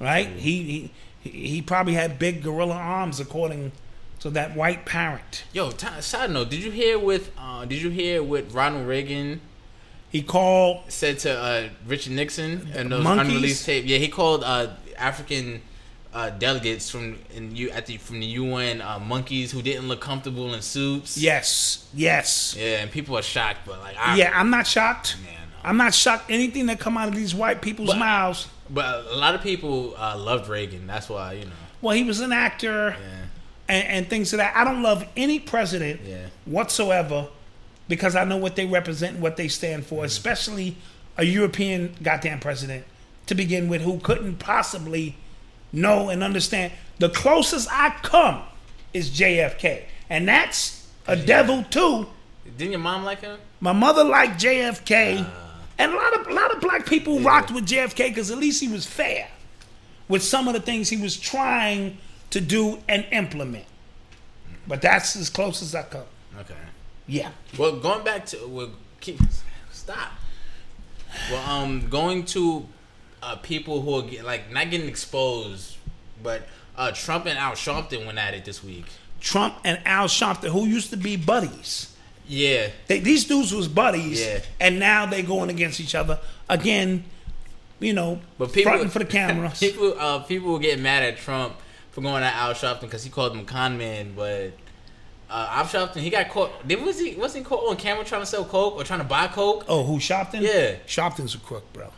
right? 0.00 0.28
He, 0.28 0.90
he 1.22 1.30
he 1.30 1.62
probably 1.62 1.94
had 1.94 2.18
big 2.18 2.42
gorilla 2.42 2.74
arms, 2.74 3.20
according 3.20 3.72
to 4.20 4.30
that 4.30 4.56
white 4.56 4.84
parent. 4.84 5.44
Yo, 5.52 5.70
t- 5.70 5.86
side 6.00 6.30
note, 6.30 6.50
did 6.50 6.62
you 6.62 6.70
hear 6.70 6.98
with 6.98 7.30
uh, 7.38 7.64
did 7.64 7.80
you 7.80 7.90
hear 7.90 8.22
what 8.22 8.52
Ronald 8.52 8.86
Reagan 8.86 9.40
he 10.12 10.22
called 10.22 10.82
said 10.88 11.18
to 11.20 11.30
uh, 11.36 11.68
Richard 11.86 12.12
Nixon 12.12 12.70
and 12.74 12.92
those 12.92 13.02
monkeys? 13.02 13.28
unreleased 13.28 13.64
tape? 13.66 13.84
Yeah, 13.86 13.96
he 13.98 14.08
called 14.08 14.44
uh, 14.44 14.68
African 14.98 15.62
uh, 16.12 16.28
delegates 16.30 16.90
from 16.90 17.18
in 17.34 17.56
you 17.56 17.70
at 17.70 17.86
the 17.86 17.96
from 17.96 18.20
the 18.20 18.26
UN 18.26 18.82
uh, 18.82 18.98
monkeys 18.98 19.50
who 19.50 19.62
didn't 19.62 19.88
look 19.88 20.00
comfortable 20.02 20.52
in 20.52 20.60
suits. 20.60 21.16
Yes, 21.16 21.88
yes. 21.94 22.54
Yeah, 22.58 22.82
and 22.82 22.90
people 22.90 23.16
are 23.16 23.22
shocked, 23.22 23.60
but 23.64 23.80
like, 23.80 23.96
I, 23.98 24.16
yeah, 24.16 24.30
I'm 24.34 24.50
not 24.50 24.66
shocked. 24.66 25.16
I'm 25.64 25.76
not 25.78 25.94
shocked. 25.94 26.24
Anything 26.28 26.66
that 26.66 26.78
come 26.78 26.98
out 26.98 27.08
of 27.08 27.14
these 27.14 27.34
white 27.34 27.62
people's 27.62 27.96
mouths. 27.96 28.48
But 28.68 29.06
a 29.06 29.16
lot 29.16 29.34
of 29.34 29.42
people 29.42 29.94
uh, 29.96 30.18
loved 30.18 30.48
Reagan. 30.48 30.86
That's 30.86 31.08
why 31.08 31.32
you 31.34 31.44
know. 31.46 31.52
Well, 31.80 31.96
he 31.96 32.04
was 32.04 32.20
an 32.20 32.32
actor, 32.32 32.94
and, 33.68 33.86
and 33.88 34.10
things 34.10 34.32
of 34.34 34.38
that. 34.38 34.54
I 34.54 34.64
don't 34.64 34.82
love 34.82 35.06
any 35.16 35.38
president 35.40 36.00
Yeah. 36.04 36.26
whatsoever 36.44 37.28
because 37.92 38.16
I 38.16 38.24
know 38.24 38.38
what 38.38 38.56
they 38.56 38.64
represent 38.64 39.14
and 39.16 39.22
what 39.22 39.36
they 39.36 39.48
stand 39.48 39.82
Mm-hmm. 39.82 39.96
for, 39.96 40.04
especially 40.06 40.76
a 41.18 41.24
European 41.24 41.94
goddamn 42.02 42.40
president 42.40 42.86
to 43.26 43.34
begin 43.34 43.68
with 43.68 43.82
who 43.82 43.98
couldn't 43.98 44.36
possibly 44.38 45.14
know 45.74 46.08
and 46.08 46.22
understand. 46.22 46.72
The 47.00 47.10
closest 47.10 47.68
I 47.70 47.90
come 48.02 48.40
is 48.94 49.10
JFK, 49.10 49.82
and 50.08 50.26
that's 50.26 50.86
a 51.06 51.16
devil 51.16 51.64
too. 51.68 52.06
Didn't 52.56 52.72
your 52.72 52.80
mom 52.80 53.04
like 53.04 53.20
him? 53.20 53.38
My 53.60 53.72
mother 53.74 54.04
liked 54.04 54.40
JFK, 54.42 55.18
Ah. 55.26 55.58
and 55.78 55.92
a 55.92 55.94
lot 55.94 56.14
of 56.18 56.26
a 56.28 56.32
lot 56.32 56.50
of 56.54 56.62
black 56.62 56.86
people 56.86 57.20
rocked 57.20 57.50
with 57.50 57.66
JFK 57.66 58.08
because 58.08 58.30
at 58.30 58.38
least 58.38 58.58
he 58.62 58.68
was 58.68 58.86
fair 58.86 59.28
with 60.08 60.22
some 60.22 60.48
of 60.48 60.54
the 60.54 60.60
things 60.60 60.88
he 60.88 60.96
was 60.96 61.14
trying 61.18 61.98
to 62.30 62.40
do 62.40 62.78
and 62.88 63.04
implement. 63.12 63.66
But 64.66 64.80
that's 64.80 65.14
as 65.14 65.28
close 65.28 65.60
as 65.60 65.74
I 65.74 65.82
come. 65.82 66.04
Okay. 66.40 66.54
Yeah. 67.06 67.30
Well, 67.58 67.76
going 67.76 68.04
back 68.04 68.26
to 68.26 68.46
well, 68.46 68.70
keep 69.00 69.18
stop. 69.70 70.12
Well, 71.30 71.48
um, 71.50 71.88
going 71.88 72.24
to 72.26 72.66
uh, 73.22 73.36
people 73.36 73.82
who 73.82 73.94
are 73.98 74.02
get, 74.02 74.24
like 74.24 74.50
not 74.50 74.70
getting 74.70 74.88
exposed, 74.88 75.76
but 76.22 76.42
uh, 76.76 76.92
Trump 76.92 77.26
and 77.26 77.38
Al 77.38 77.52
Sharpton 77.52 78.06
went 78.06 78.18
at 78.18 78.34
it 78.34 78.44
this 78.44 78.62
week. 78.64 78.86
Trump 79.20 79.56
and 79.64 79.78
Al 79.84 80.06
Sharpton, 80.08 80.50
who 80.50 80.64
used 80.66 80.90
to 80.90 80.96
be 80.96 81.16
buddies. 81.16 81.94
Yeah. 82.26 82.68
They, 82.86 83.00
these 83.00 83.24
dudes 83.24 83.52
was 83.54 83.68
buddies, 83.68 84.24
Yeah. 84.24 84.40
and 84.60 84.78
now 84.78 85.06
they 85.06 85.22
going 85.22 85.50
against 85.50 85.80
each 85.80 85.94
other 85.94 86.18
again. 86.48 87.04
You 87.78 87.92
know, 87.94 88.20
But 88.38 88.52
people 88.52 88.70
fronting 88.70 88.90
for 88.90 89.00
the 89.00 89.04
cameras. 89.18 89.58
people, 89.58 89.94
uh, 89.98 90.20
people 90.20 90.52
were 90.52 90.60
getting 90.60 90.84
mad 90.84 91.02
at 91.02 91.18
Trump 91.18 91.54
for 91.90 92.00
going 92.00 92.22
at 92.22 92.32
Al 92.34 92.54
Sharpton 92.54 92.82
because 92.82 93.02
he 93.02 93.10
called 93.10 93.32
him 93.32 93.40
a 93.40 93.44
con 93.44 93.76
man, 93.76 94.12
but. 94.16 94.52
Uh, 95.32 95.48
Al 95.50 95.64
Sharpton, 95.64 95.96
he 96.00 96.10
got 96.10 96.28
caught. 96.28 96.50
Did 96.68 96.82
was 96.82 96.98
he 97.00 97.14
wasn't 97.14 97.44
he 97.44 97.48
caught 97.48 97.68
on 97.70 97.76
camera 97.76 98.04
trying 98.04 98.20
to 98.22 98.26
sell 98.26 98.44
coke 98.44 98.74
or 98.76 98.84
trying 98.84 98.98
to 99.00 99.04
buy 99.06 99.28
coke? 99.28 99.64
Oh, 99.68 99.82
who 99.82 99.96
Sharpton? 99.98 100.42
Yeah. 100.42 100.74
Sharpton's 100.86 101.34
a 101.34 101.38
crook, 101.38 101.64
bro. 101.72 101.88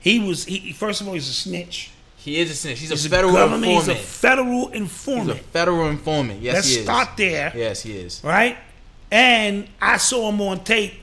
He 0.00 0.18
was. 0.18 0.44
He 0.44 0.72
first 0.72 1.00
of 1.00 1.06
all, 1.08 1.14
he's 1.14 1.28
a 1.28 1.32
snitch. 1.32 1.90
He 2.16 2.40
is 2.40 2.50
a 2.50 2.54
snitch. 2.56 2.80
He's, 2.80 2.90
He's 2.90 3.06
a 3.06 3.08
federal 3.08 3.32
government- 3.34 3.70
informant. 3.70 3.98
He's 3.98 4.04
a 4.04 4.08
federal 4.08 4.68
informant. 4.70 5.38
He's 5.38 5.46
a 5.46 5.48
federal 5.50 5.86
informant. 5.88 6.40
Yes, 6.42 6.54
Let's 6.54 6.68
he 6.70 6.76
is. 6.78 6.82
start 6.84 7.08
there. 7.16 7.52
Yes, 7.54 7.82
he 7.82 7.96
is. 7.96 8.20
right? 8.24 8.56
And 9.12 9.68
I 9.80 9.96
saw 9.98 10.28
him 10.30 10.40
on 10.40 10.64
tape 10.64 10.94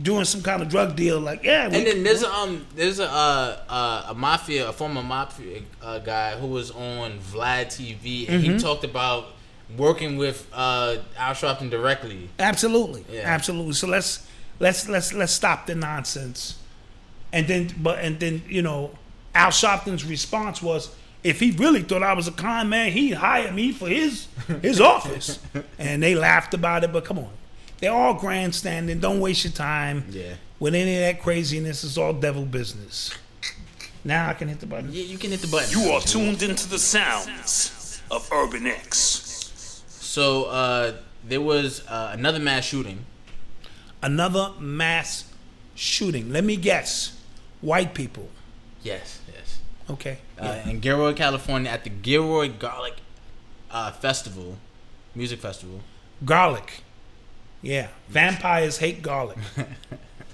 doing 0.00 0.24
some 0.24 0.40
kind 0.42 0.62
of 0.62 0.70
drug 0.70 0.96
deal. 0.96 1.20
Like, 1.20 1.44
yeah, 1.44 1.64
And 1.66 1.74
then 1.86 2.02
there's 2.02 2.22
a 2.22 2.32
um 2.32 2.64
there's 2.74 2.98
a 3.00 3.04
uh, 3.10 3.58
uh, 3.68 4.06
a 4.08 4.14
mafia 4.14 4.70
a 4.70 4.72
former 4.72 5.02
mafia 5.02 5.60
uh, 5.82 5.98
guy 5.98 6.30
who 6.38 6.46
was 6.46 6.70
on 6.70 7.18
Vlad 7.18 7.66
TV 7.66 8.26
and 8.30 8.42
he 8.42 8.48
Mhm. 8.52 8.62
talked 8.62 8.84
about 8.84 9.26
working 9.76 10.16
with 10.16 10.46
uh, 10.52 10.96
Al 11.16 11.34
Sharpton 11.34 11.70
directly. 11.70 12.28
Absolutely, 12.38 13.04
Yeah. 13.10 13.22
absolutely. 13.24 13.72
So 13.74 13.86
let's 13.86 14.26
let's 14.58 14.88
let's 14.88 15.12
let's 15.12 15.32
stop 15.32 15.66
the 15.66 15.74
nonsense, 15.74 16.56
and 17.32 17.46
then 17.48 17.74
but 17.78 17.98
and 18.00 18.18
then 18.20 18.42
you 18.48 18.62
know, 18.62 18.90
Al 19.34 19.50
Sharpton's 19.50 20.04
response 20.04 20.60
was, 20.62 20.94
if 21.24 21.40
he 21.40 21.50
really 21.52 21.82
thought 21.82 22.02
I 22.02 22.12
was 22.14 22.28
a 22.28 22.32
con 22.32 22.68
man, 22.68 22.92
he'd 22.92 23.12
hire 23.14 23.52
me 23.52 23.72
for 23.72 23.88
his 23.88 24.26
his 24.60 24.80
office, 24.94 25.38
and 25.78 26.02
they 26.02 26.14
laughed 26.14 26.54
about 26.54 26.84
it. 26.84 26.92
But 26.92 27.04
come 27.04 27.18
on, 27.18 27.30
they're 27.78 27.92
all 27.92 28.14
grandstanding. 28.14 29.00
Don't 29.00 29.20
waste 29.20 29.44
your 29.44 29.52
time 29.52 30.04
Yeah. 30.10 30.34
with 30.58 30.74
any 30.74 30.94
of 30.96 31.00
that 31.00 31.22
craziness. 31.22 31.84
It's 31.84 31.96
all 31.98 32.12
devil 32.12 32.44
business. 32.44 33.12
Now 34.04 34.28
I 34.30 34.34
can 34.34 34.48
hit 34.48 34.58
the 34.58 34.66
button. 34.66 34.88
Yeah, 34.92 35.04
you 35.04 35.16
can 35.16 35.30
hit 35.30 35.40
the 35.42 35.46
button. 35.46 35.70
You 35.80 35.92
are 35.92 36.00
tuned 36.00 36.42
into 36.42 36.68
the 36.68 36.78
sounds 36.78 38.02
of 38.10 38.28
Urban 38.32 38.66
X. 38.66 39.28
So 40.12 40.44
uh, 40.44 40.92
there 41.24 41.40
was 41.40 41.88
uh, 41.88 42.10
another 42.12 42.38
mass 42.38 42.64
shooting. 42.64 43.06
Another 44.02 44.50
mass 44.60 45.24
shooting. 45.74 46.30
Let 46.30 46.44
me 46.44 46.56
guess, 46.56 47.18
white 47.62 47.94
people. 47.94 48.28
Yes, 48.82 49.20
yes. 49.32 49.60
Okay. 49.88 50.18
Uh, 50.38 50.60
in 50.66 50.80
Gilroy, 50.80 51.14
California, 51.14 51.70
at 51.70 51.84
the 51.84 51.88
Gilroy 51.88 52.50
Garlic 52.50 52.96
uh, 53.70 53.90
Festival, 53.90 54.58
music 55.14 55.40
festival. 55.40 55.80
Garlic. 56.22 56.82
Yeah. 57.62 57.88
Vampires 58.10 58.76
hate 58.76 59.00
garlic. 59.00 59.38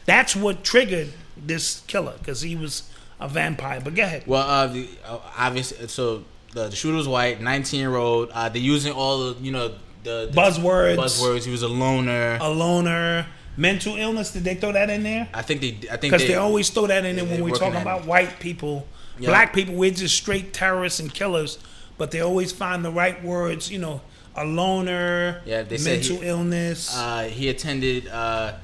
That's 0.07 0.35
what 0.35 0.65
triggered 0.65 1.13
this 1.37 1.83
killer 1.87 2.15
because 2.19 2.41
he 2.41 2.57
was 2.57 2.91
a 3.21 3.29
vampire. 3.29 3.81
But 3.81 3.95
go 3.95 4.03
ahead. 4.03 4.25
Well, 4.27 4.43
uh, 4.43 4.67
the, 4.67 4.89
uh, 5.05 5.21
obviously, 5.37 5.87
so 5.87 6.25
the, 6.59 6.69
the 6.69 6.77
shooter 6.77 6.97
was 6.97 7.09
white, 7.09 7.41
19 7.41 7.81
year 7.81 7.97
old. 7.97 8.31
Uh, 8.31 8.49
they're 8.49 8.61
using 8.61 8.93
all 8.93 9.33
the, 9.33 9.41
you 9.41 9.53
know, 9.53 9.69
the, 10.03 10.29
the 10.31 10.33
Buzzwords. 10.35 10.97
Buzzwords. 10.97 11.45
He 11.45 11.51
was 11.51 11.63
a 11.63 11.69
loner. 11.69 12.39
A 12.41 12.51
loner. 12.51 13.27
Mental 13.57 13.97
illness. 13.97 14.33
Did 14.33 14.45
they 14.45 14.55
throw 14.55 14.73
that 14.73 14.91
in 14.91 15.03
there? 15.03 15.29
I 15.35 15.43
think 15.43 15.61
they. 15.61 15.69
I 15.91 15.97
think 15.97 16.13
Because 16.13 16.23
they, 16.23 16.29
they, 16.29 16.35
always 16.37 16.71
throw 16.71 16.87
that 16.87 17.05
in 17.05 17.17
there 17.17 17.25
when 17.25 17.43
we're 17.43 17.57
talking 17.57 17.81
about 17.81 18.03
it. 18.03 18.07
white 18.07 18.39
people. 18.39 18.87
Yeah. 19.19 19.31
Black 19.31 19.53
people, 19.53 19.75
we're 19.75 19.91
just 19.91 20.17
straight 20.17 20.53
terrorists 20.53 21.01
and 21.01 21.13
killers. 21.13 21.59
But 21.97 22.13
they 22.13 22.21
always 22.21 22.53
find 22.53 22.85
the 22.85 22.93
right 22.93 23.23
words. 23.25 23.71
You 23.71 23.79
know, 23.79 24.01
a 24.37 24.45
loner. 24.45 25.43
Yeah, 25.45 25.63
they 25.63 25.77
said 25.77 25.99
mental 25.99 26.19
he- 26.19 26.29
illness. 26.29 26.97
Uh, 26.97 27.25
he 27.25 27.49
attended 27.49 28.07
uh, 28.07 28.55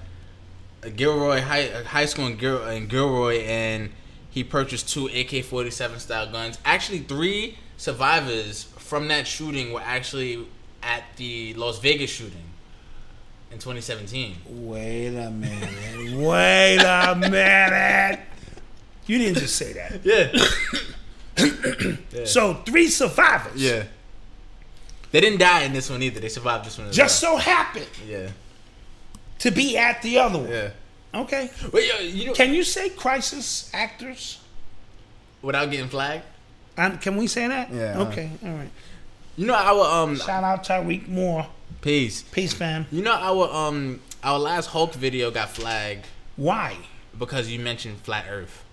a 0.82 0.90
Gilroy 0.90 1.40
High, 1.40 1.82
high 1.82 2.06
school 2.06 2.28
in, 2.28 2.36
Gil, 2.36 2.64
in 2.68 2.86
Gilroy, 2.86 3.40
and 3.40 3.90
he 4.30 4.44
purchased 4.44 4.88
two 4.88 5.06
AK-47 5.06 5.98
style 5.98 6.30
guns. 6.30 6.58
Actually, 6.64 7.00
three 7.00 7.58
survivors 7.76 8.64
from 8.78 9.08
that 9.08 9.26
shooting 9.26 9.72
were 9.72 9.82
actually 9.82 10.46
at 10.82 11.02
the 11.16 11.54
Las 11.54 11.78
Vegas 11.78 12.10
shooting 12.10 12.44
in 13.50 13.58
2017. 13.58 14.36
Wait 14.46 15.08
a 15.08 15.30
minute. 15.30 16.16
Wait 16.18 16.78
a 16.78 17.14
minute. 17.16 18.20
You 19.06 19.18
didn't 19.18 19.38
just 19.38 19.56
say 19.56 19.72
that. 19.74 20.00
Yeah. 20.04 20.32
So 22.24 22.54
three 22.66 22.88
survivors. 22.88 23.60
Yeah. 23.60 23.84
They 25.10 25.20
didn't 25.20 25.38
die 25.38 25.62
in 25.62 25.72
this 25.72 25.90
one 25.90 26.02
either. 26.02 26.20
They 26.20 26.28
survived 26.28 26.64
this 26.66 26.78
one. 26.78 26.90
Just 26.92 27.22
well. 27.22 27.34
so 27.34 27.38
happened 27.38 27.86
Yeah. 28.06 28.28
to 29.40 29.50
be 29.50 29.76
at 29.76 30.00
the 30.02 30.18
other 30.18 30.38
one. 30.38 30.48
Yeah. 30.48 30.70
Okay. 31.14 31.50
Wait, 31.72 31.88
yo, 31.88 31.98
you 32.00 32.26
know, 32.26 32.32
Can 32.34 32.52
you 32.54 32.64
say 32.64 32.88
crisis 32.88 33.70
actors? 33.72 34.40
without 35.42 35.70
getting 35.70 35.88
flagged. 35.88 36.24
Um, 36.76 36.98
can 36.98 37.16
we 37.16 37.26
say 37.26 37.46
that? 37.48 37.72
Yeah. 37.72 38.00
Okay. 38.00 38.30
All 38.44 38.50
right. 38.50 38.70
You 39.36 39.46
know 39.46 39.54
our 39.54 40.02
um 40.02 40.16
Shout 40.16 40.44
out 40.44 40.64
Tyreek 40.64 41.08
Moore. 41.08 41.46
peace. 41.80 42.22
Peace, 42.22 42.52
fam. 42.52 42.86
You 42.90 43.02
know 43.02 43.12
our 43.14 43.52
um 43.52 44.00
our 44.22 44.38
last 44.38 44.66
Hulk 44.66 44.94
video 44.94 45.30
got 45.30 45.50
flagged 45.50 46.06
Why? 46.36 46.76
because 47.18 47.48
you 47.48 47.58
mentioned 47.60 47.98
flat 47.98 48.26
Earth. 48.28 48.64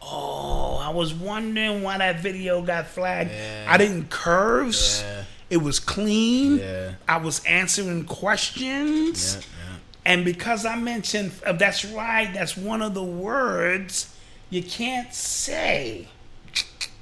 Oh, 0.00 0.78
I 0.82 0.90
was 0.90 1.14
wondering 1.14 1.82
why 1.82 1.98
that 1.98 2.20
video 2.20 2.60
got 2.62 2.88
flagged. 2.88 3.30
Yeah. 3.30 3.66
I 3.68 3.76
didn't 3.76 4.10
curse. 4.10 5.00
Yeah. 5.02 5.24
It 5.50 5.56
was 5.58 5.78
clean. 5.78 6.58
Yeah. 6.58 6.94
I 7.06 7.18
was 7.18 7.44
answering 7.44 8.04
questions. 8.04 9.36
yeah. 9.36 9.76
And 10.04 10.24
because 10.24 10.66
I 10.66 10.74
mentioned, 10.76 11.30
uh, 11.46 11.52
that's 11.52 11.84
right, 11.84 12.28
that's 12.34 12.56
one 12.56 12.82
of 12.82 12.94
the 12.94 13.04
words 13.04 14.12
you 14.50 14.62
can't 14.62 15.14
say. 15.14 16.08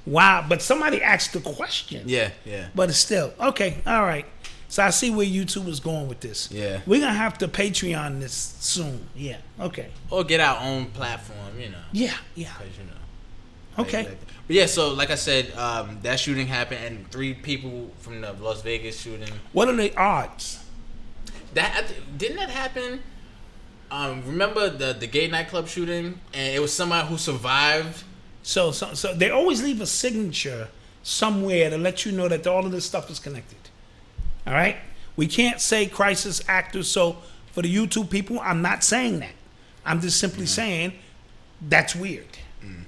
Wow, 0.05 0.45
but 0.49 0.61
somebody 0.61 1.01
asked 1.01 1.33
the 1.33 1.39
question. 1.39 2.03
Yeah, 2.07 2.31
yeah. 2.45 2.67
But 2.73 2.89
it's 2.89 2.97
still, 2.99 3.33
okay, 3.39 3.77
all 3.85 4.01
right. 4.03 4.25
So 4.67 4.81
I 4.83 4.89
see 4.89 5.11
where 5.11 5.25
YouTube 5.27 5.67
is 5.67 5.79
going 5.81 6.07
with 6.07 6.21
this. 6.21 6.49
Yeah. 6.51 6.79
We're 6.85 7.01
going 7.01 7.11
to 7.11 7.17
have 7.19 7.37
to 7.39 7.47
Patreon 7.49 8.19
this 8.21 8.33
soon. 8.59 9.05
Yeah, 9.15 9.37
okay. 9.59 9.89
Or 10.09 10.23
get 10.23 10.39
our 10.39 10.61
own 10.61 10.85
platform, 10.87 11.59
you 11.59 11.69
know. 11.69 11.77
Yeah, 11.91 12.13
yeah. 12.35 12.53
'cause, 12.53 12.67
you 12.79 12.85
know. 12.85 13.83
Okay. 13.83 14.03
Like- 14.05 14.17
But 14.47 14.55
yeah, 14.55 14.65
so 14.65 14.93
like 14.93 15.11
I 15.11 15.15
said, 15.15 15.51
um, 15.57 15.99
that 16.03 16.19
shooting 16.19 16.47
happened, 16.47 16.83
and 16.83 17.11
three 17.11 17.33
people 17.33 17.91
from 17.99 18.21
the 18.21 18.33
Las 18.33 18.61
Vegas 18.63 18.99
shooting. 18.99 19.29
What 19.53 19.67
are 19.69 19.75
the 19.75 19.95
odds? 19.95 20.59
That 21.53 21.83
didn't 22.17 22.37
that 22.37 22.49
happen? 22.49 23.01
Um, 23.91 24.23
remember 24.25 24.69
the 24.69 24.93
the 24.93 25.07
gay 25.07 25.27
nightclub 25.27 25.67
shooting, 25.67 26.19
and 26.33 26.55
it 26.55 26.59
was 26.61 26.73
somebody 26.73 27.07
who 27.07 27.17
survived. 27.17 28.03
So, 28.43 28.71
so, 28.71 28.93
so 28.93 29.13
they 29.13 29.29
always 29.29 29.61
leave 29.61 29.81
a 29.81 29.85
signature 29.85 30.67
somewhere 31.03 31.69
to 31.69 31.77
let 31.77 32.05
you 32.05 32.11
know 32.11 32.27
that 32.27 32.45
all 32.47 32.65
of 32.65 32.71
this 32.71 32.85
stuff 32.85 33.09
is 33.09 33.19
connected. 33.19 33.57
All 34.47 34.53
right? 34.53 34.77
We 35.15 35.27
can't 35.27 35.59
say 35.59 35.85
crisis 35.85 36.41
actors. 36.47 36.87
So, 36.87 37.17
for 37.51 37.61
the 37.61 37.73
YouTube 37.73 38.09
people, 38.09 38.39
I'm 38.39 38.61
not 38.61 38.83
saying 38.83 39.19
that. 39.19 39.33
I'm 39.85 39.99
just 39.99 40.19
simply 40.19 40.43
mm-hmm. 40.43 40.47
saying 40.47 40.93
that's 41.61 41.95
weird. 41.95 42.37
Mm. 42.63 42.83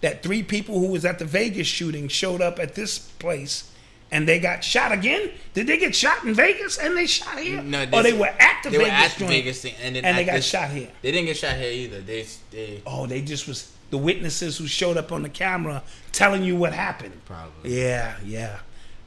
That 0.00 0.22
three 0.22 0.42
people 0.42 0.78
who 0.78 0.86
was 0.86 1.04
at 1.04 1.18
the 1.18 1.24
Vegas 1.24 1.66
shooting 1.66 2.08
showed 2.08 2.40
up 2.40 2.58
at 2.58 2.74
this 2.74 2.98
place 2.98 3.70
and 4.12 4.28
they 4.28 4.40
got 4.40 4.64
shot 4.64 4.92
again. 4.92 5.30
Did 5.54 5.66
they 5.66 5.78
get 5.78 5.94
shot 5.94 6.24
in 6.24 6.34
Vegas 6.34 6.78
and 6.78 6.96
they 6.96 7.06
shot 7.06 7.38
here? 7.38 7.62
No, 7.62 7.86
or 7.92 8.02
they 8.02 8.12
were 8.12 8.26
at 8.26 8.62
the 8.62 8.70
they 8.70 8.78
Vegas 8.78 8.90
were 8.90 9.04
at 9.04 9.18
the 9.18 9.26
Vegas 9.26 9.62
thing, 9.62 9.74
and 9.82 9.96
then 9.96 10.04
and 10.04 10.18
they 10.18 10.24
got 10.24 10.34
this- 10.34 10.46
shot 10.46 10.70
here. 10.70 10.88
They 11.02 11.12
didn't 11.12 11.26
get 11.26 11.36
shot 11.36 11.56
here 11.56 11.70
either. 11.70 12.00
They 12.00 12.26
they 12.50 12.82
Oh, 12.86 13.06
they 13.06 13.22
just 13.22 13.46
was 13.46 13.72
the 13.90 13.98
witnesses 13.98 14.58
who 14.58 14.66
showed 14.66 14.96
up 14.96 15.12
on 15.12 15.22
the 15.22 15.28
camera 15.28 15.82
telling 16.12 16.42
you 16.44 16.56
what 16.56 16.72
happened. 16.72 17.20
Probably. 17.26 17.78
Yeah, 17.80 18.16
yeah. 18.24 18.58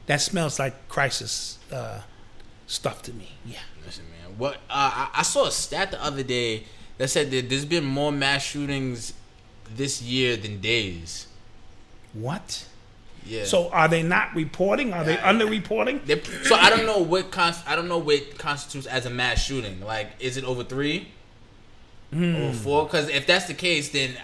That 0.06 0.20
smells 0.20 0.58
like 0.58 0.88
crisis 0.88 1.58
uh, 1.72 2.00
stuff 2.66 3.02
to 3.02 3.12
me. 3.12 3.30
Yeah. 3.46 3.58
Listen, 3.84 4.04
man. 4.10 4.38
What 4.38 4.56
uh, 4.68 5.08
I, 5.08 5.10
I 5.14 5.22
saw 5.22 5.46
a 5.46 5.50
stat 5.50 5.90
the 5.90 6.02
other 6.02 6.22
day 6.22 6.64
that 6.98 7.08
said 7.08 7.30
that 7.30 7.48
there's 7.48 7.64
been 7.64 7.84
more 7.84 8.12
mass 8.12 8.42
shootings 8.42 9.14
this 9.74 10.02
year 10.02 10.36
than 10.36 10.60
days. 10.60 11.26
What? 12.12 12.66
Yeah. 13.26 13.44
So 13.44 13.70
are 13.70 13.88
they 13.88 14.02
not 14.02 14.34
reporting? 14.34 14.92
Are 14.92 15.02
they 15.02 15.16
underreporting? 15.16 16.44
So 16.44 16.54
I 16.56 16.68
don't 16.68 16.84
know 16.84 16.98
what 16.98 17.30
const- 17.30 17.66
I 17.66 17.74
don't 17.74 17.88
know 17.88 17.96
what 17.98 18.36
constitutes 18.36 18.86
as 18.86 19.06
a 19.06 19.10
mass 19.10 19.42
shooting. 19.42 19.80
Like, 19.80 20.08
is 20.20 20.36
it 20.36 20.44
over 20.44 20.62
three 20.62 21.08
Hmm. 22.12 22.36
or 22.36 22.52
four? 22.52 22.84
Because 22.84 23.08
if 23.08 23.26
that's 23.26 23.46
the 23.46 23.54
case, 23.54 23.88
then 23.88 24.16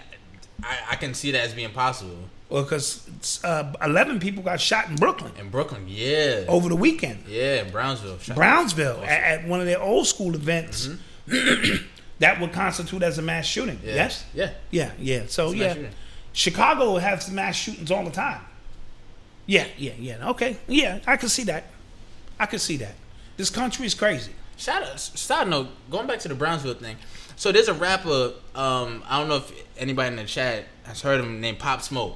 I, 0.63 0.77
I 0.91 0.95
can 0.95 1.13
see 1.13 1.31
that 1.31 1.41
as 1.45 1.53
being 1.53 1.71
possible. 1.71 2.17
Well, 2.49 2.63
because 2.63 3.41
uh, 3.45 3.71
11 3.81 4.19
people 4.19 4.43
got 4.43 4.59
shot 4.59 4.89
in 4.89 4.97
Brooklyn 4.97 5.31
In 5.39 5.49
Brooklyn, 5.49 5.85
yeah, 5.87 6.43
over 6.49 6.67
the 6.67 6.75
weekend. 6.75 7.23
yeah, 7.27 7.63
in 7.63 7.71
Brownsville, 7.71 8.17
Brownsville 8.35 9.01
at, 9.03 9.41
at 9.41 9.47
one 9.47 9.61
of 9.61 9.65
their 9.65 9.81
old 9.81 10.05
school 10.05 10.35
events 10.35 10.89
that 12.19 12.39
would 12.41 12.51
constitute 12.51 13.03
as 13.03 13.17
a 13.17 13.21
mass 13.21 13.45
shooting. 13.45 13.79
Yeah. 13.83 13.95
Yes? 13.95 14.25
Yeah. 14.33 14.49
Yeah, 14.69 14.91
yeah. 14.99 15.23
So, 15.27 15.51
yeah. 15.51 15.75
Chicago 16.33 16.97
has 16.97 17.29
mass 17.31 17.55
shootings 17.55 17.89
all 17.89 18.03
the 18.03 18.11
time. 18.11 18.41
Yeah, 19.45 19.65
yeah, 19.77 19.93
yeah. 19.97 20.29
Okay. 20.31 20.57
Yeah, 20.67 20.99
I 21.07 21.17
can 21.17 21.29
see 21.29 21.43
that. 21.45 21.65
I 22.39 22.45
can 22.45 22.59
see 22.59 22.77
that. 22.77 22.95
This 23.37 23.49
country 23.49 23.85
is 23.85 23.93
crazy. 23.93 24.31
Shout 24.57 24.83
out, 24.83 24.99
side 24.99 25.47
note, 25.47 25.69
going 25.89 26.05
back 26.05 26.19
to 26.19 26.27
the 26.27 26.35
Brownsville 26.35 26.75
thing. 26.75 26.97
So 27.41 27.51
there's 27.51 27.69
a 27.69 27.73
rapper. 27.73 28.33
Um, 28.53 29.03
I 29.07 29.17
don't 29.17 29.27
know 29.27 29.37
if 29.37 29.51
anybody 29.75 30.09
in 30.09 30.15
the 30.15 30.25
chat 30.25 30.65
has 30.83 31.01
heard 31.01 31.19
him 31.19 31.41
named 31.41 31.57
Pop 31.57 31.81
Smoke. 31.81 32.15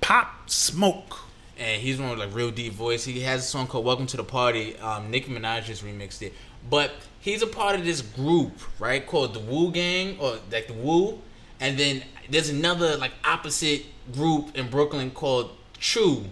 Pop 0.00 0.48
Smoke. 0.48 1.24
and 1.58 1.82
he's 1.82 2.00
one 2.00 2.08
with 2.08 2.20
like 2.20 2.34
real 2.34 2.50
deep 2.50 2.72
voice. 2.72 3.04
He 3.04 3.20
has 3.20 3.44
a 3.44 3.46
song 3.46 3.66
called 3.66 3.84
"Welcome 3.84 4.06
to 4.06 4.16
the 4.16 4.24
Party." 4.24 4.74
Um, 4.78 5.10
Nicki 5.10 5.30
Minaj 5.30 5.64
just 5.64 5.84
remixed 5.84 6.22
it, 6.22 6.32
but 6.70 6.92
he's 7.20 7.42
a 7.42 7.46
part 7.46 7.78
of 7.78 7.84
this 7.84 8.00
group, 8.00 8.52
right, 8.78 9.06
called 9.06 9.34
the 9.34 9.40
Wu 9.40 9.70
Gang 9.72 10.16
or 10.18 10.38
like 10.50 10.68
the 10.68 10.72
Wu, 10.72 11.18
and 11.60 11.76
then 11.76 12.02
there's 12.30 12.48
another 12.48 12.96
like 12.96 13.12
opposite 13.26 13.84
group 14.14 14.56
in 14.56 14.70
Brooklyn 14.70 15.10
called 15.10 15.50
True. 15.78 16.24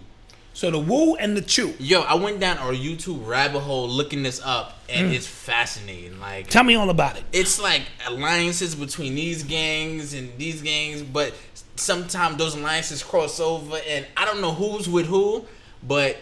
So 0.55 0.71
the 0.71 0.79
Woo 0.79 1.13
and 1.13 1.37
the 1.37 1.43
Chew. 1.43 1.75
Yo, 1.77 2.01
I 2.01 2.15
went 2.15 2.39
down 2.39 2.57
a 2.57 2.75
YouTube 2.75 3.27
rabbit 3.27 3.59
hole 3.59 3.87
looking 3.87 4.23
this 4.23 4.41
up, 4.43 4.74
and 4.89 5.11
Mm. 5.11 5.15
it's 5.15 5.27
fascinating. 5.27 6.19
Like, 6.19 6.47
Tell 6.47 6.63
me 6.63 6.75
all 6.75 6.89
about 6.89 7.17
it. 7.17 7.23
it's 7.33 7.59
like 7.59 7.83
alliances 8.07 8.75
between 8.75 9.15
these 9.15 9.43
gangs 9.43 10.13
and 10.13 10.37
these 10.37 10.61
gangs, 10.61 11.01
but 11.01 11.33
sometimes 11.75 12.37
those 12.37 12.55
alliances 12.55 13.01
cross 13.03 13.39
over, 13.39 13.77
and 13.87 14.05
I 14.15 14.25
don't 14.25 14.41
know 14.41 14.53
who's 14.53 14.87
with 14.87 15.07
who, 15.07 15.45
but 15.83 16.17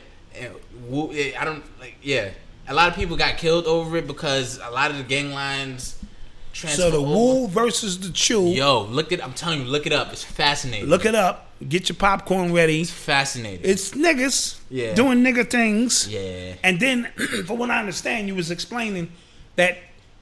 Wu- 0.90 1.12
eh, 1.14 1.32
I 1.40 1.46
don't 1.46 1.64
like. 1.80 1.96
Yeah, 2.02 2.30
a 2.68 2.74
lot 2.74 2.90
of 2.90 2.96
people 2.96 3.16
got 3.16 3.38
killed 3.38 3.68
over 3.68 3.98
it 3.98 4.08
because 4.08 4.58
a 4.64 4.72
lot 4.72 4.90
of 4.90 4.98
the 4.98 5.04
gang 5.04 5.32
lines. 5.32 5.96
So 6.54 6.92
the 6.92 6.98
over. 6.98 7.08
Woo 7.08 7.48
versus 7.48 8.00
the 8.00 8.12
Chew. 8.12 8.48
Yo, 8.50 8.84
look 8.84 9.12
it. 9.12 9.24
I'm 9.24 9.34
telling 9.34 9.62
you, 9.62 9.66
look 9.68 9.86
it 9.88 9.94
up. 9.94 10.12
It's 10.14 10.24
fascinating. 10.24 10.88
Look 10.88 11.06
it 11.06 11.16
up. 11.16 11.48
Get 11.68 11.90
your 11.90 11.96
popcorn 11.96 12.54
ready. 12.54 12.82
It's 12.82 12.92
fascinating. 12.92 13.62
It's 13.64 13.92
niggas 13.92 14.60
Yeah. 14.70 14.94
doing 14.94 15.24
nigga 15.24 15.50
things. 15.50 16.08
Yeah. 16.08 16.54
And 16.64 16.80
then, 16.80 17.06
for 17.48 17.56
what 17.58 17.70
I 17.70 17.80
understand, 17.80 18.28
you 18.28 18.36
was 18.36 18.52
explaining 18.52 19.12
that 19.56 19.78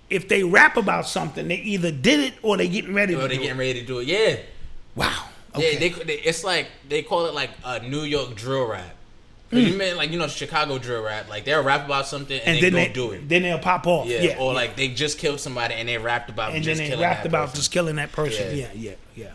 if 0.10 0.28
they 0.28 0.44
rap 0.44 0.78
about 0.78 1.08
something, 1.08 1.48
they 1.48 1.56
either 1.56 1.92
did 1.92 2.20
it 2.20 2.34
or 2.44 2.58
they 2.58 2.68
getting 2.68 2.94
ready 2.94 3.16
Or 3.16 3.22
to 3.24 3.28
they 3.28 3.36
do 3.36 3.42
getting 3.42 3.58
it. 3.58 3.60
ready 3.60 3.80
to 3.82 3.86
do 3.86 4.00
it. 4.00 4.08
Yeah. 4.08 4.38
Wow. 4.96 5.26
Yeah, 5.58 5.80
they, 5.80 5.90
they 5.90 6.14
it's 6.20 6.44
like 6.46 6.68
they 6.88 7.02
call 7.02 7.26
it 7.26 7.34
like 7.34 7.50
a 7.66 7.80
New 7.82 8.04
York 8.04 8.36
drill 8.36 8.68
rap. 8.68 8.96
'Cause 9.52 9.60
Mm. 9.60 9.68
You 9.72 9.78
mean 9.78 9.98
like 9.98 10.12
you 10.12 10.18
know 10.18 10.28
Chicago 10.30 10.78
drill 10.78 11.04
rap? 11.04 11.30
Like 11.30 11.44
they'll 11.44 11.62
rap 11.62 11.86
about 11.86 12.08
something 12.08 12.40
and, 12.40 12.48
And 12.48 12.58
they 12.58 12.62
then 12.62 12.72
go 12.72 12.78
they 12.78 12.94
do 12.94 13.12
it. 13.12 13.28
Then 13.30 13.42
they'll 13.44 13.60
pop 13.60 13.86
off. 13.86 14.08
Yeah, 14.08 14.22
Yeah. 14.22 14.38
or 14.38 14.54
yeah. 14.54 14.56
like 14.60 14.76
they 14.78 14.88
just 14.88 15.18
killed 15.18 15.40
somebody 15.42 15.74
and 15.76 15.90
they 15.90 15.98
rapped 15.98 16.30
about 16.30 16.48
and 16.54 16.56
then 16.58 16.64
just 16.64 16.78
they 16.80 16.88
killing 16.88 17.02
rapped 17.04 17.24
that 17.24 17.30
about 17.30 17.42
person. 17.48 17.56
just 17.58 17.72
killing 17.72 17.96
that 17.98 18.12
person. 18.14 18.56
Yeah. 18.58 18.68
Yeah, 18.74 18.92
yeah, 18.92 18.92
yeah. 19.26 19.32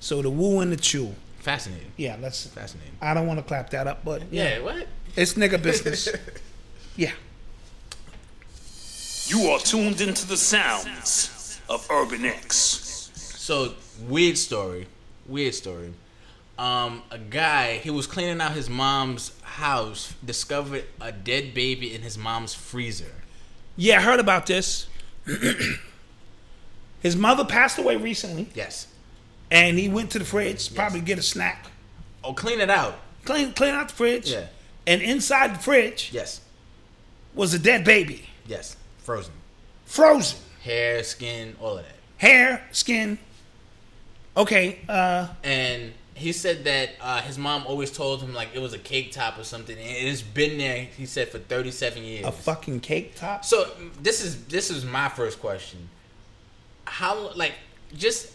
So 0.00 0.20
the 0.22 0.28
Woo 0.30 0.60
and 0.60 0.70
the 0.70 0.76
Chew. 0.76 1.14
Fascinating. 1.40 1.90
Yeah, 1.96 2.16
let's. 2.20 2.46
Fascinating. 2.46 2.92
I 3.00 3.14
don't 3.14 3.26
want 3.26 3.38
to 3.38 3.42
clap 3.44 3.70
that 3.70 3.86
up, 3.86 4.04
but 4.04 4.22
Yeah, 4.30 4.58
what? 4.60 4.86
It's 5.16 5.32
nigga 5.34 5.62
business. 5.62 6.08
yeah. 6.96 7.12
You 9.26 9.48
are 9.50 9.58
tuned 9.58 10.00
into 10.00 10.26
the 10.26 10.36
sounds 10.36 11.60
of 11.68 11.86
Urban 11.90 12.24
X. 12.24 13.10
So 13.14 13.74
weird 14.06 14.38
story, 14.38 14.86
weird 15.26 15.54
story. 15.54 15.92
Um, 16.58 17.02
a 17.10 17.18
guy 17.18 17.78
he 17.78 17.90
was 17.90 18.06
cleaning 18.06 18.40
out 18.40 18.52
his 18.52 18.68
mom's 18.68 19.32
house, 19.58 20.14
discovered 20.24 20.84
a 21.00 21.12
dead 21.12 21.54
baby 21.54 21.94
in 21.94 22.02
his 22.02 22.16
mom's 22.18 22.54
freezer. 22.54 23.12
Yeah, 23.76 23.98
I 23.98 24.02
heard 24.02 24.20
about 24.20 24.46
this. 24.46 24.86
His 27.00 27.14
mother 27.16 27.44
passed 27.44 27.78
away 27.78 27.96
recently. 27.96 28.48
Yes. 28.54 28.88
And 29.50 29.78
he 29.78 29.88
went 29.88 30.10
to 30.12 30.18
the 30.18 30.24
fridge, 30.24 30.74
probably 30.74 31.00
get 31.00 31.18
a 31.18 31.22
snack. 31.22 31.70
Oh, 32.24 32.32
clean 32.32 32.60
it 32.60 32.70
out. 32.70 32.98
Clean 33.24 33.52
clean 33.52 33.74
out 33.74 33.88
the 33.88 33.94
fridge. 33.94 34.30
Yeah. 34.32 34.46
And 34.86 35.00
inside 35.02 35.54
the 35.54 35.58
fridge 35.58 36.10
Yes. 36.12 36.40
was 37.34 37.54
a 37.54 37.58
dead 37.58 37.84
baby. 37.84 38.28
Yes. 38.46 38.76
Frozen. 39.04 39.32
Frozen. 39.86 40.38
Hair, 40.64 41.04
skin, 41.04 41.54
all 41.60 41.78
of 41.78 41.84
that. 41.84 41.94
Hair, 42.16 42.64
skin. 42.72 43.18
Okay, 44.36 44.80
uh 44.88 45.28
and 45.44 45.92
he 46.18 46.32
said 46.32 46.64
that 46.64 46.90
uh, 47.00 47.22
his 47.22 47.38
mom 47.38 47.64
always 47.66 47.90
told 47.90 48.20
him 48.20 48.34
like 48.34 48.48
it 48.54 48.58
was 48.60 48.74
a 48.74 48.78
cake 48.78 49.12
top 49.12 49.38
or 49.38 49.44
something, 49.44 49.76
and 49.76 50.08
it's 50.08 50.22
been 50.22 50.58
there. 50.58 50.88
He 50.96 51.06
said 51.06 51.28
for 51.28 51.38
thirty 51.38 51.70
seven 51.70 52.02
years. 52.02 52.26
a 52.26 52.32
fucking 52.32 52.80
cake 52.80 53.14
top. 53.14 53.44
So 53.44 53.70
this 54.02 54.24
is 54.24 54.44
this 54.46 54.70
is 54.70 54.84
my 54.84 55.08
first 55.08 55.40
question. 55.40 55.88
How 56.84 57.32
like 57.34 57.54
just 57.94 58.32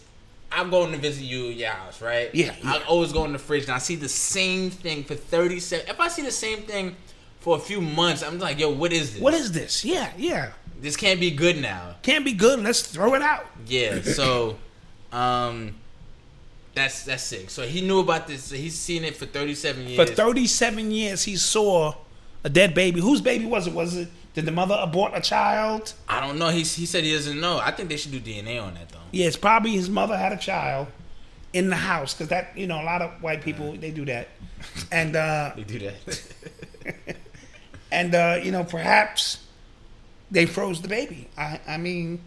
I'm 0.50 0.70
going 0.70 0.92
to 0.92 0.98
visit 0.98 1.24
you 1.24 1.48
at 1.48 1.54
your 1.54 1.70
house, 1.70 2.00
right? 2.00 2.34
Yeah, 2.34 2.54
I 2.64 2.78
yeah. 2.78 2.84
always 2.86 3.12
go 3.12 3.24
in 3.24 3.32
the 3.32 3.38
fridge 3.38 3.64
and 3.64 3.72
I 3.72 3.78
see 3.78 3.96
the 3.96 4.08
same 4.08 4.70
thing 4.70 5.04
for 5.04 5.14
thirty 5.14 5.60
seven. 5.60 5.86
If 5.88 6.00
I 6.00 6.08
see 6.08 6.22
the 6.22 6.30
same 6.30 6.62
thing 6.62 6.96
for 7.40 7.56
a 7.56 7.60
few 7.60 7.80
months, 7.80 8.22
I'm 8.22 8.38
like, 8.38 8.58
yo, 8.58 8.70
what 8.70 8.92
is 8.92 9.14
this? 9.14 9.22
What 9.22 9.34
is 9.34 9.52
this? 9.52 9.84
Yeah, 9.84 10.10
yeah. 10.16 10.52
this? 10.80 10.96
Can't 10.96 11.20
be 11.20 11.30
good 11.30 11.58
now. 11.60 11.96
Can't 12.02 12.24
be 12.24 12.32
good. 12.32 12.60
Let's 12.60 12.82
throw 12.82 13.14
it 13.14 13.22
out. 13.22 13.46
Yeah. 13.66 14.00
So, 14.02 14.56
um, 15.12 15.74
that's 16.74 17.04
that's 17.04 17.22
sick. 17.22 17.50
So 17.50 17.66
he 17.66 17.80
knew 17.80 18.00
about 18.00 18.26
this. 18.26 18.44
So 18.44 18.56
he's 18.56 18.74
seen 18.74 19.04
it 19.04 19.16
for 19.16 19.26
thirty 19.26 19.54
seven 19.54 19.86
years. 19.88 20.08
For 20.08 20.14
37 20.14 20.90
years, 20.90 21.22
he 21.24 21.36
saw 21.36 21.94
a 22.42 22.50
dead 22.50 22.74
baby. 22.74 23.00
Whose 23.00 23.20
baby 23.20 23.46
was 23.46 23.66
it? 23.66 23.74
Was 23.74 23.96
it? 23.96 24.08
Did 24.34 24.46
the 24.46 24.52
mother 24.52 24.76
abort 24.80 25.12
a 25.14 25.20
child? 25.20 25.94
I 26.08 26.20
don't 26.20 26.38
know. 26.38 26.48
He 26.48 26.62
he 26.62 26.86
said 26.86 27.04
he 27.04 27.12
doesn't 27.12 27.40
know. 27.40 27.58
I 27.58 27.70
think 27.70 27.88
they 27.88 27.96
should 27.96 28.10
do 28.12 28.20
DNA 28.20 28.62
on 28.62 28.74
that 28.74 28.88
though. 28.88 28.98
Yeah, 29.12 29.26
it's 29.26 29.36
probably 29.36 29.72
his 29.72 29.88
mother 29.88 30.16
had 30.16 30.32
a 30.32 30.36
child 30.36 30.88
in 31.52 31.70
the 31.70 31.76
house 31.76 32.12
because 32.12 32.28
that 32.28 32.56
you 32.58 32.66
know 32.66 32.80
a 32.80 32.84
lot 32.84 33.00
of 33.00 33.10
white 33.22 33.42
people 33.42 33.72
they 33.72 33.92
do 33.92 34.04
that, 34.06 34.28
and 34.92 35.14
uh, 35.14 35.52
They 35.54 35.62
do 35.62 35.78
that. 35.78 36.22
and 37.92 38.14
uh, 38.14 38.40
you 38.42 38.50
know 38.50 38.64
perhaps 38.64 39.38
they 40.32 40.46
froze 40.46 40.82
the 40.82 40.88
baby. 40.88 41.28
I 41.38 41.60
I 41.66 41.76
mean, 41.78 42.20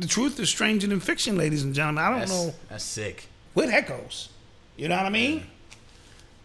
the 0.00 0.06
truth 0.06 0.40
is 0.40 0.48
stranger 0.48 0.86
than 0.86 0.98
fiction, 1.00 1.36
ladies 1.36 1.62
and 1.62 1.74
gentlemen. 1.74 2.02
I 2.04 2.10
don't 2.10 2.18
That's, 2.20 2.30
know 2.32 2.54
that's 2.68 2.84
sick. 2.84 3.26
where 3.54 3.66
that 3.66 3.86
goes. 3.86 4.30
You 4.76 4.88
know 4.88 4.96
what 4.96 5.06
I 5.06 5.10
mean? 5.10 5.44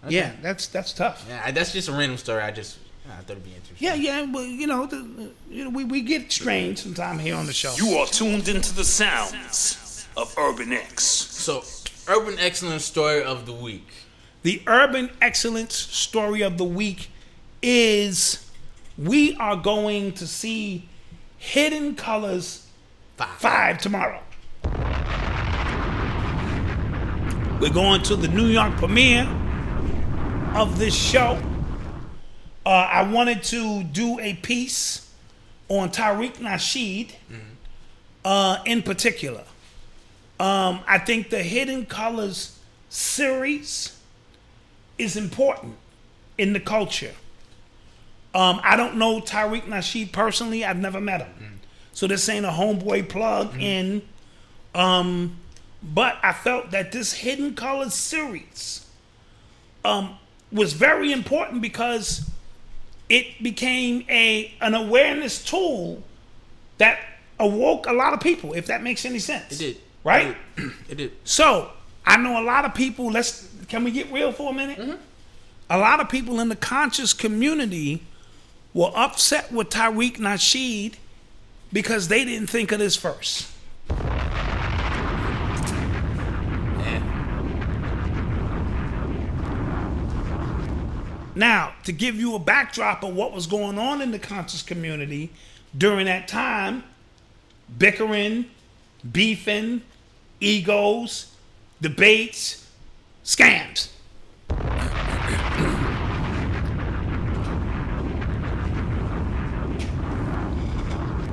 Yeah, 0.08 0.34
that's 0.42 0.68
that's 0.68 0.94
tough. 0.94 1.26
Yeah, 1.28 1.50
that's 1.52 1.72
just 1.72 1.90
a 1.90 1.92
random 1.92 2.18
story. 2.18 2.44
I 2.44 2.52
just 2.52 2.78
I 3.08 3.22
thought 3.22 3.32
it'd 3.32 3.44
be 3.44 3.52
interesting. 3.56 3.78
Yeah, 3.80 3.94
yeah, 3.96 4.32
well, 4.32 4.44
you 4.44 4.68
know, 4.68 4.86
the, 4.86 5.32
you 5.50 5.64
know, 5.64 5.70
we, 5.70 5.84
we 5.84 6.02
get 6.02 6.32
strange 6.32 6.80
sometime 6.80 7.20
here 7.20 7.36
on 7.36 7.46
the 7.46 7.54
show. 7.54 7.74
You 7.76 7.98
are 7.98 8.08
tuned 8.08 8.48
into 8.48 8.74
the 8.74 8.84
sounds 8.84 10.08
of 10.18 10.34
Urban 10.38 10.74
X. 10.74 11.04
So, 11.04 11.64
urban 12.08 12.38
excellence 12.40 12.86
story 12.86 13.24
of 13.24 13.46
the 13.46 13.54
week. 13.54 13.88
The 14.44 14.62
urban 14.68 15.12
excellence 15.22 15.76
story 15.76 16.42
of 16.42 16.58
the 16.58 16.64
week 16.64 17.10
is 17.62 18.50
we 18.98 19.36
are 19.38 19.56
going 19.56 20.14
to 20.14 20.28
see 20.28 20.88
Hidden 21.38 21.96
Colors 21.96 22.65
Five. 23.18 23.30
5 23.40 23.78
tomorrow. 23.78 24.22
We're 27.62 27.74
going 27.74 28.04
to 28.04 28.16
the 28.16 28.28
New 28.28 28.48
York 28.48 28.76
premiere 28.76 29.28
of 30.54 30.78
this 30.78 30.94
show. 30.94 31.42
Uh, 32.66 32.70
I 32.70 33.10
wanted 33.10 33.44
to 33.44 33.84
do 33.84 34.20
a 34.20 34.34
piece 34.34 35.10
on 35.70 35.90
Tariq 35.90 36.34
Nasheed 36.38 37.12
uh, 38.26 38.58
in 38.66 38.82
particular. 38.84 39.44
Um, 40.40 40.82
I 40.88 40.98
think 40.98 41.30
the 41.30 41.42
Hidden 41.42 41.86
Colors 41.86 42.60
series 42.90 43.98
is 44.98 45.16
important 45.16 45.76
in 46.38 46.52
the 46.52 46.60
culture. 46.60 47.14
Um, 48.34 48.60
I 48.64 48.76
don't 48.76 48.98
know 48.98 49.22
Tariq 49.22 49.62
Nasheed 49.64 50.12
personally. 50.12 50.66
I've 50.66 50.78
never 50.78 51.00
met 51.00 51.22
him. 51.22 51.55
So 51.96 52.08
this 52.08 52.28
ain't 52.28 52.46
a 52.46 52.50
homeboy 52.50 53.08
plug 53.08 53.56
in. 53.58 54.02
Um, 54.76 55.38
but 55.82 56.18
I 56.22 56.34
felt 56.34 56.72
that 56.72 56.92
this 56.92 57.14
Hidden 57.14 57.56
Colors 57.56 57.94
series 57.94 58.86
um, 59.86 60.18
was 60.52 60.74
very 60.74 61.14
important 61.14 61.62
because 61.62 62.30
it 63.08 63.42
became 63.42 64.06
a 64.10 64.54
an 64.60 64.74
awareness 64.74 65.44
tool 65.44 66.04
that 66.80 67.00
awoke 67.40 67.88
a 67.88 67.94
lot 67.94 68.14
of 68.14 68.20
people, 68.20 68.52
if 68.54 68.68
that 68.68 68.84
makes 68.84 69.06
any 69.06 69.20
sense. 69.20 69.54
It 69.54 69.58
did. 69.58 69.78
Right? 70.04 70.36
It 70.58 70.62
did. 70.62 70.72
It 70.90 70.96
did. 70.98 71.12
So 71.24 71.72
I 72.06 72.18
know 72.18 72.42
a 72.42 72.44
lot 72.44 72.66
of 72.66 72.74
people. 72.76 73.10
Let's 73.10 73.50
can 73.70 73.86
we 73.86 73.92
get 73.92 74.12
real 74.12 74.34
for 74.34 74.52
a 74.52 74.54
minute? 74.54 74.80
Mm-hmm. 74.80 75.02
A 75.70 75.78
lot 75.78 76.02
of 76.02 76.10
people 76.10 76.42
in 76.42 76.50
the 76.50 76.58
conscious 76.58 77.14
community 77.14 78.04
were 78.74 78.92
upset 78.94 79.54
with 79.54 79.70
Tariq 79.70 80.18
Nasheed 80.18 80.96
because 81.72 82.08
they 82.08 82.26
didn't 82.26 82.48
think 82.48 82.72
of 82.72 82.80
this 82.80 82.96
first. 82.96 83.52
Now, 91.36 91.74
to 91.84 91.92
give 91.92 92.16
you 92.16 92.34
a 92.36 92.40
backdrop 92.40 93.04
of 93.04 93.14
what 93.14 93.34
was 93.34 93.46
going 93.46 93.78
on 93.78 94.02
in 94.02 94.12
the 94.12 94.20
conscious 94.20 94.62
community 94.62 95.32
during 95.78 96.06
that 96.06 96.30
time, 96.30 96.84
bickering, 97.78 98.46
beefing, 99.12 99.82
egos, 100.40 101.36
debates, 101.82 102.66
scams. 103.26 103.90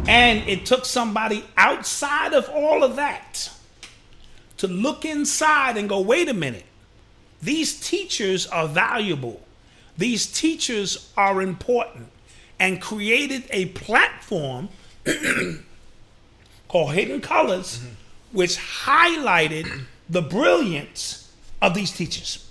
And 0.08 0.48
it 0.48 0.66
took 0.66 0.84
somebody 0.84 1.44
outside 1.56 2.32
of 2.32 2.48
all 2.48 2.82
of 2.82 2.96
that 2.96 3.50
to 4.56 4.66
look 4.66 5.04
inside 5.04 5.76
and 5.76 5.88
go, 5.88 6.00
wait 6.00 6.28
a 6.28 6.34
minute. 6.34 6.64
These 7.40 7.80
teachers 7.80 8.46
are 8.46 8.68
valuable. 8.68 9.40
These 9.96 10.26
teachers 10.26 11.12
are 11.16 11.42
important. 11.42 12.08
And 12.58 12.80
created 12.80 13.44
a 13.50 13.66
platform 13.66 14.68
called 16.68 16.94
Hidden 16.94 17.20
Colors, 17.20 17.78
mm-hmm. 17.78 17.88
which 18.36 18.56
highlighted 18.56 19.86
the 20.08 20.22
brilliance 20.22 21.32
of 21.60 21.74
these 21.74 21.90
teachers. 21.90 22.48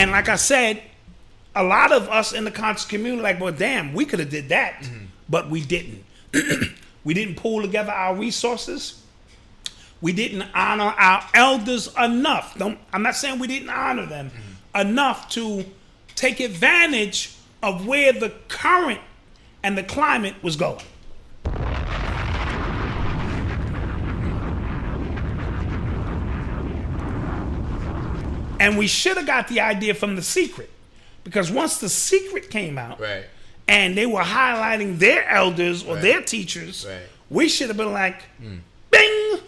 And 0.00 0.12
like 0.12 0.30
I 0.30 0.36
said, 0.36 0.82
a 1.54 1.62
lot 1.62 1.92
of 1.92 2.08
us 2.08 2.32
in 2.32 2.44
the 2.44 2.50
conscious 2.50 2.86
community, 2.86 3.22
like, 3.22 3.38
well, 3.38 3.52
damn, 3.52 3.92
we 3.92 4.06
could 4.06 4.18
have 4.18 4.30
did 4.30 4.48
that, 4.48 4.80
mm-hmm. 4.80 5.04
but 5.28 5.50
we 5.50 5.60
didn't. 5.60 6.04
we 7.04 7.12
didn't 7.12 7.34
pull 7.34 7.60
together 7.60 7.92
our 7.92 8.16
resources. 8.16 9.04
We 10.00 10.14
didn't 10.14 10.48
honor 10.54 10.94
our 10.96 11.28
elders 11.34 11.94
enough. 11.98 12.56
Don't, 12.56 12.78
I'm 12.94 13.02
not 13.02 13.14
saying 13.14 13.40
we 13.40 13.46
didn't 13.46 13.68
honor 13.68 14.06
them 14.06 14.30
mm-hmm. 14.30 14.88
enough 14.88 15.28
to 15.30 15.66
take 16.14 16.40
advantage 16.40 17.36
of 17.62 17.86
where 17.86 18.14
the 18.14 18.32
current 18.48 19.00
and 19.62 19.76
the 19.76 19.82
climate 19.82 20.36
was 20.42 20.56
going. 20.56 20.82
And 28.60 28.76
we 28.76 28.86
should 28.86 29.16
have 29.16 29.26
got 29.26 29.48
the 29.48 29.60
idea 29.60 29.94
from 29.94 30.14
the 30.16 30.22
secret. 30.22 30.70
Because 31.24 31.50
once 31.50 31.78
the 31.78 31.88
secret 31.88 32.50
came 32.50 32.76
out 32.78 33.00
Right. 33.00 33.24
and 33.66 33.96
they 33.96 34.06
were 34.06 34.22
highlighting 34.22 34.98
their 34.98 35.26
elders 35.28 35.82
or 35.82 35.94
Right. 35.94 36.02
their 36.02 36.22
teachers, 36.22 36.86
Right. 36.88 37.00
we 37.30 37.48
should 37.48 37.68
have 37.68 37.76
been 37.78 37.92
like, 37.92 38.22
hmm. 38.38 38.58
bing! 38.90 39.38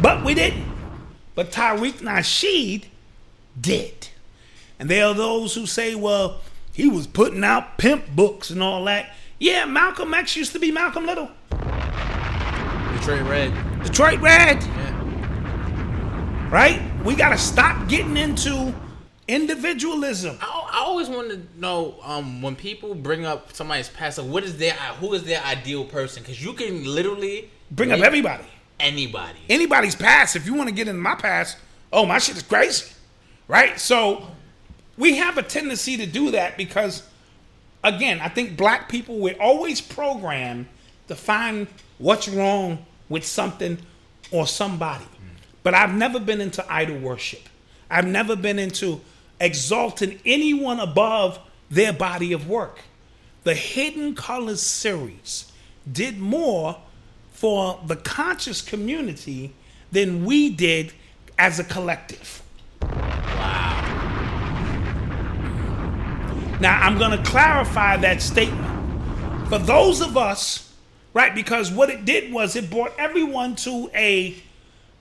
But 0.00 0.24
we 0.24 0.34
didn't. 0.34 0.64
But 1.34 1.50
Tariq 1.52 2.00
Nasheed 2.00 2.84
did. 3.60 4.08
And 4.78 4.88
there 4.90 5.06
are 5.06 5.14
those 5.14 5.54
who 5.54 5.66
say, 5.66 5.94
well, 5.94 6.40
he 6.72 6.88
was 6.88 7.06
putting 7.06 7.42
out 7.44 7.78
pimp 7.78 8.04
books 8.14 8.50
and 8.50 8.62
all 8.62 8.84
that. 8.84 9.14
Yeah, 9.38 9.64
Malcolm 9.64 10.14
X 10.14 10.36
used 10.36 10.52
to 10.52 10.58
be 10.58 10.70
Malcolm 10.70 11.06
Little. 11.06 11.30
Detroit 13.06 13.30
Red. 13.30 13.84
Detroit 13.84 14.20
Red. 14.20 14.64
Yeah. 14.64 16.48
Right? 16.50 16.82
We 17.04 17.14
got 17.14 17.28
to 17.28 17.38
stop 17.38 17.86
getting 17.88 18.16
into 18.16 18.74
individualism. 19.28 20.36
I, 20.40 20.70
I 20.72 20.78
always 20.80 21.08
want 21.08 21.30
to 21.30 21.40
know 21.56 22.00
um, 22.02 22.42
when 22.42 22.56
people 22.56 22.96
bring 22.96 23.24
up 23.24 23.52
somebody's 23.52 23.88
past, 23.88 24.18
like, 24.18 24.26
what 24.26 24.42
is 24.42 24.58
their 24.58 24.72
who 24.72 25.14
is 25.14 25.22
their 25.22 25.40
ideal 25.44 25.84
person? 25.84 26.24
Because 26.24 26.42
you 26.44 26.52
can 26.52 26.84
literally 26.84 27.48
Bring 27.70 27.92
up 27.92 28.00
everybody. 28.00 28.42
Anybody. 28.80 29.38
Anybody's 29.48 29.94
past. 29.94 30.34
If 30.34 30.44
you 30.44 30.54
want 30.54 30.68
to 30.68 30.74
get 30.74 30.88
in 30.88 30.98
my 30.98 31.14
past, 31.14 31.58
oh, 31.92 32.06
my 32.06 32.18
shit 32.18 32.36
is 32.36 32.42
crazy. 32.42 32.92
Right? 33.46 33.78
So 33.78 34.26
we 34.98 35.14
have 35.18 35.38
a 35.38 35.44
tendency 35.44 35.96
to 35.98 36.06
do 36.06 36.32
that 36.32 36.56
because, 36.56 37.04
again, 37.84 38.18
I 38.18 38.30
think 38.30 38.56
black 38.56 38.88
people, 38.88 39.20
we're 39.20 39.38
always 39.38 39.80
programmed 39.80 40.66
to 41.06 41.14
find 41.14 41.68
what's 41.98 42.26
wrong 42.28 42.84
with 43.08 43.24
something 43.24 43.78
or 44.30 44.46
somebody. 44.46 45.06
But 45.62 45.74
I've 45.74 45.94
never 45.94 46.20
been 46.20 46.40
into 46.40 46.64
idol 46.72 46.98
worship. 46.98 47.48
I've 47.90 48.06
never 48.06 48.36
been 48.36 48.58
into 48.58 49.00
exalting 49.40 50.20
anyone 50.24 50.80
above 50.80 51.38
their 51.70 51.92
body 51.92 52.32
of 52.32 52.48
work. 52.48 52.80
The 53.44 53.54
Hidden 53.54 54.14
Colors 54.14 54.62
series 54.62 55.50
did 55.90 56.18
more 56.18 56.80
for 57.32 57.80
the 57.86 57.96
conscious 57.96 58.62
community 58.62 59.52
than 59.92 60.24
we 60.24 60.50
did 60.50 60.92
as 61.38 61.58
a 61.58 61.64
collective. 61.64 62.42
Wow. 62.82 63.76
Now, 66.60 66.80
I'm 66.80 66.98
going 66.98 67.16
to 67.16 67.24
clarify 67.24 67.98
that 67.98 68.22
statement. 68.22 69.48
For 69.48 69.58
those 69.58 70.00
of 70.00 70.16
us, 70.16 70.65
right, 71.16 71.34
because 71.34 71.70
what 71.70 71.88
it 71.88 72.04
did 72.04 72.30
was 72.30 72.56
it 72.56 72.68
brought 72.68 72.92
everyone 72.98 73.56
to 73.56 73.90
a 73.94 74.36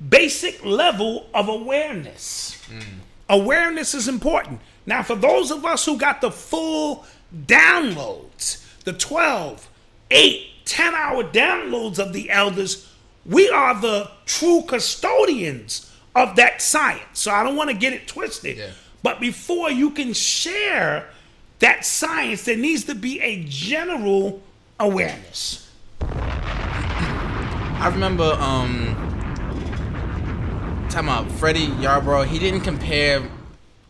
basic 0.07 0.63
level 0.63 1.27
of 1.33 1.49
awareness. 1.49 2.57
Mm. 2.69 2.83
Awareness 3.27 3.93
is 3.93 4.07
important. 4.07 4.61
Now, 4.85 5.03
for 5.03 5.17
those 5.17 5.51
of 5.51 5.65
us 5.65 5.85
who 5.85 5.97
got 5.97 6.21
the 6.21 6.31
full 6.31 7.05
downloads, 7.45 8.63
the 8.85 8.93
12, 8.93 9.69
8, 10.09 10.47
10 10.63 10.95
hour 10.95 11.21
downloads 11.25 11.99
of 11.99 12.13
the 12.13 12.29
elders, 12.29 12.89
we 13.25 13.49
are 13.49 13.75
the 13.75 14.09
true 14.25 14.61
custodians 14.61 15.91
of 16.15 16.37
that 16.37 16.61
science. 16.61 17.19
So 17.19 17.29
I 17.29 17.43
don't 17.43 17.57
want 17.57 17.71
to 17.71 17.75
get 17.75 17.91
it 17.91 18.07
twisted. 18.07 18.55
But 19.03 19.19
before 19.19 19.69
you 19.69 19.91
can 19.91 20.13
share 20.13 21.09
that 21.59 21.83
science, 21.83 22.45
there 22.45 22.55
needs 22.55 22.85
to 22.85 22.95
be 22.95 23.19
a 23.19 23.43
general 23.49 24.41
awareness. 24.79 25.64
I 27.77 27.89
remember 27.89 28.35
um 28.39 28.95
talking 30.89 31.09
about 31.09 31.29
Freddie 31.33 31.67
Yarbrough. 31.67 32.25
He 32.27 32.39
didn't 32.39 32.61
compare 32.61 33.21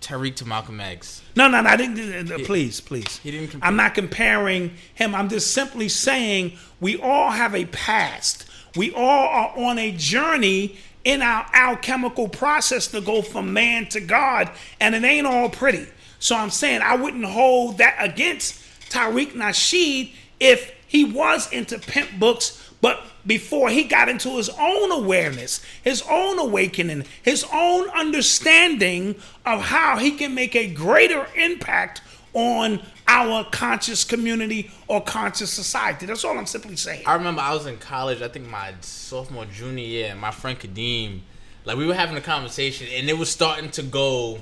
Tariq 0.02 0.36
to 0.38 0.46
Malcolm 0.46 0.80
X. 0.80 1.22
No, 1.36 1.48
no, 1.48 1.62
no. 1.62 1.70
I 1.70 1.76
didn't. 1.78 2.32
uh, 2.32 2.38
Please, 2.46 2.82
please. 2.82 3.18
He 3.20 3.32
didn't. 3.32 3.50
Compare. 3.50 3.68
I'm 3.68 3.76
not 3.76 3.94
comparing 3.94 4.76
him. 4.96 5.14
I'm 5.16 5.30
just 5.30 5.52
simply 5.54 5.88
saying 5.90 6.54
we 6.82 7.00
all 7.00 7.32
have 7.32 7.56
a 7.56 7.66
past. 7.66 8.46
We 8.76 8.94
all 8.94 9.28
are 9.28 9.54
on 9.58 9.78
a 9.80 9.92
journey 9.92 10.78
in 11.06 11.22
our 11.22 11.46
alchemical 11.54 12.28
process 12.28 12.88
to 12.88 13.00
go 13.02 13.22
from 13.22 13.54
man 13.54 13.88
to 13.90 14.02
God, 14.02 14.50
and 14.80 14.96
it 14.96 15.04
ain't 15.04 15.28
all 15.28 15.50
pretty. 15.50 15.88
So 16.20 16.36
I'm 16.36 16.50
saying 16.50 16.82
I 16.82 16.96
wouldn't 16.96 17.26
hold 17.26 17.78
that 17.78 17.96
against 18.00 18.56
Tariq 18.90 19.34
Nasheed 19.34 20.12
if 20.40 20.74
he 20.88 21.04
was 21.06 21.52
into 21.52 21.78
pimp 21.80 22.20
books, 22.20 22.72
but 22.82 23.02
before 23.26 23.70
he 23.70 23.84
got 23.84 24.10
into 24.10 24.38
his 24.38 24.50
own 24.50 24.92
awareness, 24.92 25.64
his 25.84 26.04
own 26.10 26.40
awakening, 26.40 27.06
his 27.22 27.46
own 27.52 27.90
understanding 27.90 29.16
of 29.46 29.62
how 29.62 29.98
he 29.98 30.12
can 30.12 30.36
make 30.36 30.56
a 30.56 30.68
greater 30.68 31.28
impact 31.36 32.02
on 32.34 32.82
our 33.08 33.46
conscious 33.46 34.04
community 34.04 34.72
or 34.88 35.02
conscious 35.02 35.52
society. 35.52 36.06
That's 36.06 36.24
all 36.24 36.38
I'm 36.38 36.46
simply 36.46 36.76
saying. 36.76 37.04
I 37.06 37.14
remember 37.14 37.42
I 37.42 37.54
was 37.54 37.66
in 37.66 37.78
college, 37.78 38.22
I 38.22 38.28
think 38.28 38.48
my 38.48 38.74
sophomore, 38.82 39.46
junior 39.46 39.86
year, 39.86 40.08
and 40.12 40.20
my 40.20 40.32
friend 40.32 40.60
Kadeem, 40.60 41.22
like 41.64 41.78
we 41.78 41.86
were 41.86 41.94
having 41.94 42.18
a 42.18 42.22
conversation 42.22 42.88
and 42.92 43.10
it 43.10 43.18
was 43.18 43.30
starting 43.30 43.72
to 43.72 43.84
go 43.84 44.40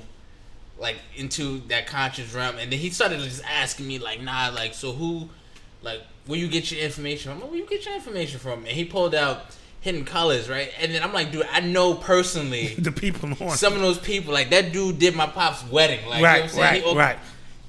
like 0.78 0.96
into 1.16 1.60
that 1.68 1.86
conscious 1.86 2.34
realm 2.34 2.56
and 2.58 2.72
then 2.72 2.78
he 2.78 2.90
started 2.90 3.20
just 3.20 3.44
asking 3.44 3.86
me 3.86 3.98
like, 3.98 4.20
nah, 4.20 4.50
like 4.54 4.74
so 4.74 4.92
who 4.92 5.28
like 5.82 6.00
where 6.26 6.38
you 6.38 6.48
get 6.48 6.70
your 6.70 6.80
information 6.80 7.30
from? 7.30 7.38
I'm 7.38 7.40
like, 7.42 7.50
Where 7.50 7.60
you 7.60 7.66
get 7.66 7.84
your 7.86 7.94
information 7.94 8.38
from? 8.40 8.60
And 8.60 8.68
he 8.68 8.84
pulled 8.84 9.14
out 9.14 9.46
hidden 9.80 10.04
colors, 10.04 10.48
right? 10.48 10.72
And 10.80 10.92
then 10.94 11.02
I'm 11.02 11.12
like, 11.12 11.30
dude, 11.30 11.46
I 11.52 11.60
know 11.60 11.94
personally 11.94 12.68
the 12.78 12.90
people 12.92 13.30
on 13.40 13.50
some 13.50 13.74
of 13.74 13.80
those 13.80 13.98
people. 13.98 14.32
Like 14.32 14.50
that 14.50 14.72
dude 14.72 14.98
did 14.98 15.14
my 15.14 15.26
pop's 15.26 15.62
wedding. 15.70 16.06
Like 16.08 16.22
Right, 16.22 16.36
you 16.36 16.40
know 16.40 16.40
what 16.40 16.42
I'm 16.42 16.48
saying? 16.48 16.82
right, 16.82 16.82
he, 16.84 16.96
right. 16.98 17.18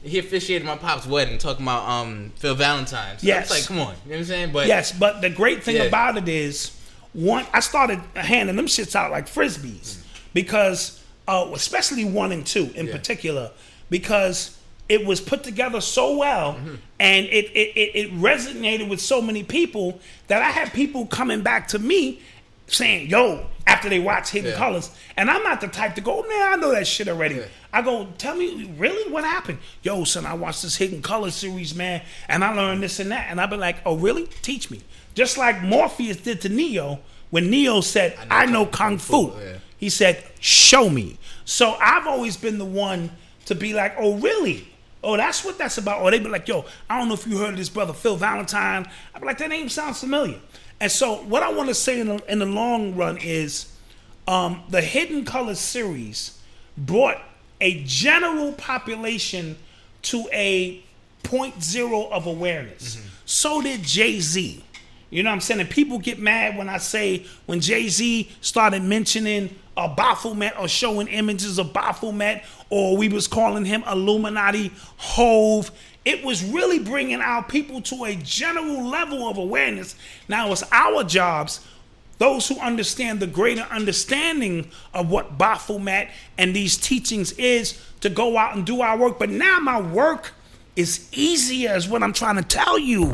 He 0.03 0.19
officiated 0.19 0.65
my 0.67 0.77
pop's 0.77 1.07
wedding, 1.07 1.37
talking 1.39 1.65
about 1.65 1.89
um 1.89 2.31
Phil 2.37 2.55
Valentine. 2.55 3.17
So 3.17 3.27
Yes. 3.27 3.51
it's 3.51 3.51
like, 3.51 3.67
come 3.67 3.85
on, 3.85 3.95
you 4.05 4.11
know 4.11 4.15
what 4.15 4.19
I'm 4.19 4.25
saying? 4.25 4.51
But 4.53 4.67
yes, 4.67 4.91
but 4.91 5.21
the 5.21 5.29
great 5.29 5.63
thing 5.63 5.75
Yeah. 5.77 5.83
about 5.83 6.15
it 6.17 6.29
is, 6.29 6.79
one, 7.13 7.45
I 7.53 7.59
started 7.59 7.99
handing 8.15 8.55
them 8.55 8.67
shits 8.67 8.95
out 8.95 9.09
like 9.11 9.25
frisbees 9.27 9.97
because, 10.33 11.03
uh, 11.27 11.49
especially 11.53 12.05
one 12.05 12.31
and 12.31 12.45
two 12.45 12.71
in 12.75 12.87
particular, 12.87 13.51
because 13.89 14.57
it 14.87 15.05
was 15.05 15.19
put 15.21 15.43
together 15.43 15.81
so 15.81 16.15
well 16.17 16.53
Mm-hmm. 16.53 16.75
and 16.99 17.25
it, 17.25 17.45
it 17.55 17.71
it 17.75 17.95
it 17.95 18.13
resonated 18.13 18.87
with 18.89 19.01
so 19.01 19.21
many 19.21 19.43
people 19.43 19.99
that 20.27 20.41
I 20.41 20.51
had 20.51 20.71
people 20.73 21.05
coming 21.07 21.41
back 21.41 21.67
to 21.69 21.79
me 21.79 22.21
saying, 22.67 23.09
"Yo," 23.09 23.45
after 23.67 23.89
they 23.89 23.99
watch 23.99 24.29
Hidden 24.29 24.51
Yeah. 24.51 24.57
Colors, 24.57 24.89
and 25.17 25.29
I'm 25.29 25.43
not 25.43 25.61
the 25.61 25.67
type 25.67 25.95
to 25.95 26.01
go, 26.01 26.21
"Man, 26.27 26.53
I 26.53 26.55
know 26.55 26.71
that 26.71 26.87
shit 26.87 27.07
already." 27.07 27.41
I 27.73 27.81
go, 27.81 28.07
"Tell 28.17 28.35
me, 28.35 28.73
really, 28.77 29.11
what 29.11 29.23
happened?" 29.23 29.59
Yo, 29.83 30.03
son, 30.03 30.25
I 30.25 30.33
watched 30.33 30.61
this 30.63 30.75
Hidden 30.77 31.01
Colors 31.01 31.35
series, 31.35 31.75
man, 31.75 32.01
and 32.27 32.43
I 32.43 32.53
learned 32.53 32.81
this 32.81 32.99
and 32.99 33.11
that, 33.11 33.27
and 33.29 33.39
I've 33.41 33.49
been 33.51 33.59
like, 33.59 33.77
"Oh, 33.85 33.95
really? 33.97 34.27
Teach 34.41 34.71
me." 34.71 34.81
Just 35.13 35.37
like 35.37 35.61
Morpheus 35.61 36.17
did 36.17 36.41
to 36.41 36.49
Neo 36.49 36.99
when 37.31 37.49
Neo 37.51 37.81
said, 37.81 38.17
"I 38.31 38.45
know, 38.45 38.65
kung, 38.65 38.97
fu." 38.97 39.31
He 39.77 39.89
said, 39.89 40.23
"Show 40.39 40.89
me." 40.89 41.17
So 41.43 41.75
I've 41.81 42.07
always 42.07 42.37
been 42.37 42.57
the 42.57 42.65
one 42.65 43.11
to 43.45 43.53
be 43.55 43.73
like, 43.73 43.93
"Oh, 43.99 44.15
really?" 44.15 44.67
Oh, 45.05 45.15
that's 45.17 45.45
what 45.45 45.57
that's 45.57 45.77
about. 45.77 46.01
Or 46.01 46.11
they 46.11 46.19
be 46.19 46.29
like, 46.29 46.47
yo, 46.47 46.65
I 46.89 46.97
don't 46.97 47.07
know 47.07 47.13
if 47.13 47.25
you 47.27 47.37
heard 47.37 47.51
of 47.51 47.57
this 47.57 47.69
brother 47.69 47.93
Phil 47.93 48.15
Valentine. 48.15 48.87
I 49.13 49.19
be 49.19 49.25
like, 49.25 49.37
that 49.37 49.49
name 49.49 49.69
sounds 49.69 49.99
familiar. 49.99 50.39
And 50.79 50.91
so, 50.91 51.17
what 51.23 51.43
I 51.43 51.51
want 51.53 51.69
to 51.69 51.75
say 51.75 51.99
in 51.99 52.07
the, 52.07 52.31
in 52.31 52.39
the 52.39 52.45
long 52.45 52.95
run 52.95 53.17
is, 53.17 53.71
um, 54.27 54.63
the 54.69 54.81
Hidden 54.81 55.25
Colors 55.25 55.59
series 55.59 56.39
brought 56.77 57.21
a 57.61 57.83
general 57.85 58.51
population 58.53 59.57
to 60.03 60.27
a 60.33 60.83
point 61.23 61.63
zero 61.63 62.07
of 62.09 62.27
awareness. 62.27 63.01
So 63.25 63.61
did 63.61 63.83
Jay 63.83 64.19
Z. 64.19 64.63
You 65.09 65.23
know 65.23 65.29
what 65.29 65.35
I'm 65.35 65.41
saying? 65.41 65.61
And 65.61 65.69
people 65.69 65.99
get 65.99 66.19
mad 66.19 66.57
when 66.57 66.69
I 66.69 66.77
say 66.77 67.25
when 67.45 67.61
Jay 67.61 67.87
Z 67.87 68.29
started 68.41 68.83
mentioning 68.83 69.55
a 69.77 69.87
Baphomet 69.87 70.53
or 70.59 70.67
showing 70.67 71.07
images 71.07 71.57
of 71.57 71.73
Baphomet, 71.73 72.43
or 72.69 72.97
we 72.97 73.09
was 73.09 73.27
calling 73.27 73.65
him 73.65 73.83
Illuminati 73.89 74.71
Hov. 74.97 75.71
It 76.03 76.23
was 76.23 76.43
really 76.43 76.79
bringing 76.79 77.21
our 77.21 77.43
people 77.43 77.81
to 77.81 78.05
a 78.05 78.15
general 78.15 78.87
level 78.87 79.27
of 79.27 79.37
awareness. 79.37 79.95
Now 80.27 80.51
it's 80.51 80.63
our 80.71 81.03
jobs 81.03 81.65
those 82.17 82.47
who 82.47 82.57
understand 82.59 83.19
the 83.19 83.27
greater 83.27 83.63
understanding 83.63 84.71
of 84.93 85.09
what 85.09 85.37
Baphomet 85.37 86.09
and 86.37 86.55
these 86.55 86.77
teachings 86.77 87.33
is 87.33 87.81
to 88.01 88.09
go 88.09 88.37
out 88.37 88.55
and 88.55 88.65
do 88.65 88.81
our 88.81 88.97
work. 88.97 89.19
But 89.19 89.29
now 89.29 89.59
my 89.59 89.81
work 89.81 90.33
is 90.75 91.09
easier, 91.11 91.75
is 91.75 91.87
what 91.87 92.03
I'm 92.03 92.13
trying 92.13 92.37
to 92.37 92.43
tell 92.43 92.79
you. 92.79 93.11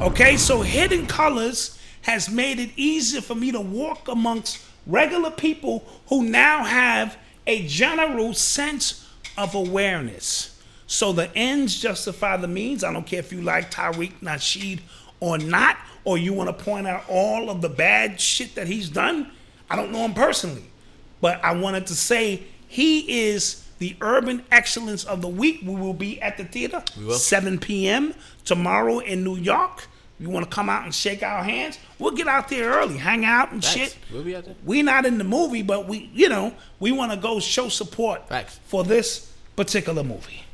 Okay, 0.00 0.36
so 0.36 0.62
Hidden 0.62 1.06
Colors 1.06 1.78
has 2.04 2.28
made 2.28 2.60
it 2.60 2.70
easier 2.76 3.20
for 3.20 3.34
me 3.34 3.50
to 3.50 3.60
walk 3.60 4.08
amongst 4.08 4.62
regular 4.86 5.30
people 5.30 5.86
who 6.08 6.22
now 6.22 6.62
have 6.62 7.16
a 7.46 7.66
general 7.66 8.34
sense 8.34 9.08
of 9.36 9.54
awareness. 9.54 10.60
So 10.86 11.12
the 11.12 11.34
ends 11.34 11.80
justify 11.80 12.36
the 12.36 12.48
means. 12.48 12.84
I 12.84 12.92
don't 12.92 13.06
care 13.06 13.20
if 13.20 13.32
you 13.32 13.40
like 13.40 13.70
Tariq 13.70 14.12
Nasheed 14.20 14.80
or 15.20 15.38
not, 15.38 15.78
or 16.04 16.18
you 16.18 16.34
want 16.34 16.56
to 16.56 16.64
point 16.64 16.86
out 16.86 17.04
all 17.08 17.48
of 17.48 17.62
the 17.62 17.70
bad 17.70 18.20
shit 18.20 18.54
that 18.54 18.66
he's 18.66 18.90
done. 18.90 19.30
I 19.70 19.76
don't 19.76 19.90
know 19.90 20.00
him 20.00 20.12
personally, 20.12 20.64
but 21.22 21.42
I 21.42 21.54
wanted 21.54 21.86
to 21.86 21.94
say 21.94 22.42
he 22.68 23.28
is 23.28 23.66
the 23.78 23.96
urban 24.02 24.44
excellence 24.50 25.04
of 25.04 25.22
the 25.22 25.28
week. 25.28 25.60
We 25.64 25.74
will 25.74 25.94
be 25.94 26.20
at 26.20 26.36
the 26.36 26.44
theater, 26.44 26.82
7 27.10 27.58
p.m. 27.58 28.14
tomorrow 28.44 28.98
in 28.98 29.24
New 29.24 29.36
York. 29.36 29.88
You 30.20 30.30
want 30.30 30.48
to 30.48 30.54
come 30.54 30.70
out 30.70 30.84
and 30.84 30.94
shake 30.94 31.22
our 31.24 31.42
hands? 31.42 31.78
We'll 31.98 32.12
get 32.12 32.28
out 32.28 32.48
there 32.48 32.70
early, 32.70 32.96
hang 32.96 33.24
out 33.24 33.50
and 33.52 33.62
Facts. 33.64 33.74
shit. 33.74 33.96
We'll 34.12 34.22
be 34.22 34.36
out 34.36 34.44
there. 34.44 34.54
We're 34.64 34.84
not 34.84 35.06
in 35.06 35.18
the 35.18 35.24
movie, 35.24 35.62
but 35.62 35.88
we, 35.88 36.08
you 36.14 36.28
know, 36.28 36.54
we 36.78 36.92
want 36.92 37.10
to 37.12 37.18
go 37.18 37.40
show 37.40 37.68
support 37.68 38.28
Facts. 38.28 38.60
for 38.66 38.84
this 38.84 39.32
particular 39.56 40.04
movie. 40.04 40.44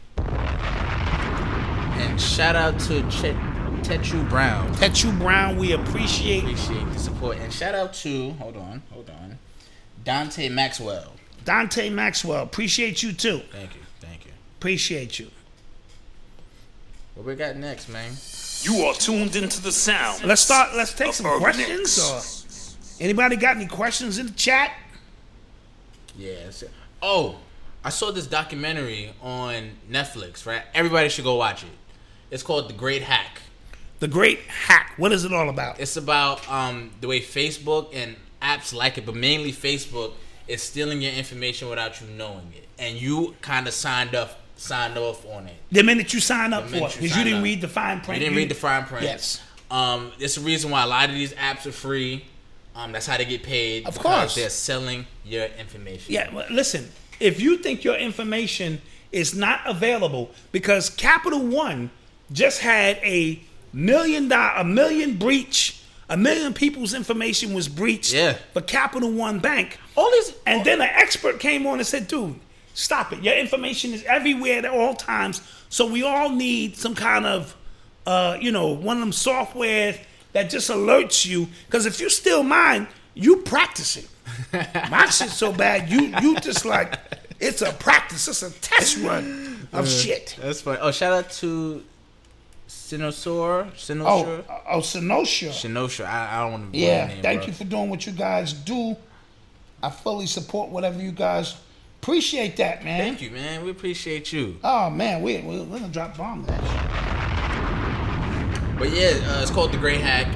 And 1.98 2.18
shout 2.20 2.56
out 2.56 2.78
to 2.80 3.02
Chet, 3.10 3.36
Tetu 3.82 4.26
Brown. 4.30 4.74
Tetu 4.76 5.16
Brown, 5.18 5.58
we 5.58 5.72
appreciate 5.72 6.42
appreciate 6.44 6.92
the 6.92 6.98
support. 6.98 7.36
And 7.38 7.52
shout 7.52 7.74
out 7.74 7.92
to 7.94 8.30
hold 8.32 8.56
on, 8.56 8.82
hold 8.90 9.10
on, 9.10 9.38
Dante 10.04 10.48
Maxwell. 10.48 11.12
Dante 11.44 11.90
Maxwell. 11.90 12.42
Appreciate 12.42 13.02
you 13.02 13.12
too. 13.12 13.42
Thank 13.52 13.74
you, 13.74 13.80
thank 14.00 14.24
you. 14.24 14.32
Appreciate 14.58 15.18
you. 15.18 15.30
What 17.14 17.26
we 17.26 17.34
got 17.34 17.56
next, 17.56 17.88
man? 17.90 18.12
You 18.62 18.82
are 18.84 18.94
tuned 18.94 19.36
into 19.36 19.62
the 19.62 19.72
sound. 19.72 20.24
Let's 20.24 20.42
start. 20.42 20.74
Let's 20.74 20.92
take 20.92 21.14
some 21.14 21.26
questions. 21.38 21.98
Or 21.98 23.02
anybody 23.02 23.36
got 23.36 23.56
any 23.56 23.66
questions 23.66 24.18
in 24.18 24.26
the 24.26 24.32
chat? 24.32 24.72
Yes. 26.16 26.64
Oh, 27.02 27.36
I 27.82 27.88
saw 27.88 28.10
this 28.10 28.26
documentary 28.26 29.14
on 29.22 29.70
Netflix. 29.90 30.44
Right, 30.44 30.62
everybody 30.74 31.08
should 31.08 31.24
go 31.24 31.36
watch 31.36 31.62
it. 31.62 31.70
It's 32.30 32.42
called 32.42 32.68
The 32.68 32.74
Great 32.74 33.02
Hack. 33.02 33.40
The 34.00 34.08
Great 34.08 34.40
Hack. 34.40 34.92
What 34.98 35.12
is 35.12 35.24
it 35.24 35.32
all 35.32 35.48
about? 35.48 35.80
It's 35.80 35.96
about 35.96 36.46
um, 36.50 36.90
the 37.00 37.08
way 37.08 37.20
Facebook 37.20 37.94
and 37.94 38.16
apps 38.42 38.74
like 38.74 38.98
it, 38.98 39.06
but 39.06 39.14
mainly 39.14 39.52
Facebook 39.52 40.12
is 40.46 40.62
stealing 40.62 41.00
your 41.00 41.12
information 41.12 41.68
without 41.68 42.00
you 42.00 42.06
knowing 42.08 42.52
it, 42.54 42.68
and 42.78 42.96
you 42.96 43.34
kind 43.40 43.66
of 43.66 43.72
signed 43.74 44.14
up, 44.14 44.40
signed 44.60 44.98
off 44.98 45.24
on 45.26 45.46
it. 45.46 45.54
The 45.72 45.82
minute 45.82 46.12
you 46.12 46.20
sign 46.20 46.52
up 46.52 46.68
for 46.68 46.76
it, 46.76 46.92
because 46.92 47.16
you 47.16 47.24
didn't 47.24 47.38
up. 47.38 47.44
read 47.44 47.60
the 47.60 47.68
fine 47.68 48.00
print. 48.00 48.20
You 48.20 48.26
didn't 48.26 48.36
read 48.36 48.50
the 48.50 48.54
fine 48.54 48.84
print. 48.84 49.04
Yes. 49.04 49.40
Um, 49.70 50.12
it's 50.18 50.34
the 50.34 50.42
reason 50.42 50.70
why 50.70 50.82
a 50.82 50.86
lot 50.86 51.08
of 51.08 51.14
these 51.14 51.32
apps 51.34 51.66
are 51.66 51.72
free. 51.72 52.24
Um, 52.74 52.92
that's 52.92 53.06
how 53.06 53.16
they 53.16 53.24
get 53.24 53.42
paid. 53.42 53.86
Of 53.86 53.98
course. 53.98 54.34
they're 54.34 54.50
selling 54.50 55.06
your 55.24 55.46
information. 55.58 56.12
Yeah, 56.12 56.32
well, 56.32 56.46
listen. 56.50 56.90
If 57.18 57.40
you 57.40 57.58
think 57.58 57.84
your 57.84 57.96
information 57.96 58.80
is 59.12 59.34
not 59.34 59.60
available 59.66 60.30
because 60.52 60.90
Capital 60.90 61.40
One 61.40 61.90
just 62.32 62.60
had 62.60 62.98
a 62.98 63.40
million 63.72 64.28
dollar, 64.28 64.52
a 64.56 64.64
million 64.64 65.16
breach, 65.16 65.82
a 66.08 66.16
million 66.16 66.52
people's 66.54 66.94
information 66.94 67.54
was 67.54 67.68
breached. 67.68 68.12
Yeah. 68.12 68.36
For 68.52 68.60
Capital 68.60 69.10
One 69.10 69.38
Bank. 69.38 69.78
All 69.96 70.10
these, 70.12 70.32
and 70.46 70.64
then 70.64 70.80
an 70.80 70.88
expert 70.92 71.40
came 71.40 71.66
on 71.66 71.78
and 71.78 71.86
said, 71.86 72.08
"Dude, 72.08 72.36
stop 72.80 73.12
it. 73.12 73.22
Your 73.22 73.34
information 73.34 73.92
is 73.92 74.02
everywhere 74.04 74.58
at 74.58 74.64
all 74.66 74.94
times. 74.94 75.40
So 75.68 75.86
we 75.86 76.02
all 76.02 76.30
need 76.30 76.76
some 76.76 76.94
kind 76.94 77.26
of, 77.26 77.54
uh, 78.06 78.36
you 78.40 78.50
know, 78.52 78.68
one 78.68 78.96
of 78.96 79.00
them 79.00 79.12
software 79.12 79.94
that 80.32 80.50
just 80.50 80.70
alerts 80.70 81.26
you. 81.26 81.48
Because 81.66 81.86
if 81.86 82.00
you 82.00 82.08
steal 82.10 82.42
mine, 82.42 82.88
you 83.14 83.36
practicing. 83.38 84.04
My 84.52 85.06
shit's 85.06 85.34
so 85.36 85.52
bad, 85.52 85.90
you 85.90 86.14
you 86.22 86.36
just 86.40 86.64
like 86.64 86.98
it's 87.40 87.62
a 87.62 87.72
practice, 87.72 88.28
it's 88.28 88.42
a 88.42 88.50
test 88.60 88.98
run 88.98 89.68
of 89.72 89.84
Uh, 89.84 89.88
shit. 89.88 90.36
That's 90.40 90.60
funny. 90.62 90.78
Oh, 90.80 90.90
shout 90.92 91.12
out 91.12 91.30
to 91.40 91.82
Sinosor. 92.68 93.66
Oh, 94.04 94.44
oh, 94.68 94.78
Sinosha. 94.80 95.48
Sinosha. 95.50 96.04
I, 96.06 96.36
I 96.36 96.42
don't 96.42 96.52
want 96.52 96.72
to. 96.72 96.78
Yeah, 96.78 97.06
name, 97.06 97.16
Yeah, 97.16 97.22
thank 97.22 97.40
bro. 97.40 97.46
you 97.48 97.52
for 97.52 97.64
doing 97.64 97.90
what 97.90 98.06
you 98.06 98.12
guys 98.12 98.52
do. 98.52 98.96
I 99.82 99.90
fully 99.90 100.26
support 100.26 100.70
whatever 100.70 101.00
you 101.02 101.12
guys 101.12 101.56
appreciate 102.02 102.56
that, 102.56 102.82
man. 102.84 102.98
Thank 103.00 103.22
you, 103.22 103.30
man. 103.30 103.64
We 103.64 103.70
appreciate 103.70 104.32
you. 104.32 104.58
Oh 104.64 104.88
man, 104.90 105.22
we 105.22 105.38
we 105.38 105.60
we're 105.60 105.78
gonna 105.78 105.92
drop 105.92 106.16
bomb 106.16 106.44
that. 106.46 106.60
But 108.78 108.90
yeah, 108.90 109.08
uh, 109.26 109.42
it's 109.42 109.50
called 109.50 109.72
the 109.72 109.78
Great 109.78 110.00
Hack. 110.00 110.26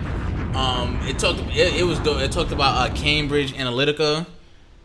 Um, 0.55 0.99
it 1.03 1.19
talked. 1.19 1.41
It, 1.57 1.75
it 1.81 1.85
was. 1.85 1.99
It 2.01 2.31
talked 2.33 2.53
about 2.53 2.91
uh, 2.91 2.95
Cambridge 2.95 3.55
Analytica. 3.55 4.27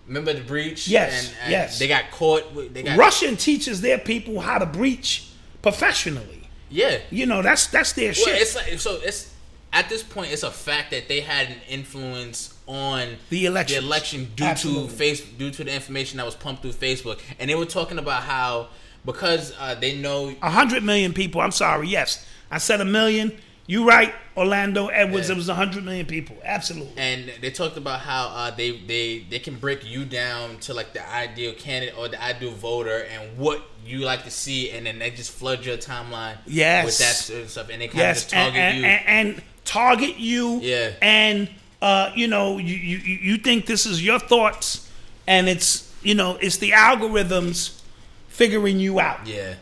Remember 0.07 0.33
the 0.33 0.41
breach? 0.41 0.87
Yes, 0.87 1.27
And, 1.27 1.37
and 1.43 1.51
yes. 1.51 1.77
They 1.77 1.87
got 1.87 2.09
caught. 2.11 2.73
They 2.73 2.81
got 2.83 2.97
Russian 2.97 3.35
teaches 3.35 3.81
their 3.81 3.97
people 3.99 4.39
how 4.39 4.57
to 4.57 4.65
breach 4.65 5.29
professionally. 5.61 6.49
Yeah. 6.69 6.99
You 7.11 7.25
know 7.25 7.41
that's 7.41 7.67
that's 7.67 7.93
their 7.93 8.07
Well, 8.07 8.13
shit. 8.13 8.41
it's 8.41 8.55
like 8.55 8.79
so. 8.79 8.99
It's 9.03 9.33
at 9.71 9.87
this 9.89 10.01
point, 10.01 10.31
it's 10.31 10.41
a 10.43 10.49
fact 10.49 10.89
that 10.91 11.07
they 11.07 11.19
had 11.19 11.47
an 11.49 11.57
influence 11.67 12.55
on 12.69 13.17
The 13.29 13.45
election. 13.47 13.81
The 13.81 13.85
election 13.87 14.31
due 14.35 14.43
Absolutely. 14.45 14.87
to 14.89 14.93
face 14.93 15.21
due 15.25 15.51
to 15.51 15.63
the 15.63 15.73
information 15.73 16.17
that 16.17 16.25
was 16.25 16.35
pumped 16.35 16.61
through 16.61 16.73
Facebook, 16.73 17.19
and 17.39 17.49
they 17.49 17.55
were 17.55 17.65
talking 17.65 17.97
about 17.97 18.23
how 18.23 18.67
because 19.05 19.53
uh, 19.59 19.75
they 19.75 19.97
know 19.97 20.33
A 20.41 20.49
hundred 20.49 20.83
million 20.83 21.13
people. 21.13 21.41
I'm 21.41 21.51
sorry. 21.51 21.87
Yes, 21.87 22.25
I 22.51 22.59
said 22.59 22.79
a 22.79 22.85
million. 22.85 23.37
You 23.65 23.87
right, 23.87 24.13
Orlando 24.35 24.87
Edwards. 24.87 25.29
It 25.29 25.35
was 25.37 25.47
a 25.47 25.53
hundred 25.53 25.83
million 25.85 26.07
people. 26.07 26.35
Absolutely. 26.43 26.91
and 26.97 27.31
they 27.39 27.51
talked 27.51 27.77
about 27.77 27.99
how 27.99 28.27
uh, 28.27 28.51
they 28.51 28.71
they 28.79 29.19
they 29.29 29.37
can 29.39 29.57
break 29.57 29.87
you 29.87 30.05
down 30.05 30.57
to 30.61 30.73
like 30.73 30.93
the 30.93 31.07
ideal 31.13 31.53
candidate 31.53 31.95
or 31.97 32.07
the 32.07 32.21
ideal 32.21 32.51
voter 32.51 33.05
and 33.11 33.37
what 33.37 33.61
you 33.85 33.99
like 33.99 34.23
to 34.23 34.31
see, 34.31 34.71
and 34.71 34.85
then 34.85 34.97
they 34.99 35.11
just 35.11 35.31
flood 35.31 35.65
your 35.65 35.77
timeline 35.77 36.37
Yes. 36.47 36.85
with 36.85 36.97
that 36.99 37.15
sort 37.15 37.41
of 37.41 37.49
stuff, 37.51 37.69
and 37.71 37.81
they 37.81 37.87
kind 37.87 37.99
Yes, 37.99 38.17
of 38.25 38.29
just 38.31 38.33
target 38.33 38.55
and, 38.59 38.77
you. 38.79 38.85
and, 38.85 39.07
and, 39.07 39.27
and 39.35 39.43
target 39.65 40.17
you. 40.17 40.59
Yeah. 40.61 40.91
And 41.01 41.47
uh, 41.81 42.11
you 42.15 42.27
know, 42.27 42.57
you, 42.57 42.75
you 42.75 42.97
you 42.97 43.37
think 43.37 43.65
this 43.65 43.85
is 43.85 44.03
your 44.03 44.19
thoughts, 44.19 44.89
and 45.27 45.47
it's 45.47 45.93
you 46.01 46.15
know, 46.15 46.37
it's 46.41 46.57
the 46.57 46.71
algorithms 46.71 47.81
figuring 48.27 48.79
you 48.79 48.99
out. 48.99 49.25
yeah, 49.27 49.55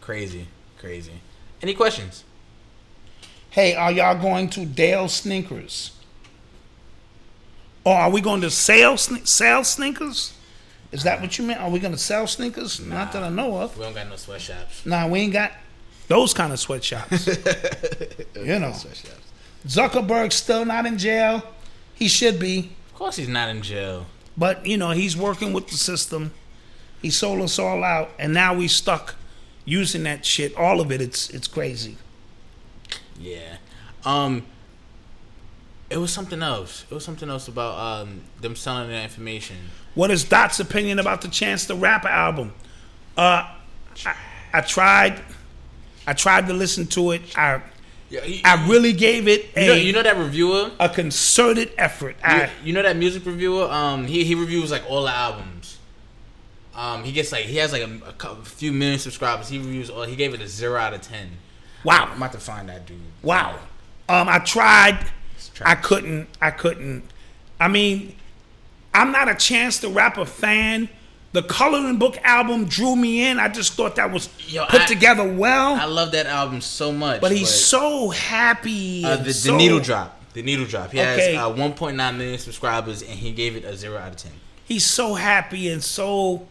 crazy, 0.00 0.46
crazy. 0.78 1.12
Any 1.62 1.74
questions? 1.74 2.24
Hey, 3.50 3.74
are 3.74 3.90
y'all 3.90 4.20
going 4.20 4.50
to 4.50 4.64
Dale 4.64 5.08
Snickers? 5.08 5.92
Or 7.84 7.94
are 7.94 8.10
we 8.10 8.20
going 8.20 8.42
to 8.42 8.50
sell 8.50 8.94
sne- 8.94 9.26
sell 9.26 9.64
sneakers? 9.64 10.34
Is 10.92 11.02
that 11.04 11.20
what 11.20 11.38
you 11.38 11.44
meant? 11.44 11.60
Are 11.60 11.70
we 11.70 11.78
going 11.78 11.92
to 11.92 11.98
sell 11.98 12.26
sneakers? 12.26 12.80
Not 12.80 13.12
that 13.12 13.22
I 13.22 13.28
know 13.28 13.56
of. 13.58 13.76
We 13.76 13.84
don't 13.84 13.94
got 13.94 14.08
no 14.08 14.16
sweatshops. 14.16 14.84
Nah, 14.86 15.06
we 15.08 15.20
ain't 15.20 15.32
got 15.32 15.52
those 16.06 16.32
kind 16.34 16.52
of 16.52 16.60
sweatshops. 16.60 17.26
you 18.36 18.58
know, 18.58 18.74
Zuckerberg's 19.66 20.34
still 20.36 20.64
not 20.64 20.86
in 20.86 20.98
jail. 20.98 21.42
He 21.94 22.08
should 22.08 22.38
be, 22.38 22.70
Of 22.92 22.94
course, 22.94 23.16
he's 23.16 23.28
not 23.28 23.48
in 23.48 23.62
jail. 23.62 24.06
but 24.36 24.64
you 24.66 24.76
know 24.76 24.90
he's 24.90 25.16
working 25.16 25.52
with 25.52 25.68
the 25.68 25.76
system. 25.76 26.32
He 27.02 27.10
sold 27.10 27.40
us 27.42 27.58
all 27.58 27.84
out, 27.84 28.10
and 28.18 28.32
now 28.34 28.54
we 28.54 28.68
stuck 28.68 29.14
using 29.64 30.02
that 30.04 30.24
shit. 30.24 30.54
All 30.56 30.80
of 30.80 30.90
it. 30.92 31.00
It's 31.00 31.30
it's 31.30 31.46
crazy. 31.48 31.96
Yeah. 33.20 33.56
Um. 34.04 34.44
It 35.90 35.96
was 35.96 36.12
something 36.12 36.42
else. 36.42 36.84
It 36.90 36.94
was 36.94 37.04
something 37.04 37.30
else 37.30 37.48
about 37.48 37.78
um 37.78 38.20
them 38.40 38.54
selling 38.56 38.88
their 38.88 39.02
information. 39.02 39.56
What 39.94 40.10
is 40.10 40.22
Dot's 40.24 40.60
opinion 40.60 40.98
about 40.98 41.22
the 41.22 41.28
Chance 41.28 41.64
the 41.66 41.74
Rapper 41.74 42.08
album? 42.08 42.52
Uh, 43.16 43.48
I, 44.06 44.14
I 44.52 44.60
tried, 44.60 45.20
I 46.06 46.12
tried 46.12 46.46
to 46.46 46.52
listen 46.52 46.86
to 46.88 47.10
it. 47.12 47.22
I, 47.36 47.60
I 48.44 48.66
really 48.68 48.92
gave 48.92 49.28
it 49.28 49.46
a, 49.54 49.60
You 49.62 49.66
know, 49.68 49.74
you 49.74 49.92
know 49.92 50.02
that 50.02 50.16
reviewer, 50.16 50.70
a 50.80 50.88
concerted 50.88 51.72
effort. 51.76 52.16
you, 52.20 52.24
I, 52.24 52.50
you 52.64 52.72
know 52.72 52.82
that 52.82 52.96
music 52.96 53.26
reviewer. 53.26 53.64
Um, 53.70 54.06
he 54.06 54.24
he 54.24 54.34
reviews 54.34 54.70
like 54.70 54.88
all 54.88 55.02
the 55.04 55.10
albums. 55.10 55.78
Um, 56.74 57.04
he 57.04 57.12
gets 57.12 57.32
like 57.32 57.44
he 57.44 57.56
has 57.56 57.72
like 57.72 57.82
a, 57.82 57.90
a 58.08 58.12
cou- 58.12 58.42
few 58.44 58.72
million 58.72 58.98
subscribers. 58.98 59.48
He 59.48 59.58
reviews 59.58 59.90
all. 59.90 60.04
He 60.04 60.16
gave 60.16 60.32
it 60.32 60.40
a 60.40 60.48
zero 60.48 60.78
out 60.78 60.94
of 60.94 61.02
ten. 61.02 61.28
Wow. 61.84 62.08
I'm 62.10 62.16
about 62.16 62.32
to 62.32 62.38
find 62.38 62.68
that 62.68 62.86
dude. 62.86 62.98
wow. 63.22 63.58
Um, 64.08 64.28
I 64.28 64.38
tried. 64.38 65.04
I 65.64 65.74
couldn't. 65.74 66.28
I 66.40 66.50
couldn't. 66.50 67.02
I 67.60 67.68
mean, 67.68 68.16
I'm 68.94 69.12
not 69.12 69.28
a 69.28 69.34
Chance 69.34 69.80
the 69.80 69.88
Rapper 69.90 70.24
fan. 70.24 70.88
The 71.40 71.46
coloring 71.46 71.98
book 71.98 72.18
album 72.24 72.64
drew 72.64 72.96
me 72.96 73.24
in. 73.28 73.38
I 73.38 73.46
just 73.48 73.74
thought 73.74 73.94
that 73.94 74.10
was 74.10 74.28
Yo, 74.48 74.64
put 74.66 74.80
I- 74.80 74.86
together 74.86 75.22
well. 75.32 75.74
I 75.76 75.84
love 75.84 76.10
that 76.10 76.26
album 76.26 76.60
so 76.60 76.90
much. 76.90 77.20
but 77.20 77.30
he's 77.30 77.48
so 77.48 78.08
happy. 78.10 79.04
uh, 79.04 79.16
the, 79.18 79.32
so- 79.32 79.52
the 79.52 79.56
needle 79.56 79.78
drop. 79.78 80.20
The 80.32 80.42
needle 80.42 80.66
drop. 80.66 80.90
He 80.90 80.98
Okay. 80.98 81.34
has 81.34 81.44
uh, 81.44 81.50
1.9 81.54 81.94
million 82.16 82.38
subscribers, 82.38 83.02
and 83.02 83.12
he 83.12 83.30
gave 83.30 83.54
it 83.54 83.64
a 83.64 83.76
zero 83.76 83.98
out 83.98 84.08
of 84.10 84.16
ten. 84.16 84.32
He's 84.64 84.84
so 84.84 85.14
happy 85.14 85.68
and 85.68 85.80
so 85.82 86.48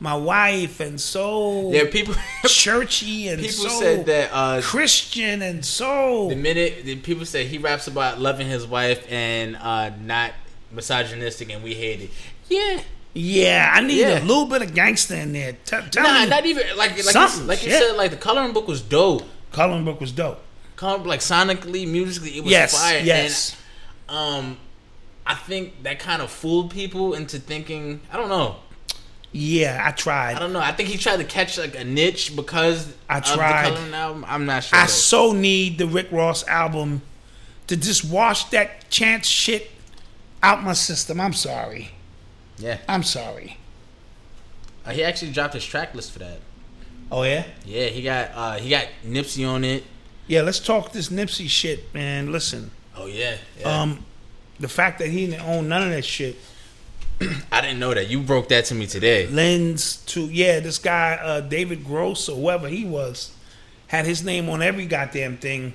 my 0.00 0.16
wife 0.16 0.80
and 0.80 0.98
so 0.98 1.70
Yeah, 1.70 1.84
people 1.90 2.14
churchy 2.46 3.28
and 3.28 3.38
people 3.42 3.68
so 3.68 3.80
said 3.80 4.06
that 4.06 4.30
uh, 4.32 4.60
Christian 4.62 5.42
and 5.42 5.62
so 5.64 6.28
the 6.30 6.36
minute 6.36 6.84
the 6.84 6.96
people 6.96 7.24
say 7.26 7.46
he 7.46 7.58
raps 7.58 7.86
about 7.86 8.18
loving 8.18 8.48
his 8.48 8.66
wife 8.66 9.06
and 9.12 9.56
uh, 9.56 9.90
not 10.02 10.32
misogynistic, 10.72 11.50
and 11.52 11.62
we 11.62 11.74
hate 11.74 12.00
it. 12.00 12.10
Yeah, 12.48 12.80
yeah. 13.14 13.70
I 13.72 13.80
need 13.82 14.00
Yeah. 14.00 14.20
a 14.20 14.24
little 14.24 14.46
bit 14.46 14.62
of 14.62 14.74
gangster 14.74 15.14
in 15.16 15.32
there. 15.32 15.52
T- 15.64 15.76
tell 15.90 16.02
nah, 16.04 16.22
me, 16.24 16.28
not 16.28 16.46
even 16.46 16.66
like 16.76 16.90
like 16.90 16.96
you, 16.96 17.42
like 17.44 17.64
you 17.64 17.70
said. 17.70 17.96
Like 17.96 18.10
the 18.10 18.16
coloring 18.16 18.52
book 18.52 18.66
was 18.68 18.80
dope. 18.80 19.22
coloring 19.52 19.84
book 19.84 20.00
was 20.00 20.12
dope. 20.12 20.40
Coloring 20.76 21.04
like 21.04 21.20
sonically, 21.20 21.86
musically, 21.86 22.36
it 22.36 22.42
was 22.42 22.50
Yes, 22.50 22.78
fire. 22.80 23.00
yes. 23.00 23.56
And, 24.08 24.16
um, 24.18 24.56
I 25.26 25.34
think 25.34 25.82
that 25.84 25.98
kind 26.00 26.20
of 26.22 26.30
fooled 26.30 26.70
people 26.70 27.14
into 27.14 27.38
thinking. 27.38 28.00
I 28.12 28.16
don't 28.16 28.28
know. 28.28 28.56
Yeah, 29.34 29.82
I 29.86 29.92
tried. 29.92 30.36
I 30.36 30.40
don't 30.40 30.52
know. 30.52 30.60
I 30.60 30.72
think 30.72 30.88
he 30.90 30.98
tried 30.98 31.16
to 31.18 31.24
catch 31.24 31.56
like 31.56 31.74
a 31.74 31.84
niche 31.84 32.34
because 32.36 32.92
I 33.08 33.18
of 33.18 33.24
tried. 33.24 33.70
the 33.70 33.74
coloring 33.76 33.94
album. 33.94 34.24
I'm 34.28 34.44
not 34.46 34.64
sure. 34.64 34.78
I 34.78 34.82
though. 34.82 34.88
so 34.88 35.32
need 35.32 35.78
the 35.78 35.86
Rick 35.86 36.08
Ross 36.10 36.46
album 36.48 37.00
to 37.68 37.76
just 37.76 38.04
wash 38.04 38.44
that 38.50 38.90
chance 38.90 39.26
shit 39.26 39.70
out 40.42 40.62
my 40.62 40.72
system. 40.74 41.20
I'm 41.20 41.32
sorry. 41.32 41.92
Yeah, 42.62 42.78
I'm 42.88 43.02
sorry. 43.02 43.58
uh, 44.86 44.90
he 44.92 45.02
actually 45.02 45.32
dropped 45.32 45.54
his 45.54 45.64
track 45.64 45.94
list 45.94 46.12
for 46.12 46.20
that. 46.20 46.38
Oh 47.10 47.24
yeah? 47.24 47.44
Yeah, 47.64 47.86
he 47.86 48.02
got 48.02 48.30
uh, 48.34 48.56
he 48.58 48.70
got 48.70 48.86
Nipsey 49.04 49.48
on 49.48 49.64
it. 49.64 49.84
Yeah, 50.26 50.42
let's 50.42 50.60
talk 50.60 50.92
this 50.92 51.08
Nipsey 51.08 51.48
shit, 51.48 51.92
man. 51.92 52.32
Listen. 52.32 52.70
Oh 52.96 53.06
yeah, 53.06 53.36
yeah. 53.58 53.82
Um 53.82 54.04
the 54.60 54.68
fact 54.68 54.98
that 55.00 55.08
he 55.08 55.26
didn't 55.26 55.42
own 55.46 55.68
none 55.68 55.82
of 55.82 55.90
that 55.90 56.04
shit 56.04 56.36
I 57.52 57.60
didn't 57.60 57.78
know 57.78 57.94
that. 57.94 58.08
You 58.08 58.20
broke 58.20 58.48
that 58.48 58.64
to 58.66 58.74
me 58.74 58.86
today. 58.86 59.26
lends 59.28 59.96
to 60.06 60.22
yeah, 60.26 60.60
this 60.60 60.78
guy 60.78 61.18
uh 61.22 61.40
David 61.40 61.84
Gross 61.84 62.28
or 62.28 62.36
whoever 62.36 62.68
he 62.68 62.84
was 62.84 63.32
had 63.88 64.06
his 64.06 64.24
name 64.24 64.48
on 64.48 64.62
every 64.62 64.86
goddamn 64.86 65.36
thing. 65.36 65.74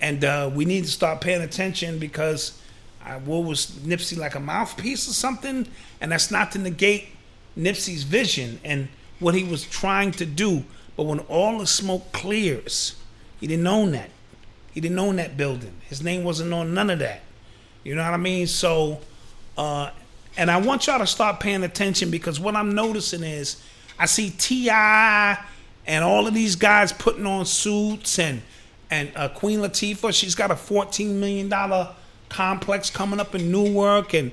And 0.00 0.24
uh 0.24 0.50
we 0.52 0.64
need 0.64 0.84
to 0.84 0.90
start 0.90 1.20
paying 1.20 1.42
attention 1.42 1.98
because 1.98 2.60
I, 3.04 3.18
what 3.18 3.44
was 3.44 3.66
Nipsey 3.66 4.18
like 4.18 4.34
a 4.34 4.40
mouthpiece 4.40 5.08
or 5.08 5.12
something? 5.12 5.68
And 6.00 6.12
that's 6.12 6.30
not 6.30 6.52
to 6.52 6.58
negate 6.58 7.08
Nipsey's 7.56 8.02
vision 8.02 8.60
and 8.64 8.88
what 9.18 9.34
he 9.34 9.44
was 9.44 9.64
trying 9.64 10.12
to 10.12 10.26
do. 10.26 10.64
But 10.96 11.04
when 11.04 11.20
all 11.20 11.58
the 11.58 11.66
smoke 11.66 12.12
clears, 12.12 12.96
he 13.40 13.46
didn't 13.46 13.66
own 13.66 13.92
that. 13.92 14.10
He 14.72 14.80
didn't 14.80 14.98
own 14.98 15.16
that 15.16 15.36
building. 15.36 15.72
His 15.88 16.02
name 16.02 16.24
wasn't 16.24 16.52
on 16.52 16.74
none 16.74 16.90
of 16.90 16.98
that. 16.98 17.22
You 17.82 17.94
know 17.94 18.02
what 18.02 18.14
I 18.14 18.18
mean? 18.18 18.46
So, 18.46 19.00
uh, 19.56 19.90
and 20.36 20.50
I 20.50 20.58
want 20.58 20.86
y'all 20.86 20.98
to 20.98 21.06
start 21.06 21.40
paying 21.40 21.62
attention 21.62 22.10
because 22.10 22.38
what 22.38 22.56
I'm 22.56 22.74
noticing 22.74 23.22
is 23.22 23.62
I 23.98 24.06
see 24.06 24.30
T.I. 24.30 25.38
and 25.86 26.04
all 26.04 26.26
of 26.26 26.34
these 26.34 26.56
guys 26.56 26.92
putting 26.92 27.26
on 27.26 27.46
suits 27.46 28.18
and 28.18 28.42
and 28.90 29.10
uh, 29.16 29.28
Queen 29.28 29.60
Latifah, 29.60 30.14
she's 30.14 30.34
got 30.34 30.50
a 30.50 30.54
$14 30.54 31.14
million 31.14 31.52
complex 32.28 32.90
coming 32.90 33.18
up 33.18 33.34
in 33.34 33.50
Newark. 33.50 34.14
And 34.14 34.30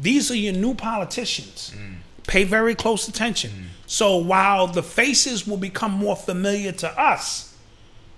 these 0.00 0.30
are 0.30 0.36
your 0.36 0.52
new 0.52 0.74
politicians. 0.74 1.72
Mm. 1.76 1.96
Pay 2.26 2.44
very 2.44 2.74
close 2.74 3.08
attention. 3.08 3.50
Mm. 3.50 3.64
So 3.86 4.16
while 4.16 4.66
the 4.66 4.82
faces 4.82 5.46
will 5.46 5.56
become 5.56 5.92
more 5.92 6.16
familiar 6.16 6.72
to 6.72 7.00
us 7.00 7.54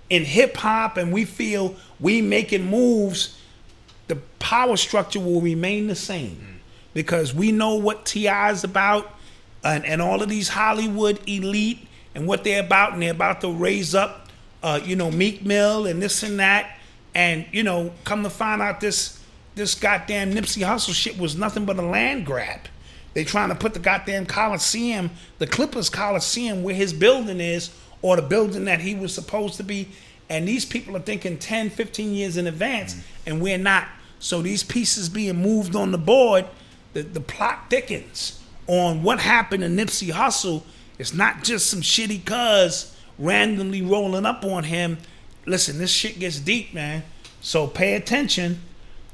in 0.09 0.25
hip 0.25 0.57
hop 0.57 0.97
and 0.97 1.13
we 1.13 1.25
feel 1.25 1.75
we 1.99 2.21
making 2.21 2.65
moves, 2.65 3.39
the 4.07 4.15
power 4.39 4.75
structure 4.75 5.19
will 5.19 5.41
remain 5.41 5.87
the 5.87 5.95
same 5.95 6.35
mm. 6.35 6.59
because 6.93 7.33
we 7.33 7.51
know 7.51 7.75
what 7.75 8.05
T.I. 8.05 8.51
is 8.51 8.63
about 8.63 9.13
and, 9.63 9.85
and 9.85 10.01
all 10.01 10.21
of 10.21 10.29
these 10.29 10.49
Hollywood 10.49 11.19
elite 11.27 11.87
and 12.15 12.27
what 12.27 12.43
they're 12.43 12.63
about, 12.63 12.93
and 12.93 13.01
they're 13.01 13.11
about 13.11 13.41
to 13.41 13.51
raise 13.51 13.93
up, 13.93 14.27
uh, 14.63 14.79
you 14.83 14.95
know, 14.95 15.11
Meek 15.11 15.45
Mill 15.45 15.85
and 15.85 16.01
this 16.01 16.23
and 16.23 16.39
that, 16.39 16.77
and 17.13 17.45
you 17.51 17.63
know, 17.63 17.91
come 18.03 18.23
to 18.23 18.29
find 18.29 18.61
out 18.61 18.79
this 18.79 19.18
this 19.59 19.75
goddamn 19.75 20.33
Nipsey 20.33 20.65
Hussle 20.65 20.93
shit 20.93 21.19
was 21.19 21.35
nothing 21.35 21.65
but 21.65 21.77
a 21.77 21.83
land 21.83 22.25
grab. 22.25 22.61
They 23.13 23.23
trying 23.23 23.49
to 23.49 23.55
put 23.55 23.73
the 23.73 23.79
goddamn 23.79 24.25
Coliseum, 24.25 25.11
the 25.37 25.47
Clippers 25.47 25.89
Coliseum, 25.89 26.63
where 26.63 26.73
his 26.73 26.93
building 26.93 27.39
is, 27.39 27.71
or 28.01 28.15
the 28.15 28.21
building 28.21 28.65
that 28.65 28.79
he 28.79 28.95
was 28.95 29.13
supposed 29.13 29.55
to 29.55 29.63
be. 29.63 29.89
And 30.29 30.47
these 30.47 30.63
people 30.63 30.95
are 30.95 31.01
thinking 31.01 31.37
10, 31.37 31.71
15 31.71 32.13
years 32.13 32.37
in 32.37 32.47
advance, 32.47 32.93
mm-hmm. 32.93 33.29
and 33.29 33.41
we're 33.41 33.57
not. 33.57 33.87
So 34.19 34.41
these 34.41 34.63
pieces 34.63 35.09
being 35.09 35.37
moved 35.37 35.75
on 35.75 35.91
the 35.91 35.97
board, 35.97 36.45
the, 36.93 37.01
the 37.01 37.21
plot 37.21 37.69
thickens 37.69 38.41
on 38.67 39.03
what 39.03 39.19
happened 39.19 39.63
to 39.63 39.69
Nipsey 39.69 40.11
Hussle. 40.11 40.63
It's 40.97 41.13
not 41.13 41.43
just 41.43 41.69
some 41.69 41.81
shitty 41.81 42.25
cuz 42.25 42.95
randomly 43.17 43.81
rolling 43.81 44.25
up 44.25 44.43
on 44.43 44.65
him. 44.65 44.97
Listen, 45.45 45.77
this 45.77 45.91
shit 45.91 46.19
gets 46.19 46.39
deep, 46.39 46.73
man. 46.73 47.03
So 47.41 47.67
pay 47.67 47.95
attention 47.95 48.61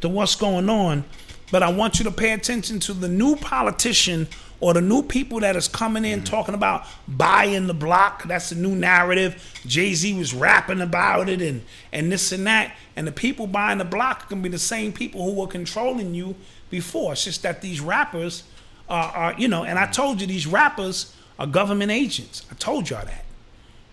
to 0.05 0.09
what's 0.09 0.35
going 0.35 0.69
on. 0.69 1.03
But 1.51 1.63
I 1.63 1.71
want 1.71 1.99
you 1.99 2.05
to 2.05 2.11
pay 2.11 2.31
attention 2.31 2.79
to 2.81 2.93
the 2.93 3.07
new 3.07 3.35
politician 3.35 4.27
or 4.59 4.73
the 4.73 4.81
new 4.81 5.03
people 5.03 5.39
that 5.41 5.55
is 5.55 5.67
coming 5.67 6.05
in 6.05 6.19
mm-hmm. 6.19 6.25
talking 6.25 6.55
about 6.55 6.85
buying 7.07 7.67
the 7.67 7.73
block. 7.73 8.23
That's 8.23 8.49
the 8.49 8.55
new 8.55 8.75
narrative. 8.75 9.61
Jay 9.65 9.93
Z 9.93 10.17
was 10.17 10.33
rapping 10.33 10.81
about 10.81 11.29
it 11.29 11.41
and 11.41 11.61
and 11.91 12.11
this 12.11 12.31
and 12.31 12.47
that. 12.47 12.75
And 12.95 13.05
the 13.05 13.11
people 13.11 13.47
buying 13.47 13.79
the 13.79 13.85
block 13.85 14.29
can 14.29 14.41
be 14.41 14.49
the 14.49 14.59
same 14.59 14.93
people 14.93 15.23
who 15.23 15.39
were 15.39 15.47
controlling 15.47 16.15
you 16.15 16.35
before. 16.69 17.13
It's 17.13 17.25
just 17.25 17.43
that 17.43 17.61
these 17.61 17.81
rappers 17.81 18.43
are, 18.89 19.11
are 19.11 19.33
you 19.37 19.47
know. 19.47 19.65
And 19.65 19.77
I 19.77 19.87
told 19.87 20.21
you 20.21 20.27
these 20.27 20.47
rappers 20.47 21.15
are 21.37 21.47
government 21.47 21.91
agents. 21.91 22.45
I 22.51 22.55
told 22.55 22.89
y'all 22.89 23.05
that, 23.05 23.25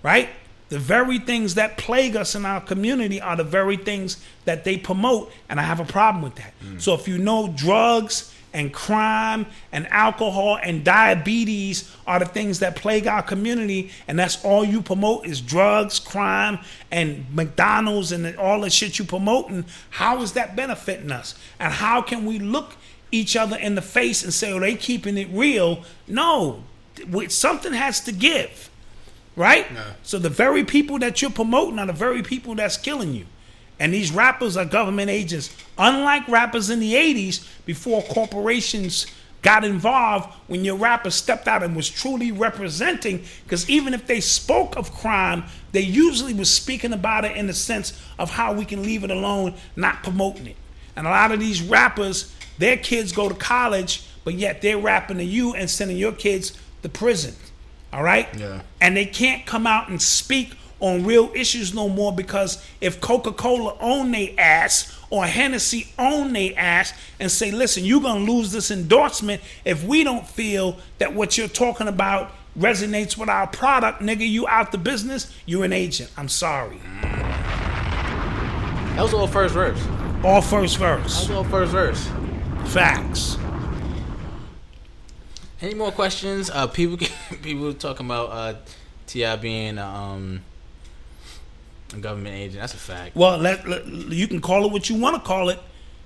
right? 0.03 0.29
The 0.73 0.79
very 0.79 1.19
things 1.19 1.57
that 1.57 1.77
plague 1.77 2.17
us 2.17 2.35
in 2.35 2.47
our 2.47 2.59
community 2.59 3.21
are 3.21 3.37
the 3.37 3.45
very 3.45 3.77
things 3.77 4.17
that 4.47 4.65
they 4.65 4.79
promote, 4.79 5.31
and 5.51 5.61
I 5.61 5.65
have 5.65 5.81
a 5.81 5.85
problem 5.85 6.25
with 6.25 6.37
that. 6.37 6.55
Mm. 6.65 6.81
So 6.81 6.95
if 6.95 7.07
you 7.07 7.19
know 7.19 7.53
drugs 7.55 8.33
and 8.55 8.73
crime 8.73 9.45
and 9.71 9.87
alcohol 9.89 10.59
and 10.63 10.83
diabetes 10.83 11.95
are 12.07 12.21
the 12.21 12.25
things 12.25 12.61
that 12.61 12.75
plague 12.75 13.07
our 13.07 13.21
community, 13.21 13.91
and 14.09 14.19
that's 14.19 14.43
all 14.47 14.65
you 14.65 14.81
promote 14.81 15.27
is 15.27 15.43
drugs, 15.43 15.99
crime, 15.99 16.59
and 16.91 17.27
McDonald's 17.35 18.11
and 18.11 18.35
all 18.39 18.63
the 18.63 18.71
shit 18.71 18.99
you 18.99 19.05
promoting, 19.05 19.67
how 19.91 20.23
is 20.23 20.33
that 20.33 20.57
benefiting 20.57 21.13
us? 21.13 21.35
And 21.61 21.71
how 21.71 22.01
can 22.01 22.25
we 22.25 22.39
look 22.39 22.77
each 23.11 23.37
other 23.37 23.59
in 23.59 23.75
the 23.75 23.83
face 23.83 24.25
and 24.25 24.33
say, 24.33 24.51
"Oh, 24.51 24.61
they 24.61 24.77
keeping 24.77 25.19
it 25.19 25.29
real"? 25.33 25.85
No, 26.09 26.65
something 27.29 27.75
has 27.75 28.01
to 28.01 28.13
give 28.13 28.71
right? 29.37 29.67
So 30.03 30.19
the 30.19 30.29
very 30.29 30.65
people 30.65 30.99
that 31.01 31.23
you're 31.23 31.31
promoting 31.31 31.79
are 31.79 31.87
the 31.87 31.93
very 31.93 32.23
people 32.23 32.55
that's 32.55 32.77
killing 32.77 33.15
you. 33.15 33.27
And 33.79 33.93
these 33.93 34.13
rappers 34.13 34.57
are 34.57 34.65
government 34.65 35.11
agents. 35.11 35.51
Unlike 35.79 36.29
rappers 36.29 36.71
in 36.71 36.79
the 36.79 36.95
80s, 36.95 37.47
before 37.65 38.03
corporations 38.03 39.07
got 39.41 39.65
involved, 39.65 40.33
when 40.47 40.65
your 40.65 40.77
rapper 40.77 41.11
stepped 41.11 41.49
out 41.49 41.65
and 41.65 41.75
was 41.75 41.91
truly 41.91 42.31
representing, 42.31 43.25
because 43.43 43.69
even 43.69 43.93
if 43.93 44.07
they 44.07 44.21
spoke 44.21 44.77
of 44.77 44.93
crime, 44.93 45.43
they 45.73 45.81
usually 45.81 46.33
was 46.33 46.53
speaking 46.53 46.93
about 46.93 47.25
it 47.25 47.37
in 47.37 47.49
the 47.49 47.53
sense 47.55 47.99
of 48.21 48.31
how 48.31 48.53
we 48.53 48.65
can 48.65 48.85
leave 48.85 49.03
it 49.03 49.11
alone, 49.11 49.55
not 49.75 50.05
promoting 50.05 50.47
it. 50.47 50.57
And 50.95 51.07
a 51.07 51.11
lot 51.11 51.33
of 51.33 51.41
these 51.41 51.61
rappers, 51.61 52.33
their 52.59 52.77
kids 52.77 53.11
go 53.11 53.29
to 53.29 53.35
college, 53.35 54.05
but 54.23 54.35
yet 54.35 54.63
they're 54.63 54.79
rapping 54.79 55.17
to 55.17 55.25
you 55.25 55.55
and 55.55 55.69
sending 55.69 55.97
your 55.97 56.13
kids 56.13 56.53
to 56.83 56.89
prison. 56.89 57.35
All 57.93 58.03
right? 58.03 58.29
Yeah. 58.39 58.63
And 58.81 58.97
they 58.97 59.07
can't 59.07 59.45
come 59.45 59.67
out 59.67 59.89
and 59.89 60.01
speak 60.01 60.55
on 60.81 61.05
real 61.05 61.31
issues 61.35 61.73
no 61.73 61.89
more 61.89 62.13
because 62.13 62.63
if 62.81 63.01
Coca-Cola 63.01 63.77
own 63.81 64.11
they 64.11 64.37
ass 64.37 64.99
or 65.11 65.27
Hennessy 65.27 65.93
own 65.99 66.33
they 66.33 66.55
ass 66.55 66.93
and 67.21 67.31
say, 67.31 67.53
listen, 67.53 67.85
you're 67.85 68.01
gonna 68.01 68.25
lose 68.25 68.51
this 68.51 68.71
endorsement 68.71 69.41
if 69.65 69.85
we 69.85 70.03
don't 70.03 70.27
feel 70.27 70.79
that 70.99 71.15
what 71.15 71.39
you're 71.39 71.47
talking 71.47 71.87
about 71.87 72.33
resonates 72.59 73.17
with 73.17 73.29
our 73.29 73.47
product, 73.47 74.01
nigga, 74.03 74.29
you 74.29 74.49
out 74.49 74.73
the 74.73 74.79
business, 74.79 75.33
you're 75.47 75.65
an 75.65 75.73
agent. 75.73 76.11
I'm 76.17 76.29
sorry. 76.29 76.79
That 78.95 79.03
was 79.03 79.15
all 79.15 79.27
first 79.27 79.55
verse. 79.55 79.81
All 80.25 80.43
first 80.43 80.79
verse. 80.79 81.21
That 81.21 81.29
verse. 81.29 81.29
was 81.29 81.31
all 81.31 81.45
first 81.45 81.73
verse. 81.73 82.09
Facts. 82.73 83.39
Any 85.63 85.75
more 85.75 85.93
questions? 85.93 86.51
Uh, 86.51 86.67
people 86.67 86.99
people 87.43 87.73
talking 87.75 88.07
about 88.07 88.31
uh, 88.31 88.55
T.I. 89.07 89.37
being 89.37 89.79
um, 89.79 90.41
a 91.95 91.99
government 91.99 92.35
agent. 92.35 92.61
That's 92.61 92.75
a 92.75 92.79
fact. 92.79 93.15
Well, 93.17 93.39
let, 93.39 93.67
let- 93.69 93.87
you 93.87 94.27
can 94.27 94.41
call 94.41 94.65
it 94.67 94.73
what 94.73 94.89
you 94.91 94.97
want 94.97 95.17
to 95.17 95.23
call 95.23 95.49
it. 95.51 95.61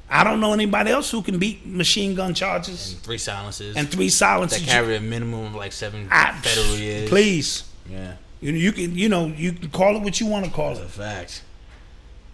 I 0.08 0.22
don't 0.22 0.38
know 0.40 0.52
anybody 0.52 0.90
else 0.90 1.10
who 1.10 1.20
can 1.22 1.38
beat 1.38 1.66
machine 1.66 2.14
gun 2.14 2.32
charges 2.32 2.92
and 2.92 3.02
Three 3.02 3.18
silences. 3.18 3.76
and 3.76 3.88
three 3.88 4.08
silences. 4.08 4.60
that 4.64 4.68
carry 4.70 4.94
a 4.96 5.00
minimum 5.00 5.46
of 5.46 5.54
like 5.56 5.72
seven 5.72 6.06
I- 6.12 6.32
federal 6.42 6.76
years. 6.76 7.08
Please, 7.08 7.64
Yeah. 7.90 8.12
you 8.40 8.52
you 8.52 8.72
can 8.72 8.94
you 8.96 9.08
know 9.08 9.26
you 9.26 9.52
can 9.52 9.70
call 9.70 9.96
it 9.96 10.02
what 10.02 10.20
you 10.20 10.26
want 10.26 10.44
to 10.44 10.50
call 10.50 10.72
it. 10.76 10.82
A 10.82 10.84
fact. 10.88 11.42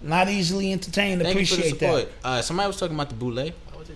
Not 0.03 0.29
easily 0.29 0.73
entertained. 0.73 1.23
Thank 1.23 1.39
you 1.39 1.47
for 1.47 1.55
the 1.55 1.61
Appreciate 1.69 1.79
that. 1.81 1.99
support. 2.01 2.13
Uh, 2.25 2.43
somebody 2.43 2.67
was 2.67 2.77
talking 2.77 2.97
about 2.97 3.09
the 3.09 3.15
boule. 3.15 3.53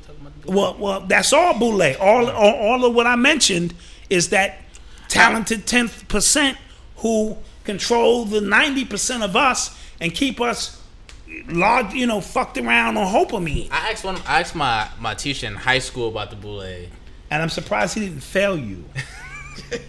Why 0.06 0.14
was 0.14 0.14
they 0.14 0.14
talking 0.14 0.20
about 0.20 0.42
the 0.42 0.46
boule? 0.46 0.54
Well, 0.54 0.76
well, 0.78 1.00
that's 1.00 1.32
all 1.32 1.58
boule. 1.58 1.82
All, 2.00 2.30
all, 2.30 2.54
all 2.54 2.84
of 2.84 2.94
what 2.94 3.06
I 3.06 3.16
mentioned 3.16 3.74
is 4.10 4.30
that 4.30 4.58
talented 5.08 5.66
tenth 5.66 6.08
percent 6.08 6.58
who 6.96 7.36
control 7.64 8.24
the 8.24 8.40
ninety 8.40 8.84
percent 8.84 9.22
of 9.22 9.36
us 9.36 9.76
and 10.00 10.14
keep 10.14 10.40
us 10.40 10.82
large, 11.48 11.94
you 11.94 12.06
know, 12.06 12.20
fucked 12.20 12.58
around 12.58 12.96
on 12.96 13.12
hopamine. 13.12 13.68
I 13.70 13.90
asked 13.90 14.04
one. 14.04 14.16
I 14.26 14.40
asked 14.40 14.54
my 14.54 14.88
my 14.98 15.14
teacher 15.14 15.46
in 15.46 15.54
high 15.54 15.80
school 15.80 16.08
about 16.08 16.30
the 16.30 16.36
boule. 16.36 16.62
And 16.62 17.42
I'm 17.42 17.48
surprised 17.48 17.94
he 17.94 18.00
didn't 18.00 18.22
fail 18.22 18.56
you. 18.56 18.84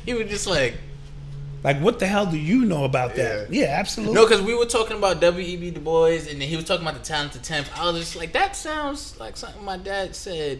He 0.05 0.13
was 0.13 0.29
just 0.29 0.47
like, 0.47 0.75
Like, 1.63 1.79
what 1.79 1.99
the 1.99 2.07
hell 2.07 2.25
do 2.25 2.37
you 2.37 2.65
know 2.65 2.83
about 2.83 3.15
that? 3.15 3.51
Yeah, 3.51 3.75
absolutely. 3.79 4.15
no, 4.15 4.27
because 4.27 4.41
we 4.41 4.55
were 4.55 4.65
talking 4.65 4.97
about 4.97 5.19
W.E.B. 5.19 5.71
Du 5.71 5.79
Bois, 5.79 6.19
and 6.29 6.39
then 6.41 6.47
he 6.47 6.55
was 6.55 6.65
talking 6.65 6.85
about 6.85 6.99
the 6.99 7.05
talented 7.05 7.43
tenth. 7.43 7.69
I 7.75 7.89
was 7.89 7.99
just 7.99 8.15
like, 8.15 8.33
that 8.33 8.55
sounds 8.55 9.19
like 9.19 9.35
something 9.37 9.63
my 9.63 9.77
dad 9.77 10.15
said 10.15 10.59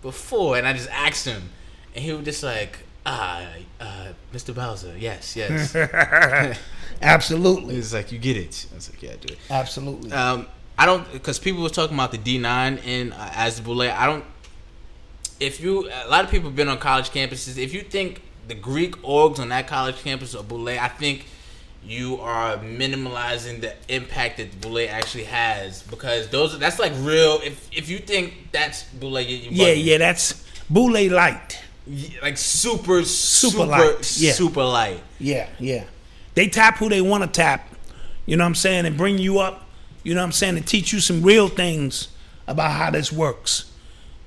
before, 0.00 0.56
and 0.56 0.66
I 0.66 0.72
just 0.72 0.90
asked 0.90 1.26
him, 1.26 1.50
and 1.94 2.04
he 2.04 2.12
was 2.12 2.24
just 2.24 2.42
like, 2.42 2.78
ah, 3.04 3.46
uh, 3.80 4.08
Mr. 4.32 4.54
Bowser, 4.54 4.94
yes, 4.96 5.36
yes. 5.36 5.74
absolutely, 7.02 7.74
He's 7.74 7.92
like, 7.92 8.12
you 8.12 8.18
get 8.18 8.36
it. 8.36 8.66
I 8.72 8.76
was 8.76 8.90
like, 8.90 9.02
yeah, 9.02 9.12
I 9.12 9.16
do 9.16 9.32
it. 9.32 9.38
absolutely. 9.50 10.12
Um, 10.12 10.46
I 10.78 10.86
don't 10.86 11.10
because 11.12 11.38
people 11.38 11.62
were 11.62 11.68
talking 11.68 11.94
about 11.94 12.12
the 12.12 12.18
D 12.18 12.38
nine 12.38 12.78
in 12.78 13.12
uh, 13.12 13.30
as 13.34 13.56
the 13.56 13.62
boule. 13.62 13.82
I 13.82 14.06
don't. 14.06 14.24
If 15.38 15.60
you, 15.60 15.88
a 15.88 16.08
lot 16.08 16.24
of 16.24 16.30
people 16.30 16.48
have 16.48 16.56
been 16.56 16.68
on 16.68 16.78
college 16.78 17.10
campuses. 17.10 17.58
If 17.58 17.74
you 17.74 17.82
think 17.82 18.22
the 18.48 18.54
Greek 18.54 18.96
orgs 19.02 19.38
on 19.38 19.48
that 19.50 19.66
college 19.66 20.02
campus 20.02 20.34
of 20.34 20.48
boule, 20.48 20.68
I 20.68 20.88
think 20.88 21.26
you 21.84 22.20
are 22.20 22.56
minimalizing 22.58 23.60
the 23.60 23.74
impact 23.88 24.36
that 24.36 24.60
boule 24.60 24.86
actually 24.88 25.24
has 25.24 25.82
because 25.82 26.28
those 26.28 26.58
that's 26.58 26.78
like 26.78 26.92
real. 26.98 27.40
If 27.42 27.68
if 27.76 27.88
you 27.88 27.98
think 27.98 28.52
that's 28.52 28.86
you 28.94 29.48
yeah, 29.50 29.72
yeah, 29.72 29.98
that's 29.98 30.44
boule 30.68 31.10
light. 31.10 31.60
Like 32.22 32.38
super 32.38 33.02
super 33.02 33.04
super 33.04 33.64
light, 33.64 34.16
yeah. 34.18 34.32
super 34.32 34.64
light. 34.64 35.02
Yeah, 35.18 35.48
yeah. 35.58 35.84
They 36.34 36.48
tap 36.48 36.78
who 36.78 36.88
they 36.88 37.00
want 37.00 37.24
to 37.24 37.28
tap. 37.28 37.68
You 38.24 38.36
know 38.36 38.44
what 38.44 38.48
I'm 38.48 38.54
saying? 38.54 38.86
And 38.86 38.96
bring 38.96 39.18
you 39.18 39.40
up, 39.40 39.66
you 40.04 40.14
know 40.14 40.20
what 40.20 40.26
I'm 40.26 40.32
saying, 40.32 40.56
and 40.56 40.66
teach 40.66 40.92
you 40.92 41.00
some 41.00 41.22
real 41.22 41.48
things 41.48 42.08
about 42.46 42.70
how 42.70 42.90
this 42.90 43.12
works. 43.12 43.72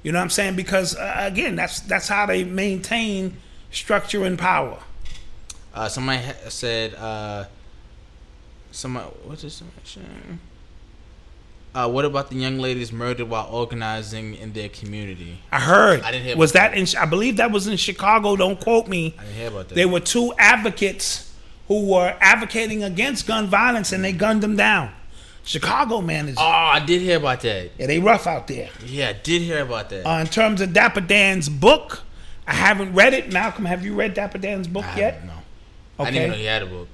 You 0.04 0.12
know 0.12 0.20
what 0.20 0.24
I'm 0.24 0.30
saying? 0.30 0.58
Because 0.58 0.96
uh, 0.96 1.14
again, 1.18 1.56
that's 1.56 1.80
that's 1.80 2.10
how 2.10 2.26
they 2.26 2.44
maintain 2.44 3.38
structure 3.76 4.26
and 4.26 4.38
power. 4.40 4.80
Uh, 5.74 5.90
somebody 5.90 6.24
ha- 6.24 6.34
said, 6.50 6.94
uh, 6.96 7.46
somebody, 8.72 9.08
what's 9.26 9.42
this? 9.42 9.62
Uh, 11.74 11.90
what 11.90 12.06
about 12.06 12.30
the 12.30 12.38
young 12.38 12.58
ladies 12.58 12.94
murdered 12.94 13.28
while 13.28 13.48
organizing 13.52 14.36
in 14.36 14.54
their 14.54 14.70
community? 14.70 15.40
I 15.52 15.60
heard. 15.60 16.02
I 16.02 16.12
didn't 16.12 16.26
hear 16.28 16.38
Was 16.38 16.52
about 16.52 16.72
that 16.72 16.78
in? 16.78 16.88
I 16.98 17.06
believe 17.06 17.38
that 17.38 17.52
was 17.52 17.68
in 17.68 17.76
Chicago. 17.76 18.38
Don't 18.38 18.60
quote 18.60 18.88
me. 18.88 19.14
I 19.20 19.24
didn't 19.24 19.36
hear 19.36 19.48
about 19.50 19.70
that. 19.70 19.76
There 19.76 19.88
were 19.90 20.00
two 20.00 20.34
advocates 20.38 21.34
who 21.68 21.86
were 21.92 22.16
advocating 22.22 22.84
against 22.84 23.28
gun 23.28 23.48
violence, 23.48 23.92
and 23.92 24.04
they 24.06 24.14
gunned 24.14 24.42
them 24.42 24.56
down. 24.56 24.94
Chicago 25.44 26.00
man 26.02 26.30
is 26.30 26.38
Oh, 26.40 26.44
I 26.44 26.80
did 26.80 27.02
hear 27.02 27.18
about 27.18 27.42
that. 27.42 27.72
yeah, 27.78 27.86
they 27.88 28.00
rough 28.00 28.26
out 28.26 28.48
there. 28.48 28.70
Yeah, 28.86 29.10
I 29.10 29.14
did 29.14 29.42
hear 29.42 29.62
about 29.62 29.90
that. 29.90 30.06
Uh, 30.08 30.20
in 30.22 30.28
terms 30.28 30.62
of 30.62 30.72
Dapper 30.74 31.02
Dan's 31.02 31.50
book, 31.50 32.04
I 32.48 32.54
haven't 32.54 32.94
read 32.94 33.14
it. 33.14 33.32
Malcolm, 33.32 33.66
have 33.66 33.84
you 33.84 33.96
read 33.96 34.14
Dapper 34.14 34.38
Dan's 34.38 34.68
book 34.68 34.86
I 34.86 34.98
yet? 34.98 35.22
don't. 35.26 35.36
Okay. 36.00 36.10
I 36.10 36.12
didn't 36.12 36.30
know 36.32 36.38
he 36.38 36.46
had 36.46 36.62
a 36.62 36.68
book. 36.68 36.88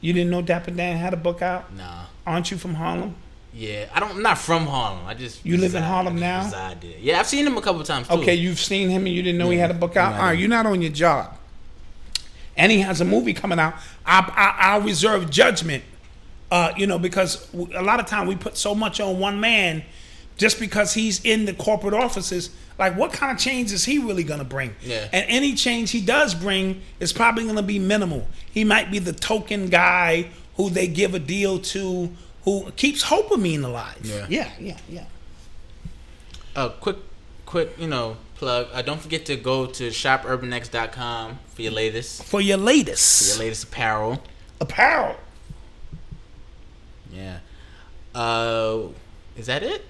You 0.00 0.12
didn't 0.12 0.30
know 0.30 0.42
Dapper 0.42 0.70
Dan 0.70 0.96
had 0.96 1.12
a 1.12 1.16
book 1.16 1.42
out? 1.42 1.74
Nah. 1.74 2.06
Aren't 2.26 2.50
you 2.50 2.58
from 2.58 2.74
Harlem? 2.74 3.14
Yeah, 3.52 3.86
I 3.94 4.00
don't. 4.00 4.12
I'm 4.12 4.22
not 4.22 4.38
from 4.38 4.66
Harlem. 4.66 5.06
I 5.06 5.14
just 5.14 5.44
You 5.44 5.56
live 5.56 5.74
in 5.74 5.82
Harlem 5.82 6.16
I 6.16 6.20
now? 6.20 6.74
Yeah, 7.00 7.18
I've 7.18 7.26
seen 7.26 7.46
him 7.46 7.56
a 7.56 7.62
couple 7.62 7.82
times 7.84 8.06
too. 8.06 8.14
Okay, 8.16 8.34
you've 8.34 8.58
seen 8.58 8.90
him 8.90 9.06
and 9.06 9.14
you 9.14 9.22
didn't 9.22 9.38
know 9.38 9.48
he 9.48 9.56
had 9.58 9.70
a 9.70 9.74
book 9.74 9.96
out. 9.96 10.10
No, 10.10 10.16
I 10.16 10.20
All 10.20 10.26
right, 10.26 10.38
you're 10.38 10.48
not 10.48 10.66
on 10.66 10.82
your 10.82 10.92
job. 10.92 11.38
And 12.56 12.70
he 12.70 12.80
has 12.80 13.00
a 13.00 13.04
movie 13.04 13.32
coming 13.32 13.58
out. 13.58 13.74
I, 14.04 14.20
I, 14.34 14.72
I'll 14.72 14.80
reserve 14.82 15.30
judgment, 15.30 15.84
uh, 16.50 16.72
you 16.76 16.86
know, 16.86 16.98
because 16.98 17.52
a 17.54 17.82
lot 17.82 17.98
of 18.00 18.06
time 18.06 18.26
we 18.26 18.36
put 18.36 18.56
so 18.56 18.74
much 18.74 19.00
on 19.00 19.18
one 19.18 19.40
man 19.40 19.84
just 20.36 20.58
because 20.60 20.94
he's 20.94 21.24
in 21.24 21.44
the 21.46 21.52
corporate 21.54 21.94
offices. 21.94 22.50
Like, 22.78 22.96
what 22.96 23.12
kind 23.12 23.32
of 23.32 23.38
change 23.42 23.72
is 23.72 23.84
he 23.86 23.98
really 23.98 24.22
going 24.24 24.38
to 24.40 24.44
bring? 24.44 24.76
Yeah. 24.82 25.08
And 25.12 25.24
any 25.28 25.54
change 25.54 25.90
he 25.92 26.00
does 26.02 26.34
bring 26.34 26.82
is 27.00 27.12
probably 27.12 27.44
going 27.44 27.56
to 27.56 27.62
be 27.62 27.78
minimal. 27.78 28.26
He 28.50 28.64
might 28.64 28.90
be 28.90 28.98
the 28.98 29.12
token 29.14 29.68
guy 29.68 30.28
who 30.56 30.68
they 30.70 30.86
give 30.86 31.14
a 31.14 31.18
deal 31.18 31.58
to 31.58 32.10
who 32.44 32.70
keeps 32.72 33.04
Hopamine 33.04 33.64
alive. 33.64 33.98
Yeah. 34.02 34.26
Yeah, 34.28 34.50
yeah, 34.60 34.78
yeah. 34.88 35.04
Uh, 36.54 36.68
quick, 36.68 36.96
quick, 37.46 37.70
you 37.78 37.86
know, 37.88 38.16
plug. 38.36 38.68
Uh, 38.72 38.82
don't 38.82 39.00
forget 39.00 39.24
to 39.26 39.36
go 39.36 39.66
to 39.66 39.88
shopurbanx.com 39.88 41.38
for 41.54 41.62
your 41.62 41.72
latest, 41.72 42.24
For 42.24 42.40
your 42.40 42.58
for 42.58 42.64
latest 42.64 43.28
your 43.36 43.44
latest 43.44 43.64
apparel. 43.64 44.22
apparel. 44.60 45.16
Yeah. 47.12 47.38
Uh, 48.14 48.88
is 49.36 49.46
that 49.46 49.62
it? 49.62 49.84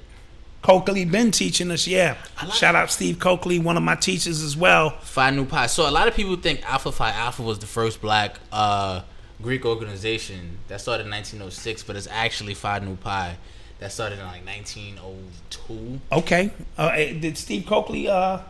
Coakley 0.66 1.04
been 1.04 1.30
teaching 1.30 1.70
us, 1.70 1.86
yeah. 1.86 2.16
Shout 2.52 2.74
out 2.74 2.90
Steve 2.90 3.20
Coakley, 3.20 3.60
one 3.60 3.76
of 3.76 3.84
my 3.84 3.94
teachers 3.94 4.42
as 4.42 4.56
well. 4.56 4.90
Phi 4.98 5.30
Nu 5.30 5.44
Pi. 5.44 5.68
So 5.68 5.88
a 5.88 5.92
lot 5.92 6.08
of 6.08 6.14
people 6.14 6.34
think 6.34 6.68
Alpha 6.68 6.90
Phi 6.90 7.10
Alpha 7.12 7.42
was 7.42 7.60
the 7.60 7.68
first 7.68 8.00
black 8.00 8.40
uh, 8.50 9.02
Greek 9.40 9.64
organization 9.64 10.58
that 10.66 10.80
started 10.80 11.04
in 11.04 11.12
1906, 11.12 11.84
but 11.84 11.94
it's 11.94 12.08
actually 12.10 12.54
Phi 12.54 12.80
Nu 12.80 12.96
Pi 12.96 13.36
that 13.78 13.92
started 13.92 14.18
in 14.18 14.26
like 14.26 14.44
1902. 14.44 16.00
Okay. 16.10 16.50
Uh, 16.76 16.90
eh, 16.94 17.16
did 17.16 17.38
Steve 17.38 17.64
Coakley, 17.64 18.08
uh, 18.08 18.40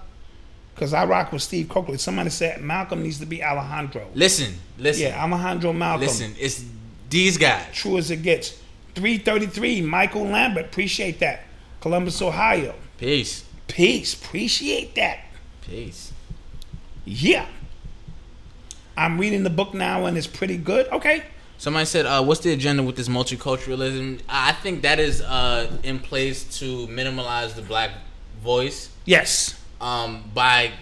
because 0.75 0.95
I 0.95 1.05
rock 1.05 1.33
with 1.33 1.43
Steve 1.43 1.69
Coakley. 1.69 1.99
Somebody 1.99 2.31
said 2.31 2.63
Malcolm 2.63 3.03
needs 3.03 3.19
to 3.19 3.27
be 3.27 3.45
Alejandro. 3.45 4.07
Listen, 4.15 4.55
listen, 4.79 5.09
Yeah, 5.09 5.23
Alejandro 5.23 5.75
Malcolm. 5.75 6.01
listen. 6.01 6.35
It's 6.39 6.65
these 7.11 7.37
guys. 7.37 7.67
True 7.75 7.99
as 7.99 8.11
it 8.11 8.23
gets. 8.23 8.59
333, 8.95 9.83
Michael 9.83 10.25
Lambert. 10.25 10.65
Appreciate 10.65 11.19
that. 11.21 11.43
Columbus, 11.87 12.21
Ohio. 12.21 12.75
Peace, 12.99 13.45
Peace. 13.69 14.13
Appreciate 14.13 14.97
that. 14.97 15.21
peace. 15.61 16.13
Yeah. 17.05 17.47
I'm 18.97 19.21
reading 19.21 19.45
the 19.45 19.51
book 19.51 19.73
now 19.73 20.07
and 20.07 20.19
it's 20.19 20.27
pretty 20.27 20.57
good. 20.57 20.89
Okay. 20.89 21.23
Somebody 21.59 21.87
said, 21.87 22.05
uh, 22.05 22.25
"What's 22.25 22.41
the 22.41 22.53
agenda 22.53 22.83
with 22.83 22.97
this 22.97 23.07
multiculturalism?" 23.09 24.21
I 24.29 24.51
think 24.51 24.83
that 24.83 24.99
is 24.99 25.21
uh, 25.23 25.71
in 25.85 26.01
place 26.01 26.59
to 26.59 26.89
minimize 26.89 27.55
the 27.55 27.63
black 27.63 27.93
voice. 28.43 28.91
Yes. 29.05 29.55
Um, 29.81 30.29
by 30.35 30.73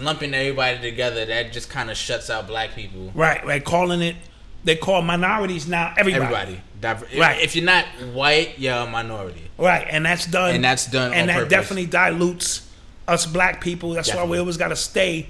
lumping 0.00 0.32
everybody 0.32 0.80
together, 0.80 1.26
that 1.26 1.52
just 1.52 1.68
kind 1.68 1.90
of 1.90 1.98
shuts 1.98 2.30
out 2.30 2.46
black 2.46 2.74
people. 2.74 3.12
Right, 3.14 3.44
right. 3.44 3.62
Calling 3.62 4.00
it, 4.00 4.16
they 4.64 4.76
call 4.76 5.02
minorities 5.02 5.68
now 5.68 5.92
everybody. 5.98 6.24
Everybody, 6.24 6.60
Diver- 6.82 7.06
Right. 7.16 7.40
If 7.40 7.56
you're 7.56 7.64
not 7.64 7.86
white, 8.12 8.58
you're 8.58 8.74
a 8.76 8.86
minority. 8.86 9.50
Right, 9.56 9.86
and 9.88 10.04
that's 10.04 10.26
done. 10.26 10.54
And 10.56 10.62
that's 10.64 10.86
done 10.86 11.14
And 11.14 11.30
that 11.30 11.34
purpose. 11.36 11.50
definitely 11.50 11.86
dilutes 11.86 12.68
us 13.08 13.24
black 13.24 13.62
people. 13.62 13.92
That's 13.94 14.12
why 14.14 14.24
we 14.24 14.36
always 14.38 14.56
got 14.58 14.68
to 14.68 14.76
stay 14.76 15.28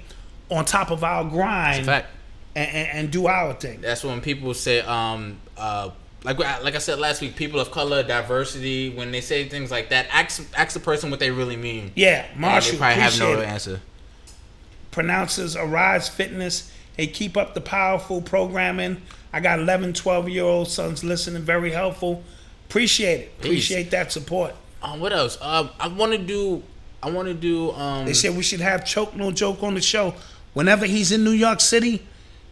on 0.49 0.65
top 0.65 0.91
of 0.91 1.03
our 1.03 1.23
grind 1.23 1.85
fact. 1.85 2.07
and, 2.55 2.69
and, 2.69 2.87
and 2.97 3.11
do 3.11 3.27
our 3.27 3.53
thing. 3.53 3.79
That's 3.81 4.03
when 4.03 4.19
people 4.19 4.53
say, 4.53 4.81
um, 4.81 5.37
uh, 5.57 5.91
like 6.25 6.39
like 6.39 6.73
I 6.75 6.79
said 6.79 6.99
last 6.99 7.21
week, 7.21 7.35
people 7.35 7.59
of 7.59 7.69
color, 7.71 8.01
diversity. 8.03 8.89
When 8.89 9.11
they 9.11 9.21
say 9.21 9.47
things 9.49 9.69
like 9.71 9.89
that, 9.89 10.07
ask 10.11 10.41
ask 10.57 10.73
the 10.73 10.79
person 10.79 11.11
what 11.11 11.19
they 11.19 11.31
really 11.31 11.57
mean. 11.57 11.91
Yeah, 11.95 12.25
And 12.31 12.39
Marshall, 12.39 12.73
they 12.73 12.77
probably 12.79 13.01
have 13.01 13.19
no 13.19 13.39
it. 13.41 13.45
answer. 13.45 13.81
Pronounces 14.91 15.55
Arise 15.55 16.07
Fitness. 16.09 16.71
Hey, 16.95 17.07
keep 17.07 17.35
up 17.35 17.53
the 17.55 17.61
powerful 17.61 18.21
programming. 18.21 19.01
I 19.33 19.39
got 19.39 19.59
11, 19.59 19.93
12 19.93 20.29
year 20.29 20.43
old 20.43 20.67
sons 20.69 21.03
listening. 21.03 21.41
Very 21.43 21.71
helpful. 21.71 22.23
Appreciate 22.69 23.19
it. 23.19 23.37
Peace. 23.41 23.45
Appreciate 23.47 23.91
that 23.91 24.11
support. 24.11 24.53
Um, 24.81 24.99
what 24.99 25.11
else? 25.13 25.37
Um, 25.41 25.69
I 25.79 25.87
want 25.87 26.11
to 26.11 26.17
do. 26.17 26.61
I 27.01 27.09
want 27.09 27.27
to 27.27 27.33
do. 27.33 27.71
Um, 27.71 28.05
They 28.05 28.13
said 28.13 28.35
we 28.35 28.43
should 28.43 28.61
have 28.61 28.85
Choke 28.85 29.15
No 29.15 29.31
Joke 29.31 29.61
on 29.63 29.73
the 29.75 29.81
show 29.81 30.13
whenever 30.53 30.85
he's 30.85 31.11
in 31.11 31.23
New 31.23 31.31
York 31.31 31.59
City 31.59 32.05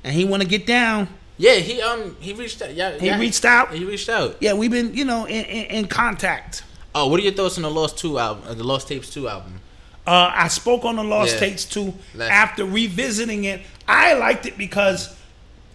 and 0.04 0.14
he 0.14 0.26
want 0.26 0.42
to 0.44 0.48
get 0.50 0.66
down. 0.66 1.08
yeah, 1.38 1.56
he 1.56 1.82
um 1.82 2.16
he 2.20 2.34
reached 2.34 2.62
out. 2.62 2.74
Yeah, 2.74 2.98
He 2.98 3.06
yeah, 3.08 3.20
reached 3.20 3.46
out. 3.46 3.74
He 3.74 3.86
reached 3.86 4.10
out. 4.10 4.38
Yeah, 4.40 4.54
we've 4.54 4.72
been, 4.72 4.94
you 4.94 5.06
know, 5.06 5.26
in, 5.26 5.46
in, 5.46 5.66
in 5.68 5.88
contact. 5.88 6.64
Oh, 6.94 7.08
what 7.08 7.20
are 7.20 7.24
your 7.24 7.34
thoughts 7.34 7.58
on 7.58 7.64
the 7.64 7.72
Lost 7.72 7.98
Two 7.98 8.18
album? 8.20 8.44
Uh, 8.48 8.54
the 8.54 8.64
Lost 8.64 8.88
Tapes 8.88 9.10
Two 9.10 9.28
album. 9.30 9.60
Uh, 10.06 10.32
I 10.34 10.48
spoke 10.48 10.84
on 10.84 10.96
the 10.98 11.04
Lost 11.04 11.34
Yeah. 11.36 11.40
Tapes 11.40 11.64
Two 11.66 11.94
Last- 12.16 12.32
After 12.32 12.66
revisiting 12.66 13.44
it, 13.46 13.62
I 13.88 14.14
liked 14.16 14.46
it 14.46 14.58
because 14.58 15.16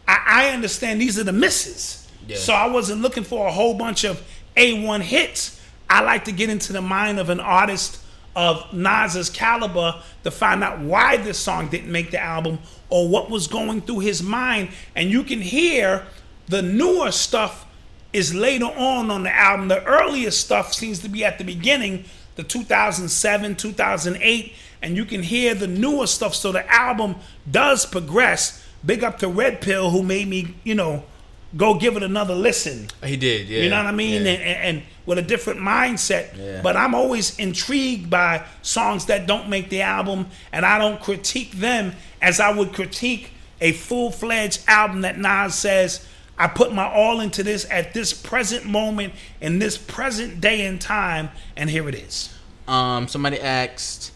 I, 0.07 0.23
I 0.27 0.49
understand 0.51 1.01
these 1.01 1.19
are 1.19 1.25
the 1.25 1.33
misses. 1.33 2.09
Yeah. 2.27 2.37
So 2.37 2.53
I 2.55 2.67
wasn't 2.69 3.03
looking 3.03 3.25
for 3.25 3.47
a 3.47 3.53
whole 3.53 3.75
bunch 3.75 4.05
of 4.05 4.23
A1 4.57 5.01
hits. 5.03 5.61
I 5.89 6.03
like 6.03 6.25
to 6.25 6.33
get 6.33 6.51
into 6.51 6.73
the 6.73 6.83
mind 6.83 7.19
of 7.19 7.31
an 7.31 7.41
artist 7.41 8.03
of 8.35 8.73
Nas's 8.73 9.31
caliber 9.31 10.03
to 10.25 10.31
find 10.31 10.63
out 10.63 10.81
why 10.81 11.17
this 11.17 11.39
song 11.39 11.69
didn't 11.69 11.91
make 11.91 12.11
the 12.11 12.21
album 12.21 12.59
or 12.91 13.09
what 13.09 13.31
was 13.31 13.47
going 13.47 13.81
through 13.81 14.01
his 14.01 14.23
mind. 14.23 14.69
And 14.95 15.11
you 15.11 15.23
can 15.23 15.41
hear 15.41 16.07
the 16.47 16.63
newer 16.63 17.13
stuff 17.13 17.67
is 18.13 18.35
later 18.35 18.67
on 18.67 19.11
on 19.11 19.23
the 19.23 19.35
album. 19.35 19.69
The 19.69 19.83
earlier 19.85 20.31
stuff 20.31 20.75
seems 20.75 21.01
to 21.01 21.09
be 21.09 21.25
at 21.25 21.39
the 21.39 21.45
beginning, 21.45 22.05
the 22.37 22.43
2007, 22.43 23.57
2008, 23.57 24.55
and 24.83 24.97
you 24.97 25.05
can 25.05 25.23
hear 25.23 25.55
the 25.55 25.67
newer 25.67 26.07
stuff. 26.07 26.35
So 26.35 26.53
the 26.53 26.71
album 26.73 27.17
does 27.51 27.87
progress. 27.87 28.66
Big 28.87 29.05
up 29.05 29.19
to 29.19 29.29
Red 29.29 29.61
Pill 29.61 29.91
who 29.91 30.03
made 30.03 30.29
me, 30.29 30.55
you 30.65 30.75
know, 30.75 31.05
go 31.57 31.75
give 31.75 31.97
it 31.97 32.03
another 32.03 32.35
listen. 32.35 32.89
He 33.05 33.17
did, 33.17 33.49
yeah. 33.49 33.63
You 33.63 33.71
know 33.71 33.77
what 33.77 33.87
I 33.87 33.93
mean? 33.93 34.25
Yeah. 34.25 34.31
And, 34.31 34.43
and, 34.43 34.79
and 34.79 34.83
with 35.05 35.19
a 35.19 35.23
different 35.23 35.61
mindset. 35.61 36.37
Yeah. 36.37 36.61
But 36.63 36.77
I'm 36.77 36.95
always 36.95 37.39
intrigued 37.39 38.09
by 38.09 38.45
songs 38.63 39.07
that 39.07 39.27
don't 39.27 39.49
make 39.49 39.69
the 39.69 39.83
album, 39.83 40.27
and 40.53 40.65
I 40.65 40.79
don't 40.79 41.01
critique 41.01 41.53
them 41.53 41.95
as 42.23 42.41
I 42.41 42.53
would 42.53 42.73
critique 42.73 43.31
a 43.61 43.73
full 43.73 44.11
fledged 44.11 44.63
album 44.69 45.03
that 45.03 45.19
Nas 45.19 45.55
says, 45.55 46.07
I 46.39 46.49
put 46.49 46.73
my 46.73 46.85
all 46.85 47.21
into 47.21 47.43
this 47.43 47.67
at 47.71 47.95
this 47.95 48.13
present 48.13 48.67
moment, 48.67 49.15
in 49.41 49.59
this 49.59 49.79
present 49.79 50.41
day 50.41 50.67
and 50.67 50.81
time, 50.81 51.31
and 51.57 51.71
here 51.71 51.89
it 51.89 51.95
is. 51.95 52.35
Um, 52.69 53.09
somebody 53.09 53.41
asked, 53.41 54.13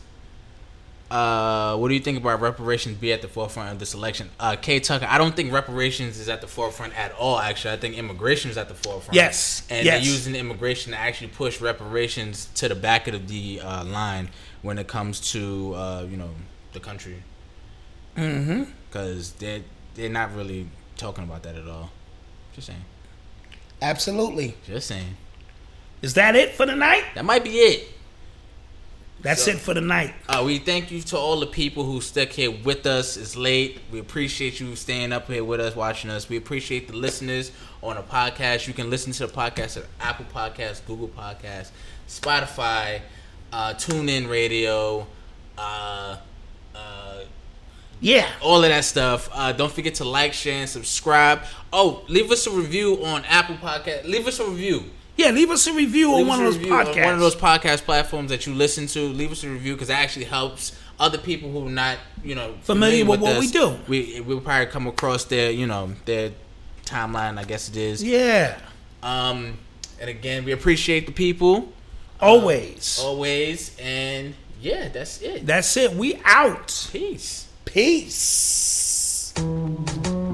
uh, 1.11 1.77
what 1.77 1.89
do 1.89 1.95
you 1.95 2.01
think 2.01 2.19
about 2.19 2.41
reparations 2.41 2.97
be 2.97 3.13
at 3.13 3.21
the 3.21 3.29
forefront 3.29 3.73
of 3.73 3.79
this 3.79 3.95
election? 3.95 4.31
Uh, 4.39 4.55
Kay 4.55 4.79
Tucker, 4.79 5.07
I 5.09 5.19
don't 5.19 5.35
think 5.35 5.53
reparations 5.53 6.19
is 6.19 6.29
at 6.29 6.41
the 6.41 6.47
forefront 6.47 6.97
at 6.97 7.13
all. 7.13 7.39
Actually, 7.39 7.75
I 7.75 7.77
think 7.79 7.97
immigration 7.97 8.51
is 8.51 8.57
at 8.57 8.69
the 8.69 8.75
forefront. 8.75 9.15
Yes, 9.15 9.67
and 9.69 9.85
yes. 9.85 10.05
they're 10.05 10.13
using 10.13 10.37
immigration 10.37 10.93
to 10.93 10.99
actually 10.99 11.29
push 11.29 11.61
reparations 11.61 12.49
to 12.55 12.69
the 12.69 12.77
back 12.77 13.09
of 13.09 13.27
the 13.27 13.61
uh, 13.61 13.85
line 13.85 14.29
when 14.63 14.79
it 14.79 14.87
comes 14.87 15.33
to 15.33 15.75
uh, 15.75 16.07
you 16.09 16.17
know 16.17 16.31
the 16.73 16.81
country. 16.81 17.23
Mm-hmm. 18.17 18.65
Because 18.89 19.33
they 19.33 19.65
they're 19.95 20.09
not 20.09 20.35
really 20.35 20.69
talking 20.97 21.25
about 21.25 21.43
that 21.43 21.57
at 21.57 21.67
all. 21.67 21.91
Just 22.55 22.69
saying. 22.69 22.85
Absolutely. 23.83 24.57
Just 24.65 24.87
saying. 24.87 25.17
Is 26.03 26.15
that 26.15 26.37
it 26.37 26.53
for 26.53 26.67
the 26.67 26.77
night? 26.77 27.05
That 27.15 27.25
might 27.25 27.43
be 27.43 27.51
it. 27.51 27.89
That's 29.23 29.45
So- 29.45 29.51
it 29.53 29.59
for 29.59 29.75
the 29.75 29.81
night. 29.83 30.15
Uh, 30.29 30.43
we 30.47 30.59
thank 30.59 30.91
you 30.91 31.03
to 31.03 31.17
all 31.19 31.41
the 31.41 31.47
people 31.47 31.85
who 31.85 32.01
stuck 32.01 32.31
here 32.31 32.51
with 32.51 32.87
us. 32.87 33.17
It's 33.19 33.37
late. 33.37 33.79
We 33.93 33.99
appreciate 33.99 34.61
you 34.61 34.75
staying 34.77 35.13
up 35.13 35.27
here 35.31 35.45
with 35.45 35.61
us, 35.61 35.77
watching 35.77 36.11
us. 36.11 36.29
We 36.29 36.37
appreciate 36.39 36.89
the 36.89 36.95
listeners 36.97 37.53
on 37.83 37.97
the 37.97 38.03
podcast. 38.03 38.67
You 38.67 38.73
can 38.73 38.89
listen 38.89 39.13
to 39.13 39.27
the 39.27 39.33
podcast 39.33 39.77
at 39.77 39.85
Apple 40.01 40.25
Podcasts, 40.35 40.81
Google 40.87 41.09
Podcasts, 41.09 41.69
Spotify, 42.09 43.01
uh, 43.53 43.75
TuneIn 43.75 44.29
Radio, 44.31 45.07
uh, 45.59 46.17
uh, 46.75 47.19
yeah, 48.01 48.27
all 48.41 48.65
of 48.65 48.71
that 48.71 48.85
stuff. 48.85 49.29
Uh, 49.35 49.53
don't 49.53 49.71
forget 49.73 49.97
to 49.97 50.05
like, 50.05 50.33
share, 50.33 50.61
and 50.61 50.69
subscribe. 50.71 51.43
Oh, 51.73 52.03
leave 52.09 52.31
us 52.31 52.47
a 52.47 52.51
review 52.51 53.05
on 53.05 53.25
Apple 53.27 53.57
Podcast. 53.57 54.05
Leave 54.05 54.27
us 54.27 54.39
a 54.41 54.47
review. 54.47 54.85
Yeah, 55.21 55.31
leave 55.33 55.51
us 55.51 55.67
a 55.67 55.75
review 55.75 56.15
on 56.15 56.27
one 56.27 56.39
of 56.39 56.47
those 56.47 56.57
review 56.57 56.73
on 56.75 56.87
podcasts. 56.87 57.05
One 57.05 57.15
of 57.15 57.21
those 57.21 57.37
podcast 57.37 57.83
platforms 57.85 58.31
that 58.31 58.47
you 58.47 58.55
listen 58.55 58.87
to. 58.89 59.01
Leave 59.01 59.31
us 59.33 59.45
a 59.45 59.51
review 59.51 59.75
because 59.75 59.89
that 59.89 60.01
actually 60.01 60.25
helps 60.25 60.75
other 60.99 61.19
people 61.19 61.51
who 61.51 61.67
are 61.67 61.71
not, 61.71 61.99
you 62.25 62.35
know, 62.35 62.55
Familiar 62.63 63.05
with 63.05 63.21
what 63.21 63.39
we 63.39 63.49
do. 63.49 63.77
We 63.87 64.21
we'll 64.21 64.41
probably 64.41 64.67
come 64.67 64.87
across 64.87 65.25
their, 65.25 65.51
you 65.51 65.67
know, 65.67 65.93
their 66.07 66.33
timeline. 66.85 67.39
I 67.39 67.45
guess 67.45 67.69
it 67.69 67.77
is. 67.77 68.03
Yeah. 68.03 68.59
Um, 69.03 69.59
and 70.01 70.09
again, 70.09 70.45
we 70.45 70.53
appreciate 70.53 71.07
the 71.07 71.13
people 71.13 71.69
Always. 72.21 72.99
always, 73.03 73.77
and 73.79 74.35
yeah, 74.61 74.89
that's 74.89 75.21
it. 75.23 75.47
That's 75.47 75.77
it. 75.77 75.93
We 75.93 76.21
out. 76.25 76.89
Peace. 76.93 77.47
Peace. 77.65 79.33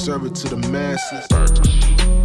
serve 0.00 0.24
it 0.24 0.34
to 0.34 0.48
the 0.48 0.56
masses. 0.70 1.26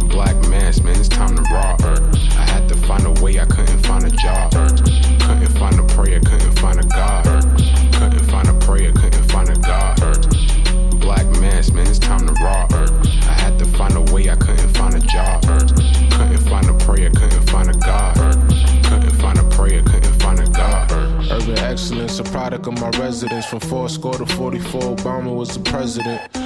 Black 0.08 0.34
mass, 0.48 0.80
man, 0.80 0.98
it's 0.98 1.10
time 1.10 1.36
to 1.36 1.42
rock. 1.52 1.78
I 1.84 2.48
had 2.48 2.66
to 2.70 2.74
find 2.74 3.04
a 3.04 3.12
way, 3.22 3.38
I 3.38 3.44
couldn't 3.44 3.84
find 3.84 4.02
a 4.02 4.10
job. 4.10 4.52
Couldn't 5.20 5.52
find 5.58 5.78
a 5.78 5.82
prayer, 5.82 6.18
couldn't 6.20 6.58
find 6.58 6.80
a 6.80 6.84
God. 6.84 7.24
Couldn't 7.92 8.24
find 8.30 8.48
a 8.48 8.54
prayer, 8.54 8.92
couldn't 8.92 9.30
find 9.30 9.50
a 9.50 9.56
God. 9.56 10.00
Black 11.00 11.26
mass, 11.38 11.70
man, 11.70 11.86
it's 11.86 11.98
time 11.98 12.26
to 12.26 12.32
rock. 12.42 12.72
I 12.72 13.34
had 13.44 13.58
to 13.58 13.66
find 13.66 13.94
a 13.94 14.00
way, 14.10 14.30
I 14.30 14.36
couldn't 14.36 14.72
find 14.74 14.94
a 14.94 15.00
job. 15.00 15.42
Couldn't 15.42 16.48
find 16.48 16.66
a 16.70 16.74
prayer, 16.78 17.10
couldn't 17.10 17.50
find 17.50 17.68
a 17.68 17.74
God. 17.74 18.16
Couldn't 18.84 19.16
find 19.20 19.38
a 19.38 19.44
prayer, 19.50 19.82
couldn't 19.82 20.18
find 20.22 20.40
a 20.40 20.46
God. 20.48 20.90
Urban 21.30 21.58
excellence, 21.58 22.18
a 22.20 22.24
product 22.24 22.66
of 22.68 22.80
my 22.80 22.88
residence. 22.98 23.44
From 23.44 23.60
four 23.60 23.90
score 23.90 24.14
to 24.14 24.24
44, 24.24 24.96
Obama 24.96 25.34
was 25.34 25.52
the 25.54 25.60
president. 25.60 26.45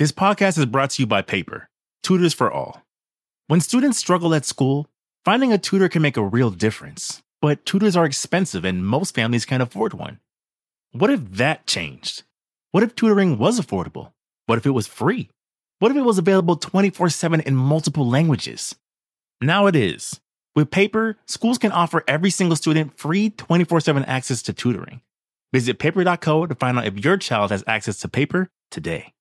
This 0.00 0.12
podcast 0.12 0.56
is 0.56 0.64
brought 0.64 0.88
to 0.92 1.02
you 1.02 1.06
by 1.06 1.20
Paper, 1.20 1.68
Tutors 2.02 2.32
for 2.32 2.50
All. 2.50 2.80
When 3.48 3.60
students 3.60 3.98
struggle 3.98 4.34
at 4.34 4.46
school, 4.46 4.86
finding 5.26 5.52
a 5.52 5.58
tutor 5.58 5.90
can 5.90 6.00
make 6.00 6.16
a 6.16 6.24
real 6.24 6.48
difference, 6.48 7.22
but 7.42 7.66
tutors 7.66 7.96
are 7.96 8.06
expensive 8.06 8.64
and 8.64 8.86
most 8.86 9.14
families 9.14 9.44
can't 9.44 9.62
afford 9.62 9.92
one. 9.92 10.18
What 10.92 11.10
if 11.10 11.32
that 11.32 11.66
changed? 11.66 12.22
What 12.70 12.82
if 12.82 12.94
tutoring 12.94 13.36
was 13.36 13.60
affordable? 13.60 14.12
What 14.46 14.56
if 14.56 14.64
it 14.64 14.70
was 14.70 14.86
free? 14.86 15.28
What 15.80 15.90
if 15.90 15.98
it 15.98 16.06
was 16.06 16.16
available 16.16 16.56
24 16.56 17.10
7 17.10 17.40
in 17.40 17.54
multiple 17.54 18.08
languages? 18.08 18.74
Now 19.42 19.66
it 19.66 19.76
is. 19.76 20.18
With 20.56 20.70
Paper, 20.70 21.18
schools 21.26 21.58
can 21.58 21.72
offer 21.72 22.04
every 22.08 22.30
single 22.30 22.56
student 22.56 22.98
free 22.98 23.28
24 23.28 23.80
7 23.80 24.06
access 24.06 24.40
to 24.44 24.54
tutoring. 24.54 25.02
Visit 25.52 25.78
paper.co 25.78 26.46
to 26.46 26.54
find 26.54 26.78
out 26.78 26.86
if 26.86 27.04
your 27.04 27.18
child 27.18 27.50
has 27.50 27.62
access 27.66 27.98
to 27.98 28.08
paper 28.08 28.48
today. 28.70 29.12